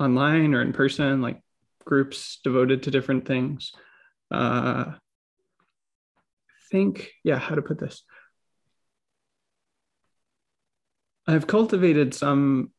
online 0.00 0.54
or 0.54 0.62
in 0.62 0.72
person, 0.72 1.22
like 1.22 1.40
groups 1.84 2.40
devoted 2.42 2.82
to 2.82 2.90
different 2.90 3.26
things. 3.26 3.72
Uh, 4.30 4.92
think, 6.70 7.12
yeah, 7.24 7.38
how 7.38 7.54
to 7.54 7.62
put 7.62 7.78
this. 7.78 8.02
I've 11.26 11.46
cultivated 11.46 12.14
some 12.14 12.72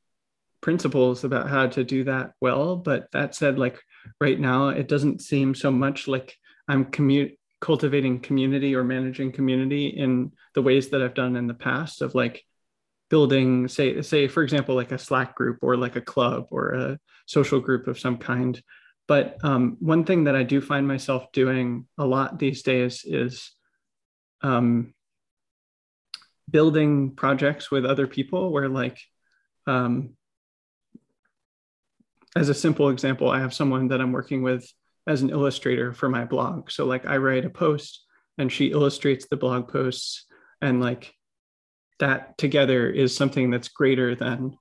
principles 0.62 1.24
about 1.24 1.50
how 1.50 1.68
to 1.68 1.84
do 1.84 2.06
that 2.06 2.32
well, 2.42 2.76
but 2.76 3.12
that 3.12 3.36
said, 3.36 3.60
like 3.60 3.80
right 4.20 4.40
now, 4.40 4.70
it 4.70 4.88
doesn't 4.88 5.22
seem 5.22 5.56
so 5.56 5.72
much 5.72 6.08
like 6.08 6.36
I'm 6.68 6.86
commu- 6.86 7.38
cultivating 7.62 8.20
community 8.20 8.76
or 8.76 8.84
managing 8.84 9.32
community 9.32 9.88
in 9.88 10.32
the 10.54 10.62
ways 10.62 10.90
that 10.90 11.02
I've 11.02 11.14
done 11.14 11.36
in 11.36 11.48
the 11.48 11.54
past 11.54 12.02
of 12.02 12.16
like 12.16 12.44
building, 13.10 13.68
say, 13.68 14.02
say 14.02 14.28
for 14.28 14.44
example, 14.44 14.76
like 14.76 14.92
a 14.92 15.00
Slack 15.00 15.36
group 15.36 15.60
or 15.62 15.78
like 15.78 15.96
a 15.96 16.02
club 16.02 16.48
or 16.52 16.74
a 16.74 17.00
social 17.26 17.60
group 17.60 17.88
of 17.88 18.00
some 18.00 18.18
kind. 18.18 18.62
But 19.08 19.38
um, 19.44 19.78
one 19.80 20.04
thing 20.04 20.26
that 20.26 20.36
I 20.36 20.44
do 20.44 20.60
find 20.60 20.88
myself 20.88 21.32
doing 21.32 21.88
a 21.98 22.06
lot 22.06 22.40
these 22.40 22.62
days 22.62 23.06
is 23.06 23.52
um, 24.42 24.94
building 26.50 27.16
projects 27.16 27.72
with 27.72 27.86
other 27.86 28.08
people 28.08 28.52
where 28.52 28.70
like 28.70 29.00
um, 29.66 30.17
as 32.38 32.50
a 32.50 32.54
simple 32.54 32.90
example 32.90 33.30
i 33.30 33.40
have 33.40 33.54
someone 33.54 33.88
that 33.88 34.00
i'm 34.00 34.12
working 34.12 34.42
with 34.42 34.72
as 35.08 35.22
an 35.22 35.30
illustrator 35.30 35.94
for 35.94 36.10
my 36.10 36.26
blog. 36.26 36.70
So 36.70 36.86
like 36.86 37.06
i 37.06 37.18
write 37.18 37.46
a 37.46 37.50
post 37.50 38.04
and 38.38 38.52
she 38.52 38.68
illustrates 38.68 39.26
the 39.28 39.38
blog 39.38 39.70
posts 39.70 40.26
and 40.62 40.82
like 40.82 41.14
that 42.00 42.38
together 42.38 42.90
is 42.90 43.16
something 43.16 43.50
that's 43.50 43.70
greater 43.70 44.14
than 44.14 44.56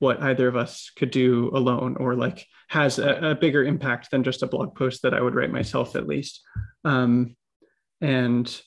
what 0.00 0.20
either 0.22 0.48
of 0.48 0.56
us 0.56 0.90
could 0.96 1.10
do 1.10 1.50
alone 1.54 1.96
or 2.00 2.14
like 2.14 2.46
has 2.68 2.98
a, 2.98 3.30
a 3.30 3.34
bigger 3.34 3.62
impact 3.62 4.10
than 4.10 4.24
just 4.24 4.42
a 4.42 4.46
blog 4.46 4.74
post 4.74 5.02
that 5.02 5.14
i 5.14 5.20
would 5.20 5.34
write 5.34 5.52
myself 5.52 5.94
at 5.94 6.08
least. 6.08 6.40
Um, 6.84 7.36
and 8.00 8.60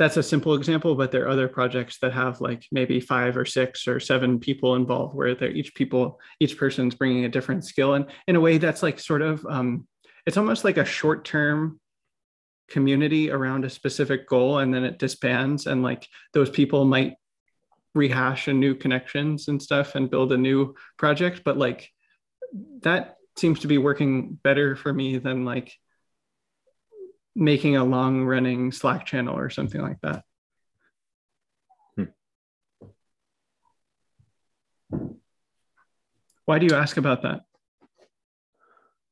that's 0.00 0.16
a 0.16 0.22
simple 0.22 0.54
example, 0.54 0.94
but 0.94 1.12
there 1.12 1.24
are 1.26 1.28
other 1.28 1.46
projects 1.46 1.98
that 2.00 2.14
have 2.14 2.40
like 2.40 2.66
maybe 2.72 3.00
five 3.00 3.36
or 3.36 3.44
six 3.44 3.86
or 3.86 4.00
seven 4.00 4.40
people 4.40 4.74
involved, 4.74 5.14
where 5.14 5.34
they're 5.34 5.50
each 5.50 5.74
people, 5.74 6.18
each 6.40 6.56
person's 6.56 6.94
bringing 6.94 7.26
a 7.26 7.28
different 7.28 7.66
skill, 7.66 7.92
and 7.92 8.06
in 8.26 8.34
a 8.34 8.40
way 8.40 8.56
that's 8.56 8.82
like 8.82 8.98
sort 8.98 9.20
of, 9.20 9.44
um, 9.44 9.86
it's 10.26 10.38
almost 10.38 10.64
like 10.64 10.78
a 10.78 10.86
short-term 10.86 11.78
community 12.70 13.30
around 13.30 13.66
a 13.66 13.70
specific 13.70 14.26
goal, 14.26 14.60
and 14.60 14.72
then 14.72 14.84
it 14.84 14.98
disbands, 14.98 15.66
and 15.66 15.82
like 15.82 16.08
those 16.32 16.48
people 16.48 16.86
might 16.86 17.16
rehash 17.94 18.48
and 18.48 18.58
new 18.58 18.74
connections 18.74 19.48
and 19.48 19.60
stuff 19.60 19.96
and 19.96 20.10
build 20.10 20.32
a 20.32 20.38
new 20.38 20.74
project, 20.96 21.42
but 21.44 21.58
like 21.58 21.90
that 22.80 23.16
seems 23.36 23.60
to 23.60 23.68
be 23.68 23.76
working 23.76 24.38
better 24.42 24.76
for 24.76 24.94
me 24.94 25.18
than 25.18 25.44
like 25.44 25.74
making 27.34 27.76
a 27.76 27.84
long 27.84 28.24
running 28.24 28.72
Slack 28.72 29.06
channel 29.06 29.36
or 29.36 29.50
something 29.50 29.80
like 29.80 30.00
that. 30.02 30.24
Hmm. 31.96 32.04
Why 36.44 36.58
do 36.58 36.66
you 36.66 36.74
ask 36.74 36.96
about 36.96 37.22
that? 37.22 37.42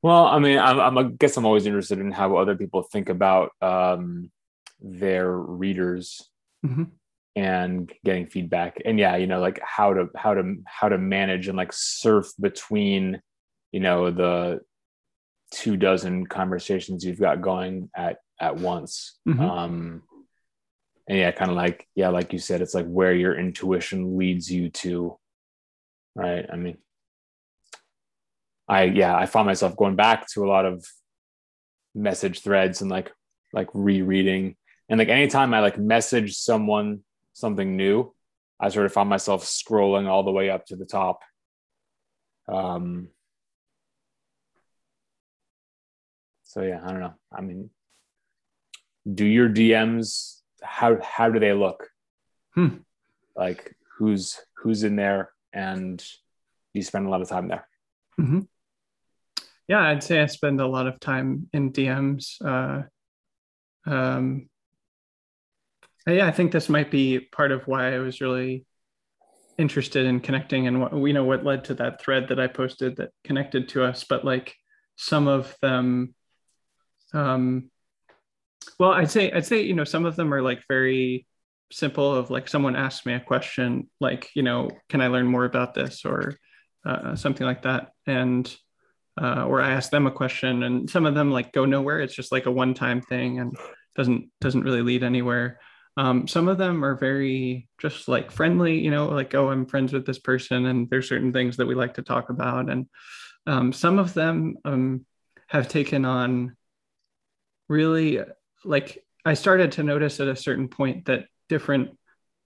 Well, 0.03 0.27
I 0.27 0.39
mean, 0.39 0.59
I'm, 0.59 0.79
I'm, 0.79 0.99
i 0.99 1.03
guess 1.05 1.37
I'm 1.37 1.47
always 1.47 1.67
interested 1.67 1.99
in 1.99 2.13
how 2.13 2.37
other 2.37 2.57
people 2.57 2.83
think 2.83 3.09
about 3.09 3.51
um, 3.61 4.31
their 4.81 5.37
readers 5.37 6.23
mm-hmm. 6.65 6.85
and 7.35 7.93
getting 8.05 8.27
feedback. 8.27 8.81
And 8.85 8.99
yeah, 8.99 9.17
you 9.17 9.27
know, 9.27 9.41
like 9.41 9.61
how 9.63 9.95
to 9.95 10.09
how 10.17 10.35
to 10.35 10.57
how 10.67 10.89
to 10.89 10.99
manage 10.99 11.49
and 11.49 11.57
like 11.57 11.73
surf 11.73 12.31
between, 12.41 13.21
you 13.73 13.81
know, 13.81 14.11
the 14.11 14.61
two 15.51 15.77
dozen 15.77 16.27
conversations 16.27 17.05
you've 17.05 17.21
got 17.21 17.41
going 17.41 17.91
at 17.97 18.19
at 18.41 18.57
once. 18.57 19.19
Mm-hmm. 19.29 19.41
um 19.41 20.03
and 21.09 21.19
yeah 21.19 21.31
kind 21.31 21.51
of 21.51 21.57
like 21.57 21.89
yeah 21.95 22.09
like 22.09 22.33
you 22.33 22.39
said 22.39 22.61
it's 22.61 22.75
like 22.75 22.87
where 22.87 23.15
your 23.15 23.37
intuition 23.37 24.19
leads 24.19 24.51
you 24.51 24.71
to 24.71 25.19
right? 26.15 26.47
I 26.53 26.57
mean 26.57 26.79
i 28.69 28.83
yeah 28.83 29.17
i 29.17 29.25
found 29.25 29.47
myself 29.47 29.77
going 29.77 29.97
back 29.97 30.29
to 30.29 30.45
a 30.45 30.49
lot 30.49 30.67
of 30.67 30.85
message 31.95 32.43
threads 32.43 32.83
and 32.83 32.91
like 32.91 33.11
like 33.53 33.69
rereading. 33.73 34.57
And 34.91 34.99
like 34.99 35.09
anytime 35.09 35.55
i 35.55 35.61
like 35.61 35.79
message 35.79 36.37
someone 36.37 37.01
something 37.33 37.77
new 37.77 38.15
i 38.61 38.69
sort 38.69 38.87
of 38.87 38.93
found 38.93 39.09
myself 39.09 39.45
scrolling 39.45 40.07
all 40.07 40.23
the 40.23 40.31
way 40.31 40.51
up 40.51 40.67
to 40.67 40.77
the 40.77 40.87
top. 40.87 41.23
Um 42.47 43.09
so 46.49 46.63
yeah, 46.63 46.81
I 46.83 46.91
don't 46.91 47.01
know. 47.01 47.15
I 47.31 47.43
mean, 47.43 47.69
do 49.07 49.27
your 49.27 49.51
DMs 49.51 50.41
how 50.63 50.99
how 51.03 51.29
do 51.31 51.39
they 51.39 51.53
look? 51.53 51.89
Hmm. 52.55 52.79
Like 53.37 53.77
who's 53.97 54.41
who's 54.57 54.83
in 54.83 54.97
there, 54.97 55.31
and 55.53 56.03
you 56.73 56.83
spend 56.83 57.07
a 57.07 57.11
lot 57.11 57.21
of 57.21 57.29
time 57.29 57.49
there. 57.49 57.69
Mm-hmm. 58.19 58.41
Yeah, 59.69 59.83
I'd 59.83 60.03
say 60.03 60.21
I 60.21 60.27
spend 60.27 60.61
a 60.63 60.67
lot 60.67 60.87
of 60.87 60.99
time 60.99 61.49
in 61.53 61.71
DMs. 61.71 62.43
Uh, 62.43 62.85
um, 63.89 64.49
yeah, 66.07 66.27
I 66.27 66.33
think 66.33 66.51
this 66.51 66.71
might 66.71 66.91
be 66.91 67.21
part 67.21 67.53
of 67.53 67.67
why 67.67 67.95
I 67.95 67.99
was 67.99 68.23
really 68.23 68.65
interested 69.59 70.07
in 70.07 70.21
connecting 70.21 70.67
and 70.67 70.81
what 70.81 70.95
we 70.95 71.13
know 71.13 71.25
what 71.25 71.45
led 71.45 71.65
to 71.65 71.75
that 71.75 72.01
thread 72.01 72.29
that 72.29 72.41
I 72.41 72.47
posted 72.47 72.97
that 72.97 73.11
connected 73.25 73.69
to 73.71 73.85
us. 73.85 74.05
But 74.09 74.25
like 74.25 74.55
some 74.97 75.29
of 75.29 75.55
them 75.61 76.15
um, 77.13 77.71
well, 78.79 78.93
I'd 78.93 79.11
say 79.11 79.31
I'd 79.31 79.47
say 79.47 79.63
you 79.63 79.75
know 79.75 79.85
some 79.85 80.05
of 80.05 80.17
them 80.17 80.33
are 80.33 80.43
like 80.43 80.63
very 80.69 81.27
simple. 81.73 82.15
Of 82.15 82.31
like 82.31 82.49
someone 82.49 82.77
asks 82.77 83.07
me 83.07 83.15
a 83.15 83.21
question, 83.21 83.89
like 84.01 84.31
you 84.35 84.43
know, 84.43 84.71
can 84.89 85.01
I 85.01 85.09
learn 85.09 85.27
more 85.27 85.45
about 85.45 85.75
this 85.75 86.05
or 86.05 86.37
uh, 86.85 87.17
something 87.17 87.47
like 87.47 87.63
that, 87.63 87.93
and 88.07 88.55
uh, 89.21 89.45
or 89.47 89.61
I 89.61 89.73
ask 89.73 89.91
them 89.91 90.07
a 90.07 90.13
question, 90.13 90.63
and 90.63 90.89
some 90.89 91.07
of 91.07 91.15
them 91.15 91.31
like 91.31 91.53
go 91.53 91.65
nowhere. 91.65 92.01
It's 92.01 92.15
just 92.15 92.33
like 92.33 92.47
a 92.47 92.53
one-time 92.53 93.01
thing 93.01 93.41
and 93.41 93.57
doesn't 93.97 94.31
doesn't 94.41 94.63
really 94.63 94.83
lead 94.83 95.03
anywhere. 95.03 95.61
Um, 95.97 96.29
some 96.29 96.47
of 96.47 96.59
them 96.59 96.85
are 96.85 96.95
very 96.95 97.69
just 97.81 98.07
like 98.07 98.31
friendly, 98.31 98.79
you 98.79 98.93
know, 98.93 99.09
like 99.09 99.35
oh, 99.35 99.51
I'm 99.51 99.67
friends 99.67 99.93
with 99.93 100.07
this 100.07 100.19
person, 100.19 100.67
and 100.67 100.89
there's 100.89 101.09
certain 101.09 101.33
things 101.33 101.57
that 101.57 101.67
we 101.67 101.75
like 101.75 101.95
to 101.95 102.03
talk 102.03 102.31
about, 102.31 102.71
and 102.71 102.87
um, 103.47 103.73
some 103.73 103.99
of 103.99 104.15
them 104.15 104.57
um, 104.65 105.05
have 105.49 105.69
taken 105.69 106.05
on 106.05 106.57
really 107.69 108.21
like 108.65 109.05
I 109.25 109.35
started 109.35 109.73
to 109.73 109.83
notice 109.83 110.21
at 110.21 110.29
a 110.29 110.37
certain 110.37 110.69
point 110.69 111.07
that 111.07 111.27
different 111.49 111.97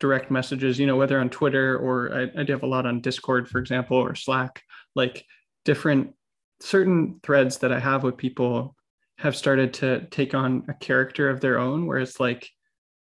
direct 0.01 0.31
messages, 0.31 0.79
you 0.79 0.87
know, 0.87 0.97
whether 0.97 1.21
on 1.21 1.31
Twitter 1.31 1.79
or 1.79 2.13
I, 2.13 2.41
I 2.41 2.43
do 2.43 2.53
have 2.53 2.65
a 2.65 2.67
lot 2.67 2.87
on 2.87 3.01
Discord, 3.01 3.49
for 3.49 3.59
example, 3.59 3.97
or 3.97 4.15
Slack, 4.15 4.63
like 4.95 5.25
different 5.65 6.15
certain 6.61 7.21
threads 7.23 7.59
that 7.59 7.73
I 7.73 7.79
have 7.79 8.03
with 8.03 8.17
people 8.17 8.77
have 9.19 9.37
started 9.37 9.75
to 9.75 10.07
take 10.11 10.35
on 10.35 10.65
a 10.69 10.75
character 10.75 11.29
of 11.29 11.41
their 11.41 11.59
own, 11.59 11.87
where 11.87 11.99
it's 11.99 12.19
like 12.19 12.49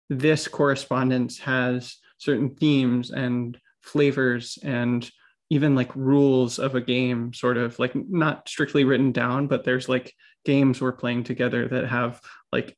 this 0.08 0.48
correspondence 0.48 1.38
has 1.40 1.96
certain 2.18 2.54
themes 2.54 3.10
and 3.10 3.58
flavors 3.82 4.58
and 4.62 5.08
even 5.50 5.74
like 5.74 5.94
rules 5.94 6.58
of 6.58 6.74
a 6.74 6.80
game 6.80 7.32
sort 7.32 7.56
of 7.56 7.78
like 7.78 7.92
not 7.94 8.48
strictly 8.48 8.84
written 8.84 9.12
down 9.12 9.46
but 9.46 9.64
there's 9.64 9.88
like 9.88 10.12
games 10.46 10.80
we're 10.80 10.92
playing 10.92 11.24
together 11.24 11.68
that 11.68 11.86
have 11.86 12.20
like 12.52 12.74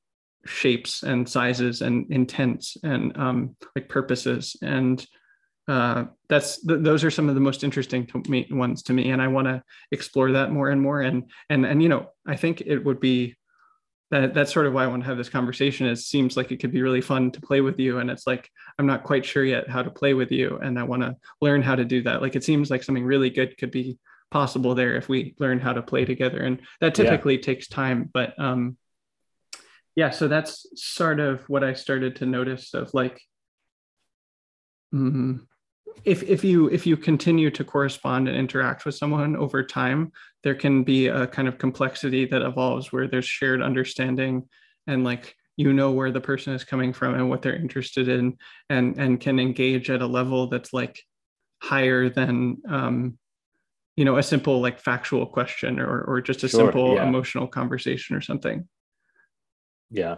shapes 0.46 1.04
and 1.04 1.28
sizes 1.28 1.82
and 1.82 2.10
intents 2.10 2.76
and 2.82 3.16
um, 3.16 3.54
like 3.76 3.88
purposes 3.88 4.56
and 4.62 5.06
uh, 5.68 6.06
that's 6.30 6.64
th- 6.66 6.80
those 6.82 7.04
are 7.04 7.10
some 7.10 7.28
of 7.28 7.34
the 7.34 7.40
most 7.42 7.62
interesting 7.62 8.06
to 8.06 8.22
me, 8.28 8.48
ones 8.50 8.82
to 8.82 8.94
me 8.94 9.10
and 9.10 9.20
i 9.20 9.28
want 9.28 9.46
to 9.46 9.62
explore 9.92 10.32
that 10.32 10.50
more 10.50 10.70
and 10.70 10.80
more 10.80 11.02
and 11.02 11.30
and 11.50 11.66
and 11.66 11.82
you 11.82 11.90
know 11.90 12.10
i 12.26 12.34
think 12.34 12.62
it 12.62 12.78
would 12.78 12.98
be 12.98 13.36
that 14.10 14.32
that's 14.32 14.52
sort 14.52 14.66
of 14.66 14.72
why 14.72 14.84
I 14.84 14.86
want 14.86 15.02
to 15.02 15.08
have 15.08 15.18
this 15.18 15.28
conversation. 15.28 15.86
It 15.86 15.96
seems 15.96 16.36
like 16.36 16.50
it 16.50 16.60
could 16.60 16.72
be 16.72 16.80
really 16.80 17.02
fun 17.02 17.30
to 17.32 17.40
play 17.40 17.60
with 17.60 17.78
you. 17.78 17.98
And 17.98 18.10
it's 18.10 18.26
like, 18.26 18.50
I'm 18.78 18.86
not 18.86 19.04
quite 19.04 19.26
sure 19.26 19.44
yet 19.44 19.68
how 19.68 19.82
to 19.82 19.90
play 19.90 20.14
with 20.14 20.32
you. 20.32 20.58
And 20.62 20.78
I 20.78 20.84
want 20.84 21.02
to 21.02 21.14
learn 21.42 21.62
how 21.62 21.74
to 21.74 21.84
do 21.84 22.02
that. 22.04 22.22
Like 22.22 22.34
it 22.34 22.44
seems 22.44 22.70
like 22.70 22.82
something 22.82 23.04
really 23.04 23.28
good 23.28 23.58
could 23.58 23.70
be 23.70 23.98
possible 24.30 24.74
there 24.74 24.96
if 24.96 25.08
we 25.08 25.34
learn 25.38 25.58
how 25.58 25.72
to 25.72 25.82
play 25.82 26.04
together. 26.04 26.42
And 26.42 26.60
that 26.80 26.94
typically 26.94 27.36
yeah. 27.36 27.42
takes 27.42 27.68
time. 27.68 28.10
But 28.12 28.38
um 28.38 28.76
yeah, 29.96 30.10
so 30.10 30.28
that's 30.28 30.66
sort 30.76 31.18
of 31.18 31.40
what 31.48 31.64
I 31.64 31.72
started 31.72 32.16
to 32.16 32.26
notice 32.26 32.72
of 32.74 32.94
like 32.94 33.20
mm, 34.94 35.40
if 36.04 36.22
if 36.22 36.44
you 36.44 36.68
if 36.68 36.86
you 36.86 36.96
continue 36.96 37.50
to 37.50 37.64
correspond 37.64 38.28
and 38.28 38.36
interact 38.36 38.84
with 38.84 38.94
someone 38.94 39.36
over 39.36 39.62
time 39.62 40.12
there 40.42 40.54
can 40.54 40.84
be 40.84 41.08
a 41.08 41.26
kind 41.26 41.48
of 41.48 41.58
complexity 41.58 42.24
that 42.26 42.42
evolves 42.42 42.92
where 42.92 43.08
there's 43.08 43.24
shared 43.24 43.62
understanding 43.62 44.48
and 44.86 45.04
like 45.04 45.34
you 45.56 45.72
know 45.72 45.90
where 45.90 46.12
the 46.12 46.20
person 46.20 46.54
is 46.54 46.64
coming 46.64 46.92
from 46.92 47.14
and 47.14 47.28
what 47.28 47.42
they're 47.42 47.56
interested 47.56 48.08
in 48.08 48.36
and 48.70 48.96
and 48.98 49.20
can 49.20 49.38
engage 49.38 49.90
at 49.90 50.02
a 50.02 50.06
level 50.06 50.46
that's 50.46 50.72
like 50.72 51.00
higher 51.60 52.08
than 52.08 52.58
um 52.68 53.18
you 53.98 54.04
know 54.04 54.16
a 54.16 54.22
simple 54.22 54.60
like 54.60 54.78
factual 54.78 55.26
question 55.26 55.80
or 55.80 56.02
or 56.02 56.20
just 56.20 56.44
a 56.44 56.48
sure, 56.48 56.60
simple 56.60 56.94
yeah. 56.94 57.08
emotional 57.08 57.48
conversation 57.48 58.14
or 58.14 58.20
something. 58.20 58.68
Yeah. 59.90 60.16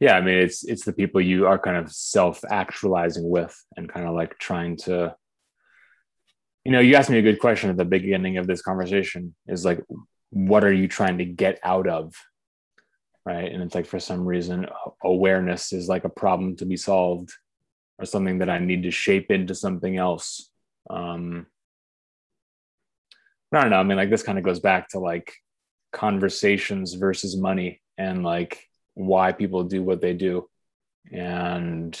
Yeah 0.00 0.16
i 0.16 0.20
mean 0.20 0.38
it's 0.38 0.64
it's 0.64 0.84
the 0.84 0.92
people 0.92 1.20
you 1.20 1.46
are 1.46 1.58
kind 1.58 1.76
of 1.76 1.90
self 1.90 2.44
actualizing 2.50 3.28
with 3.28 3.54
and 3.76 3.88
kind 3.88 4.06
of 4.06 4.14
like 4.14 4.36
trying 4.38 4.76
to 4.86 5.14
you 6.64 6.72
know 6.72 6.80
you 6.80 6.96
asked 6.96 7.10
me 7.10 7.18
a 7.18 7.28
good 7.28 7.38
question 7.38 7.70
at 7.70 7.76
the 7.76 7.84
beginning 7.84 8.38
of 8.38 8.46
this 8.46 8.60
conversation 8.60 9.34
is 9.46 9.64
like 9.64 9.80
what 10.30 10.64
are 10.64 10.72
you 10.72 10.88
trying 10.88 11.18
to 11.18 11.24
get 11.24 11.58
out 11.62 11.88
of 11.88 12.12
right? 13.24 13.52
And 13.52 13.62
it's 13.62 13.74
like 13.74 13.86
for 13.86 14.00
some 14.00 14.24
reason 14.24 14.66
awareness 15.04 15.72
is 15.72 15.88
like 15.88 16.04
a 16.04 16.16
problem 16.22 16.56
to 16.56 16.66
be 16.66 16.76
solved 16.76 17.30
or 17.98 18.04
something 18.04 18.38
that 18.38 18.50
i 18.50 18.58
need 18.58 18.82
to 18.82 18.90
shape 18.90 19.30
into 19.30 19.54
something 19.54 19.96
else. 19.96 20.50
Um 20.90 21.46
i 23.52 23.60
don't 23.60 23.70
know 23.70 23.76
i 23.78 23.82
mean 23.82 23.96
like 23.96 24.10
this 24.10 24.22
kind 24.22 24.38
of 24.38 24.44
goes 24.44 24.60
back 24.60 24.88
to 24.88 24.98
like 24.98 25.32
conversations 25.92 26.94
versus 26.94 27.36
money 27.36 27.80
and 27.98 28.22
like 28.22 28.66
why 28.94 29.32
people 29.32 29.64
do 29.64 29.82
what 29.82 30.00
they 30.00 30.14
do 30.14 30.48
and 31.10 31.98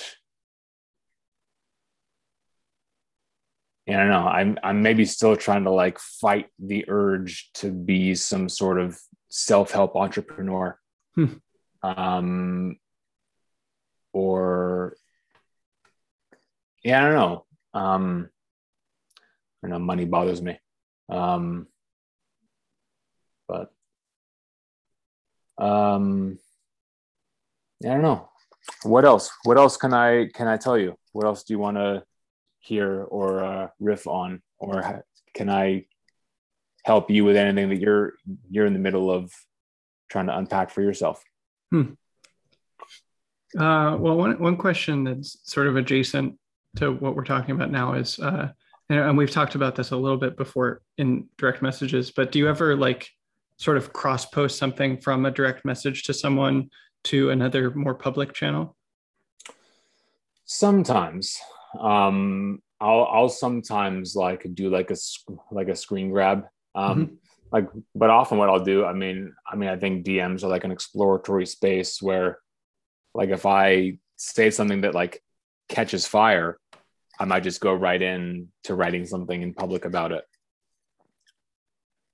and 3.86 3.96
I 3.96 4.04
don't 4.04 4.10
know. 4.10 4.28
I'm 4.28 4.58
I'm 4.62 4.82
maybe 4.82 5.04
still 5.04 5.36
trying 5.36 5.64
to 5.64 5.70
like 5.70 5.98
fight 5.98 6.46
the 6.58 6.84
urge 6.88 7.50
to 7.54 7.70
be 7.70 8.14
some 8.14 8.48
sort 8.48 8.80
of 8.80 8.98
self-help 9.28 9.96
entrepreneur. 9.96 10.78
Hmm. 11.14 11.34
Um 11.82 12.76
or 14.12 14.96
yeah, 16.84 17.00
I 17.00 17.08
don't 17.08 17.14
know. 17.14 17.44
Um 17.74 18.28
I 19.64 19.68
don't 19.68 19.70
know, 19.70 19.84
money 19.84 20.04
bothers 20.04 20.40
me. 20.40 20.58
Um 21.12 21.66
but 23.46 23.72
um 25.58 26.38
I 27.84 27.88
don't 27.88 28.02
know. 28.02 28.28
What 28.84 29.04
else? 29.04 29.30
What 29.44 29.58
else 29.58 29.76
can 29.76 29.92
I 29.92 30.28
can 30.34 30.46
I 30.46 30.56
tell 30.56 30.78
you? 30.78 30.96
What 31.12 31.26
else 31.26 31.42
do 31.42 31.52
you 31.52 31.58
want 31.58 31.76
to 31.76 32.04
hear 32.60 33.02
or 33.02 33.44
uh, 33.44 33.68
riff 33.80 34.06
on, 34.06 34.40
or 34.58 35.04
can 35.34 35.50
I 35.50 35.86
help 36.84 37.10
you 37.10 37.24
with 37.24 37.36
anything 37.36 37.68
that 37.70 37.80
you're 37.80 38.14
you're 38.50 38.66
in 38.66 38.72
the 38.72 38.78
middle 38.78 39.10
of 39.10 39.32
trying 40.08 40.26
to 40.26 40.36
unpack 40.36 40.70
for 40.70 40.80
yourself? 40.80 41.22
Hmm. 41.70 41.94
Uh, 43.58 43.96
well, 43.98 44.16
one 44.16 44.38
one 44.38 44.56
question 44.56 45.04
that's 45.04 45.38
sort 45.42 45.66
of 45.66 45.76
adjacent 45.76 46.38
to 46.76 46.92
what 46.92 47.14
we're 47.16 47.24
talking 47.24 47.54
about 47.54 47.70
now 47.70 47.94
is, 47.94 48.18
uh, 48.18 48.52
and, 48.92 49.00
and 49.00 49.16
we've 49.16 49.30
talked 49.30 49.54
about 49.54 49.74
this 49.74 49.90
a 49.90 49.96
little 49.96 50.18
bit 50.18 50.36
before 50.36 50.82
in 50.98 51.26
direct 51.38 51.62
messages, 51.62 52.10
but 52.10 52.30
do 52.30 52.38
you 52.38 52.48
ever 52.48 52.76
like 52.76 53.08
sort 53.56 53.78
of 53.78 53.92
cross 53.92 54.26
post 54.26 54.58
something 54.58 54.98
from 54.98 55.24
a 55.24 55.30
direct 55.30 55.64
message 55.64 56.02
to 56.04 56.14
someone 56.14 56.68
to 57.04 57.30
another 57.30 57.70
more 57.70 57.94
public 57.94 58.34
channel? 58.34 58.76
Sometimes, 60.44 61.38
um, 61.80 62.60
I'll 62.80 63.04
I'll 63.10 63.28
sometimes 63.30 64.14
like 64.14 64.46
do 64.52 64.68
like 64.68 64.90
a 64.90 64.96
like 65.50 65.68
a 65.68 65.76
screen 65.76 66.10
grab. 66.10 66.44
Um, 66.74 67.06
mm-hmm. 67.06 67.14
Like, 67.50 67.68
but 67.94 68.10
often 68.10 68.38
what 68.38 68.50
I'll 68.50 68.64
do, 68.64 68.84
I 68.84 68.92
mean, 68.92 69.32
I 69.50 69.56
mean, 69.56 69.68
I 69.68 69.76
think 69.76 70.04
DMs 70.04 70.42
are 70.42 70.48
like 70.48 70.64
an 70.64 70.70
exploratory 70.70 71.46
space 71.46 72.00
where, 72.00 72.38
like, 73.14 73.28
if 73.28 73.46
I 73.46 73.98
say 74.16 74.50
something 74.50 74.82
that 74.82 74.94
like 74.94 75.22
catches 75.68 76.06
fire, 76.06 76.58
I 77.22 77.24
might 77.24 77.42
just 77.42 77.60
go 77.60 77.72
right 77.72 78.00
in 78.00 78.48
to 78.64 78.74
writing 78.74 79.06
something 79.06 79.40
in 79.40 79.54
public 79.54 79.84
about 79.84 80.12
it. 80.12 80.24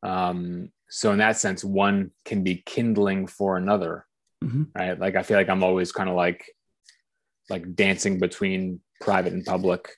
Um, 0.03 0.71
so 0.89 1.13
in 1.13 1.19
that 1.19 1.39
sense, 1.39 1.65
one 1.65 2.13
can 2.25 2.45
be 2.45 2.63
kindling 2.65 3.27
for 3.27 3.57
another 3.57 4.07
mm-hmm. 4.43 4.65
right 4.75 4.99
like 4.99 5.17
i 5.17 5.23
feel 5.23 5.37
like 5.37 5.49
i'm 5.49 5.65
always 5.65 5.93
kind 5.93 6.09
of 6.09 6.17
like 6.17 6.51
like 7.51 7.75
dancing 7.75 8.19
between 8.19 8.81
private 9.01 9.33
and 9.33 9.45
public 9.45 9.89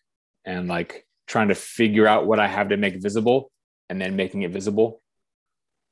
and 0.44 0.68
like 0.68 1.06
trying 1.26 1.48
to 1.48 1.54
figure 1.54 2.06
out 2.06 2.26
what 2.26 2.40
i 2.40 2.46
have 2.46 2.68
to 2.68 2.76
make 2.76 3.02
visible 3.02 3.50
and 3.88 4.00
then 4.00 4.16
making 4.16 4.42
it 4.42 4.50
visible 4.50 5.02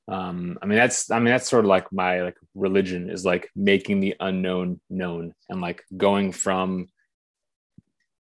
um 0.08 0.58
i 0.62 0.66
mean 0.66 0.78
that's 0.78 1.10
i 1.10 1.18
mean 1.18 1.32
that's 1.32 1.48
sort 1.48 1.64
of 1.64 1.68
like 1.68 1.92
my 1.92 2.22
like 2.22 2.36
religion 2.54 3.10
is 3.10 3.24
like 3.24 3.48
making 3.54 4.00
the 4.00 4.14
unknown 4.20 4.80
known 4.88 5.34
and 5.48 5.60
like 5.60 5.82
going 5.96 6.32
from 6.32 6.86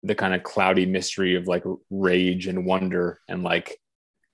the 0.05 0.15
kind 0.15 0.35
of 0.35 0.43
cloudy 0.43 0.87
mystery 0.87 1.35
of 1.35 1.49
like 1.49 1.65
rage 1.91 2.47
and 2.47 2.65
wonder 2.65 3.19
and 3.29 3.43
like 3.43 3.79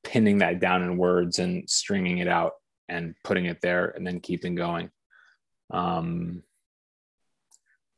pinning 0.04 0.38
that 0.38 0.60
down 0.60 0.82
in 0.82 0.98
words 0.98 1.38
and 1.38 1.68
stringing 1.68 2.18
it 2.18 2.28
out 2.28 2.52
and 2.88 3.14
putting 3.24 3.46
it 3.46 3.60
there 3.62 3.86
and 3.86 4.06
then 4.06 4.20
keeping 4.20 4.54
going 4.54 4.90
um, 5.72 6.42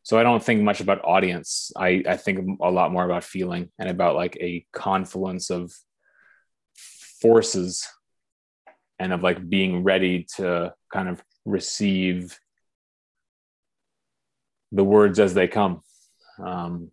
so 0.04 0.18
I 0.18 0.24
don't 0.24 0.42
think 0.42 0.62
much 0.62 0.80
about 0.80 1.04
audience. 1.04 1.70
I, 1.76 2.02
I 2.08 2.16
think 2.16 2.58
a 2.60 2.70
lot 2.70 2.92
more 2.92 3.04
about 3.04 3.24
feeling 3.24 3.70
and 3.78 3.88
about 3.88 4.16
like 4.16 4.36
a 4.40 4.66
confluence 4.72 5.50
of 5.50 5.72
forces 7.20 7.86
and 8.98 9.12
of 9.12 9.22
like 9.22 9.48
being 9.48 9.84
ready 9.84 10.26
to 10.36 10.74
kind 10.92 11.08
of 11.08 11.22
receive 11.44 12.36
the 14.72 14.84
words 14.84 15.20
as 15.20 15.34
they 15.34 15.46
come. 15.46 15.82
Um, 16.44 16.90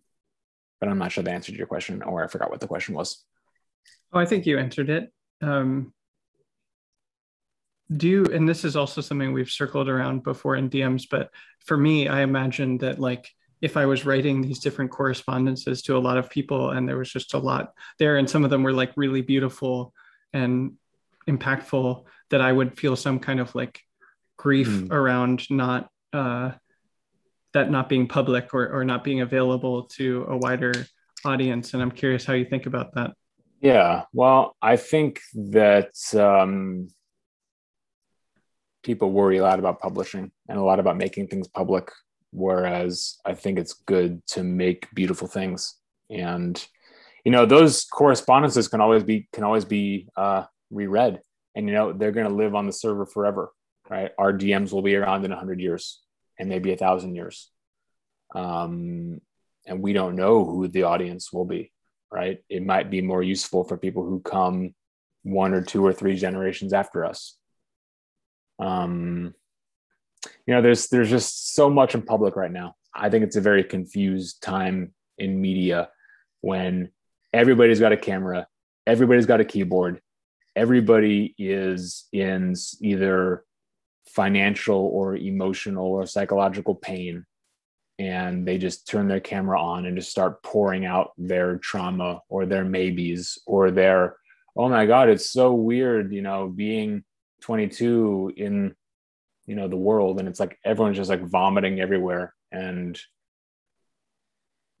but 0.80 0.88
I'm 0.88 0.98
not 0.98 1.12
sure 1.12 1.22
the 1.22 1.30
answered 1.30 1.54
your 1.54 1.66
question, 1.66 2.02
or 2.02 2.24
I 2.24 2.26
forgot 2.26 2.50
what 2.50 2.60
the 2.60 2.66
question 2.66 2.94
was. 2.94 3.24
Oh, 4.12 4.18
I 4.18 4.26
think 4.26 4.46
you 4.46 4.58
answered 4.58 4.90
it. 4.90 5.12
Um, 5.40 5.92
do 7.96 8.08
you 8.08 8.24
and 8.26 8.48
this 8.48 8.64
is 8.64 8.76
also 8.76 9.00
something 9.00 9.32
we've 9.32 9.50
circled 9.50 9.88
around 9.88 10.22
before 10.22 10.56
in 10.56 10.70
dms 10.70 11.06
but 11.10 11.30
for 11.64 11.76
me 11.76 12.08
i 12.08 12.22
imagine 12.22 12.78
that 12.78 13.00
like 13.00 13.28
if 13.60 13.76
i 13.76 13.84
was 13.84 14.06
writing 14.06 14.40
these 14.40 14.60
different 14.60 14.90
correspondences 14.90 15.82
to 15.82 15.96
a 15.96 15.98
lot 15.98 16.16
of 16.16 16.30
people 16.30 16.70
and 16.70 16.88
there 16.88 16.98
was 16.98 17.10
just 17.10 17.34
a 17.34 17.38
lot 17.38 17.72
there 17.98 18.16
and 18.16 18.30
some 18.30 18.44
of 18.44 18.50
them 18.50 18.62
were 18.62 18.72
like 18.72 18.92
really 18.96 19.22
beautiful 19.22 19.92
and 20.32 20.72
impactful 21.28 22.04
that 22.30 22.40
i 22.40 22.52
would 22.52 22.78
feel 22.78 22.94
some 22.94 23.18
kind 23.18 23.40
of 23.40 23.52
like 23.54 23.80
grief 24.36 24.68
mm. 24.68 24.90
around 24.92 25.48
not 25.50 25.90
uh 26.12 26.52
that 27.52 27.70
not 27.70 27.88
being 27.88 28.06
public 28.06 28.54
or, 28.54 28.68
or 28.68 28.84
not 28.84 29.04
being 29.04 29.20
available 29.20 29.84
to 29.84 30.24
a 30.28 30.36
wider 30.36 30.72
audience 31.24 31.74
and 31.74 31.82
i'm 31.82 31.90
curious 31.90 32.24
how 32.24 32.32
you 32.32 32.44
think 32.44 32.66
about 32.66 32.94
that. 32.94 33.12
Yeah 33.60 34.04
well 34.12 34.56
i 34.62 34.76
think 34.76 35.20
that 35.34 35.92
um 36.14 36.88
people 38.82 39.10
worry 39.10 39.38
a 39.38 39.42
lot 39.42 39.58
about 39.58 39.80
publishing 39.80 40.30
and 40.48 40.58
a 40.58 40.62
lot 40.62 40.80
about 40.80 40.96
making 40.96 41.26
things 41.28 41.48
public 41.48 41.90
whereas 42.30 43.18
i 43.26 43.34
think 43.34 43.58
it's 43.58 43.74
good 43.74 44.24
to 44.26 44.42
make 44.42 44.88
beautiful 44.94 45.28
things. 45.28 45.76
And 46.08 46.64
you 47.24 47.30
know 47.30 47.44
those 47.44 47.84
correspondences 47.84 48.66
can 48.66 48.80
always 48.80 49.04
be 49.04 49.28
can 49.32 49.44
always 49.44 49.64
be 49.64 50.08
uh, 50.16 50.44
reread. 50.70 51.20
And 51.54 51.68
you 51.68 51.74
know 51.74 51.92
they're 51.92 52.12
going 52.12 52.28
to 52.28 52.34
live 52.34 52.54
on 52.54 52.66
the 52.66 52.72
server 52.72 53.06
forever 53.06 53.52
right? 53.90 54.12
Our 54.16 54.32
dms 54.32 54.72
will 54.72 54.82
be 54.82 54.94
around 54.94 55.24
in 55.24 55.30
100 55.32 55.60
years 55.60 56.00
and 56.40 56.48
maybe 56.48 56.72
a 56.72 56.76
thousand 56.76 57.14
years. 57.14 57.50
Um, 58.34 59.20
and 59.66 59.80
we 59.80 59.92
don't 59.92 60.16
know 60.16 60.44
who 60.44 60.66
the 60.66 60.84
audience 60.84 61.32
will 61.32 61.44
be 61.44 61.70
right? 62.10 62.40
It 62.48 62.64
might 62.64 62.90
be 62.90 63.00
more 63.00 63.22
useful 63.22 63.64
for 63.64 63.76
people 63.76 64.04
who 64.04 64.20
come 64.20 64.74
one 65.22 65.54
or 65.54 65.62
two 65.62 65.84
or 65.84 65.92
three 65.92 66.16
generations 66.16 66.72
after 66.72 67.04
us. 67.04 67.36
Um, 68.58 69.34
you 70.46 70.54
know 70.54 70.60
there's 70.60 70.88
there's 70.88 71.08
just 71.08 71.54
so 71.54 71.70
much 71.70 71.94
in 71.94 72.02
public 72.02 72.36
right 72.36 72.50
now. 72.50 72.74
I 72.94 73.08
think 73.08 73.24
it's 73.24 73.36
a 73.36 73.40
very 73.40 73.64
confused 73.64 74.42
time 74.42 74.92
in 75.16 75.40
media 75.40 75.88
when 76.40 76.90
everybody's 77.32 77.80
got 77.80 77.92
a 77.92 77.96
camera 77.96 78.46
everybody's 78.86 79.26
got 79.26 79.40
a 79.40 79.44
keyboard 79.44 80.00
everybody 80.56 81.34
is 81.38 82.08
in 82.12 82.54
either 82.80 83.44
financial 84.14 84.76
or 84.76 85.16
emotional 85.16 85.86
or 85.86 86.06
psychological 86.06 86.74
pain. 86.74 87.24
And 87.98 88.46
they 88.46 88.56
just 88.56 88.88
turn 88.88 89.08
their 89.08 89.20
camera 89.20 89.60
on 89.60 89.84
and 89.84 89.96
just 89.96 90.10
start 90.10 90.42
pouring 90.42 90.86
out 90.86 91.12
their 91.18 91.58
trauma 91.58 92.20
or 92.28 92.46
their 92.46 92.64
maybes 92.64 93.38
or 93.46 93.70
their 93.70 94.16
oh 94.56 94.68
my 94.68 94.84
god 94.84 95.08
it's 95.08 95.30
so 95.30 95.54
weird 95.54 96.12
you 96.12 96.22
know 96.22 96.48
being 96.48 97.04
22 97.42 98.32
in 98.36 98.74
you 99.46 99.54
know 99.54 99.68
the 99.68 99.76
world 99.76 100.18
and 100.18 100.26
it's 100.26 100.40
like 100.40 100.58
everyone's 100.64 100.96
just 100.96 101.08
like 101.08 101.22
vomiting 101.22 101.78
everywhere 101.78 102.34
and 102.50 102.98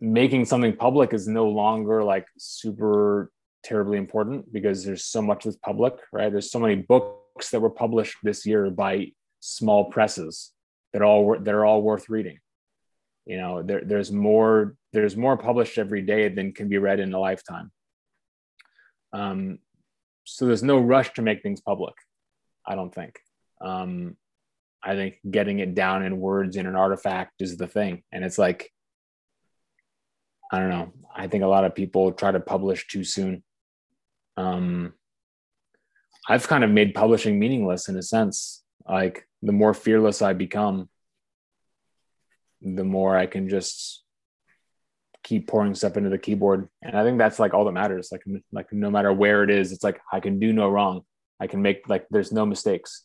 making 0.00 0.44
something 0.44 0.74
public 0.74 1.12
is 1.12 1.28
no 1.28 1.48
longer 1.48 2.02
like 2.02 2.26
super 2.38 3.30
terribly 3.62 3.98
important 3.98 4.50
because 4.52 4.84
there's 4.84 5.04
so 5.04 5.20
much 5.20 5.44
that's 5.44 5.56
public 5.56 5.94
right? 6.12 6.32
There's 6.32 6.50
so 6.50 6.58
many 6.58 6.76
books 6.76 7.50
that 7.50 7.60
were 7.60 7.70
published 7.70 8.16
this 8.22 8.46
year 8.46 8.70
by 8.70 9.12
small 9.40 9.86
presses 9.86 10.52
that 10.92 11.02
all 11.02 11.38
that 11.38 11.54
are 11.54 11.64
all 11.64 11.82
worth 11.82 12.08
reading 12.08 12.38
you 13.26 13.36
know 13.36 13.62
there, 13.62 13.82
there's 13.84 14.12
more 14.12 14.76
there's 14.92 15.16
more 15.16 15.36
published 15.36 15.78
every 15.78 16.02
day 16.02 16.28
than 16.28 16.52
can 16.52 16.68
be 16.68 16.78
read 16.78 17.00
in 17.00 17.12
a 17.12 17.18
lifetime 17.18 17.70
um, 19.12 19.58
so 20.24 20.46
there's 20.46 20.62
no 20.62 20.78
rush 20.78 21.12
to 21.14 21.22
make 21.22 21.42
things 21.42 21.60
public 21.60 21.94
I 22.66 22.74
don't 22.74 22.94
think. 22.94 23.18
Um, 23.60 24.16
I 24.82 24.94
think 24.94 25.16
getting 25.28 25.58
it 25.58 25.74
down 25.74 26.04
in 26.04 26.20
words 26.20 26.56
in 26.56 26.66
an 26.66 26.76
artifact 26.76 27.42
is 27.42 27.56
the 27.56 27.66
thing. 27.66 28.02
And 28.12 28.24
it's 28.24 28.38
like, 28.38 28.70
I 30.52 30.58
don't 30.58 30.70
know. 30.70 30.92
I 31.14 31.26
think 31.26 31.44
a 31.44 31.48
lot 31.48 31.64
of 31.64 31.74
people 31.74 32.12
try 32.12 32.30
to 32.30 32.40
publish 32.40 32.86
too 32.86 33.04
soon. 33.04 33.42
Um, 34.36 34.94
I've 36.28 36.48
kind 36.48 36.64
of 36.64 36.70
made 36.70 36.94
publishing 36.94 37.38
meaningless 37.38 37.88
in 37.88 37.96
a 37.96 38.02
sense. 38.02 38.62
Like 38.88 39.26
the 39.42 39.52
more 39.52 39.74
fearless 39.74 40.22
I 40.22 40.32
become, 40.32 40.88
the 42.60 42.84
more 42.84 43.16
I 43.16 43.26
can 43.26 43.48
just 43.48 44.02
keep 45.22 45.46
pouring 45.46 45.74
stuff 45.74 45.96
into 45.96 46.10
the 46.10 46.18
keyboard. 46.18 46.68
And 46.82 46.96
I 46.96 47.04
think 47.04 47.18
that's 47.18 47.38
like 47.38 47.54
all 47.54 47.64
that 47.64 47.72
matters. 47.72 48.10
Like, 48.12 48.22
like 48.52 48.72
no 48.72 48.90
matter 48.90 49.12
where 49.12 49.42
it 49.42 49.50
is, 49.50 49.72
it's 49.72 49.84
like 49.84 50.00
I 50.12 50.20
can 50.20 50.38
do 50.38 50.52
no 50.52 50.68
wrong. 50.68 51.02
I 51.38 51.46
can 51.46 51.62
make 51.62 51.88
like 51.88 52.06
there's 52.10 52.32
no 52.32 52.44
mistakes. 52.44 53.04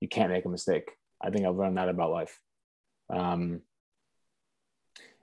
You 0.00 0.08
can't 0.08 0.32
make 0.32 0.44
a 0.44 0.48
mistake. 0.48 0.90
I 1.20 1.30
think 1.30 1.46
I've 1.46 1.54
learned 1.54 1.78
that 1.78 1.88
about 1.88 2.10
life. 2.10 2.38
Um, 3.08 3.60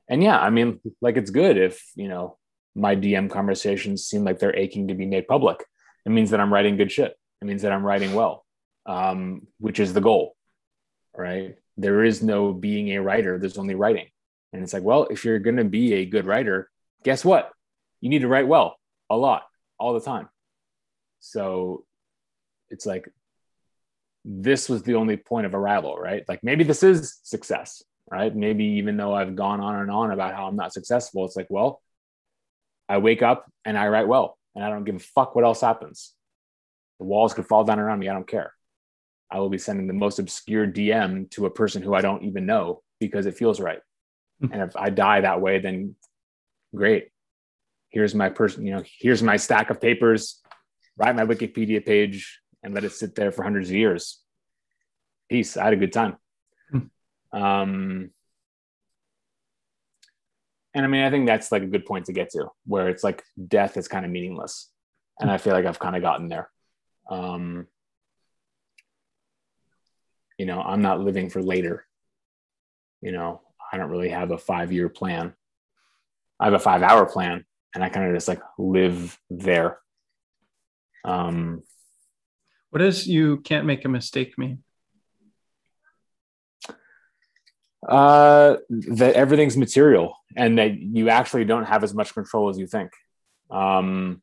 and 0.08 0.24
yeah, 0.24 0.40
I 0.40 0.50
mean, 0.50 0.80
like 1.02 1.18
it's 1.18 1.32
good 1.32 1.58
if 1.58 1.92
you 1.96 2.08
know 2.08 2.38
my 2.76 2.96
DM 2.96 3.30
conversations 3.30 4.06
seem 4.06 4.24
like 4.24 4.40
they're 4.40 4.56
aching 4.56 4.88
to 4.88 4.94
be 4.94 5.06
made 5.06 5.28
public. 5.28 5.66
It 6.06 6.12
means 6.12 6.30
that 6.32 6.40
I'm 6.40 6.54
writing 6.54 6.78
good 6.78 6.92
shit. 6.92 7.14
It 7.42 7.46
means 7.46 7.62
that 7.62 7.72
I'm 7.72 7.86
writing 7.86 8.14
well, 8.14 8.46
um, 8.90 9.46
which 9.60 9.80
is 9.80 9.94
the 9.94 10.02
goal, 10.02 10.36
right? 11.16 11.56
There 11.78 12.04
is 12.04 12.24
no 12.24 12.52
being 12.52 12.90
a 12.90 13.02
writer. 13.02 13.38
There's 13.38 13.60
only 13.60 13.76
writing. 13.76 14.08
And 14.52 14.64
it's 14.64 14.74
like, 14.74 14.82
well, 14.82 15.06
if 15.12 15.24
you're 15.24 15.38
going 15.38 15.58
to 15.58 15.64
be 15.64 15.94
a 15.94 16.06
good 16.06 16.26
writer, 16.26 16.72
guess 17.04 17.24
what? 17.24 17.52
You 18.02 18.10
need 18.10 18.24
to 18.24 18.28
write 18.28 18.48
well 18.48 18.80
a 19.08 19.16
lot, 19.16 19.44
all 19.78 19.94
the 19.94 20.02
time. 20.02 20.28
So 21.20 21.86
it's 22.72 22.88
like, 22.88 23.08
this 24.26 24.68
was 24.68 24.82
the 24.82 24.96
only 24.96 25.18
point 25.18 25.46
of 25.46 25.54
arrival, 25.54 25.96
right? 25.96 26.24
Like 26.28 26.44
maybe 26.44 26.64
this 26.64 26.82
is 26.82 27.20
success, 27.22 27.84
right? 28.10 28.36
Maybe 28.36 28.66
even 28.80 28.98
though 28.98 29.14
I've 29.14 29.36
gone 29.36 29.62
on 29.62 29.76
and 29.76 29.92
on 29.92 30.10
about 30.10 30.34
how 30.34 30.48
I'm 30.48 30.56
not 30.56 30.74
successful, 30.74 31.26
it's 31.26 31.36
like, 31.36 31.48
well, 31.50 31.80
I 32.88 32.98
wake 32.98 33.22
up 33.22 33.46
and 33.66 33.78
I 33.78 33.88
write 33.90 34.08
well, 34.08 34.36
and 34.56 34.64
I 34.64 34.70
don't 34.70 34.84
give 34.84 34.96
a 34.96 35.00
fuck 35.00 35.36
what 35.36 35.46
else 35.46 35.62
happens. 35.62 36.14
The 36.98 37.06
walls 37.06 37.36
could 37.36 37.46
fall 37.46 37.64
down 37.64 37.80
around 37.80 38.00
me. 38.00 38.10
I 38.10 38.14
don't 38.14 38.28
care. 38.28 38.52
I 39.32 39.40
will 39.40 39.50
be 39.50 39.58
sending 39.58 39.88
the 39.88 39.94
most 39.94 40.20
obscure 40.20 40.68
DM 40.68 41.30
to 41.32 41.46
a 41.46 41.52
person 41.52 41.82
who 41.82 41.94
I 41.94 42.02
don't 42.02 42.24
even 42.24 42.46
know 42.46 42.82
because 43.00 43.26
it 43.26 43.38
feels 43.38 43.60
right. 43.60 43.82
Mm-hmm. 44.42 44.54
And 44.54 44.64
if 44.64 44.76
I 44.76 44.90
die 44.90 45.22
that 45.22 45.42
way, 45.42 45.60
then 45.60 45.96
great. 46.76 47.10
Here's 47.90 48.16
my 48.16 48.30
person, 48.30 48.66
you 48.66 48.74
know, 48.74 48.84
here's 49.00 49.24
my 49.24 49.38
stack 49.38 49.70
of 49.70 49.82
papers. 49.82 50.42
Write 50.98 51.16
my 51.16 51.26
Wikipedia 51.26 51.86
page 51.86 52.40
and 52.64 52.74
let 52.74 52.84
it 52.84 52.92
sit 52.92 53.16
there 53.16 53.32
for 53.32 53.44
hundreds 53.44 53.70
of 53.70 53.76
years. 53.76 54.20
Peace. 55.30 55.58
I 55.58 55.66
had 55.66 55.74
a 55.74 55.78
good 55.78 55.94
time. 55.94 56.18
Mm-hmm. 56.74 57.42
Um, 57.42 58.12
and 60.74 60.86
I 60.86 60.88
mean, 60.88 61.04
I 61.04 61.10
think 61.10 61.26
that's 61.26 61.52
like 61.52 61.64
a 61.64 61.68
good 61.68 61.86
point 61.86 62.06
to 62.06 62.14
get 62.14 62.32
to 62.32 62.50
where 62.66 62.90
it's 62.90 63.04
like 63.04 63.24
death 63.48 63.78
is 63.78 63.88
kind 63.88 64.06
of 64.06 64.12
meaningless. 64.12 64.70
And 65.20 65.30
I 65.30 65.38
feel 65.38 65.54
like 65.54 65.66
I've 65.66 65.80
kind 65.80 65.96
of 65.96 66.02
gotten 66.02 66.30
there. 66.30 66.50
Um, 67.10 67.68
you 70.40 70.46
know, 70.46 70.62
I'm 70.62 70.82
not 70.82 71.02
living 71.02 71.30
for 71.30 71.44
later. 71.44 71.86
You 73.02 73.12
know, 73.12 73.42
I 73.72 73.78
don't 73.78 73.92
really 73.92 74.10
have 74.10 74.32
a 74.32 74.38
five 74.38 74.72
year 74.72 74.88
plan. 74.88 75.34
I 76.40 76.46
have 76.46 76.54
a 76.54 76.60
five 76.60 76.82
hour 76.82 77.06
plan 77.06 77.46
and 77.76 77.84
I 77.84 77.90
kind 77.90 78.08
of 78.08 78.16
just 78.16 78.30
like 78.30 78.42
live 78.58 79.20
there. 79.30 79.80
Um, 81.04 81.62
what 82.70 82.80
does 82.80 83.06
you 83.06 83.38
can't 83.42 83.66
make 83.66 83.84
a 83.84 83.90
mistake 83.90 84.38
mean? 84.38 84.64
Uh, 87.88 88.58
that 88.70 89.16
everything's 89.16 89.58
material 89.58 90.16
and 90.38 90.58
that 90.58 90.80
you 90.80 91.10
actually 91.10 91.44
don't 91.44 91.66
have 91.66 91.84
as 91.84 91.94
much 91.94 92.14
control 92.14 92.50
as 92.50 92.58
you 92.58 92.68
think. 92.68 92.92
Um, 93.52 94.22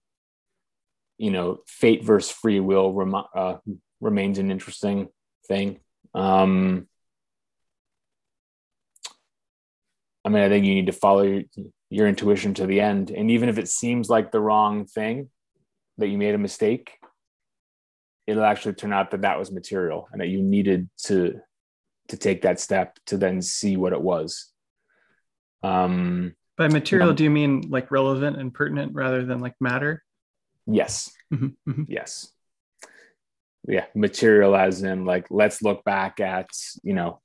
you 1.19 1.31
know, 1.31 1.59
fate 1.67 2.05
versus 2.05 2.31
free 2.31 2.61
will 2.61 2.93
rem- 2.95 3.25
uh, 3.35 3.57
remains 4.01 4.39
an 4.39 4.51
interesting 4.51 5.09
thing. 5.47 5.81
Um, 6.17 6.89
I 10.25 10.29
mean, 10.29 10.43
I 10.43 10.49
think 10.49 10.67
you 10.67 10.75
need 10.75 10.87
to 10.87 10.93
follow 10.93 11.23
your, 11.23 11.43
your 11.91 12.09
intuition 12.09 12.55
to 12.55 12.67
the 12.67 12.81
end. 12.81 13.11
And 13.11 13.31
even 13.31 13.49
if 13.49 13.59
it 13.59 13.69
seems 13.69 14.09
like 14.09 14.33
the 14.33 14.41
wrong 14.41 14.87
thing, 14.87 15.31
that 15.99 16.09
you 16.09 16.19
made 16.19 16.35
a 16.35 16.39
mistake, 16.39 16.99
it'll 18.27 18.45
actually 18.45 18.75
turn 18.75 18.93
out 18.93 19.11
that 19.13 19.23
that 19.23 19.39
was 19.39 19.53
material 19.53 20.09
and 20.13 20.21
that 20.21 20.29
you 20.29 20.43
needed 20.43 20.89
to 21.05 21.41
to 22.09 22.17
take 22.17 22.43
that 22.43 22.61
step 22.61 22.99
to 23.07 23.17
then 23.17 23.43
see 23.43 23.77
what 23.77 23.93
it 23.93 24.01
was. 24.01 24.53
Um, 25.65 26.37
By 26.57 26.69
material, 26.69 27.11
um, 27.11 27.17
do 27.17 27.25
you 27.25 27.31
mean 27.31 27.63
like 27.69 27.91
relevant 27.91 28.37
and 28.37 28.55
pertinent 28.55 28.95
rather 28.95 29.25
than 29.25 29.41
like 29.41 29.55
matter? 29.61 30.05
Yes. 30.67 31.11
Mm-hmm, 31.35 31.71
mm-hmm. 31.71 31.83
Yes. 31.89 32.31
Yeah, 33.69 33.87
material 33.95 34.55
as 34.55 34.83
in 34.83 35.05
like 35.05 35.27
let's 35.31 35.63
look 35.63 35.83
back 35.85 36.21
at 36.21 36.49
you 36.83 36.95
know 36.95 37.21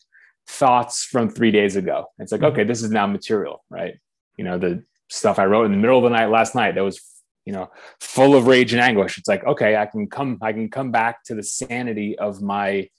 thoughts 0.52 1.04
from 1.04 1.30
three 1.30 1.52
days 1.52 1.76
ago. 1.76 2.08
It's 2.20 2.32
like, 2.32 2.42
mm-hmm. 2.42 2.54
okay, 2.54 2.64
this 2.64 2.84
is 2.84 2.92
now 2.92 3.08
material, 3.08 3.64
right? 3.70 3.96
You 4.38 4.44
know, 4.44 4.58
the 4.58 4.84
stuff 5.10 5.40
I 5.40 5.46
wrote 5.46 5.66
in 5.66 5.72
the 5.72 5.78
middle 5.78 5.98
of 5.98 6.04
the 6.04 6.10
night 6.10 6.30
last 6.30 6.56
night 6.56 6.76
that 6.76 6.84
was, 6.84 7.02
you 7.46 7.54
know, 7.54 7.72
full 8.00 8.36
of 8.36 8.48
rage 8.48 8.74
and 8.74 8.82
anguish. 8.82 9.18
It's 9.18 9.28
like, 9.28 9.46
okay, 9.46 9.76
I 9.76 9.86
can 9.86 10.08
come, 10.08 10.38
I 10.42 10.52
can 10.54 10.70
come 10.70 10.92
back 10.92 11.24
to 11.26 11.36
the 11.36 11.44
sanity 11.44 12.18
of 12.18 12.42
my 12.42 12.90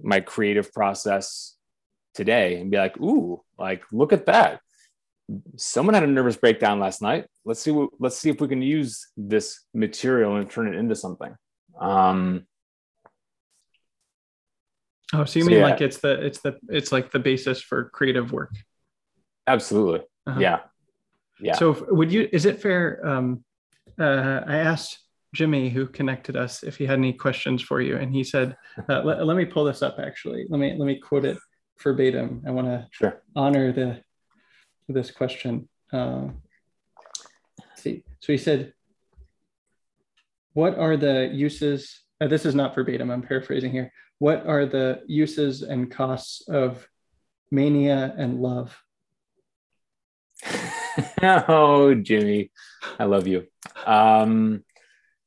my 0.00 0.20
creative 0.20 0.72
process 0.72 1.56
today 2.14 2.60
and 2.60 2.70
be 2.70 2.76
like, 2.76 2.96
ooh, 3.00 3.42
like 3.58 3.82
look 3.92 4.12
at 4.12 4.26
that. 4.26 4.60
Someone 5.56 5.94
had 5.94 6.04
a 6.04 6.06
nervous 6.06 6.36
breakdown 6.36 6.78
last 6.78 7.02
night. 7.02 7.26
Let's 7.44 7.60
see 7.60 7.70
what 7.70 7.90
let's 7.98 8.16
see 8.16 8.30
if 8.30 8.40
we 8.40 8.48
can 8.48 8.62
use 8.62 9.08
this 9.16 9.60
material 9.74 10.36
and 10.36 10.50
turn 10.50 10.68
it 10.68 10.78
into 10.78 10.94
something. 10.94 11.34
Um, 11.80 12.46
Oh, 15.14 15.24
so 15.24 15.38
you 15.38 15.44
so 15.44 15.50
mean 15.50 15.58
yeah. 15.60 15.66
like 15.66 15.80
it's 15.80 15.98
the 15.98 16.24
it's 16.24 16.40
the 16.40 16.58
it's 16.68 16.92
like 16.92 17.10
the 17.10 17.18
basis 17.18 17.62
for 17.62 17.88
creative 17.90 18.32
work? 18.32 18.54
Absolutely. 19.46 20.00
Uh-huh. 20.26 20.40
Yeah. 20.40 20.60
Yeah. 21.40 21.54
So 21.54 21.86
would 21.90 22.12
you 22.12 22.28
is 22.30 22.44
it 22.44 22.60
fair 22.60 23.06
um 23.06 23.44
uh 23.98 24.42
I 24.46 24.56
asked 24.56 24.98
Jimmy 25.34 25.70
who 25.70 25.86
connected 25.86 26.36
us 26.36 26.62
if 26.62 26.76
he 26.76 26.84
had 26.84 26.98
any 26.98 27.12
questions 27.14 27.62
for 27.62 27.80
you 27.80 27.96
and 27.96 28.12
he 28.14 28.22
said 28.22 28.56
uh, 28.88 29.02
let, 29.02 29.24
let 29.26 29.36
me 29.36 29.46
pull 29.46 29.64
this 29.64 29.82
up 29.82 29.98
actually. 29.98 30.46
Let 30.48 30.58
me 30.58 30.74
let 30.76 30.86
me 30.86 30.98
quote 30.98 31.24
it 31.24 31.38
verbatim. 31.82 32.42
I 32.46 32.50
want 32.50 32.66
to 32.66 32.86
sure. 32.90 33.22
honor 33.34 33.72
the 33.72 34.02
this 34.88 35.10
question. 35.10 35.68
Uh, 35.92 36.28
see. 37.76 38.04
So 38.20 38.32
he 38.32 38.38
said 38.38 38.74
what 40.52 40.76
are 40.78 40.98
the 40.98 41.30
uses 41.32 42.02
uh, 42.20 42.26
this 42.26 42.44
is 42.44 42.54
not 42.54 42.74
verbatim, 42.74 43.10
I'm 43.10 43.22
paraphrasing 43.22 43.70
here 43.70 43.90
what 44.18 44.46
are 44.46 44.66
the 44.66 45.02
uses 45.06 45.62
and 45.62 45.90
costs 45.90 46.48
of 46.48 46.88
mania 47.50 48.14
and 48.16 48.40
love? 48.40 48.76
oh, 51.22 51.94
Jimmy, 51.94 52.50
I 52.98 53.04
love 53.04 53.26
you. 53.26 53.46
Um, 53.86 54.64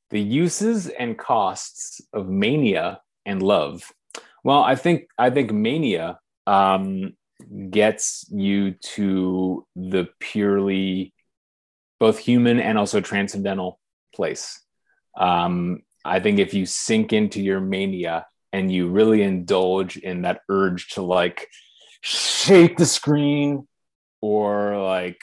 the 0.09 0.21
uses 0.21 0.87
and 0.87 1.17
costs 1.17 2.01
of 2.13 2.29
mania 2.29 3.01
and 3.25 3.41
love. 3.41 3.91
Well, 4.43 4.61
I 4.61 4.75
think 4.75 5.07
I 5.17 5.29
think 5.29 5.51
mania 5.51 6.19
um, 6.47 7.13
gets 7.69 8.25
you 8.29 8.71
to 8.95 9.65
the 9.75 10.09
purely 10.19 11.13
both 11.99 12.17
human 12.17 12.59
and 12.59 12.77
also 12.77 12.99
transcendental 12.99 13.79
place. 14.13 14.59
Um, 15.17 15.83
I 16.03 16.19
think 16.19 16.39
if 16.39 16.53
you 16.53 16.65
sink 16.65 17.13
into 17.13 17.41
your 17.41 17.59
mania, 17.59 18.25
and 18.53 18.71
you 18.71 18.89
really 18.89 19.21
indulge 19.21 19.97
in 19.97 20.23
that 20.23 20.41
urge 20.49 20.89
to 20.89 21.01
like 21.01 21.47
shake 22.01 22.77
the 22.77 22.85
screen 22.85 23.67
or 24.21 24.77
like 24.81 25.17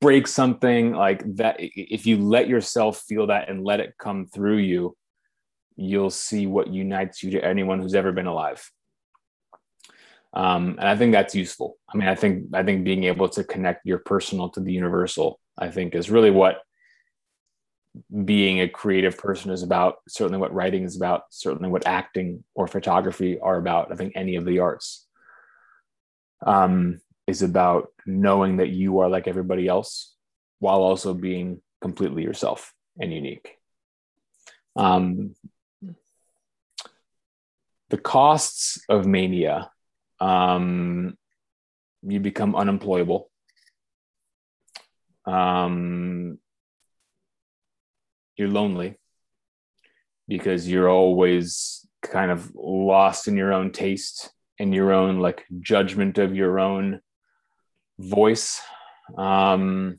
break 0.00 0.26
something 0.26 0.92
like 0.92 1.22
that 1.36 1.56
if 1.58 2.06
you 2.06 2.18
let 2.18 2.48
yourself 2.48 2.98
feel 3.06 3.28
that 3.28 3.48
and 3.48 3.64
let 3.64 3.80
it 3.80 3.94
come 3.98 4.26
through 4.26 4.56
you 4.56 4.96
you'll 5.76 6.10
see 6.10 6.46
what 6.46 6.68
unites 6.68 7.22
you 7.22 7.32
to 7.32 7.44
anyone 7.44 7.80
who's 7.80 7.94
ever 7.94 8.12
been 8.12 8.26
alive. 8.26 8.70
Um, 10.32 10.76
and 10.78 10.88
i 10.88 10.96
think 10.96 11.12
that's 11.12 11.34
useful. 11.34 11.76
I 11.92 11.96
mean 11.96 12.08
i 12.08 12.14
think 12.16 12.46
i 12.52 12.62
think 12.64 12.84
being 12.84 13.04
able 13.04 13.28
to 13.30 13.44
connect 13.44 13.86
your 13.86 13.98
personal 13.98 14.48
to 14.50 14.60
the 14.60 14.72
universal 14.72 15.38
i 15.56 15.70
think 15.70 15.94
is 15.94 16.10
really 16.10 16.32
what 16.32 16.58
being 18.24 18.60
a 18.60 18.68
creative 18.68 19.16
person 19.16 19.50
is 19.50 19.62
about, 19.62 19.96
certainly 20.08 20.38
what 20.38 20.54
writing 20.54 20.84
is 20.84 20.96
about, 20.96 21.22
certainly 21.30 21.68
what 21.68 21.86
acting 21.86 22.44
or 22.54 22.66
photography 22.66 23.38
are 23.38 23.56
about. 23.56 23.92
I 23.92 23.96
think 23.96 24.14
any 24.16 24.36
of 24.36 24.44
the 24.44 24.58
arts 24.58 25.06
um, 26.44 27.00
is 27.26 27.42
about 27.42 27.88
knowing 28.06 28.56
that 28.56 28.70
you 28.70 28.98
are 28.98 29.08
like 29.08 29.28
everybody 29.28 29.68
else 29.68 30.14
while 30.58 30.80
also 30.80 31.14
being 31.14 31.60
completely 31.80 32.22
yourself 32.22 32.74
and 32.98 33.12
unique. 33.12 33.56
Um, 34.76 35.34
the 37.90 37.98
costs 37.98 38.82
of 38.88 39.06
mania 39.06 39.70
um, 40.20 41.16
you 42.02 42.18
become 42.18 42.56
unemployable 42.56 43.30
um, 45.26 46.38
you're 48.36 48.48
lonely 48.48 48.96
because 50.28 50.68
you're 50.68 50.88
always 50.88 51.86
kind 52.02 52.30
of 52.30 52.50
lost 52.54 53.28
in 53.28 53.36
your 53.36 53.52
own 53.52 53.72
taste 53.72 54.30
and 54.58 54.74
your 54.74 54.92
own 54.92 55.18
like 55.18 55.44
judgment 55.60 56.18
of 56.18 56.34
your 56.34 56.58
own 56.58 57.00
voice. 57.98 58.60
Um, 59.16 59.98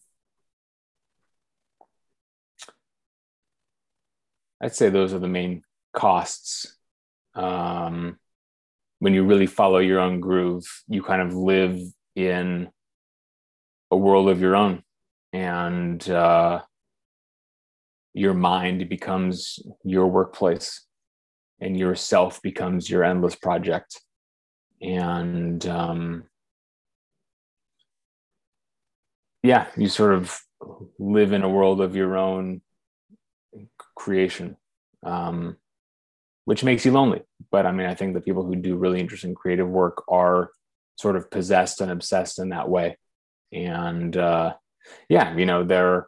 i'd 4.61 4.73
say 4.73 4.89
those 4.89 5.13
are 5.13 5.19
the 5.19 5.27
main 5.27 5.61
costs. 5.93 6.77
Um, 7.35 8.17
when 8.99 9.13
you 9.13 9.25
really 9.25 9.45
follow 9.45 9.79
your 9.79 9.99
own 9.99 10.21
groove 10.21 10.65
you 10.87 11.03
kind 11.03 11.21
of 11.21 11.33
live 11.33 11.77
in 12.15 12.69
a 13.91 13.97
world 13.97 14.29
of 14.29 14.41
your 14.41 14.55
own. 14.55 14.83
And 15.33 16.07
uh, 16.09 16.61
your 18.15 18.33
mind 18.33 18.87
becomes 18.89 19.59
your 19.83 20.07
workplace 20.07 20.85
and 21.59 21.77
yourself 21.77 22.41
becomes 22.41 22.89
your 22.89 23.03
endless 23.03 23.35
project. 23.35 24.01
And 24.81 25.65
um, 25.67 26.23
yeah 29.45 29.67
you 29.77 29.87
sort 29.87 30.13
of 30.13 30.39
live 30.97 31.31
in 31.31 31.43
a 31.43 31.49
world 31.49 31.79
of 31.79 31.95
your 31.95 32.17
own 32.17 32.61
creation 33.95 34.57
um, 35.05 35.57
which 36.45 36.63
makes 36.63 36.85
you 36.85 36.91
lonely. 36.91 37.21
But 37.51 37.65
i 37.65 37.71
mean 37.71 37.87
i 37.87 37.95
think 37.95 38.13
the 38.13 38.21
people 38.21 38.43
who 38.43 38.55
do 38.55 38.75
really 38.75 38.99
interesting 38.99 39.35
creative 39.35 39.69
work 39.69 40.03
are 40.07 40.51
sort 40.97 41.15
of 41.15 41.29
possessed 41.29 41.81
and 41.81 41.91
obsessed 41.91 42.39
in 42.39 42.49
that 42.49 42.69
way. 42.69 42.97
And 43.51 44.15
uh, 44.17 44.53
yeah 45.09 45.35
you 45.35 45.45
know 45.45 45.63
their 45.63 46.07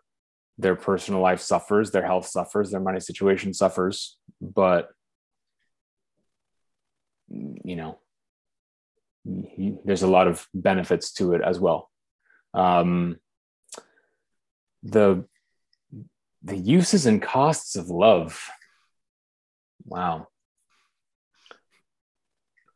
their 0.57 0.75
personal 0.75 1.21
life 1.21 1.39
suffers 1.39 1.91
their 1.91 2.05
health 2.05 2.27
suffers 2.27 2.71
their 2.71 2.79
money 2.79 2.99
situation 2.99 3.53
suffers 3.53 4.17
but 4.41 4.89
you 7.29 7.75
know 7.75 7.99
there's 9.85 10.03
a 10.03 10.07
lot 10.07 10.27
of 10.27 10.47
benefits 10.53 11.11
to 11.13 11.33
it 11.33 11.41
as 11.41 11.59
well. 11.59 11.89
Um, 12.53 13.17
the 14.83 15.25
the 16.43 16.55
uses 16.55 17.05
and 17.05 17.21
costs 17.21 17.75
of 17.75 17.89
love. 17.89 18.49
Wow. 19.85 20.27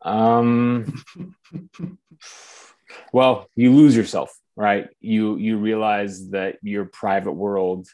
Um 0.02 1.04
well 3.14 3.48
you 3.56 3.72
lose 3.72 3.96
yourself 3.96 4.38
right? 4.56 4.90
You 5.00 5.38
you 5.38 5.58
realize 5.58 6.30
that 6.32 6.58
your 6.62 6.86
private 6.86 7.34
world 7.34 7.88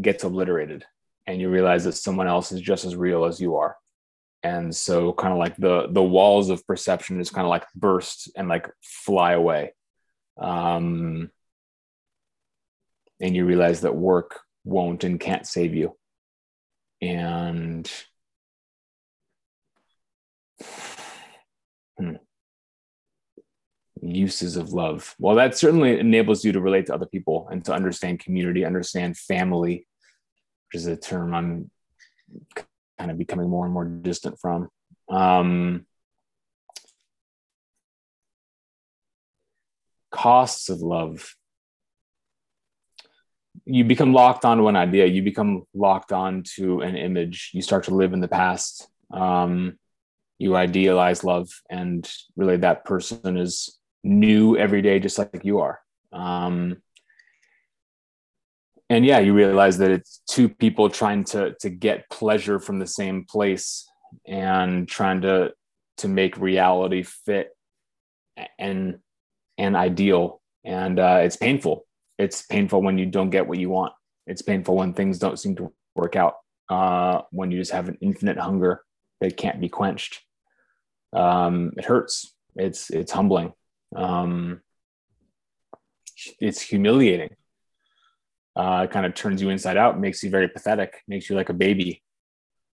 gets 0.00 0.24
obliterated 0.24 0.84
and 1.26 1.40
you 1.40 1.50
realize 1.50 1.84
that 1.84 1.92
someone 1.92 2.26
else 2.26 2.52
is 2.52 2.60
just 2.60 2.84
as 2.84 2.96
real 2.96 3.24
as 3.24 3.40
you 3.40 3.56
are. 3.56 3.76
And 4.42 4.74
so 4.74 5.12
kind 5.12 5.32
of 5.32 5.38
like 5.38 5.56
the 5.56 5.88
the 5.90 6.02
walls 6.02 6.50
of 6.50 6.66
perception 6.66 7.18
just 7.18 7.32
kind 7.32 7.46
of 7.46 7.50
like 7.50 7.66
burst 7.74 8.30
and 8.36 8.48
like 8.48 8.70
fly 8.82 9.32
away. 9.32 9.72
Um 10.38 11.30
and 13.20 13.34
you 13.34 13.46
realize 13.46 13.82
that 13.82 13.94
work 13.94 14.40
won't 14.64 15.04
and 15.04 15.20
can't 15.20 15.46
save 15.46 15.74
you. 15.74 15.96
And 17.00 17.90
hmm 21.98 22.16
uses 24.04 24.56
of 24.56 24.72
love? 24.72 25.14
Well, 25.18 25.36
that 25.36 25.56
certainly 25.56 25.98
enables 25.98 26.44
you 26.44 26.52
to 26.52 26.60
relate 26.60 26.86
to 26.86 26.94
other 26.94 27.06
people 27.06 27.48
and 27.50 27.64
to 27.64 27.72
understand 27.72 28.20
community, 28.20 28.64
understand 28.64 29.16
family, 29.16 29.86
which 30.68 30.80
is 30.80 30.86
a 30.86 30.96
term 30.96 31.34
I'm 31.34 31.70
kind 32.98 33.10
of 33.10 33.18
becoming 33.18 33.48
more 33.48 33.64
and 33.64 33.74
more 33.74 33.84
distant 33.84 34.38
from. 34.38 34.68
Um, 35.08 35.86
costs 40.10 40.68
of 40.68 40.80
love. 40.80 41.34
You 43.66 43.84
become 43.84 44.12
locked 44.12 44.44
onto 44.44 44.68
an 44.68 44.76
idea. 44.76 45.06
You 45.06 45.22
become 45.22 45.64
locked 45.74 46.12
onto 46.12 46.80
an 46.82 46.96
image. 46.96 47.50
You 47.54 47.62
start 47.62 47.84
to 47.84 47.94
live 47.94 48.12
in 48.12 48.20
the 48.20 48.28
past. 48.28 48.88
Um, 49.10 49.78
you 50.38 50.56
idealize 50.56 51.24
love, 51.24 51.48
and 51.70 52.10
really, 52.36 52.56
that 52.58 52.84
person 52.84 53.36
is 53.36 53.78
new 54.04 54.56
every 54.56 54.82
day, 54.82 55.00
just 55.00 55.18
like 55.18 55.44
you 55.44 55.60
are. 55.60 55.80
Um, 56.12 56.76
and 58.90 59.04
yeah, 59.04 59.18
you 59.18 59.34
realize 59.34 59.78
that 59.78 59.90
it's 59.90 60.20
two 60.28 60.48
people 60.48 60.90
trying 60.90 61.24
to 61.24 61.54
to 61.60 61.70
get 61.70 62.08
pleasure 62.10 62.60
from 62.60 62.78
the 62.78 62.86
same 62.86 63.24
place 63.24 63.88
and 64.26 64.86
trying 64.86 65.22
to 65.22 65.52
to 65.96 66.08
make 66.08 66.36
reality 66.36 67.02
fit 67.02 67.56
and 68.58 68.98
and 69.58 69.74
ideal. 69.74 70.40
And 70.64 70.98
uh, 70.98 71.20
it's 71.22 71.36
painful. 71.36 71.86
It's 72.18 72.42
painful 72.42 72.82
when 72.82 72.98
you 72.98 73.06
don't 73.06 73.30
get 73.30 73.46
what 73.46 73.58
you 73.58 73.70
want. 73.70 73.92
It's 74.26 74.42
painful 74.42 74.76
when 74.76 74.94
things 74.94 75.18
don't 75.18 75.38
seem 75.38 75.56
to 75.56 75.72
work 75.94 76.14
out. 76.14 76.36
Uh, 76.68 77.22
when 77.30 77.50
you 77.50 77.58
just 77.58 77.72
have 77.72 77.88
an 77.88 77.98
infinite 78.00 78.38
hunger 78.38 78.82
that 79.20 79.36
can't 79.36 79.60
be 79.60 79.68
quenched. 79.68 80.22
Um, 81.12 81.72
it 81.76 81.84
hurts. 81.84 82.34
It's 82.56 82.90
it's 82.90 83.12
humbling 83.12 83.52
um, 83.94 84.60
it's 86.40 86.60
humiliating. 86.60 87.30
Uh, 88.56 88.82
it 88.84 88.92
kind 88.92 89.04
of 89.04 89.14
turns 89.14 89.42
you 89.42 89.50
inside 89.50 89.76
out, 89.76 90.00
makes 90.00 90.22
you 90.22 90.30
very 90.30 90.48
pathetic, 90.48 91.02
makes 91.08 91.28
you 91.28 91.36
like 91.36 91.48
a 91.48 91.54
baby. 91.54 92.02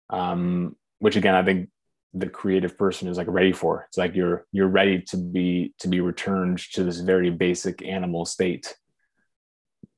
Um, 0.10 0.76
which 0.99 1.15
again, 1.15 1.35
I 1.35 1.44
think 1.44 1.69
the 2.14 2.30
creative 2.30 2.77
person 2.77 3.07
is 3.07 3.18
like 3.18 3.27
ready 3.27 3.53
for. 3.53 3.85
It's 3.88 3.98
like 3.98 4.15
you're 4.15 4.45
you're 4.52 4.68
ready 4.68 5.02
to 5.02 5.18
be 5.18 5.73
to 5.80 5.88
be 5.88 6.02
returned 6.02 6.60
to 6.73 6.84
this 6.84 6.99
very 6.99 7.30
basic 7.30 7.85
animal 7.85 8.26
state, 8.26 8.76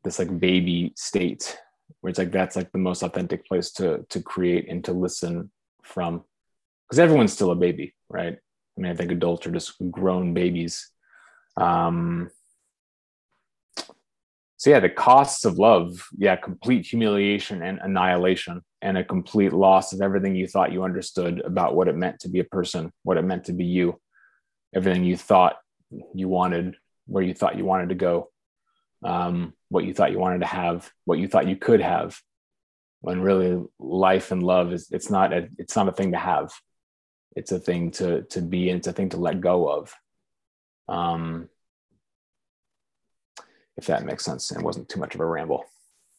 this 0.03 0.19
like 0.19 0.39
baby 0.39 0.93
state, 0.97 1.57
where 2.01 2.09
it's 2.09 2.19
like 2.19 2.31
that's 2.31 2.55
like 2.55 2.71
the 2.71 2.77
most 2.77 3.03
authentic 3.03 3.45
place 3.45 3.71
to 3.73 4.05
to 4.09 4.21
create 4.21 4.69
and 4.69 4.83
to 4.85 4.91
listen 4.91 5.51
from, 5.83 6.23
because 6.87 6.99
everyone's 6.99 7.31
still 7.33 7.51
a 7.51 7.55
baby, 7.55 7.95
right? 8.09 8.33
I 8.33 8.81
mean, 8.81 8.91
I 8.91 8.95
think 8.95 9.11
adults 9.11 9.47
are 9.47 9.51
just 9.51 9.75
grown 9.91 10.33
babies 10.33 10.91
um, 11.59 12.29
so 14.57 14.69
yeah, 14.69 14.81
the 14.81 14.89
costs 14.89 15.45
of 15.45 15.57
love, 15.57 16.05
yeah, 16.17 16.35
complete 16.35 16.85
humiliation 16.85 17.63
and 17.63 17.79
annihilation, 17.81 18.61
and 18.81 18.97
a 18.97 19.05
complete 19.05 19.53
loss 19.53 19.93
of 19.93 20.01
everything 20.01 20.35
you 20.35 20.47
thought 20.47 20.73
you 20.73 20.83
understood 20.83 21.39
about 21.41 21.75
what 21.75 21.87
it 21.87 21.95
meant 21.95 22.19
to 22.19 22.29
be 22.29 22.39
a 22.39 22.43
person, 22.43 22.91
what 23.03 23.15
it 23.15 23.21
meant 23.21 23.45
to 23.45 23.53
be 23.53 23.63
you, 23.63 23.99
everything 24.75 25.05
you 25.05 25.15
thought 25.15 25.57
you 26.13 26.27
wanted, 26.27 26.75
where 27.05 27.23
you 27.23 27.33
thought 27.33 27.57
you 27.57 27.63
wanted 27.63 27.89
to 27.89 27.95
go, 27.95 28.29
um, 29.03 29.53
what 29.69 29.85
you 29.85 29.93
thought 29.93 30.11
you 30.11 30.19
wanted 30.19 30.39
to 30.39 30.45
have, 30.45 30.91
what 31.05 31.19
you 31.19 31.29
thought 31.29 31.47
you 31.47 31.55
could 31.55 31.79
have, 31.79 32.19
when 32.99 33.21
really 33.21 33.63
life 33.79 34.31
and 34.31 34.43
love 34.43 34.73
is 34.73 34.89
it's 34.91 35.09
not 35.09 35.31
a 35.31 35.47
it's 35.57 35.77
not 35.77 35.87
a 35.87 35.93
thing 35.93 36.11
to 36.11 36.17
have, 36.17 36.51
it's 37.33 37.53
a 37.53 37.59
thing 37.59 37.91
to 37.91 38.23
to 38.23 38.41
be, 38.41 38.69
and 38.69 38.79
it's 38.79 38.87
a 38.87 38.93
thing 38.93 39.09
to 39.09 39.17
let 39.17 39.39
go 39.39 39.69
of. 39.69 39.93
Um, 40.89 41.49
if 43.77 43.85
that 43.85 44.03
makes 44.03 44.25
sense 44.25 44.51
and 44.51 44.63
wasn't 44.63 44.89
too 44.89 44.99
much 44.99 45.15
of 45.15 45.21
a 45.21 45.25
ramble. 45.25 45.63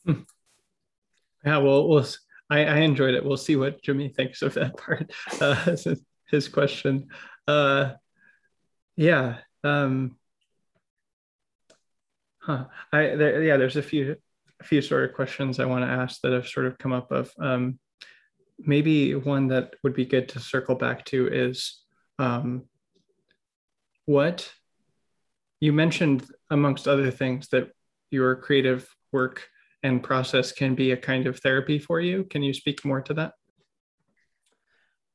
Yeah, 0.07 1.59
well, 1.59 1.89
we'll 1.89 2.07
I, 2.49 2.65
I 2.65 2.77
enjoyed 2.79 3.15
it. 3.15 3.25
We'll 3.25 3.37
see 3.37 3.57
what 3.57 3.83
Jimmy 3.83 4.09
thinks 4.09 4.43
of 4.43 4.55
that 4.55 4.77
part. 4.77 5.11
Uh, 5.41 5.77
his 6.31 6.49
question. 6.49 7.09
Uh, 7.47 7.93
yeah. 8.97 9.39
Um, 9.65 10.17
huh. 12.39 12.67
I 12.93 13.15
there, 13.17 13.43
yeah. 13.43 13.57
There's 13.57 13.77
a 13.77 13.83
few 13.83 14.17
a 14.61 14.65
few 14.65 14.83
sort 14.83 15.09
of 15.09 15.15
questions 15.15 15.59
I 15.59 15.65
want 15.65 15.85
to 15.85 15.91
ask 15.91 16.21
that 16.21 16.33
have 16.33 16.49
sort 16.49 16.67
of 16.67 16.79
come 16.79 16.93
up 16.93 17.11
of 17.11 17.33
um, 17.39 17.79
maybe 18.59 19.15
one 19.15 19.49
that 19.49 19.75
would 19.83 19.95
be 19.95 20.05
good 20.05 20.29
to 20.31 20.41
circle 20.41 20.75
back 20.75 21.05
to 21.07 21.29
is 21.29 21.83
um, 22.19 22.65
what 24.05 24.53
you 25.61 25.73
mentioned, 25.73 26.27
amongst 26.51 26.89
other 26.89 27.11
things, 27.11 27.49
that 27.49 27.71
your 28.11 28.35
creative 28.37 28.89
work 29.13 29.49
and 29.83 30.03
process 30.03 30.53
can 30.53 30.75
be 30.75 30.93
a 30.93 30.97
kind 30.97 31.27
of 31.27 31.39
therapy 31.39 31.79
for 31.79 32.01
you. 32.01 32.25
Can 32.25 32.43
you 32.43 32.53
speak 32.53 32.85
more 32.85 33.01
to 33.03 33.15
that? 33.15 33.33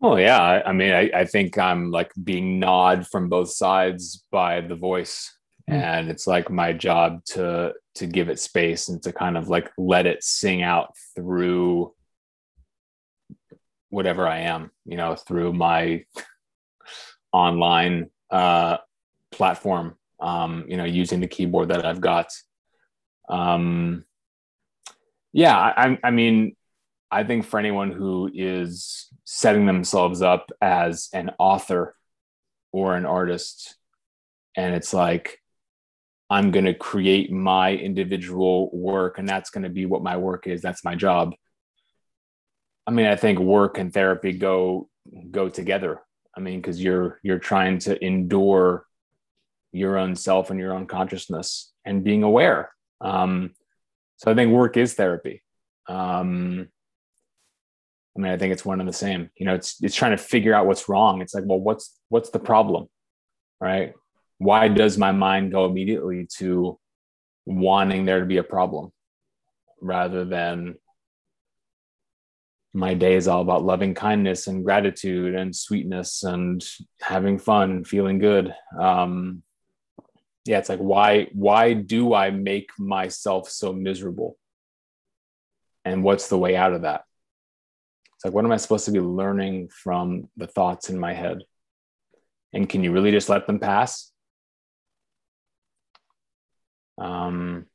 Oh 0.02 0.18
yeah, 0.18 0.42
I, 0.42 0.70
I 0.70 0.74
mean, 0.74 0.92
I, 0.92 1.10
I, 1.14 1.26
think 1.26 1.58
I'm 1.58 1.90
like 1.90 2.12
being 2.22 2.60
gnawed 2.60 3.08
from 3.08 3.30
both 3.30 3.50
sides 3.50 4.24
by 4.30 4.62
the 4.62 4.76
voice, 4.76 5.34
mm. 5.70 5.74
and 5.74 6.10
it's 6.10 6.28
like 6.28 6.52
my 6.52 6.74
job 6.74 7.24
to 7.28 7.74
to 7.96 8.06
give 8.06 8.30
it 8.30 8.40
space 8.40 8.90
and 8.90 9.02
to 9.04 9.14
kind 9.14 9.38
of 9.38 9.48
like 9.48 9.72
let 9.78 10.06
it 10.06 10.24
sing 10.24 10.62
out 10.62 10.94
through 11.16 11.94
whatever 13.90 14.28
I 14.28 14.40
am, 14.40 14.72
you 14.86 14.98
know, 14.98 15.16
through 15.16 15.54
my 15.54 16.04
online 17.32 18.10
uh, 18.30 18.78
platform, 19.32 19.96
um, 20.26 20.66
you 20.68 20.76
know, 20.76 20.86
using 20.86 21.20
the 21.20 21.28
keyboard 21.28 21.70
that 21.70 21.86
I've 21.86 22.02
got. 22.02 22.28
Um, 23.30 24.06
yeah, 25.32 25.56
I, 25.56 26.00
I 26.04 26.10
mean, 26.10 26.56
I 27.12 27.24
think 27.24 27.46
for 27.46 27.60
anyone 27.60 27.92
who 27.92 28.32
is 28.34 29.08
setting 29.24 29.68
themselves 29.68 30.24
up 30.24 30.52
as 30.60 31.10
an 31.14 31.30
author 31.38 31.96
or 32.72 32.96
an 32.96 33.06
artist, 33.06 33.76
and 34.58 34.74
it's 34.74 34.96
like, 34.96 35.40
I'm 36.28 36.50
going 36.50 36.66
to 36.66 36.74
create 36.74 37.32
my 37.32 37.74
individual 37.74 38.72
work, 38.74 39.20
and 39.20 39.30
that's 39.30 39.52
going 39.52 39.64
to 39.64 39.70
be 39.70 39.86
what 39.86 40.02
my 40.02 40.18
work 40.18 40.48
is. 40.48 40.60
That's 40.60 40.84
my 40.84 40.96
job. 40.96 41.36
I 42.88 42.92
mean, 42.92 43.06
I 43.06 43.16
think 43.16 43.38
work 43.38 43.78
and 43.78 43.94
therapy 43.94 44.32
go 44.34 44.90
go 45.30 45.50
together. 45.50 46.02
I 46.36 46.40
mean, 46.40 46.62
because 46.62 46.82
you're 46.82 47.20
you're 47.22 47.38
trying 47.38 47.78
to 47.80 48.04
endure 48.04 48.88
your 49.76 49.98
own 49.98 50.16
self 50.16 50.50
and 50.50 50.60
your 50.60 50.74
own 50.74 50.88
consciousness 50.88 51.74
and 51.84 52.04
being 52.04 52.24
aware. 52.24 52.72
Um, 53.02 53.52
so 54.18 54.32
I 54.32 54.36
think 54.36 54.52
work 54.52 54.78
is 54.78 54.94
therapy. 54.94 55.44
Um, 55.88 56.70
I 58.18 58.22
mean, 58.22 58.32
I 58.32 58.38
think 58.38 58.54
it's 58.54 58.66
one 58.66 58.80
and 58.80 58.88
the 58.88 58.94
same. 58.94 59.30
You 59.36 59.46
know, 59.46 59.56
it's 59.56 59.76
it's 59.84 59.96
trying 59.96 60.16
to 60.18 60.24
figure 60.24 60.54
out 60.54 60.68
what's 60.68 60.88
wrong. 60.88 61.22
It's 61.22 61.36
like, 61.36 61.44
well, 61.46 61.60
what's 61.60 62.00
what's 62.08 62.30
the 62.30 62.40
problem, 62.40 62.88
right? 63.60 63.94
Why 64.38 64.70
does 64.70 64.98
my 64.98 65.12
mind 65.12 65.52
go 65.52 65.66
immediately 65.66 66.28
to 66.38 66.80
wanting 67.46 68.06
there 68.06 68.22
to 68.22 68.26
be 68.26 68.38
a 68.38 68.44
problem, 68.44 68.92
rather 69.82 70.24
than 70.24 70.76
my 72.74 72.94
day 72.94 73.16
is 73.16 73.28
all 73.28 73.42
about 73.42 73.64
loving 73.64 73.94
kindness 73.94 74.48
and 74.48 74.64
gratitude 74.64 75.36
and 75.36 75.56
sweetness 75.56 76.24
and 76.24 76.66
having 77.02 77.38
fun, 77.38 77.72
and 77.72 77.88
feeling 77.88 78.20
good. 78.20 78.54
Um, 78.80 79.44
yeah, 80.46 80.60
it's 80.60 80.70
like 80.70 80.80
why 80.80 81.28
why 81.34 81.74
do 81.74 82.14
I 82.14 82.30
make 82.30 82.70
myself 82.78 83.50
so 83.50 83.74
miserable? 83.74 84.38
And 85.84 86.04
what's 86.04 86.30
the 86.30 86.38
way 86.38 86.56
out 86.56 86.74
of 86.74 86.84
that? 86.84 87.04
It's 88.16 88.26
like 88.26 88.34
what 88.34 88.46
am 88.46 88.52
I 88.52 88.58
supposed 88.58 88.86
to 88.86 88.92
be 88.92 89.00
learning 89.00 89.70
from 89.70 90.30
the 90.38 90.48
thoughts 90.48 90.90
in 90.90 91.00
my 91.00 91.14
head? 91.14 91.40
And 92.54 92.70
can 92.70 92.84
you 92.84 92.92
really 92.92 93.12
just 93.12 93.30
let 93.30 93.48
them 93.48 93.60
pass? 93.60 94.12
Um, 96.98 97.66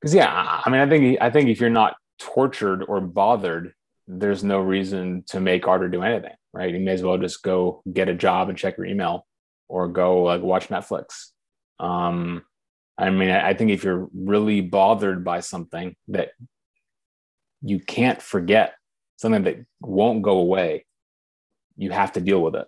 because 0.00 0.14
yeah 0.14 0.60
i 0.64 0.70
mean 0.70 0.80
i 0.80 0.88
think 0.88 1.18
i 1.20 1.30
think 1.30 1.48
if 1.48 1.60
you're 1.60 1.70
not 1.70 1.96
tortured 2.18 2.82
or 2.84 3.00
bothered 3.00 3.72
there's 4.06 4.42
no 4.42 4.60
reason 4.60 5.22
to 5.26 5.40
make 5.40 5.66
art 5.66 5.82
or 5.82 5.88
do 5.88 6.02
anything 6.02 6.34
right 6.52 6.72
you 6.74 6.80
may 6.80 6.92
as 6.92 7.02
well 7.02 7.18
just 7.18 7.42
go 7.42 7.82
get 7.92 8.08
a 8.08 8.14
job 8.14 8.48
and 8.48 8.58
check 8.58 8.76
your 8.76 8.86
email 8.86 9.26
or 9.68 9.88
go 9.88 10.22
like 10.22 10.42
watch 10.42 10.68
netflix. 10.68 11.30
Um 11.78 12.42
i 12.96 13.10
mean 13.10 13.30
i 13.30 13.54
think 13.54 13.70
if 13.70 13.84
you're 13.84 14.08
really 14.12 14.60
bothered 14.60 15.22
by 15.24 15.38
something 15.38 15.94
that 16.08 16.30
you 17.62 17.78
can't 17.78 18.20
forget 18.20 18.74
something 19.16 19.44
that 19.44 19.64
won't 19.80 20.22
go 20.22 20.38
away 20.38 20.84
you 21.78 21.92
have 21.92 22.12
to 22.12 22.20
deal 22.20 22.42
with 22.42 22.56
it. 22.56 22.66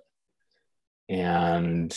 And 1.09 1.95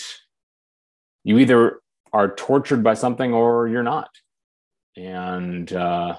you 1.24 1.38
either 1.38 1.80
are 2.12 2.36
tortured 2.36 2.84
by 2.84 2.96
something 2.96 3.34
or 3.34 3.68
you're 3.68 3.84
not. 3.84 4.10
And 4.98 5.72
uh, 5.72 6.18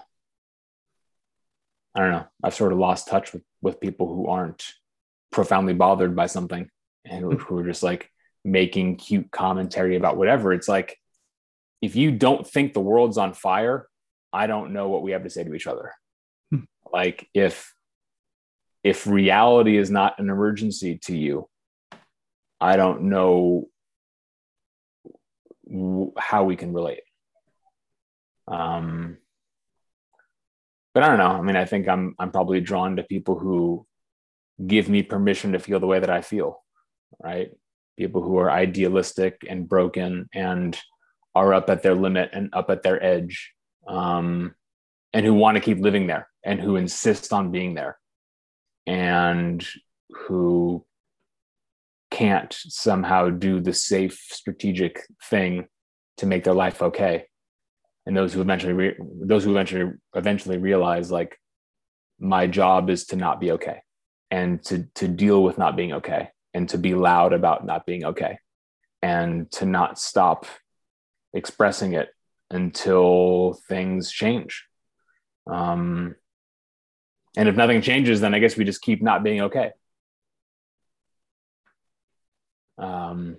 I 1.94 2.00
don't 2.00 2.12
know. 2.12 2.26
I've 2.42 2.54
sort 2.54 2.72
of 2.72 2.78
lost 2.78 3.08
touch 3.08 3.32
with 3.32 3.42
with 3.60 3.80
people 3.80 4.06
who 4.06 4.28
aren't 4.28 4.64
profoundly 5.32 5.74
bothered 5.74 6.14
by 6.14 6.26
something 6.26 6.68
and 7.04 7.20
who, 7.20 7.36
who 7.36 7.58
are 7.58 7.64
just 7.64 7.82
like 7.82 8.10
making 8.44 8.96
cute 8.96 9.30
commentary 9.30 9.96
about 9.96 10.16
whatever. 10.16 10.52
It's 10.52 10.68
like 10.68 10.98
if 11.80 11.96
you 11.96 12.12
don't 12.12 12.46
think 12.46 12.72
the 12.72 12.80
world's 12.80 13.18
on 13.18 13.34
fire, 13.34 13.88
I 14.32 14.46
don't 14.46 14.72
know 14.72 14.88
what 14.88 15.02
we 15.02 15.12
have 15.12 15.22
to 15.24 15.30
say 15.30 15.44
to 15.44 15.54
each 15.54 15.66
other. 15.66 15.92
Hmm. 16.50 16.64
Like 16.92 17.28
if 17.34 17.72
if 18.82 19.06
reality 19.06 19.78
is 19.78 19.90
not 19.90 20.18
an 20.18 20.28
emergency 20.28 20.98
to 21.04 21.16
you, 21.16 21.48
I 22.60 22.76
don't 22.76 23.04
know 23.04 23.68
how 26.18 26.44
we 26.44 26.56
can 26.56 26.72
relate. 26.72 27.00
Um, 28.46 29.16
but 30.92 31.02
I 31.02 31.08
don't 31.08 31.18
know. 31.18 31.26
I 31.26 31.40
mean, 31.40 31.56
I 31.56 31.64
think 31.64 31.88
I'm 31.88 32.14
I'm 32.18 32.30
probably 32.30 32.60
drawn 32.60 32.96
to 32.96 33.02
people 33.02 33.38
who 33.38 33.86
give 34.64 34.88
me 34.88 35.02
permission 35.02 35.52
to 35.52 35.58
feel 35.58 35.80
the 35.80 35.86
way 35.86 35.98
that 35.98 36.10
I 36.10 36.20
feel, 36.20 36.62
right? 37.22 37.50
People 37.96 38.22
who 38.22 38.38
are 38.38 38.50
idealistic 38.50 39.44
and 39.48 39.68
broken 39.68 40.28
and 40.34 40.78
are 41.34 41.54
up 41.54 41.70
at 41.70 41.82
their 41.82 41.94
limit 41.94 42.30
and 42.32 42.50
up 42.52 42.70
at 42.70 42.82
their 42.82 43.02
edge, 43.02 43.52
um, 43.86 44.54
and 45.12 45.24
who 45.24 45.34
want 45.34 45.56
to 45.56 45.60
keep 45.60 45.78
living 45.78 46.06
there 46.06 46.28
and 46.44 46.60
who 46.60 46.76
insist 46.76 47.32
on 47.32 47.50
being 47.50 47.74
there, 47.74 47.98
and 48.86 49.66
who 50.10 50.84
can't 52.10 52.54
somehow 52.68 53.28
do 53.28 53.60
the 53.60 53.72
safe 53.72 54.18
strategic 54.30 55.04
thing 55.28 55.66
to 56.16 56.26
make 56.26 56.44
their 56.44 56.54
life 56.54 56.80
okay. 56.82 57.24
And 58.06 58.16
those 58.16 58.32
who 58.32 58.40
eventually 58.40 58.72
re- 58.72 58.96
those 59.00 59.44
who 59.44 59.50
eventually 59.50 59.92
eventually 60.14 60.58
realize 60.58 61.10
like 61.10 61.36
my 62.20 62.46
job 62.46 62.90
is 62.90 63.06
to 63.06 63.16
not 63.16 63.40
be 63.40 63.52
okay 63.52 63.80
and 64.30 64.62
to 64.64 64.84
to 64.94 65.08
deal 65.08 65.42
with 65.42 65.58
not 65.58 65.76
being 65.76 65.94
okay 65.94 66.28
and 66.54 66.68
to 66.68 66.78
be 66.78 66.94
loud 66.94 67.32
about 67.32 67.66
not 67.66 67.84
being 67.84 68.04
okay 68.04 68.38
and 69.02 69.50
to 69.50 69.66
not 69.66 69.98
stop 69.98 70.46
expressing 71.34 71.92
it 71.92 72.08
until 72.50 73.58
things 73.68 74.10
change. 74.10 74.64
Um 75.50 76.14
and 77.36 77.48
if 77.48 77.56
nothing 77.56 77.82
changes 77.82 78.20
then 78.20 78.32
i 78.32 78.38
guess 78.38 78.56
we 78.56 78.64
just 78.64 78.80
keep 78.80 79.02
not 79.02 79.24
being 79.24 79.42
okay. 79.42 79.72
Um 82.78 83.38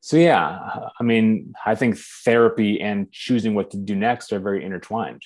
so 0.00 0.16
yeah 0.16 0.88
i 0.98 1.02
mean 1.02 1.54
i 1.64 1.74
think 1.74 1.96
therapy 2.24 2.80
and 2.80 3.12
choosing 3.12 3.54
what 3.54 3.70
to 3.70 3.76
do 3.76 3.94
next 3.94 4.32
are 4.32 4.40
very 4.40 4.64
intertwined 4.64 5.22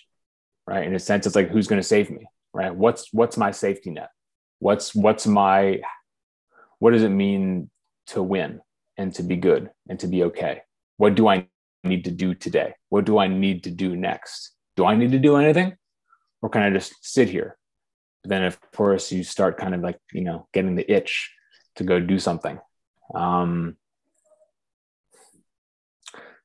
right? 0.66 0.86
In 0.86 0.94
a 0.94 0.98
sense 0.98 1.27
it's 1.27 1.36
like 1.36 1.48
who's 1.48 1.69
going 1.69 1.81
to 1.81 1.86
save 1.86 2.11
me 2.11 2.27
right? 2.53 2.74
What's 2.74 3.12
what's 3.12 3.36
my 3.36 3.51
safety 3.51 3.90
net 3.90 4.11
what's 4.59 4.95
what's 4.95 5.27
my 5.27 5.81
what 6.78 6.93
does 6.93 7.03
it 7.03 7.11
mean 7.11 7.70
to 8.09 8.23
win 8.23 8.61
and 8.97 9.15
to 9.15 9.23
be 9.23 9.37
good 9.37 9.70
and 9.89 9.99
to 10.01 10.07
be 10.07 10.24
okay? 10.24 10.62
What 10.97 11.15
do 11.15 11.28
i 11.28 11.47
need 11.85 12.05
to 12.05 12.11
do 12.11 12.35
today? 12.35 12.74
What 12.89 13.05
do 13.05 13.19
i 13.19 13.27
need 13.27 13.65
to 13.65 13.70
do 13.70 13.97
next? 13.97 14.53
Do 14.77 14.87
i 14.87 14.97
need 14.97 15.12
to 15.12 15.19
do 15.19 15.37
anything? 15.37 15.77
Or 16.43 16.49
can 16.49 16.62
i 16.62 16.70
just 16.70 16.95
sit 17.03 17.28
here? 17.28 17.57
But 18.23 18.31
then 18.31 18.45
of 18.45 18.59
course 18.73 19.12
you 19.12 19.24
start 19.24 19.59
kind 19.59 19.74
of 19.74 19.81
like 19.81 19.99
you 20.12 20.23
know 20.23 20.49
getting 20.53 20.74
the 20.74 20.91
itch 20.91 21.33
to 21.77 21.85
go 21.85 22.01
do 22.01 22.19
something. 22.19 22.59
Um, 23.15 23.77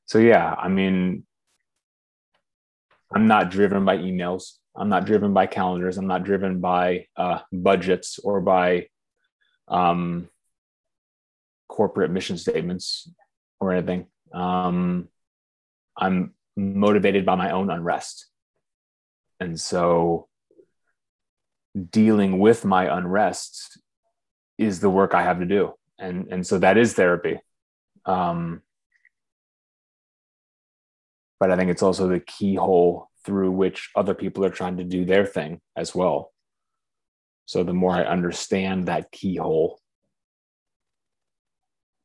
so 0.04 0.18
yeah, 0.18 0.54
I 0.58 0.68
mean, 0.68 1.24
I'm 3.14 3.26
not 3.26 3.50
driven 3.50 3.84
by 3.84 3.98
emails. 3.98 4.58
I'm 4.76 4.88
not 4.88 5.04
driven 5.04 5.34
by 5.34 5.46
calendars. 5.46 5.98
I'm 5.98 6.06
not 6.06 6.24
driven 6.24 6.60
by 6.60 7.06
uh, 7.16 7.40
budgets 7.52 8.18
or 8.18 8.40
by 8.40 8.86
um, 9.68 10.28
corporate 11.68 12.10
mission 12.10 12.38
statements 12.38 13.10
or 13.60 13.72
anything. 13.72 14.06
Um, 14.32 15.08
I'm 15.96 16.34
motivated 16.56 17.26
by 17.26 17.34
my 17.34 17.50
own 17.50 17.70
unrest. 17.70 18.26
And 19.40 19.60
so 19.60 20.28
dealing 21.90 22.38
with 22.38 22.64
my 22.64 22.96
unrest 22.96 23.78
is 24.58 24.80
the 24.80 24.90
work 24.90 25.14
I 25.14 25.22
have 25.22 25.38
to 25.40 25.46
do. 25.46 25.74
And, 25.98 26.28
and 26.30 26.46
so 26.46 26.58
that 26.58 26.78
is 26.78 26.94
therapy. 26.94 27.38
Um, 28.04 28.62
but 31.38 31.50
I 31.50 31.56
think 31.56 31.70
it's 31.70 31.82
also 31.82 32.08
the 32.08 32.20
keyhole 32.20 33.10
through 33.24 33.50
which 33.52 33.90
other 33.96 34.14
people 34.14 34.44
are 34.44 34.50
trying 34.50 34.76
to 34.78 34.84
do 34.84 35.04
their 35.04 35.26
thing 35.26 35.60
as 35.76 35.94
well. 35.94 36.32
So 37.46 37.64
the 37.64 37.72
more 37.72 37.92
I 37.92 38.04
understand 38.04 38.86
that 38.86 39.10
keyhole, 39.10 39.78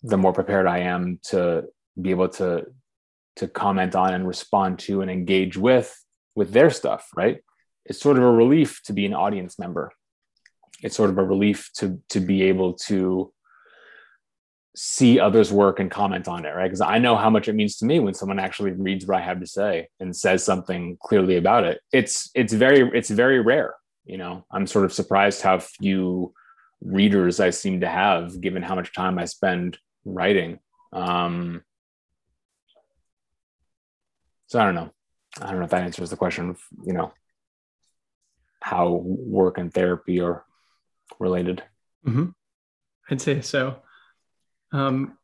the 0.04 0.18
more 0.18 0.34
prepared 0.34 0.68
I 0.68 0.80
am 0.80 1.20
to 1.30 1.66
be 2.00 2.12
able 2.12 2.30
to 2.30 2.66
to 3.38 3.48
comment 3.48 3.96
on 3.96 4.14
and 4.14 4.28
respond 4.28 4.80
to 4.80 5.02
and 5.02 5.12
engage 5.12 5.58
with 5.58 5.96
with 6.36 6.52
their 6.52 6.70
stuff, 6.70 7.10
right? 7.16 7.40
It's 7.86 8.00
sort 8.00 8.18
of 8.18 8.24
a 8.24 8.32
relief 8.32 8.82
to 8.86 8.94
be 8.94 9.06
an 9.06 9.14
audience 9.14 9.58
member. 9.58 9.92
It's 10.84 10.96
sort 10.96 11.10
of 11.10 11.18
a 11.18 11.24
relief 11.24 11.70
to 11.76 12.02
to 12.10 12.20
be 12.20 12.44
able 12.44 12.74
to 12.90 13.32
see 14.80 15.20
others 15.20 15.52
work 15.52 15.80
and 15.80 15.90
comment 15.90 16.28
on 16.28 16.46
it 16.46 16.50
right? 16.50 16.68
Because 16.68 16.82
i 16.82 17.00
know 17.00 17.16
how 17.16 17.32
much 17.32 17.48
it 17.48 17.54
means 17.54 17.78
to 17.78 17.86
me 17.86 18.00
when 18.00 18.14
someone 18.14 18.38
actually 18.38 18.72
reads 18.72 19.08
what 19.08 19.18
i 19.18 19.22
have 19.22 19.40
to 19.40 19.48
say 19.48 19.88
and 20.00 20.16
says 20.16 20.44
something 20.44 20.98
clearly 21.02 21.38
about 21.38 21.64
it. 21.64 21.82
It's 21.92 22.30
it's 22.36 22.54
very 22.54 22.90
it's 22.94 23.10
very 23.10 23.42
rare 23.42 23.74
you 24.06 24.18
know? 24.18 24.46
I'm 24.52 24.66
sort 24.68 24.86
of 24.86 24.94
surprised 24.94 25.42
how 25.42 25.60
few 25.60 26.34
readers 26.82 27.40
i 27.40 27.50
seem 27.50 27.82
to 27.82 27.90
have 27.90 28.40
given 28.40 28.62
how 28.62 28.76
much 28.76 28.94
time 28.94 29.18
i 29.18 29.26
spend 29.26 29.80
writing. 30.06 30.60
Um 30.94 31.64
so 34.46 34.60
i 34.60 34.64
don't 34.64 34.76
know. 34.76 34.92
I 35.42 35.50
don't 35.50 35.60
know 35.60 35.66
if 35.66 35.72
that 35.72 35.84
answers 35.84 36.12
the 36.12 36.18
question 36.18 36.52
of 36.52 36.62
you 36.86 36.94
know 36.94 37.12
how 38.62 38.90
work 39.04 39.58
and 39.58 39.74
therapy 39.74 40.22
are 40.22 40.46
related. 41.20 41.64
Mm-hmm. 42.06 42.28
i'd 43.10 43.22
say 43.22 43.42
so 43.42 43.82
um, 44.72 45.18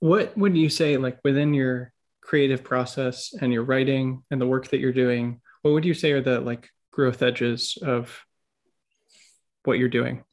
what 0.00 0.36
would 0.36 0.56
you 0.56 0.68
say, 0.68 0.96
like 0.96 1.18
within 1.24 1.54
your 1.54 1.92
creative 2.20 2.62
process 2.62 3.34
and 3.40 3.52
your 3.52 3.64
writing 3.64 4.22
and 4.30 4.40
the 4.40 4.46
work 4.46 4.68
that 4.68 4.80
you're 4.80 4.92
doing, 4.92 5.40
what 5.62 5.72
would 5.72 5.84
you 5.84 5.94
say 5.94 6.12
are 6.12 6.20
the 6.20 6.40
like 6.40 6.68
growth 6.92 7.22
edges 7.22 7.78
of 7.82 8.24
what 9.64 9.78
you're 9.78 9.88
doing? 9.88 10.24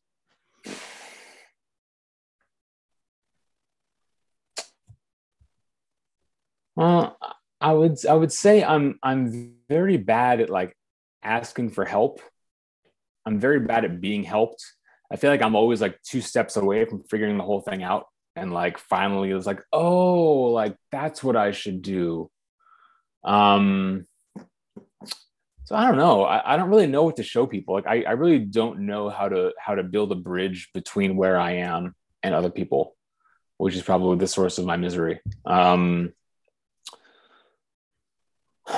Well, 6.76 7.18
I 7.62 7.72
would 7.72 8.06
I 8.06 8.14
would 8.14 8.32
say 8.32 8.64
I'm 8.64 9.00
I'm 9.02 9.56
very 9.70 9.98
bad 9.98 10.42
at 10.42 10.50
like 10.50 10.76
asking 11.24 11.70
for 11.72 11.86
help. 11.86 12.22
I'm 13.26 13.40
very 13.40 13.62
bad 13.62 13.86
at 13.86 14.02
being 14.02 14.24
helped. 14.24 14.64
I 15.12 15.18
feel 15.18 15.30
like 15.30 15.42
I'm 15.42 15.56
always 15.56 15.82
like 15.82 16.02
two 16.02 16.22
steps 16.22 16.58
away 16.58 16.86
from 16.86 17.04
figuring 17.04 17.38
the 17.38 17.44
whole 17.44 17.62
thing 17.62 17.84
out. 17.84 18.08
And 18.36 18.54
like 18.54 18.78
finally 18.78 19.30
it 19.30 19.36
was 19.36 19.46
like, 19.46 19.62
oh, 19.72 20.52
like 20.52 20.76
that's 20.92 21.24
what 21.24 21.36
I 21.36 21.52
should 21.52 21.82
do. 21.82 22.30
Um 23.24 24.06
so 25.66 25.76
I 25.76 25.88
don't 25.88 25.98
know. 25.98 26.24
I, 26.24 26.54
I 26.54 26.58
don't 26.58 26.70
really 26.70 26.86
know 26.86 27.04
what 27.04 27.16
to 27.16 27.24
show 27.24 27.48
people. 27.48 27.74
Like 27.74 27.88
I, 27.88 28.04
I 28.04 28.12
really 28.12 28.40
don't 28.40 28.82
know 28.82 29.10
how 29.10 29.30
to 29.30 29.52
how 29.60 29.76
to 29.76 29.84
build 29.84 30.12
a 30.12 30.16
bridge 30.16 30.70
between 30.74 31.16
where 31.18 31.40
I 31.40 31.54
am 31.54 31.96
and 32.22 32.36
other 32.36 32.52
people, 32.52 32.96
which 33.58 33.76
is 33.76 33.82
probably 33.82 34.18
the 34.18 34.28
source 34.28 34.58
of 34.58 34.66
my 34.66 34.78
misery. 34.78 35.22
Um 35.46 36.14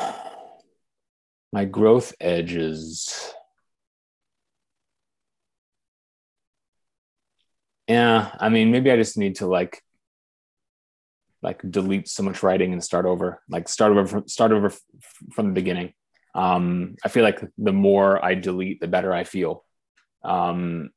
my 1.52 1.66
growth 1.66 2.14
edges 2.20 3.34
yeah 7.88 8.36
i 8.40 8.50
mean 8.50 8.72
maybe 8.72 8.92
i 8.92 8.96
just 8.96 9.18
need 9.18 9.36
to 9.36 9.48
like 9.48 9.82
like 11.42 11.62
delete 11.70 12.08
so 12.08 12.24
much 12.24 12.44
writing 12.44 12.74
and 12.74 12.84
start 12.84 13.06
over 13.06 13.42
like 13.50 13.70
start 13.70 13.92
over 13.92 14.08
from, 14.08 14.28
start 14.28 14.52
over 14.52 14.68
f- 14.68 14.82
from 15.34 15.48
the 15.48 15.54
beginning. 15.54 15.94
Um 16.36 16.96
i 17.04 17.10
feel 17.10 17.24
like 17.24 17.40
the 17.58 17.74
more 17.74 18.24
i 18.24 18.34
delete 18.36 18.80
the 18.80 18.88
better 18.88 19.14
i 19.14 19.24
feel. 19.24 19.64
Um 20.24 20.90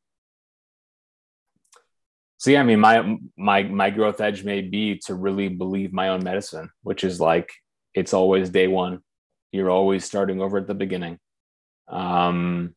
so 2.38 2.50
yeah 2.50 2.60
i 2.60 2.62
mean 2.62 2.80
my 2.80 3.16
my 3.36 3.62
my 3.64 3.90
growth 3.90 4.20
edge 4.20 4.44
may 4.44 4.62
be 4.62 4.98
to 5.06 5.14
really 5.14 5.48
believe 5.48 5.92
my 5.92 6.08
own 6.08 6.24
medicine 6.24 6.70
which 6.82 7.04
is 7.04 7.20
like 7.20 7.52
it's 7.92 8.14
always 8.14 8.50
day 8.50 8.68
one. 8.68 9.00
You're 9.52 9.70
always 9.70 10.04
starting 10.04 10.40
over 10.40 10.58
at 10.58 10.66
the 10.68 10.74
beginning. 10.74 11.18
Um 11.88 12.74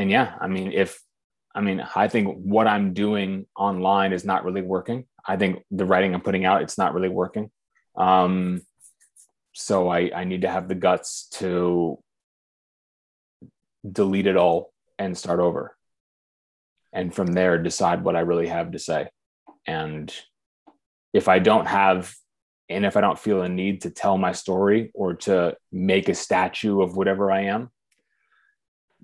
and 0.00 0.10
yeah, 0.10 0.34
I 0.40 0.48
mean, 0.48 0.72
if 0.72 0.98
I 1.54 1.60
mean, 1.60 1.84
I 1.94 2.08
think 2.08 2.38
what 2.38 2.66
I'm 2.66 2.94
doing 2.94 3.46
online 3.54 4.14
is 4.14 4.24
not 4.24 4.44
really 4.44 4.62
working. 4.62 5.04
I 5.26 5.36
think 5.36 5.62
the 5.70 5.84
writing 5.84 6.14
I'm 6.14 6.22
putting 6.22 6.46
out, 6.46 6.62
it's 6.62 6.78
not 6.78 6.94
really 6.94 7.10
working. 7.10 7.50
Um, 7.96 8.62
so 9.52 9.88
I, 9.88 10.10
I 10.14 10.24
need 10.24 10.42
to 10.42 10.48
have 10.48 10.68
the 10.68 10.74
guts 10.74 11.28
to 11.32 11.98
delete 13.90 14.26
it 14.26 14.36
all 14.36 14.72
and 14.98 15.18
start 15.18 15.38
over. 15.40 15.76
And 16.94 17.14
from 17.14 17.26
there, 17.28 17.62
decide 17.62 18.02
what 18.02 18.16
I 18.16 18.20
really 18.20 18.48
have 18.48 18.72
to 18.72 18.78
say. 18.78 19.10
And 19.66 20.12
if 21.12 21.28
I 21.28 21.40
don't 21.40 21.66
have, 21.66 22.14
and 22.70 22.86
if 22.86 22.96
I 22.96 23.02
don't 23.02 23.18
feel 23.18 23.42
a 23.42 23.48
need 23.48 23.82
to 23.82 23.90
tell 23.90 24.16
my 24.16 24.32
story 24.32 24.92
or 24.94 25.14
to 25.14 25.56
make 25.70 26.08
a 26.08 26.14
statue 26.14 26.80
of 26.80 26.96
whatever 26.96 27.30
I 27.30 27.42
am, 27.42 27.70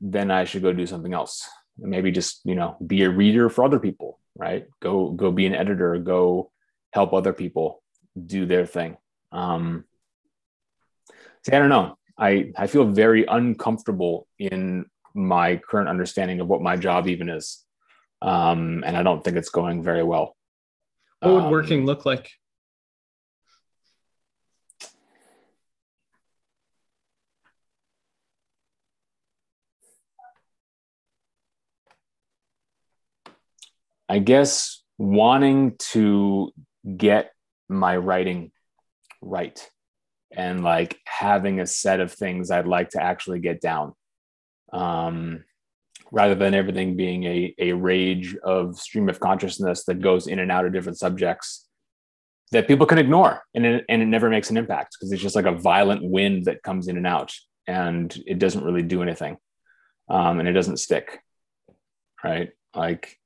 then 0.01 0.31
I 0.31 0.45
should 0.45 0.63
go 0.63 0.73
do 0.73 0.87
something 0.87 1.13
else. 1.13 1.49
Maybe 1.79 2.11
just, 2.11 2.41
you 2.45 2.55
know, 2.55 2.77
be 2.85 3.03
a 3.03 3.11
reader 3.11 3.49
for 3.49 3.65
other 3.65 3.79
people, 3.79 4.19
right? 4.35 4.67
Go 4.81 5.11
go 5.11 5.31
be 5.31 5.47
an 5.47 5.55
editor, 5.55 5.99
go 5.99 6.51
help 6.93 7.13
other 7.13 7.33
people 7.33 7.83
do 8.15 8.47
their 8.47 8.67
thing. 8.67 8.97
Um 9.33 9.85
see, 11.45 11.53
I 11.53 11.59
don't 11.59 11.69
know. 11.69 11.99
I 12.19 12.53
I 12.57 12.67
feel 12.67 12.87
very 12.87 13.27
uncomfortable 13.27 14.27
in 14.39 14.87
my 15.15 15.57
current 15.57 15.89
understanding 15.89 16.41
of 16.41 16.49
what 16.49 16.63
my 16.63 16.77
job 16.77 17.09
even 17.09 17.29
is. 17.29 17.65
Um 18.23 18.83
and 18.87 18.97
I 18.97 19.03
don't 19.03 19.23
think 19.23 19.37
it's 19.37 19.51
going 19.51 19.83
very 19.83 20.03
well. 20.03 20.37
What 21.21 21.35
would 21.35 21.45
um, 21.45 21.51
working 21.51 21.85
look 21.85 22.07
like? 22.07 22.31
I 34.09 34.19
guess 34.19 34.83
wanting 34.99 35.77
to 35.91 36.53
get 36.97 37.33
my 37.69 37.97
writing 37.97 38.53
right 39.21 39.69
and 40.35 40.63
like 40.63 40.99
having 41.07 41.61
a 41.61 41.67
set 41.67 42.01
of 42.01 42.13
things 42.13 42.51
I'd 42.51 42.67
like 42.67 42.91
to 42.91 43.03
actually 43.03 43.41
get 43.41 43.61
down. 43.61 43.95
Um, 44.73 45.45
rather 46.13 46.35
than 46.35 46.55
everything 46.55 46.97
being 46.97 47.25
a, 47.25 47.55
a 47.59 47.73
rage 47.73 48.37
of 48.45 48.79
stream 48.79 49.09
of 49.09 49.21
consciousness 49.21 49.85
that 49.85 50.01
goes 50.01 50.27
in 50.27 50.39
and 50.39 50.53
out 50.53 50.65
of 50.65 50.73
different 50.73 50.99
subjects 50.99 51.67
that 52.53 52.69
people 52.69 52.87
can 52.87 52.99
ignore 52.99 53.43
and 53.55 53.67
it, 53.67 53.85
and 53.89 54.03
it 54.03 54.07
never 54.07 54.31
makes 54.31 54.51
an 54.51 54.57
impact 54.57 54.97
because 54.99 55.11
it's 55.11 55.23
just 55.23 55.35
like 55.35 55.47
a 55.47 55.53
violent 55.53 56.03
wind 56.03 56.45
that 56.45 56.63
comes 56.63 56.89
in 56.89 56.97
and 56.97 57.07
out 57.07 57.33
and 57.67 58.23
it 58.27 58.39
doesn't 58.39 58.65
really 58.65 58.83
do 58.83 59.03
anything 59.03 59.37
um, 60.09 60.39
and 60.39 60.49
it 60.49 60.53
doesn't 60.53 60.77
stick 60.77 61.19
right 62.23 62.51
like 62.75 63.19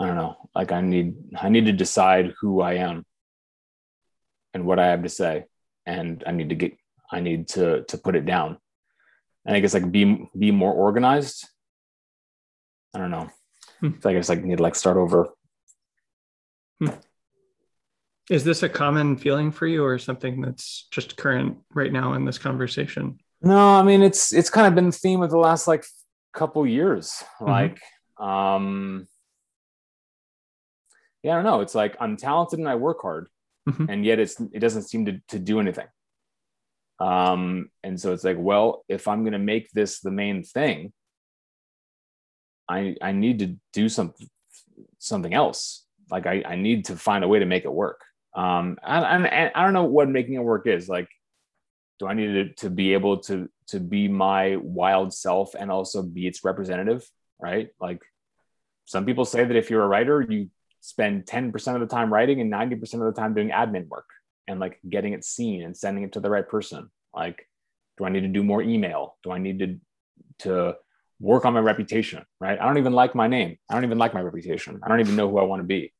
I 0.00 0.06
don't 0.06 0.16
know. 0.16 0.36
Like 0.54 0.72
I 0.72 0.80
need 0.80 1.14
I 1.38 1.50
need 1.50 1.66
to 1.66 1.72
decide 1.72 2.32
who 2.40 2.62
I 2.62 2.74
am 2.74 3.04
and 4.54 4.64
what 4.64 4.78
I 4.78 4.86
have 4.86 5.02
to 5.02 5.10
say, 5.10 5.44
and 5.84 6.24
I 6.26 6.32
need 6.32 6.48
to 6.48 6.54
get 6.54 6.72
I 7.12 7.20
need 7.20 7.48
to 7.48 7.84
to 7.84 7.98
put 7.98 8.16
it 8.16 8.24
down. 8.24 8.56
And 9.44 9.54
I 9.54 9.60
guess 9.60 9.74
like 9.74 9.92
be 9.92 10.26
be 10.36 10.50
more 10.52 10.72
organized. 10.72 11.46
I 12.94 12.98
don't 12.98 13.10
know. 13.10 13.28
Hmm. 13.80 13.90
I 14.04 14.14
guess 14.14 14.30
like 14.30 14.42
need 14.42 14.56
to 14.56 14.62
like 14.62 14.74
start 14.74 14.96
over. 14.96 15.28
Hmm. 16.80 16.96
Is 18.30 18.42
this 18.42 18.62
a 18.62 18.68
common 18.70 19.18
feeling 19.18 19.50
for 19.50 19.66
you, 19.66 19.84
or 19.84 19.98
something 19.98 20.40
that's 20.40 20.88
just 20.90 21.18
current 21.18 21.58
right 21.74 21.92
now 21.92 22.14
in 22.14 22.24
this 22.24 22.38
conversation? 22.38 23.18
No, 23.42 23.58
I 23.58 23.82
mean 23.82 24.00
it's 24.00 24.32
it's 24.32 24.50
kind 24.50 24.66
of 24.66 24.74
been 24.74 24.86
the 24.86 24.92
theme 24.92 25.22
of 25.22 25.30
the 25.30 25.36
last 25.36 25.68
like 25.68 25.84
couple 26.32 26.66
years. 26.66 27.22
Mm-hmm. 27.40 27.50
Like, 27.50 27.80
um, 28.18 29.08
yeah, 31.22 31.32
I 31.32 31.34
don't 31.36 31.44
know. 31.44 31.60
It's 31.60 31.74
like 31.74 31.96
I'm 32.00 32.16
talented 32.16 32.58
and 32.58 32.68
I 32.68 32.76
work 32.76 33.02
hard, 33.02 33.28
mm-hmm. 33.68 33.86
and 33.88 34.04
yet 34.04 34.18
it's 34.18 34.40
it 34.52 34.60
doesn't 34.60 34.84
seem 34.84 35.06
to 35.06 35.20
to 35.28 35.38
do 35.38 35.60
anything. 35.60 35.86
Um, 36.98 37.70
and 37.82 37.98
so 37.98 38.12
it's 38.12 38.24
like, 38.24 38.36
well, 38.38 38.84
if 38.88 39.08
I'm 39.08 39.24
gonna 39.24 39.38
make 39.38 39.70
this 39.72 40.00
the 40.00 40.10
main 40.10 40.42
thing, 40.42 40.92
I 42.68 42.96
I 43.02 43.12
need 43.12 43.38
to 43.40 43.56
do 43.72 43.88
something 43.88 44.28
something 44.98 45.34
else. 45.34 45.84
Like 46.10 46.26
I 46.26 46.42
I 46.46 46.56
need 46.56 46.86
to 46.86 46.96
find 46.96 47.24
a 47.24 47.28
way 47.28 47.38
to 47.38 47.46
make 47.46 47.64
it 47.64 47.72
work. 47.72 48.00
Um, 48.34 48.78
and, 48.82 49.04
and, 49.04 49.26
and 49.26 49.50
I 49.54 49.64
don't 49.64 49.74
know 49.74 49.84
what 49.84 50.08
making 50.08 50.34
it 50.34 50.42
work 50.42 50.66
is. 50.66 50.88
Like, 50.88 51.08
do 51.98 52.06
I 52.06 52.14
need 52.14 52.32
to, 52.32 52.54
to 52.62 52.70
be 52.70 52.92
able 52.92 53.18
to 53.22 53.48
to 53.68 53.80
be 53.80 54.08
my 54.08 54.56
wild 54.56 55.12
self 55.12 55.54
and 55.54 55.70
also 55.70 56.02
be 56.02 56.26
its 56.26 56.44
representative? 56.44 57.04
Right? 57.40 57.70
Like, 57.80 58.02
some 58.84 59.04
people 59.04 59.24
say 59.24 59.44
that 59.44 59.56
if 59.56 59.70
you're 59.70 59.82
a 59.82 59.88
writer, 59.88 60.20
you 60.20 60.50
spend 60.80 61.26
10% 61.26 61.74
of 61.74 61.80
the 61.80 61.86
time 61.86 62.12
writing 62.12 62.40
and 62.40 62.52
90% 62.52 62.82
of 62.94 63.14
the 63.14 63.20
time 63.20 63.34
doing 63.34 63.50
admin 63.50 63.88
work 63.88 64.08
and 64.48 64.58
like 64.60 64.78
getting 64.88 65.12
it 65.12 65.24
seen 65.24 65.62
and 65.62 65.76
sending 65.76 66.04
it 66.04 66.12
to 66.12 66.20
the 66.20 66.30
right 66.30 66.48
person. 66.48 66.90
Like 67.14 67.46
do 67.98 68.04
i 68.04 68.08
need 68.08 68.22
to 68.22 68.28
do 68.28 68.42
more 68.42 68.62
email? 68.62 69.16
Do 69.22 69.30
i 69.30 69.38
need 69.38 69.58
to 69.60 69.78
to 70.40 70.76
work 71.20 71.44
on 71.44 71.52
my 71.52 71.60
reputation 71.60 72.24
right? 72.40 72.58
I 72.60 72.64
don't 72.64 72.78
even 72.78 72.94
like 72.94 73.14
my 73.14 73.28
name. 73.28 73.58
I 73.68 73.74
don't 73.74 73.84
even 73.84 73.98
like 73.98 74.14
my 74.14 74.22
reputation. 74.22 74.80
I 74.82 74.88
don't 74.88 75.00
even 75.00 75.16
know 75.16 75.28
who 75.30 75.38
i 75.38 75.44
want 75.44 75.60
to 75.60 75.66
be. 75.66 75.92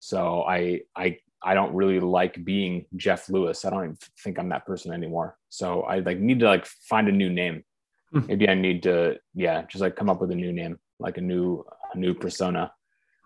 So 0.00 0.42
i 0.42 0.82
i 0.94 1.18
i 1.42 1.54
don't 1.54 1.74
really 1.74 2.00
like 2.00 2.44
being 2.44 2.84
jeff 2.96 3.28
lewis. 3.28 3.64
I 3.64 3.70
don't 3.70 3.84
even 3.84 3.98
think 4.22 4.38
i'm 4.38 4.50
that 4.50 4.66
person 4.66 4.92
anymore. 4.92 5.36
So 5.48 5.82
i 5.82 6.00
like 6.00 6.18
need 6.18 6.40
to 6.40 6.46
like 6.46 6.66
find 6.66 7.08
a 7.08 7.12
new 7.12 7.30
name. 7.30 7.64
Hmm. 8.12 8.26
Maybe 8.26 8.48
I 8.48 8.54
need 8.54 8.82
to, 8.84 9.18
yeah, 9.34 9.62
just 9.62 9.82
like 9.82 9.96
come 9.96 10.08
up 10.08 10.20
with 10.20 10.30
a 10.30 10.34
new 10.34 10.52
name, 10.52 10.78
like 10.98 11.18
a 11.18 11.20
new, 11.20 11.64
a 11.92 11.98
new 11.98 12.14
persona, 12.14 12.72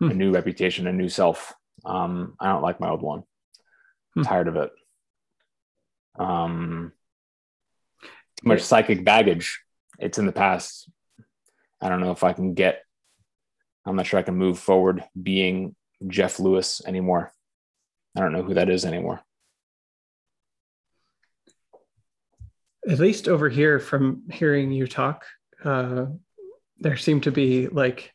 hmm. 0.05 0.11
a 0.11 0.13
new 0.13 0.31
reputation, 0.31 0.87
a 0.87 0.93
new 0.93 1.09
self. 1.09 1.53
Um, 1.85 2.35
I 2.39 2.47
don't 2.47 2.61
like 2.61 2.79
my 2.79 2.89
old 2.89 3.01
one. 3.01 3.23
Hmm. 4.15 4.23
Tired 4.23 4.47
of 4.47 4.55
it. 4.55 4.71
Um, 6.17 6.91
too 8.01 8.47
much 8.47 8.61
psychic 8.61 9.03
baggage. 9.03 9.61
It's 9.99 10.17
in 10.17 10.25
the 10.25 10.31
past. 10.31 10.89
I 11.81 11.89
don't 11.89 12.01
know 12.01 12.11
if 12.11 12.23
I 12.23 12.33
can 12.33 12.53
get. 12.53 12.81
I'm 13.85 13.95
not 13.95 14.05
sure 14.05 14.19
I 14.19 14.23
can 14.23 14.35
move 14.35 14.59
forward 14.59 15.03
being 15.21 15.75
Jeff 16.07 16.39
Lewis 16.39 16.81
anymore. 16.85 17.31
I 18.15 18.21
don't 18.21 18.31
know 18.31 18.43
who 18.43 18.53
that 18.53 18.69
is 18.69 18.85
anymore. 18.85 19.21
At 22.87 22.99
least 22.99 23.27
over 23.27 23.49
here, 23.49 23.79
from 23.79 24.23
hearing 24.29 24.71
you 24.71 24.87
talk, 24.87 25.25
uh, 25.63 26.05
there 26.79 26.97
seem 26.97 27.21
to 27.21 27.31
be 27.31 27.67
like 27.67 28.12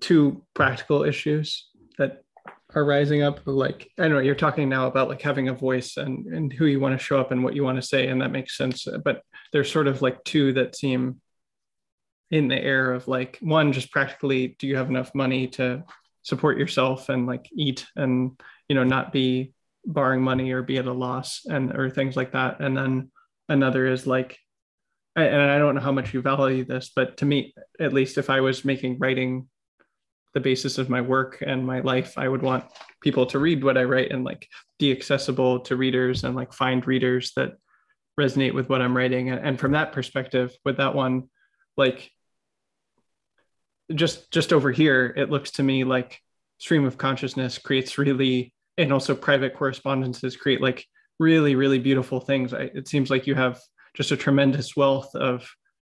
two 0.00 0.42
practical 0.54 1.02
issues 1.04 1.68
that 1.98 2.22
are 2.74 2.84
rising 2.84 3.22
up 3.22 3.40
like 3.46 3.88
i 3.98 4.08
know 4.08 4.18
you're 4.18 4.34
talking 4.34 4.68
now 4.68 4.86
about 4.86 5.08
like 5.08 5.22
having 5.22 5.48
a 5.48 5.54
voice 5.54 5.96
and 5.96 6.26
and 6.26 6.52
who 6.52 6.66
you 6.66 6.80
want 6.80 6.98
to 6.98 7.04
show 7.04 7.20
up 7.20 7.30
and 7.30 7.44
what 7.44 7.54
you 7.54 7.62
want 7.62 7.76
to 7.76 7.86
say 7.86 8.08
and 8.08 8.20
that 8.20 8.32
makes 8.32 8.56
sense 8.56 8.86
but 9.04 9.22
there's 9.52 9.70
sort 9.70 9.86
of 9.86 10.02
like 10.02 10.22
two 10.24 10.52
that 10.52 10.74
seem 10.74 11.20
in 12.30 12.48
the 12.48 12.60
air 12.60 12.92
of 12.92 13.06
like 13.06 13.38
one 13.40 13.72
just 13.72 13.92
practically 13.92 14.56
do 14.58 14.66
you 14.66 14.76
have 14.76 14.88
enough 14.88 15.14
money 15.14 15.46
to 15.46 15.84
support 16.22 16.58
yourself 16.58 17.08
and 17.10 17.26
like 17.26 17.48
eat 17.52 17.86
and 17.96 18.32
you 18.68 18.74
know 18.74 18.84
not 18.84 19.12
be 19.12 19.52
borrowing 19.86 20.22
money 20.22 20.50
or 20.50 20.62
be 20.62 20.78
at 20.78 20.86
a 20.86 20.92
loss 20.92 21.42
and 21.44 21.76
or 21.76 21.90
things 21.90 22.16
like 22.16 22.32
that? 22.32 22.60
And 22.60 22.76
then 22.76 23.10
another 23.48 23.86
is 23.86 24.06
like 24.06 24.38
and 25.16 25.42
i 25.42 25.58
don't 25.58 25.74
know 25.74 25.80
how 25.80 25.92
much 25.92 26.12
you 26.12 26.20
value 26.20 26.64
this 26.64 26.90
but 26.94 27.16
to 27.18 27.24
me 27.24 27.54
at 27.78 27.92
least 27.92 28.18
if 28.18 28.30
i 28.30 28.40
was 28.40 28.64
making 28.64 28.98
writing 28.98 29.46
the 30.34 30.40
basis 30.40 30.78
of 30.78 30.90
my 30.90 31.00
work 31.00 31.42
and 31.46 31.64
my 31.64 31.80
life 31.80 32.18
i 32.18 32.28
would 32.28 32.42
want 32.42 32.64
people 33.00 33.24
to 33.24 33.38
read 33.38 33.62
what 33.62 33.78
i 33.78 33.84
write 33.84 34.10
and 34.10 34.24
like 34.24 34.48
be 34.78 34.92
accessible 34.92 35.60
to 35.60 35.76
readers 35.76 36.24
and 36.24 36.34
like 36.34 36.52
find 36.52 36.86
readers 36.86 37.32
that 37.36 37.52
resonate 38.20 38.54
with 38.54 38.68
what 38.68 38.82
i'm 38.82 38.96
writing. 38.96 39.30
And, 39.30 39.44
and 39.44 39.60
from 39.60 39.72
that 39.72 39.92
perspective 39.92 40.52
with 40.64 40.76
that 40.78 40.94
one 40.94 41.28
like 41.76 42.10
just 43.94 44.30
just 44.30 44.52
over 44.52 44.70
here 44.70 45.12
it 45.16 45.30
looks 45.30 45.52
to 45.52 45.62
me 45.62 45.84
like 45.84 46.20
stream 46.58 46.84
of 46.84 46.98
consciousness 46.98 47.58
creates 47.58 47.98
really 47.98 48.52
and 48.78 48.92
also 48.92 49.14
private 49.14 49.54
correspondences 49.54 50.36
create 50.36 50.60
like 50.60 50.86
really 51.18 51.54
really 51.54 51.78
beautiful 51.78 52.20
things. 52.20 52.52
I, 52.52 52.70
it 52.74 52.88
seems 52.88 53.10
like 53.10 53.26
you 53.26 53.34
have 53.34 53.60
just 53.94 54.10
a 54.10 54.16
tremendous 54.16 54.76
wealth 54.76 55.14
of 55.14 55.48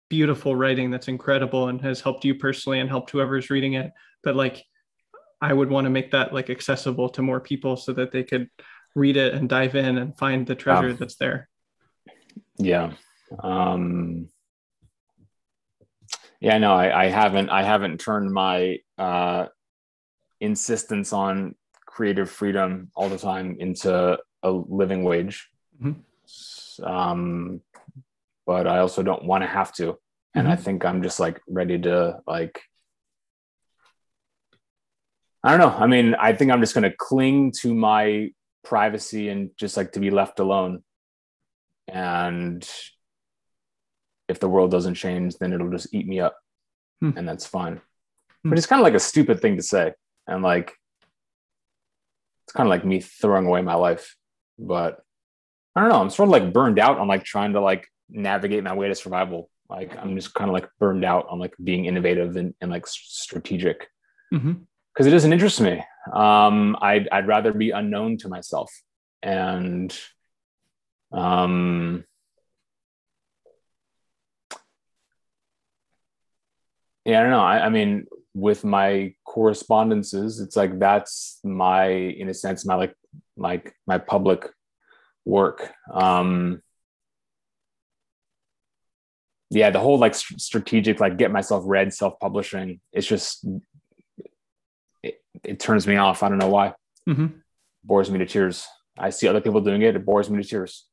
beautiful 0.08 0.54
writing 0.54 0.90
that's 0.90 1.08
incredible 1.08 1.68
and 1.68 1.80
has 1.80 2.00
helped 2.00 2.24
you 2.24 2.34
personally 2.34 2.80
and 2.80 2.88
helped 2.88 3.10
whoever's 3.10 3.50
reading 3.50 3.74
it 3.74 3.90
but 4.22 4.36
like 4.36 4.64
i 5.40 5.52
would 5.52 5.70
want 5.70 5.84
to 5.84 5.90
make 5.90 6.10
that 6.10 6.32
like 6.32 6.50
accessible 6.50 7.08
to 7.08 7.22
more 7.22 7.40
people 7.40 7.76
so 7.76 7.92
that 7.92 8.12
they 8.12 8.22
could 8.22 8.48
read 8.94 9.16
it 9.16 9.34
and 9.34 9.48
dive 9.48 9.74
in 9.74 9.98
and 9.98 10.18
find 10.18 10.46
the 10.46 10.54
treasure 10.54 10.92
that's 10.92 11.16
there 11.16 11.48
yeah 12.58 12.92
um 13.42 14.28
yeah 16.40 16.58
no 16.58 16.72
I, 16.72 17.04
I 17.04 17.06
haven't 17.08 17.50
i 17.50 17.62
haven't 17.62 17.98
turned 17.98 18.32
my 18.32 18.78
uh 18.96 19.46
insistence 20.40 21.12
on 21.12 21.54
creative 21.86 22.30
freedom 22.30 22.90
all 22.94 23.08
the 23.08 23.18
time 23.18 23.56
into 23.58 24.18
a 24.42 24.50
living 24.50 25.04
wage 25.04 25.48
mm-hmm. 25.82 26.84
um 26.84 27.60
but 28.48 28.66
I 28.66 28.78
also 28.78 29.02
don't 29.02 29.26
want 29.26 29.42
to 29.44 29.46
have 29.46 29.74
to. 29.74 29.98
And 30.34 30.46
mm-hmm. 30.46 30.52
I 30.52 30.56
think 30.56 30.84
I'm 30.86 31.02
just 31.02 31.20
like 31.20 31.38
ready 31.46 31.78
to 31.80 32.20
like 32.26 32.58
I 35.48 35.56
don't 35.56 35.60
know. 35.60 35.82
I 35.82 35.86
mean, 35.86 36.14
I 36.14 36.34
think 36.34 36.50
I'm 36.50 36.60
just 36.60 36.74
going 36.74 36.82
to 36.82 36.94
cling 36.94 37.52
to 37.62 37.74
my 37.74 38.32
privacy 38.64 39.30
and 39.30 39.48
just 39.56 39.78
like 39.78 39.92
to 39.92 39.98
be 39.98 40.10
left 40.10 40.40
alone. 40.40 40.82
And 41.90 42.68
if 44.28 44.40
the 44.40 44.48
world 44.48 44.70
doesn't 44.70 44.96
change, 44.96 45.36
then 45.38 45.54
it'll 45.54 45.70
just 45.70 45.94
eat 45.94 46.06
me 46.06 46.20
up. 46.20 46.36
Hmm. 47.00 47.12
And 47.16 47.26
that's 47.26 47.46
fine. 47.46 47.80
Hmm. 48.42 48.50
But 48.50 48.58
it's 48.58 48.66
kind 48.66 48.78
of 48.78 48.84
like 48.84 48.92
a 48.92 49.00
stupid 49.00 49.40
thing 49.40 49.56
to 49.56 49.62
say. 49.62 49.94
And 50.26 50.42
like, 50.42 50.74
it's 52.44 52.52
kind 52.52 52.66
of 52.66 52.70
like 52.70 52.84
me 52.84 53.00
throwing 53.00 53.46
away 53.46 53.62
my 53.62 53.76
life. 53.76 54.16
But 54.58 55.00
I 55.74 55.80
don't 55.80 55.88
know. 55.88 56.02
I'm 56.02 56.10
sort 56.10 56.28
of 56.28 56.32
like 56.32 56.52
burned 56.52 56.78
out 56.78 56.98
on 56.98 57.08
like 57.08 57.24
trying 57.24 57.54
to 57.54 57.62
like 57.62 57.86
navigate 58.10 58.64
my 58.64 58.74
way 58.74 58.88
to 58.88 58.94
survival. 58.94 59.48
Like 59.70 59.96
I'm 59.96 60.14
just 60.14 60.34
kind 60.34 60.50
of 60.50 60.52
like 60.52 60.68
burned 60.78 61.06
out 61.06 61.26
on 61.30 61.38
like 61.38 61.54
being 61.64 61.86
innovative 61.86 62.36
and, 62.36 62.52
and 62.60 62.70
like 62.70 62.86
strategic 62.86 63.88
because 64.98 65.06
it 65.06 65.10
doesn't 65.12 65.32
interest 65.32 65.60
me. 65.60 65.80
Um, 66.12 66.76
I'd, 66.82 67.08
I'd 67.12 67.28
rather 67.28 67.52
be 67.52 67.70
unknown 67.70 68.16
to 68.18 68.28
myself 68.28 68.72
and 69.22 69.96
um, 71.12 72.02
yeah, 77.04 77.20
I 77.20 77.22
don't 77.22 77.30
know. 77.30 77.38
I, 77.38 77.66
I 77.66 77.68
mean, 77.68 78.06
with 78.34 78.64
my 78.64 79.14
correspondences, 79.24 80.40
it's 80.40 80.56
like 80.56 80.80
that's 80.80 81.38
my, 81.44 81.86
in 81.90 82.28
a 82.28 82.34
sense, 82.34 82.66
my 82.66 82.74
like 82.74 82.96
like 83.36 83.76
my 83.86 83.98
public 83.98 84.48
work. 85.24 85.72
Um, 85.94 86.60
yeah, 89.50 89.70
the 89.70 89.78
whole 89.78 89.98
like 89.98 90.16
strategic, 90.16 90.98
like 90.98 91.18
get 91.18 91.30
myself 91.30 91.62
read, 91.68 91.94
self 91.94 92.18
publishing, 92.18 92.80
it's 92.92 93.06
just, 93.06 93.46
it, 95.44 95.60
turns 95.60 95.86
me 95.86 95.96
off. 95.96 96.22
I 96.22 96.28
don't 96.28 96.38
know 96.38 96.48
why. 96.48 96.74
Mm-hmm. 97.08 97.26
Bores 97.84 98.10
me 98.10 98.18
to 98.18 98.26
tears. 98.26 98.66
I 98.98 99.10
see 99.10 99.28
other 99.28 99.40
people 99.40 99.60
doing 99.60 99.82
it. 99.82 99.96
It 99.96 100.04
bores 100.04 100.28
me 100.28 100.42
to 100.42 100.48
tears 100.48 100.86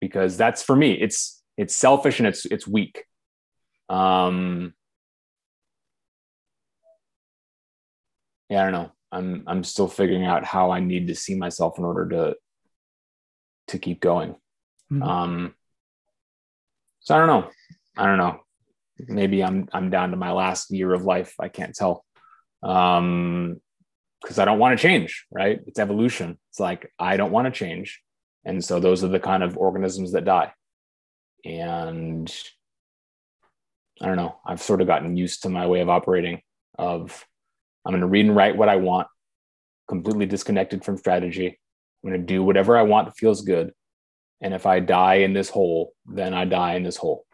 because 0.00 0.36
that's 0.36 0.62
for 0.62 0.76
me. 0.76 0.92
It's, 0.92 1.42
it's 1.56 1.74
selfish 1.74 2.18
and 2.18 2.26
it's, 2.26 2.44
it's 2.46 2.66
weak. 2.66 3.04
Um, 3.88 4.74
yeah, 8.48 8.60
I 8.60 8.64
don't 8.64 8.72
know. 8.72 8.92
I'm, 9.10 9.44
I'm 9.46 9.64
still 9.64 9.88
figuring 9.88 10.24
out 10.24 10.44
how 10.44 10.70
I 10.70 10.80
need 10.80 11.08
to 11.08 11.14
see 11.14 11.34
myself 11.34 11.78
in 11.78 11.84
order 11.84 12.08
to, 12.08 12.36
to 13.68 13.78
keep 13.78 14.00
going. 14.00 14.36
Mm-hmm. 14.90 15.02
Um, 15.02 15.54
so 17.00 17.14
I 17.14 17.18
don't 17.18 17.26
know. 17.26 17.50
I 17.96 18.06
don't 18.06 18.18
know. 18.18 18.40
Maybe 19.08 19.42
I'm 19.42 19.68
I'm 19.72 19.90
down 19.90 20.10
to 20.10 20.16
my 20.16 20.32
last 20.32 20.70
year 20.70 20.92
of 20.92 21.04
life. 21.04 21.34
I 21.40 21.48
can't 21.48 21.74
tell. 21.74 22.04
Um 22.62 23.60
because 24.20 24.38
I 24.38 24.44
don't 24.44 24.60
want 24.60 24.78
to 24.78 24.82
change, 24.82 25.26
right? 25.32 25.60
It's 25.66 25.80
evolution. 25.80 26.38
It's 26.50 26.60
like 26.60 26.92
I 26.98 27.16
don't 27.16 27.32
want 27.32 27.46
to 27.46 27.50
change. 27.50 28.00
And 28.44 28.64
so 28.64 28.80
those 28.80 29.02
are 29.02 29.08
the 29.08 29.20
kind 29.20 29.42
of 29.42 29.56
organisms 29.56 30.12
that 30.12 30.24
die. 30.24 30.52
And 31.44 32.32
I 34.00 34.06
don't 34.06 34.16
know. 34.16 34.36
I've 34.46 34.62
sort 34.62 34.80
of 34.80 34.86
gotten 34.86 35.16
used 35.16 35.42
to 35.42 35.48
my 35.48 35.66
way 35.66 35.80
of 35.80 35.88
operating 35.88 36.42
of 36.78 37.24
I'm 37.84 37.92
going 37.92 38.00
to 38.00 38.06
read 38.06 38.26
and 38.26 38.36
write 38.36 38.56
what 38.56 38.68
I 38.68 38.76
want, 38.76 39.08
completely 39.88 40.26
disconnected 40.26 40.84
from 40.84 40.96
strategy. 40.96 41.58
I'm 42.02 42.10
going 42.10 42.20
to 42.20 42.26
do 42.26 42.42
whatever 42.42 42.76
I 42.76 42.82
want 42.82 43.08
that 43.08 43.16
feels 43.16 43.42
good. 43.42 43.72
And 44.40 44.54
if 44.54 44.66
I 44.66 44.80
die 44.80 45.16
in 45.16 45.32
this 45.32 45.48
hole, 45.48 45.92
then 46.06 46.34
I 46.34 46.44
die 46.44 46.74
in 46.74 46.82
this 46.82 46.96
hole. 46.96 47.24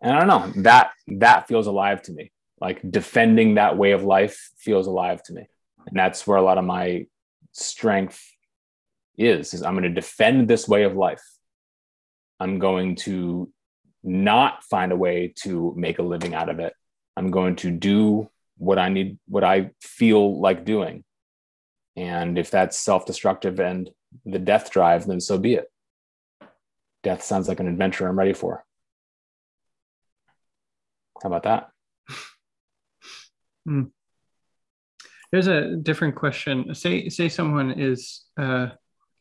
And 0.00 0.14
I 0.14 0.18
don't 0.18 0.28
know, 0.28 0.62
that 0.62 0.92
that 1.18 1.46
feels 1.46 1.66
alive 1.66 2.02
to 2.02 2.12
me. 2.12 2.32
Like 2.62 2.80
defending 2.88 3.56
that 3.56 3.76
way 3.76 3.90
of 3.90 4.04
life 4.04 4.52
feels 4.56 4.86
alive 4.86 5.20
to 5.24 5.32
me. 5.32 5.48
And 5.88 5.98
that's 5.98 6.28
where 6.28 6.36
a 6.36 6.42
lot 6.42 6.58
of 6.58 6.64
my 6.64 7.06
strength 7.50 8.24
is, 9.18 9.52
is 9.52 9.64
I'm 9.64 9.74
going 9.74 9.82
to 9.82 9.90
defend 9.90 10.46
this 10.46 10.68
way 10.68 10.84
of 10.84 10.94
life. 10.94 11.24
I'm 12.38 12.60
going 12.60 12.94
to 12.96 13.52
not 14.04 14.62
find 14.62 14.92
a 14.92 14.96
way 14.96 15.34
to 15.42 15.74
make 15.76 15.98
a 15.98 16.04
living 16.04 16.34
out 16.34 16.48
of 16.48 16.60
it. 16.60 16.72
I'm 17.16 17.32
going 17.32 17.56
to 17.56 17.72
do 17.72 18.30
what 18.58 18.78
I 18.78 18.90
need, 18.90 19.18
what 19.26 19.42
I 19.42 19.72
feel 19.80 20.40
like 20.40 20.64
doing. 20.64 21.02
And 21.96 22.38
if 22.38 22.52
that's 22.52 22.78
self 22.78 23.06
destructive 23.06 23.58
and 23.58 23.90
the 24.24 24.38
death 24.38 24.70
drive, 24.70 25.08
then 25.08 25.20
so 25.20 25.36
be 25.36 25.54
it. 25.54 25.66
Death 27.02 27.24
sounds 27.24 27.48
like 27.48 27.58
an 27.58 27.66
adventure 27.66 28.06
I'm 28.06 28.16
ready 28.16 28.34
for. 28.34 28.64
How 31.20 31.28
about 31.28 31.42
that? 31.42 31.71
Hmm. 33.66 33.84
There's 35.30 35.46
a 35.46 35.76
different 35.76 36.14
question. 36.14 36.74
Say 36.74 37.08
say 37.08 37.28
someone 37.28 37.72
is 37.72 38.24
uh, 38.38 38.68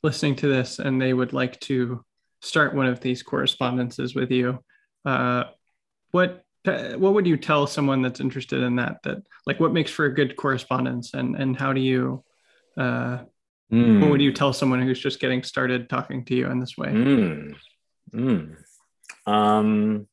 listening 0.03 0.35
to 0.38 0.47
this 0.47 0.80
and 0.80 1.01
they 1.01 1.13
would 1.13 1.34
like 1.34 1.59
to 1.61 2.03
start 2.41 2.76
one 2.76 2.88
of 2.88 2.99
these 2.99 3.23
correspondences 3.23 4.13
with 4.13 4.31
you. 4.31 4.59
Uh, 5.05 5.45
what 6.11 6.43
what 6.65 7.13
would 7.13 7.26
you 7.26 7.38
tell 7.38 7.65
someone 7.65 8.01
that's 8.01 8.19
interested 8.19 8.61
in 8.61 8.76
that? 8.76 8.97
That 9.03 9.19
like 9.45 9.59
what 9.59 9.73
makes 9.73 9.89
for 9.89 10.05
a 10.05 10.13
good 10.13 10.35
correspondence 10.35 11.13
and 11.13 11.35
and 11.35 11.57
how 11.57 11.73
do 11.73 11.81
you 11.81 12.23
uh, 12.77 13.19
mm. 13.72 14.01
what 14.01 14.11
would 14.11 14.22
you 14.22 14.34
tell 14.34 14.53
someone 14.53 14.81
who's 14.81 14.99
just 14.99 15.19
getting 15.19 15.43
started 15.43 15.89
talking 15.89 16.26
to 16.26 16.35
you 16.35 16.47
in 16.47 16.59
this 16.59 16.77
way? 16.77 16.89
Mm. 16.89 17.55
Mm. 18.13 18.55
Um, 19.26 20.07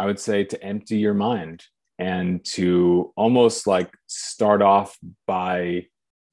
I 0.00 0.06
would 0.06 0.18
say 0.18 0.44
to 0.44 0.64
empty 0.64 0.96
your 0.96 1.12
mind 1.12 1.62
and 1.98 2.42
to 2.56 3.12
almost 3.16 3.66
like 3.66 3.92
start 4.06 4.62
off 4.62 4.96
by 5.26 5.88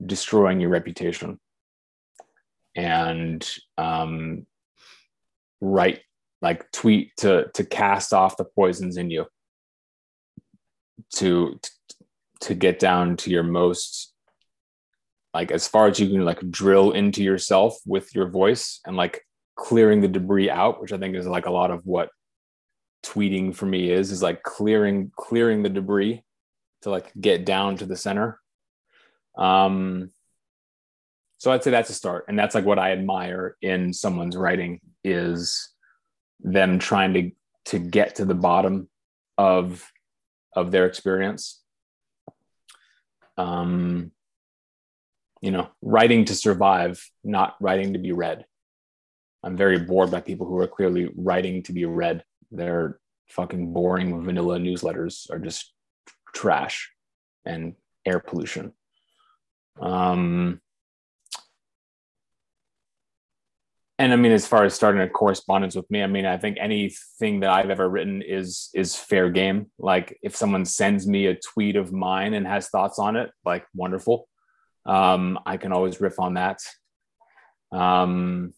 destroying 0.06 0.61
your 0.61 0.69
reputation. 0.69 1.38
And 2.77 3.45
um, 3.77 4.45
write 5.60 5.99
like 6.41 6.72
tweet 6.72 7.11
to 7.18 7.49
to 7.56 7.65
cast 7.65 8.14
off 8.14 8.38
the 8.38 8.45
poisons 8.45 8.95
in 8.95 9.10
you 9.10 9.26
to 11.15 11.60
to 12.41 12.53
get 12.53 12.80
down 12.80 13.18
to 13.18 13.31
your 13.31 13.44
most 13.44 14.14
like 15.34 15.52
as 15.52 15.68
far 15.68 15.88
as 15.88 15.99
you 15.99 16.07
can 16.07 16.23
like 16.23 16.39
drill 16.52 16.91
into 16.91 17.23
yourself 17.23 17.76
with 17.88 18.14
your 18.14 18.30
voice 18.30 18.80
and 18.85 18.95
like 18.95 19.23
clearing 19.56 19.99
the 19.99 20.07
debris 20.07 20.52
out 20.52 20.80
which 20.80 20.94
i 20.94 20.98
think 20.99 21.15
is 21.15 21.26
like 21.26 21.48
a 21.48 21.52
lot 21.52 21.72
of 21.72 21.84
what 21.85 22.10
tweeting 23.03 23.56
for 23.56 23.65
me 23.65 23.90
is 23.90 24.11
is 24.11 24.22
like 24.22 24.44
clearing 24.44 25.11
clearing 25.15 25.64
the 25.64 25.69
debris 25.69 26.24
to 26.82 26.90
like 26.90 27.11
get 27.19 27.45
down 27.45 27.78
to 27.78 27.86
the 27.86 27.98
center. 27.98 28.40
Um 29.38 30.11
so 31.40 31.52
i'd 31.52 31.64
say 31.64 31.72
that's 31.72 31.90
a 31.90 31.94
start. 31.94 32.26
And 32.28 32.38
that's 32.38 32.56
like 32.56 32.65
what 32.65 32.80
i 32.80 32.91
admire 32.91 33.56
in 33.61 33.94
someone's 33.94 34.36
writing 34.36 34.80
is 35.03 35.69
them 36.40 36.80
trying 36.80 37.14
to 37.14 37.32
to 37.65 37.80
get 37.80 38.15
to 38.15 38.26
the 38.26 38.36
bottom 38.36 38.90
of 39.38 39.90
of 40.56 40.72
their 40.72 40.86
experience. 40.86 41.61
Um 43.38 44.11
you 45.41 45.52
know 45.52 45.69
writing 45.82 46.26
to 46.26 46.36
survive 46.36 47.10
not 47.24 47.56
writing 47.61 47.94
to 47.94 47.99
be 47.99 48.11
read. 48.11 48.45
I'm 49.44 49.56
very 49.56 49.80
bored 49.80 50.11
by 50.11 50.22
people 50.22 50.48
who 50.48 50.57
are 50.57 50.68
clearly 50.68 51.10
writing 51.15 51.64
to 51.64 51.74
be 51.74 51.86
read 51.86 52.24
their 52.52 52.99
fucking 53.30 53.74
boring 53.74 54.24
vanilla 54.24 54.57
newsletters 54.60 55.30
are 55.32 55.40
just 55.40 55.74
trash 56.34 56.91
and 57.45 57.76
air 58.06 58.19
pollution. 58.19 58.74
Um, 59.80 60.61
and 63.99 64.14
I 64.14 64.15
mean, 64.15 64.32
as 64.32 64.48
far 64.48 64.64
as 64.64 64.76
starting 64.76 65.02
a 65.02 65.10
correspondence 65.10 65.76
with 65.76 65.90
me, 65.90 66.03
I 66.03 66.07
mean, 66.07 66.26
I 66.26 66.38
think 66.38 66.57
anything 66.60 67.40
that 67.40 67.49
I've 67.49 67.72
ever 67.72 67.90
written 67.90 68.22
is 68.22 68.69
is 68.76 68.95
fair 68.95 69.30
game. 69.30 69.72
Like 69.80 70.19
if 70.22 70.36
someone 70.36 70.65
sends 70.65 71.07
me 71.07 71.26
a 71.28 71.36
tweet 71.36 71.76
of 71.76 71.91
mine 71.91 72.34
and 72.36 72.45
has 72.45 72.69
thoughts 72.69 72.99
on 72.99 73.15
it, 73.15 73.32
like 73.44 73.65
wonderful. 73.74 74.28
Um, 74.86 75.40
I 75.45 75.57
can 75.57 75.74
always 75.74 75.99
riff 75.99 76.19
on 76.19 76.36
that. 76.36 76.60
Um, 77.72 78.53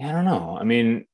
I 0.00 0.10
don't 0.12 0.24
know. 0.24 0.56
I 0.58 0.64
mean, 0.64 1.06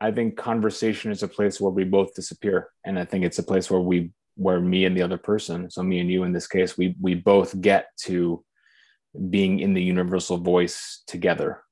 I 0.00 0.10
think 0.10 0.36
conversation 0.36 1.12
is 1.12 1.22
a 1.22 1.28
place 1.28 1.60
where 1.60 1.70
we 1.70 1.84
both 1.84 2.14
disappear, 2.14 2.70
and 2.84 2.98
I 2.98 3.04
think 3.04 3.24
it's 3.24 3.38
a 3.38 3.44
place 3.44 3.70
where 3.70 3.80
we, 3.80 4.10
where 4.34 4.60
me 4.60 4.84
and 4.84 4.96
the 4.96 5.02
other 5.02 5.18
person, 5.18 5.70
so 5.70 5.82
me 5.82 6.00
and 6.00 6.10
you 6.10 6.24
in 6.24 6.32
this 6.32 6.48
case, 6.48 6.76
we 6.76 6.96
we 7.00 7.14
both 7.14 7.60
get 7.60 7.86
to 8.04 8.44
being 9.30 9.60
in 9.60 9.74
the 9.74 9.82
universal 9.82 10.38
voice 10.38 11.02
together, 11.06 11.62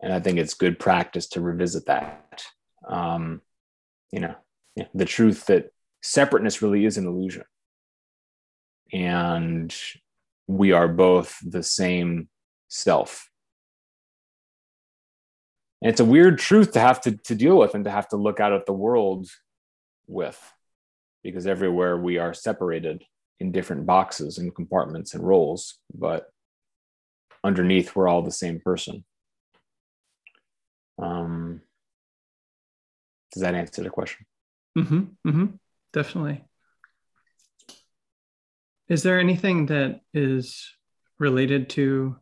and 0.00 0.12
I 0.12 0.20
think 0.20 0.38
it's 0.38 0.54
good 0.54 0.78
practice 0.78 1.26
to 1.30 1.40
revisit 1.40 1.86
that. 1.86 2.44
Um, 2.86 3.40
you 4.12 4.20
know, 4.20 4.36
the 4.94 5.04
truth 5.04 5.46
that 5.46 5.72
separateness 6.02 6.62
really 6.62 6.84
is 6.84 6.98
an 6.98 7.06
illusion, 7.06 7.44
and 8.92 9.74
we 10.46 10.70
are 10.70 10.86
both 10.86 11.36
the 11.42 11.64
same 11.64 12.28
self 12.68 13.28
and 15.82 15.90
it's 15.90 16.00
a 16.00 16.04
weird 16.04 16.38
truth 16.38 16.72
to 16.72 16.80
have 16.80 17.00
to, 17.02 17.16
to 17.16 17.34
deal 17.34 17.58
with 17.58 17.74
and 17.74 17.84
to 17.84 17.90
have 17.90 18.08
to 18.08 18.16
look 18.16 18.40
out 18.40 18.52
at 18.52 18.66
the 18.66 18.72
world 18.72 19.28
with 20.06 20.40
because 21.22 21.46
everywhere 21.46 21.96
we 21.96 22.18
are 22.18 22.32
separated 22.32 23.02
in 23.40 23.52
different 23.52 23.84
boxes 23.86 24.38
and 24.38 24.54
compartments 24.54 25.14
and 25.14 25.26
roles 25.26 25.78
but 25.94 26.30
underneath 27.46 27.94
we're 27.94 28.08
all 28.08 28.22
the 28.22 28.30
same 28.30 28.60
person. 28.60 29.04
Um, 30.98 31.60
does 33.32 33.42
that 33.42 33.54
answer 33.54 33.82
the 33.82 33.90
question? 33.90 34.26
Mm-hmm, 34.76 35.00
mm-hmm, 35.26 35.46
definitely. 35.92 36.44
Is 38.88 39.02
there 39.02 39.20
anything 39.20 39.66
that 39.66 40.00
is 40.12 40.72
related 41.18 41.70
to 41.70 42.16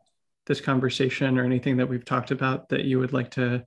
this 0.47 0.61
conversation 0.61 1.39
or 1.39 1.45
anything 1.45 1.79
that 1.79 1.89
we've 1.89 2.05
talked 2.05 2.31
about 2.31 2.69
that 2.69 2.85
you 2.85 2.99
would 2.99 3.13
like 3.13 3.31
to 3.33 3.65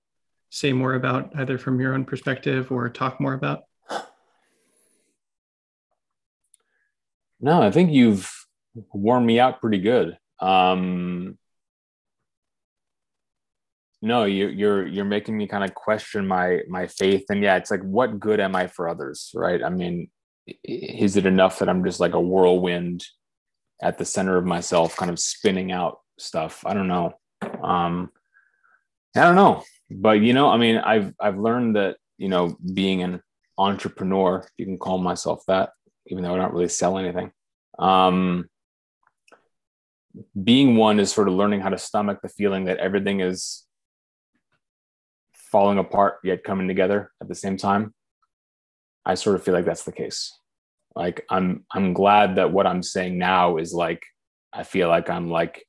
say 0.49 0.74
more 0.74 0.94
about, 0.94 1.36
either 1.38 1.58
from 1.58 1.80
your 1.80 1.94
own 1.94 2.06
perspective 2.06 2.72
or 2.72 2.90
talk 2.90 3.20
more 3.20 3.34
about? 3.34 3.64
No, 7.40 7.62
I 7.62 7.72
think 7.72 7.91
you've 7.91 8.32
worn 8.94 9.26
me 9.26 9.40
out 9.40 9.62
pretty 9.62 9.80
good. 9.80 10.18
Um, 10.40 11.38
no, 14.02 14.26
you, 14.26 14.48
you're 14.48 14.88
you're 14.88 15.06
making 15.06 15.38
me 15.38 15.48
kind 15.48 15.64
of 15.64 15.74
question 15.74 16.28
my 16.28 16.62
my 16.70 16.88
faith, 16.88 17.26
and 17.30 17.44
yeah, 17.44 17.58
it's 17.58 17.72
like, 17.72 17.82
what 17.82 18.20
good 18.20 18.40
am 18.40 18.56
I 18.56 18.68
for 18.68 18.88
others, 18.88 19.32
right? 19.36 19.64
I 19.64 19.70
mean, 19.70 20.10
is 20.64 21.18
it 21.18 21.26
enough 21.26 21.60
that 21.60 21.70
I'm 21.70 21.84
just 21.84 21.99
like 21.99 22.14
a 22.14 22.22
whirlwind 22.22 23.04
at 23.82 23.98
the 23.98 24.06
center 24.06 24.38
of 24.38 24.45
myself, 24.45 24.95
kind 24.95 25.12
of 25.12 25.20
spinning 25.20 25.72
out 25.72 25.99
stuff. 26.18 26.64
I 26.65 26.73
don't 26.73 26.88
know. 26.88 27.14
Um, 27.61 28.11
I 29.15 29.22
don't 29.22 29.35
know, 29.35 29.64
but 29.89 30.22
you 30.22 30.34
know, 30.34 30.49
I 30.49 30.57
mean, 30.57 30.77
I've 30.77 31.14
I've 31.19 31.38
learned 31.38 31.76
that 31.76 31.98
you 32.18 32.30
know, 32.30 32.57
being 32.73 33.03
an 33.03 33.22
entrepreneur, 33.57 34.39
if 34.39 34.52
you 34.57 34.65
can 34.65 34.77
call 34.77 34.98
myself 34.98 35.44
that, 35.48 35.72
even 36.07 36.23
though 36.23 36.34
I 36.34 36.38
don't 36.38 36.53
really 36.53 36.68
sell 36.68 36.98
anything. 36.98 37.31
Um, 37.80 38.49
being 40.44 40.76
one 40.76 40.99
is 40.99 41.11
sort 41.11 41.27
of 41.27 41.35
learning 41.35 41.61
how 41.61 41.69
to 41.69 41.77
stomach 41.77 42.19
the 42.22 42.30
feeling 42.30 42.65
that 42.65 42.77
everything 42.77 43.19
is 43.19 43.65
falling 45.34 45.77
apart 45.77 46.18
yet 46.23 46.44
coming 46.44 46.68
together 46.68 47.11
at 47.22 47.27
the 47.27 47.35
same 47.35 47.57
time. 47.57 47.94
I 49.06 49.15
sort 49.15 49.35
of 49.35 49.44
feel 49.44 49.53
like 49.53 49.65
that's 49.65 49.84
the 49.84 49.91
case. 49.91 50.38
Like 50.95 51.23
I'm 51.30 51.65
I'm 51.72 51.94
glad 51.94 52.35
that 52.38 52.52
what 52.52 52.65
I'm 52.65 52.81
saying 52.81 53.19
now 53.19 53.57
is 53.57 53.73
like 53.73 54.03
I 54.52 54.64
feel 54.64 54.89
like 54.89 55.10
I'm 55.10 55.30
like 55.30 55.64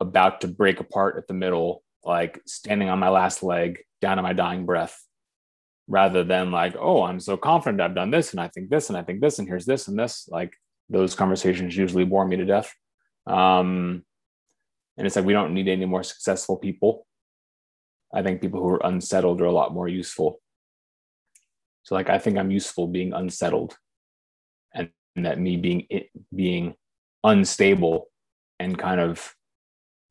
about 0.00 0.40
to 0.40 0.48
break 0.48 0.80
apart 0.80 1.16
at 1.16 1.28
the 1.28 1.34
middle, 1.34 1.82
like 2.04 2.40
standing 2.46 2.88
on 2.88 2.98
my 2.98 3.08
last 3.08 3.42
leg, 3.42 3.80
down 4.00 4.16
to 4.16 4.22
my 4.22 4.32
dying 4.32 4.64
breath, 4.64 4.98
rather 5.88 6.24
than 6.24 6.50
like, 6.50 6.74
oh, 6.78 7.02
I'm 7.02 7.20
so 7.20 7.36
confident 7.36 7.80
I've 7.80 7.94
done 7.94 8.10
this 8.10 8.32
and 8.32 8.40
I 8.40 8.48
think 8.48 8.70
this 8.70 8.88
and 8.88 8.96
I 8.96 9.02
think 9.02 9.20
this 9.20 9.38
and 9.38 9.46
here's 9.46 9.66
this 9.66 9.88
and 9.88 9.98
this. 9.98 10.28
Like 10.30 10.54
those 10.88 11.14
conversations 11.14 11.76
usually 11.76 12.04
bore 12.04 12.26
me 12.26 12.36
to 12.36 12.44
death. 12.44 12.72
Um, 13.26 14.04
and 14.96 15.06
it's 15.06 15.16
like 15.16 15.24
we 15.24 15.32
don't 15.32 15.54
need 15.54 15.68
any 15.68 15.86
more 15.86 16.02
successful 16.02 16.56
people. 16.56 17.06
I 18.12 18.22
think 18.22 18.40
people 18.40 18.60
who 18.60 18.68
are 18.68 18.86
unsettled 18.86 19.40
are 19.40 19.46
a 19.46 19.52
lot 19.52 19.72
more 19.72 19.88
useful. 19.88 20.40
So 21.84 21.94
like 21.94 22.10
I 22.10 22.18
think 22.18 22.38
I'm 22.38 22.50
useful 22.50 22.86
being 22.86 23.12
unsettled, 23.12 23.76
and, 24.74 24.90
and 25.16 25.26
that 25.26 25.40
me 25.40 25.56
being 25.56 25.86
it, 25.90 26.10
being 26.34 26.74
unstable 27.24 28.08
and 28.58 28.78
kind 28.78 29.00
of 29.00 29.34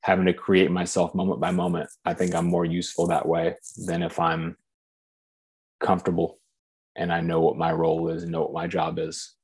having 0.02 0.26
to 0.26 0.34
create 0.34 0.72
myself 0.72 1.14
moment 1.14 1.40
by 1.40 1.52
moment. 1.52 1.90
I 2.06 2.14
think 2.14 2.34
I'm 2.34 2.48
more 2.48 2.66
useful 2.66 3.08
that 3.08 3.28
way 3.28 3.56
than 3.86 4.02
if 4.02 4.20
I'm 4.20 4.58
comfortable 5.80 6.40
and 6.96 7.12
I 7.12 7.22
know 7.22 7.42
what 7.42 7.58
my 7.58 7.72
role 7.72 8.10
is 8.10 8.24
and 8.24 8.32
know 8.32 8.42
what 8.42 8.54
my 8.54 8.68
job 8.68 9.00
is. 9.00 9.36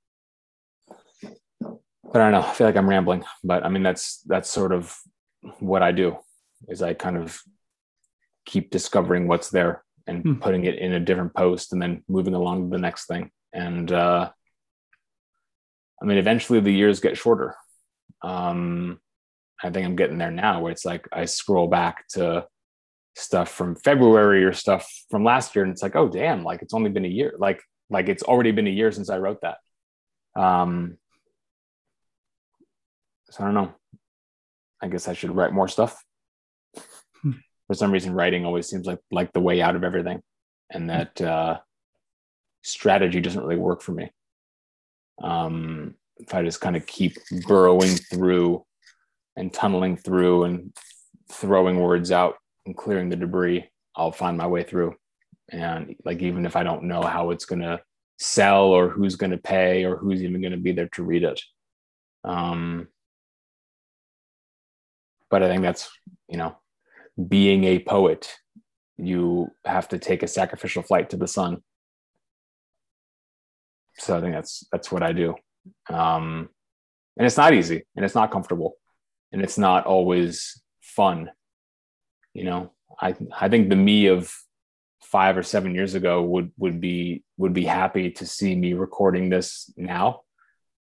But 1.61 2.21
I 2.21 2.31
don't 2.31 2.31
know. 2.31 2.47
I 2.47 2.53
feel 2.53 2.67
like 2.67 2.77
I'm 2.77 2.89
rambling, 2.89 3.25
but 3.43 3.65
I 3.65 3.69
mean 3.69 3.83
that's 3.83 4.21
that's 4.21 4.49
sort 4.49 4.71
of 4.71 4.95
what 5.59 5.81
I 5.81 5.91
do 5.91 6.17
is 6.67 6.81
I 6.81 6.93
kind 6.93 7.17
of 7.17 7.39
keep 8.45 8.71
discovering 8.71 9.27
what's 9.27 9.49
there 9.49 9.83
and 10.07 10.21
hmm. 10.21 10.33
putting 10.35 10.65
it 10.65 10.77
in 10.77 10.93
a 10.93 10.99
different 10.99 11.33
post 11.33 11.73
and 11.73 11.81
then 11.81 12.03
moving 12.07 12.33
along 12.33 12.69
to 12.69 12.75
the 12.75 12.81
next 12.81 13.07
thing. 13.07 13.31
And 13.53 13.91
uh, 13.91 14.29
I 16.01 16.05
mean, 16.05 16.17
eventually 16.17 16.59
the 16.59 16.71
years 16.71 16.99
get 16.99 17.17
shorter. 17.17 17.55
Um, 18.21 18.99
I 19.63 19.69
think 19.69 19.85
I'm 19.85 19.95
getting 19.95 20.17
there 20.17 20.31
now 20.31 20.61
where 20.61 20.71
it's 20.71 20.85
like 20.85 21.07
I 21.11 21.25
scroll 21.25 21.67
back 21.67 22.07
to 22.09 22.45
stuff 23.15 23.49
from 23.49 23.75
February 23.75 24.43
or 24.43 24.53
stuff 24.53 24.87
from 25.09 25.23
last 25.23 25.55
year 25.55 25.63
and 25.63 25.71
it's 25.71 25.81
like, 25.81 25.95
oh 25.95 26.09
damn, 26.09 26.43
like 26.43 26.61
it's 26.61 26.73
only 26.73 26.89
been 26.89 27.05
a 27.05 27.09
year. 27.09 27.33
Like 27.37 27.61
like 27.89 28.09
it's 28.09 28.23
already 28.23 28.51
been 28.51 28.67
a 28.67 28.71
year 28.71 28.91
since 28.91 29.09
I 29.09 29.17
wrote 29.17 29.41
that. 29.41 29.57
Um 30.39 30.97
so 33.29 33.43
I 33.43 33.45
don't 33.47 33.55
know. 33.55 33.73
I 34.81 34.87
guess 34.87 35.07
I 35.07 35.13
should 35.13 35.35
write 35.35 35.53
more 35.53 35.67
stuff. 35.67 36.03
Hmm. 37.21 37.31
For 37.67 37.73
some 37.73 37.91
reason, 37.91 38.13
writing 38.13 38.45
always 38.45 38.67
seems 38.67 38.85
like 38.85 38.99
like 39.11 39.31
the 39.31 39.39
way 39.39 39.61
out 39.61 39.75
of 39.75 39.83
everything. 39.83 40.21
And 40.69 40.89
that 40.89 41.19
uh 41.21 41.59
strategy 42.63 43.21
doesn't 43.21 43.41
really 43.41 43.55
work 43.55 43.81
for 43.81 43.93
me. 43.93 44.11
Um 45.23 45.95
if 46.17 46.33
I 46.33 46.43
just 46.43 46.61
kind 46.61 46.75
of 46.75 46.85
keep 46.85 47.17
burrowing 47.47 47.95
through 47.95 48.65
and 49.35 49.53
tunneling 49.53 49.97
through 49.97 50.43
and 50.43 50.75
throwing 51.31 51.79
words 51.79 52.11
out 52.11 52.35
and 52.65 52.75
clearing 52.75 53.09
the 53.09 53.15
debris, 53.15 53.69
I'll 53.95 54.11
find 54.11 54.37
my 54.37 54.47
way 54.47 54.63
through. 54.63 54.95
And 55.51 55.95
like, 56.05 56.21
even 56.21 56.45
if 56.45 56.55
I 56.55 56.63
don't 56.63 56.83
know 56.83 57.01
how 57.01 57.31
it's 57.31 57.45
going 57.45 57.61
to 57.61 57.81
sell 58.17 58.65
or 58.65 58.89
who's 58.89 59.15
going 59.15 59.31
to 59.31 59.37
pay 59.37 59.85
or 59.85 59.97
who's 59.97 60.23
even 60.23 60.41
going 60.41 60.51
to 60.51 60.57
be 60.57 60.71
there 60.71 60.89
to 60.93 61.03
read 61.03 61.23
it. 61.23 61.41
Um, 62.23 62.87
but 65.29 65.43
I 65.43 65.47
think 65.47 65.61
that's, 65.61 65.89
you 66.27 66.37
know, 66.37 66.57
being 67.27 67.65
a 67.65 67.79
poet, 67.79 68.33
you 68.97 69.49
have 69.65 69.89
to 69.89 69.99
take 69.99 70.23
a 70.23 70.27
sacrificial 70.27 70.81
flight 70.81 71.09
to 71.09 71.17
the 71.17 71.27
sun. 71.27 71.61
So 73.97 74.17
I 74.17 74.21
think 74.21 74.33
that's 74.33 74.65
that's 74.71 74.91
what 74.91 75.03
I 75.03 75.13
do. 75.13 75.35
Um, 75.89 76.49
and 77.17 77.25
it's 77.25 77.37
not 77.37 77.53
easy 77.53 77.83
and 77.95 78.03
it's 78.03 78.15
not 78.15 78.31
comfortable 78.31 78.75
and 79.35 79.43
it's 79.43 79.57
not 79.57 79.85
always 79.85 80.61
fun. 80.81 81.29
You 82.33 82.45
know, 82.45 82.71
I 83.01 83.15
I 83.37 83.49
think 83.49 83.67
the 83.69 83.75
me 83.75 84.07
of 84.07 84.33
five 85.03 85.37
or 85.37 85.43
seven 85.43 85.75
years 85.75 85.93
ago 85.93 86.23
would 86.23 86.51
would 86.57 86.79
be 86.79 87.25
would 87.35 87.51
be 87.51 87.65
happy 87.65 88.11
to 88.11 88.25
see 88.25 88.55
me 88.55 88.71
recording 88.73 89.29
this 89.29 89.69
now 89.75 90.21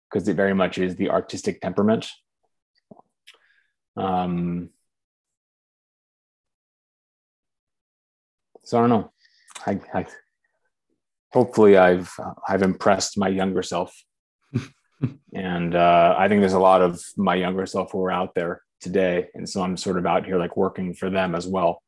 because 0.10 0.28
it 0.28 0.36
very 0.36 0.54
much 0.54 0.78
is 0.78 0.98
the 0.98 1.10
artistic 1.10 1.62
temperament. 1.62 2.10
Um 3.96 4.72
so 8.64 8.78
i 8.78 8.82
don't 8.82 8.90
know. 8.90 9.12
I, 9.66 9.80
I 9.94 10.06
hopefully 11.32 11.78
i've 11.78 12.12
i've 12.50 12.64
impressed 12.64 13.18
my 13.18 13.30
younger 13.30 13.64
self 13.64 13.92
and 15.34 15.76
uh, 15.76 16.16
i 16.18 16.28
think 16.28 16.42
there's 16.42 16.54
a 16.54 16.60
lot 16.60 16.82
of 16.82 17.02
my 17.18 17.36
younger 17.36 17.66
self 17.66 17.92
who 17.92 18.04
are 18.04 18.12
out 18.12 18.36
there 18.36 18.62
today. 18.80 19.28
And 19.36 19.48
so 19.48 19.62
i'm 19.62 19.78
sort 19.78 19.98
of 19.98 20.06
out 20.06 20.26
here 20.26 20.38
like 20.38 20.58
working 20.58 20.94
for 20.94 21.10
them 21.10 21.36
as 21.36 21.48
well 21.48 21.82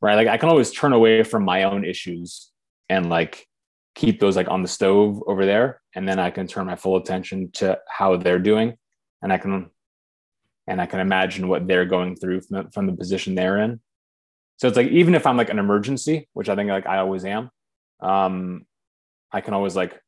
right? 0.00 0.14
Like 0.14 0.28
i 0.28 0.36
can 0.36 0.48
always 0.48 0.70
turn 0.70 0.92
away 0.92 1.22
from 1.22 1.44
my 1.44 1.64
own 1.64 1.84
issues 1.84 2.50
and 2.88 3.08
like 3.08 3.46
keep 3.94 4.20
those 4.20 4.36
like 4.36 4.48
on 4.48 4.62
the 4.62 4.68
stove 4.68 5.22
over 5.26 5.44
there. 5.46 5.80
And 5.94 6.08
then 6.08 6.18
i 6.18 6.30
can 6.30 6.46
turn 6.46 6.66
my 6.66 6.76
full 6.76 6.96
attention 6.96 7.50
to 7.54 7.78
how 7.88 8.16
they're 8.16 8.38
doing. 8.38 8.76
And 9.22 9.32
i 9.32 9.38
can 9.38 9.70
and 10.66 10.80
i 10.80 10.86
can 10.86 11.00
imagine 11.00 11.48
what 11.48 11.66
they're 11.66 11.84
going 11.84 12.16
through 12.16 12.40
from 12.42 12.56
the, 12.56 12.70
from 12.70 12.86
the 12.86 12.92
position 12.92 13.34
they're 13.34 13.58
in. 13.58 13.80
So 14.56 14.68
it's 14.68 14.76
like 14.76 14.88
even 14.88 15.14
if 15.14 15.26
i'm 15.26 15.36
like 15.36 15.50
an 15.50 15.58
emergency 15.58 16.28
which 16.32 16.48
i 16.48 16.54
think 16.54 16.70
like 16.70 16.86
i 16.86 16.98
always 16.98 17.24
am 17.24 17.50
um 18.00 18.66
i 19.32 19.40
can 19.40 19.54
always 19.54 19.74
like 19.74 19.98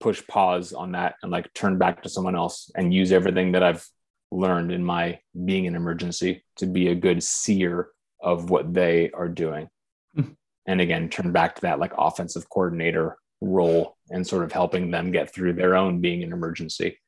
push 0.00 0.26
pause 0.26 0.72
on 0.72 0.92
that 0.92 1.14
and 1.22 1.32
like 1.32 1.52
turn 1.54 1.78
back 1.78 2.02
to 2.02 2.08
someone 2.08 2.36
else 2.36 2.70
and 2.76 2.92
use 2.92 3.12
everything 3.12 3.52
that 3.52 3.62
i've 3.62 3.86
learned 4.30 4.72
in 4.72 4.84
my 4.84 5.18
being 5.44 5.66
an 5.66 5.74
emergency 5.74 6.44
to 6.56 6.66
be 6.66 6.88
a 6.88 6.94
good 6.94 7.22
seer 7.22 7.88
of 8.22 8.50
what 8.50 8.72
they 8.72 9.10
are 9.10 9.28
doing. 9.28 9.68
Hmm. 10.14 10.32
and 10.66 10.80
again, 10.80 11.08
turn 11.08 11.32
back 11.32 11.56
to 11.56 11.62
that 11.62 11.78
like 11.78 11.92
offensive 11.98 12.48
coordinator 12.48 13.18
role 13.40 13.96
and 14.10 14.26
sort 14.26 14.44
of 14.44 14.52
helping 14.52 14.90
them 14.90 15.10
get 15.10 15.32
through 15.32 15.52
their 15.52 15.76
own 15.76 16.00
being 16.00 16.22
an 16.22 16.32
emergency. 16.32 16.98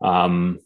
Um, 0.00 0.60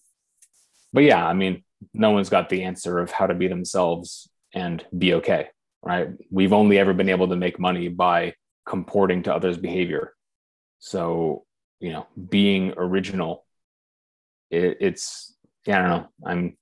but 0.93 1.05
yeah, 1.05 1.27
I 1.27 1.33
mean, 1.33 1.65
no 1.95 2.11
one's 2.11 2.29
got 2.29 2.49
the 2.49 2.65
answer 2.65 2.99
of 2.99 3.11
how 3.11 3.27
to 3.27 3.35
be 3.35 3.49
themselves 3.49 4.29
and 4.53 4.85
be 4.97 5.15
okay, 5.15 5.49
right? 5.83 6.11
We've 6.31 6.53
only 6.53 6.79
ever 6.79 6.93
been 6.93 7.09
able 7.09 7.29
to 7.29 7.37
make 7.37 7.59
money 7.59 7.89
by 7.89 8.35
comporting 8.67 9.23
to 9.23 9.35
others' 9.35 9.57
behavior. 9.57 10.13
So, 10.81 11.45
you 11.79 11.93
know, 11.93 12.07
being 12.29 12.75
original, 12.77 13.47
it, 14.51 14.79
it's, 14.81 15.37
yeah, 15.67 15.79
I 15.79 15.83
don't 15.83 15.91
know. 15.91 16.09
I'm, 16.27 16.57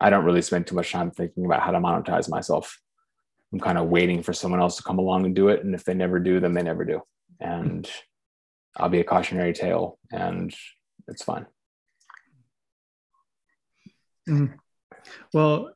I 0.00 0.10
don't 0.10 0.24
really 0.24 0.42
spend 0.42 0.66
too 0.66 0.74
much 0.74 0.92
time 0.92 1.10
thinking 1.10 1.46
about 1.46 1.62
how 1.62 1.70
to 1.70 1.78
monetize 1.78 2.28
myself. 2.28 2.80
I'm 3.52 3.60
kind 3.60 3.78
of 3.78 3.88
waiting 3.88 4.22
for 4.22 4.32
someone 4.32 4.60
else 4.60 4.76
to 4.76 4.82
come 4.82 4.98
along 4.98 5.26
and 5.26 5.34
do 5.34 5.48
it. 5.48 5.64
And 5.64 5.74
if 5.74 5.84
they 5.84 5.94
never 5.94 6.18
do, 6.18 6.40
then 6.40 6.54
they 6.54 6.62
never 6.62 6.84
do. 6.84 7.02
And 7.38 7.88
I'll 8.76 8.88
be 8.88 9.00
a 9.00 9.04
cautionary 9.04 9.52
tale 9.52 9.98
and 10.10 10.54
it's 11.08 11.22
fine. 11.22 11.46
Mm-hmm. 14.28 14.54
Well, 15.32 15.72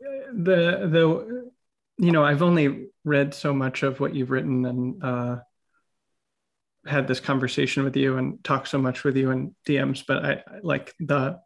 the, 0.00 0.88
the, 0.90 1.50
you 1.98 2.12
know, 2.12 2.24
I've 2.24 2.42
only 2.42 2.86
read 3.04 3.34
so 3.34 3.52
much 3.52 3.82
of 3.82 4.00
what 4.00 4.14
you've 4.14 4.30
written 4.30 4.64
and, 4.64 5.04
uh, 5.04 5.36
had 6.88 7.06
this 7.06 7.20
conversation 7.20 7.84
with 7.84 7.96
you 7.96 8.16
and 8.18 8.42
talked 8.44 8.68
so 8.68 8.78
much 8.78 9.04
with 9.04 9.16
you 9.16 9.30
in 9.30 9.54
DMs, 9.66 10.04
but 10.06 10.24
I 10.24 10.42
like 10.62 10.94
the 10.98 11.40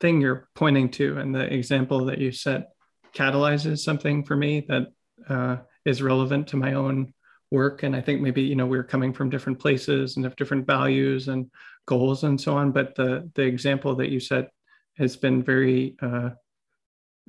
thing 0.00 0.20
you're 0.20 0.48
pointing 0.54 0.90
to 0.90 1.18
and 1.18 1.34
the 1.34 1.52
example 1.52 2.06
that 2.06 2.18
you 2.18 2.32
set 2.32 2.70
catalyzes 3.14 3.78
something 3.78 4.24
for 4.24 4.36
me 4.36 4.66
that 4.68 4.88
uh, 5.28 5.58
is 5.84 6.02
relevant 6.02 6.48
to 6.48 6.56
my 6.56 6.74
own 6.74 7.14
work. 7.50 7.84
And 7.84 7.94
i 7.94 8.00
think 8.00 8.20
maybe 8.20 8.42
you 8.42 8.56
know 8.56 8.66
we're 8.66 8.82
coming 8.82 9.12
from 9.12 9.30
different 9.30 9.60
places 9.60 10.16
and 10.16 10.24
have 10.24 10.34
different 10.34 10.66
values 10.66 11.28
and 11.28 11.50
goals 11.86 12.24
and 12.24 12.40
so 12.40 12.56
on 12.56 12.72
but 12.72 12.96
the 12.96 13.30
the 13.34 13.42
example 13.42 13.94
that 13.96 14.08
you 14.08 14.18
set 14.18 14.50
has 14.96 15.16
been 15.16 15.42
very 15.42 15.96
uh, 16.02 16.30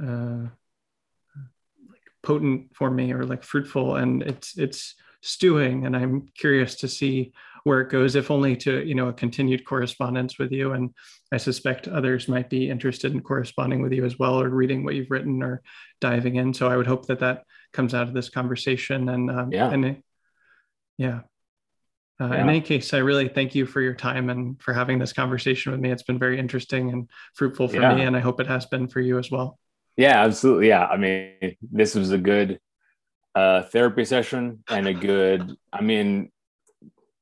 uh, 0.03 0.47
potent 2.25 2.75
for 2.75 2.89
me 2.89 3.13
or 3.13 3.23
like 3.23 3.43
fruitful. 3.43 3.95
And 3.95 4.23
it's 4.23 4.57
it's 4.57 4.95
stewing 5.25 5.85
and 5.85 5.95
i'm 5.95 6.27
curious 6.37 6.75
to 6.75 6.87
see 6.87 7.33
where 7.63 7.81
it 7.81 7.89
goes 7.89 8.15
if 8.15 8.29
only 8.29 8.55
to 8.55 8.85
you 8.85 8.93
know 8.93 9.07
a 9.07 9.13
continued 9.13 9.65
correspondence 9.65 10.37
with 10.37 10.51
you 10.51 10.73
and 10.73 10.93
i 11.31 11.37
suspect 11.37 11.87
others 11.87 12.27
might 12.27 12.49
be 12.49 12.69
interested 12.69 13.11
in 13.11 13.21
corresponding 13.21 13.81
with 13.81 13.91
you 13.91 14.05
as 14.05 14.19
well 14.19 14.39
or 14.39 14.49
reading 14.49 14.83
what 14.83 14.93
you've 14.93 15.09
written 15.09 15.41
or 15.41 15.63
diving 15.99 16.35
in 16.35 16.53
so 16.53 16.67
i 16.67 16.77
would 16.77 16.87
hope 16.87 17.07
that 17.07 17.19
that 17.19 17.43
comes 17.73 17.93
out 17.93 18.07
of 18.07 18.13
this 18.13 18.29
conversation 18.29 19.09
and 19.09 19.31
um, 19.31 19.51
yeah 19.51 19.71
and 19.71 20.01
yeah 20.97 21.21
uh, 22.21 22.29
yeah. 22.31 22.43
In 22.43 22.49
any 22.49 22.61
case, 22.61 22.93
I 22.93 22.99
really 22.99 23.27
thank 23.27 23.55
you 23.55 23.65
for 23.65 23.81
your 23.81 23.93
time 23.93 24.29
and 24.29 24.61
for 24.61 24.73
having 24.73 24.99
this 24.99 25.11
conversation 25.11 25.73
with 25.73 25.81
me. 25.81 25.91
It's 25.91 26.03
been 26.03 26.17
very 26.17 26.39
interesting 26.39 26.89
and 26.89 27.09
fruitful 27.33 27.67
for 27.67 27.81
yeah. 27.81 27.93
me, 27.93 28.03
and 28.03 28.15
I 28.15 28.21
hope 28.21 28.39
it 28.39 28.47
has 28.47 28.65
been 28.65 28.87
for 28.87 29.01
you 29.01 29.19
as 29.19 29.29
well. 29.29 29.59
Yeah, 29.97 30.23
absolutely. 30.23 30.69
Yeah, 30.69 30.85
I 30.85 30.95
mean, 30.95 31.57
this 31.61 31.93
was 31.93 32.11
a 32.11 32.17
good 32.17 32.59
uh, 33.35 33.63
therapy 33.63 34.05
session 34.05 34.63
and 34.69 34.87
a 34.87 34.93
good. 34.93 35.55
I 35.71 35.81
mean, 35.81 36.31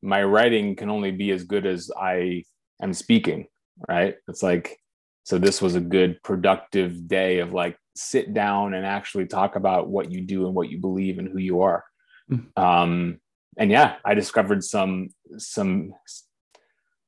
my 0.02 0.23
writing 0.23 0.76
can 0.76 0.90
only 0.90 1.11
be 1.11 1.31
as 1.31 1.44
good 1.44 1.65
as 1.65 1.90
I 1.99 2.44
am 2.81 2.94
speaking, 2.94 3.48
right? 3.88 4.15
It's 4.27 4.44
like, 4.44 4.77
so 5.23 5.38
this 5.38 5.61
was 5.61 5.76
a 5.76 5.81
good 5.81 6.22
productive 6.23 7.07
day 7.07 7.40
of 7.40 7.53
like 7.53 7.77
sit 7.95 8.34
down 8.34 8.73
and 8.73 8.85
actually 8.85 9.26
talk 9.26 9.56
about 9.56 9.88
what 9.88 10.11
you 10.11 10.22
do 10.22 10.45
and 10.45 10.53
what 10.53 10.69
you 10.69 10.80
believe 10.80 11.19
and 11.19 11.30
who 11.30 11.38
you 11.40 11.61
are. 11.61 11.84
Mm-hmm. 12.31 12.61
Um, 12.61 13.19
and 13.57 13.72
yeah, 13.72 13.95
I 14.03 14.14
discovered 14.14 14.64
some 14.64 15.10
some 15.38 15.94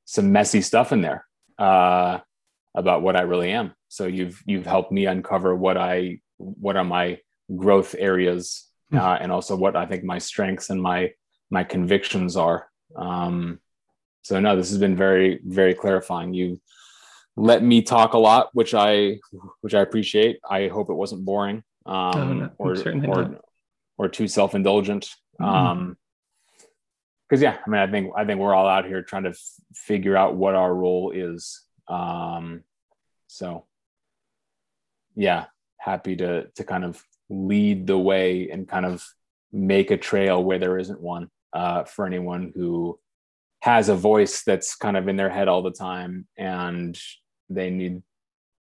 some 0.05 0.31
messy 0.31 0.61
stuff 0.61 0.91
in 0.91 1.01
there 1.01 1.25
uh, 1.57 2.19
about 2.75 3.01
what 3.01 3.15
I 3.15 3.21
really 3.21 3.51
am. 3.51 3.73
So 3.89 4.05
you've 4.05 4.41
you've 4.45 4.65
helped 4.65 4.91
me 4.91 5.05
uncover 5.05 5.55
what 5.55 5.77
I 5.77 6.19
what 6.37 6.77
are 6.77 6.83
my 6.83 7.19
growth 7.55 7.95
areas 7.97 8.69
mm-hmm. 8.91 8.97
uh, 8.97 9.15
and 9.15 9.31
also 9.31 9.55
what 9.55 9.75
I 9.75 9.85
think 9.85 10.03
my 10.03 10.19
strengths 10.19 10.69
and 10.69 10.81
my 10.81 11.11
my 11.49 11.63
convictions 11.63 12.35
are 12.35 12.67
um, 12.95 13.59
so 14.25 14.39
no, 14.39 14.55
this 14.55 14.69
has 14.69 14.79
been 14.79 14.95
very, 14.95 15.39
very 15.45 15.75
clarifying. 15.75 16.33
You 16.33 16.59
let 17.35 17.61
me 17.61 17.83
talk 17.83 18.13
a 18.13 18.17
lot, 18.17 18.49
which 18.53 18.73
I, 18.73 19.19
which 19.61 19.75
I 19.75 19.81
appreciate. 19.81 20.39
I 20.49 20.67
hope 20.67 20.89
it 20.89 20.95
wasn't 20.95 21.25
boring 21.25 21.63
um, 21.85 22.15
oh, 22.15 22.33
no, 22.33 22.51
or, 22.57 22.75
or, 23.07 23.39
or 23.99 24.09
too 24.09 24.27
self-indulgent. 24.27 25.11
Mm-hmm. 25.39 25.45
Um, 25.45 25.97
because 27.29 27.39
yeah, 27.39 27.57
I 27.65 27.69
mean, 27.69 27.81
I 27.81 27.87
think 27.87 28.13
I 28.15 28.25
think 28.25 28.39
we're 28.39 28.53
all 28.53 28.67
out 28.67 28.85
here 28.85 29.03
trying 29.03 29.23
to 29.23 29.29
f- 29.29 29.53
figure 29.75 30.15
out 30.17 30.35
what 30.35 30.55
our 30.55 30.73
role 30.73 31.11
is. 31.11 31.61
Um, 31.87 32.63
so 33.27 33.65
yeah, 35.15 35.45
happy 35.77 36.15
to 36.15 36.47
to 36.55 36.63
kind 36.63 36.83
of 36.83 37.03
lead 37.29 37.87
the 37.87 37.97
way 37.97 38.49
and 38.49 38.67
kind 38.67 38.85
of 38.85 39.03
make 39.51 39.91
a 39.91 39.97
trail 39.97 40.43
where 40.43 40.59
there 40.59 40.77
isn't 40.77 41.01
one 41.01 41.29
uh, 41.53 41.83
for 41.83 42.05
anyone 42.05 42.51
who 42.55 42.99
has 43.61 43.89
a 43.89 43.95
voice 43.95 44.43
that's 44.43 44.75
kind 44.75 44.95
of 44.95 45.07
in 45.07 45.15
their 45.15 45.29
head 45.29 45.47
all 45.47 45.63
the 45.63 45.71
time 45.71 46.27
and 46.37 46.99
they 47.49 47.69
need 47.69 48.01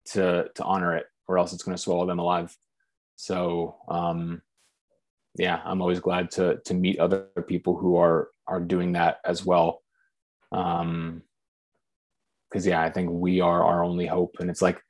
to 0.04 0.48
to 0.54 0.64
honor 0.64 0.96
it 0.96 1.06
or 1.28 1.38
else 1.38 1.52
it's 1.52 1.62
going 1.62 1.76
to 1.76 1.82
swallow 1.82 2.06
them 2.06 2.18
alive. 2.18 2.56
So 3.16 3.76
um 3.88 4.42
yeah 5.36 5.60
i'm 5.64 5.80
always 5.82 6.00
glad 6.00 6.30
to 6.32 6.58
to 6.64 6.74
meet 6.74 6.98
other 6.98 7.26
people 7.46 7.76
who 7.76 7.96
are 7.96 8.30
are 8.46 8.60
doing 8.60 8.92
that 8.92 9.18
as 9.24 9.44
well. 9.44 9.82
Um 10.50 11.22
because 12.50 12.66
yeah 12.66 12.82
i 12.82 12.90
think 12.90 13.10
we 13.10 13.40
are 13.40 13.62
our 13.62 13.84
only 13.84 14.06
hope 14.06 14.36
and 14.40 14.48
it's 14.50 14.62
like 14.62 14.80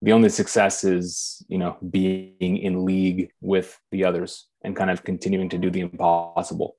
the 0.00 0.12
only 0.12 0.28
success 0.28 0.84
is 0.84 1.44
you 1.48 1.58
know 1.58 1.76
being 1.90 2.56
in 2.58 2.84
league 2.84 3.30
with 3.40 3.78
the 3.90 4.04
others 4.04 4.46
and 4.62 4.76
kind 4.76 4.90
of 4.90 5.04
continuing 5.04 5.48
to 5.48 5.58
do 5.58 5.70
the 5.70 5.80
impossible 5.80 6.76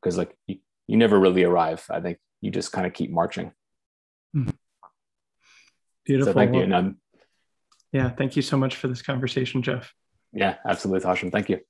because 0.00 0.18
like 0.18 0.36
you, 0.46 0.58
you 0.86 0.96
never 0.96 1.18
really 1.18 1.44
arrive. 1.44 1.84
I 1.90 2.00
think 2.00 2.18
you 2.40 2.50
just 2.50 2.72
kind 2.72 2.86
of 2.86 2.92
keep 2.92 3.10
marching. 3.10 3.52
Beautiful. 6.04 6.32
So 6.32 6.38
thank 6.38 6.54
you. 6.54 6.62
And 6.62 6.74
um, 6.74 6.96
Yeah. 7.92 8.10
Thank 8.10 8.36
you 8.36 8.42
so 8.42 8.56
much 8.56 8.76
for 8.76 8.88
this 8.88 9.00
conversation, 9.00 9.62
Jeff. 9.62 9.94
Yeah, 10.32 10.56
absolutely. 10.68 11.08
Awesome. 11.08 11.30
Thank 11.30 11.48
you. 11.48 11.60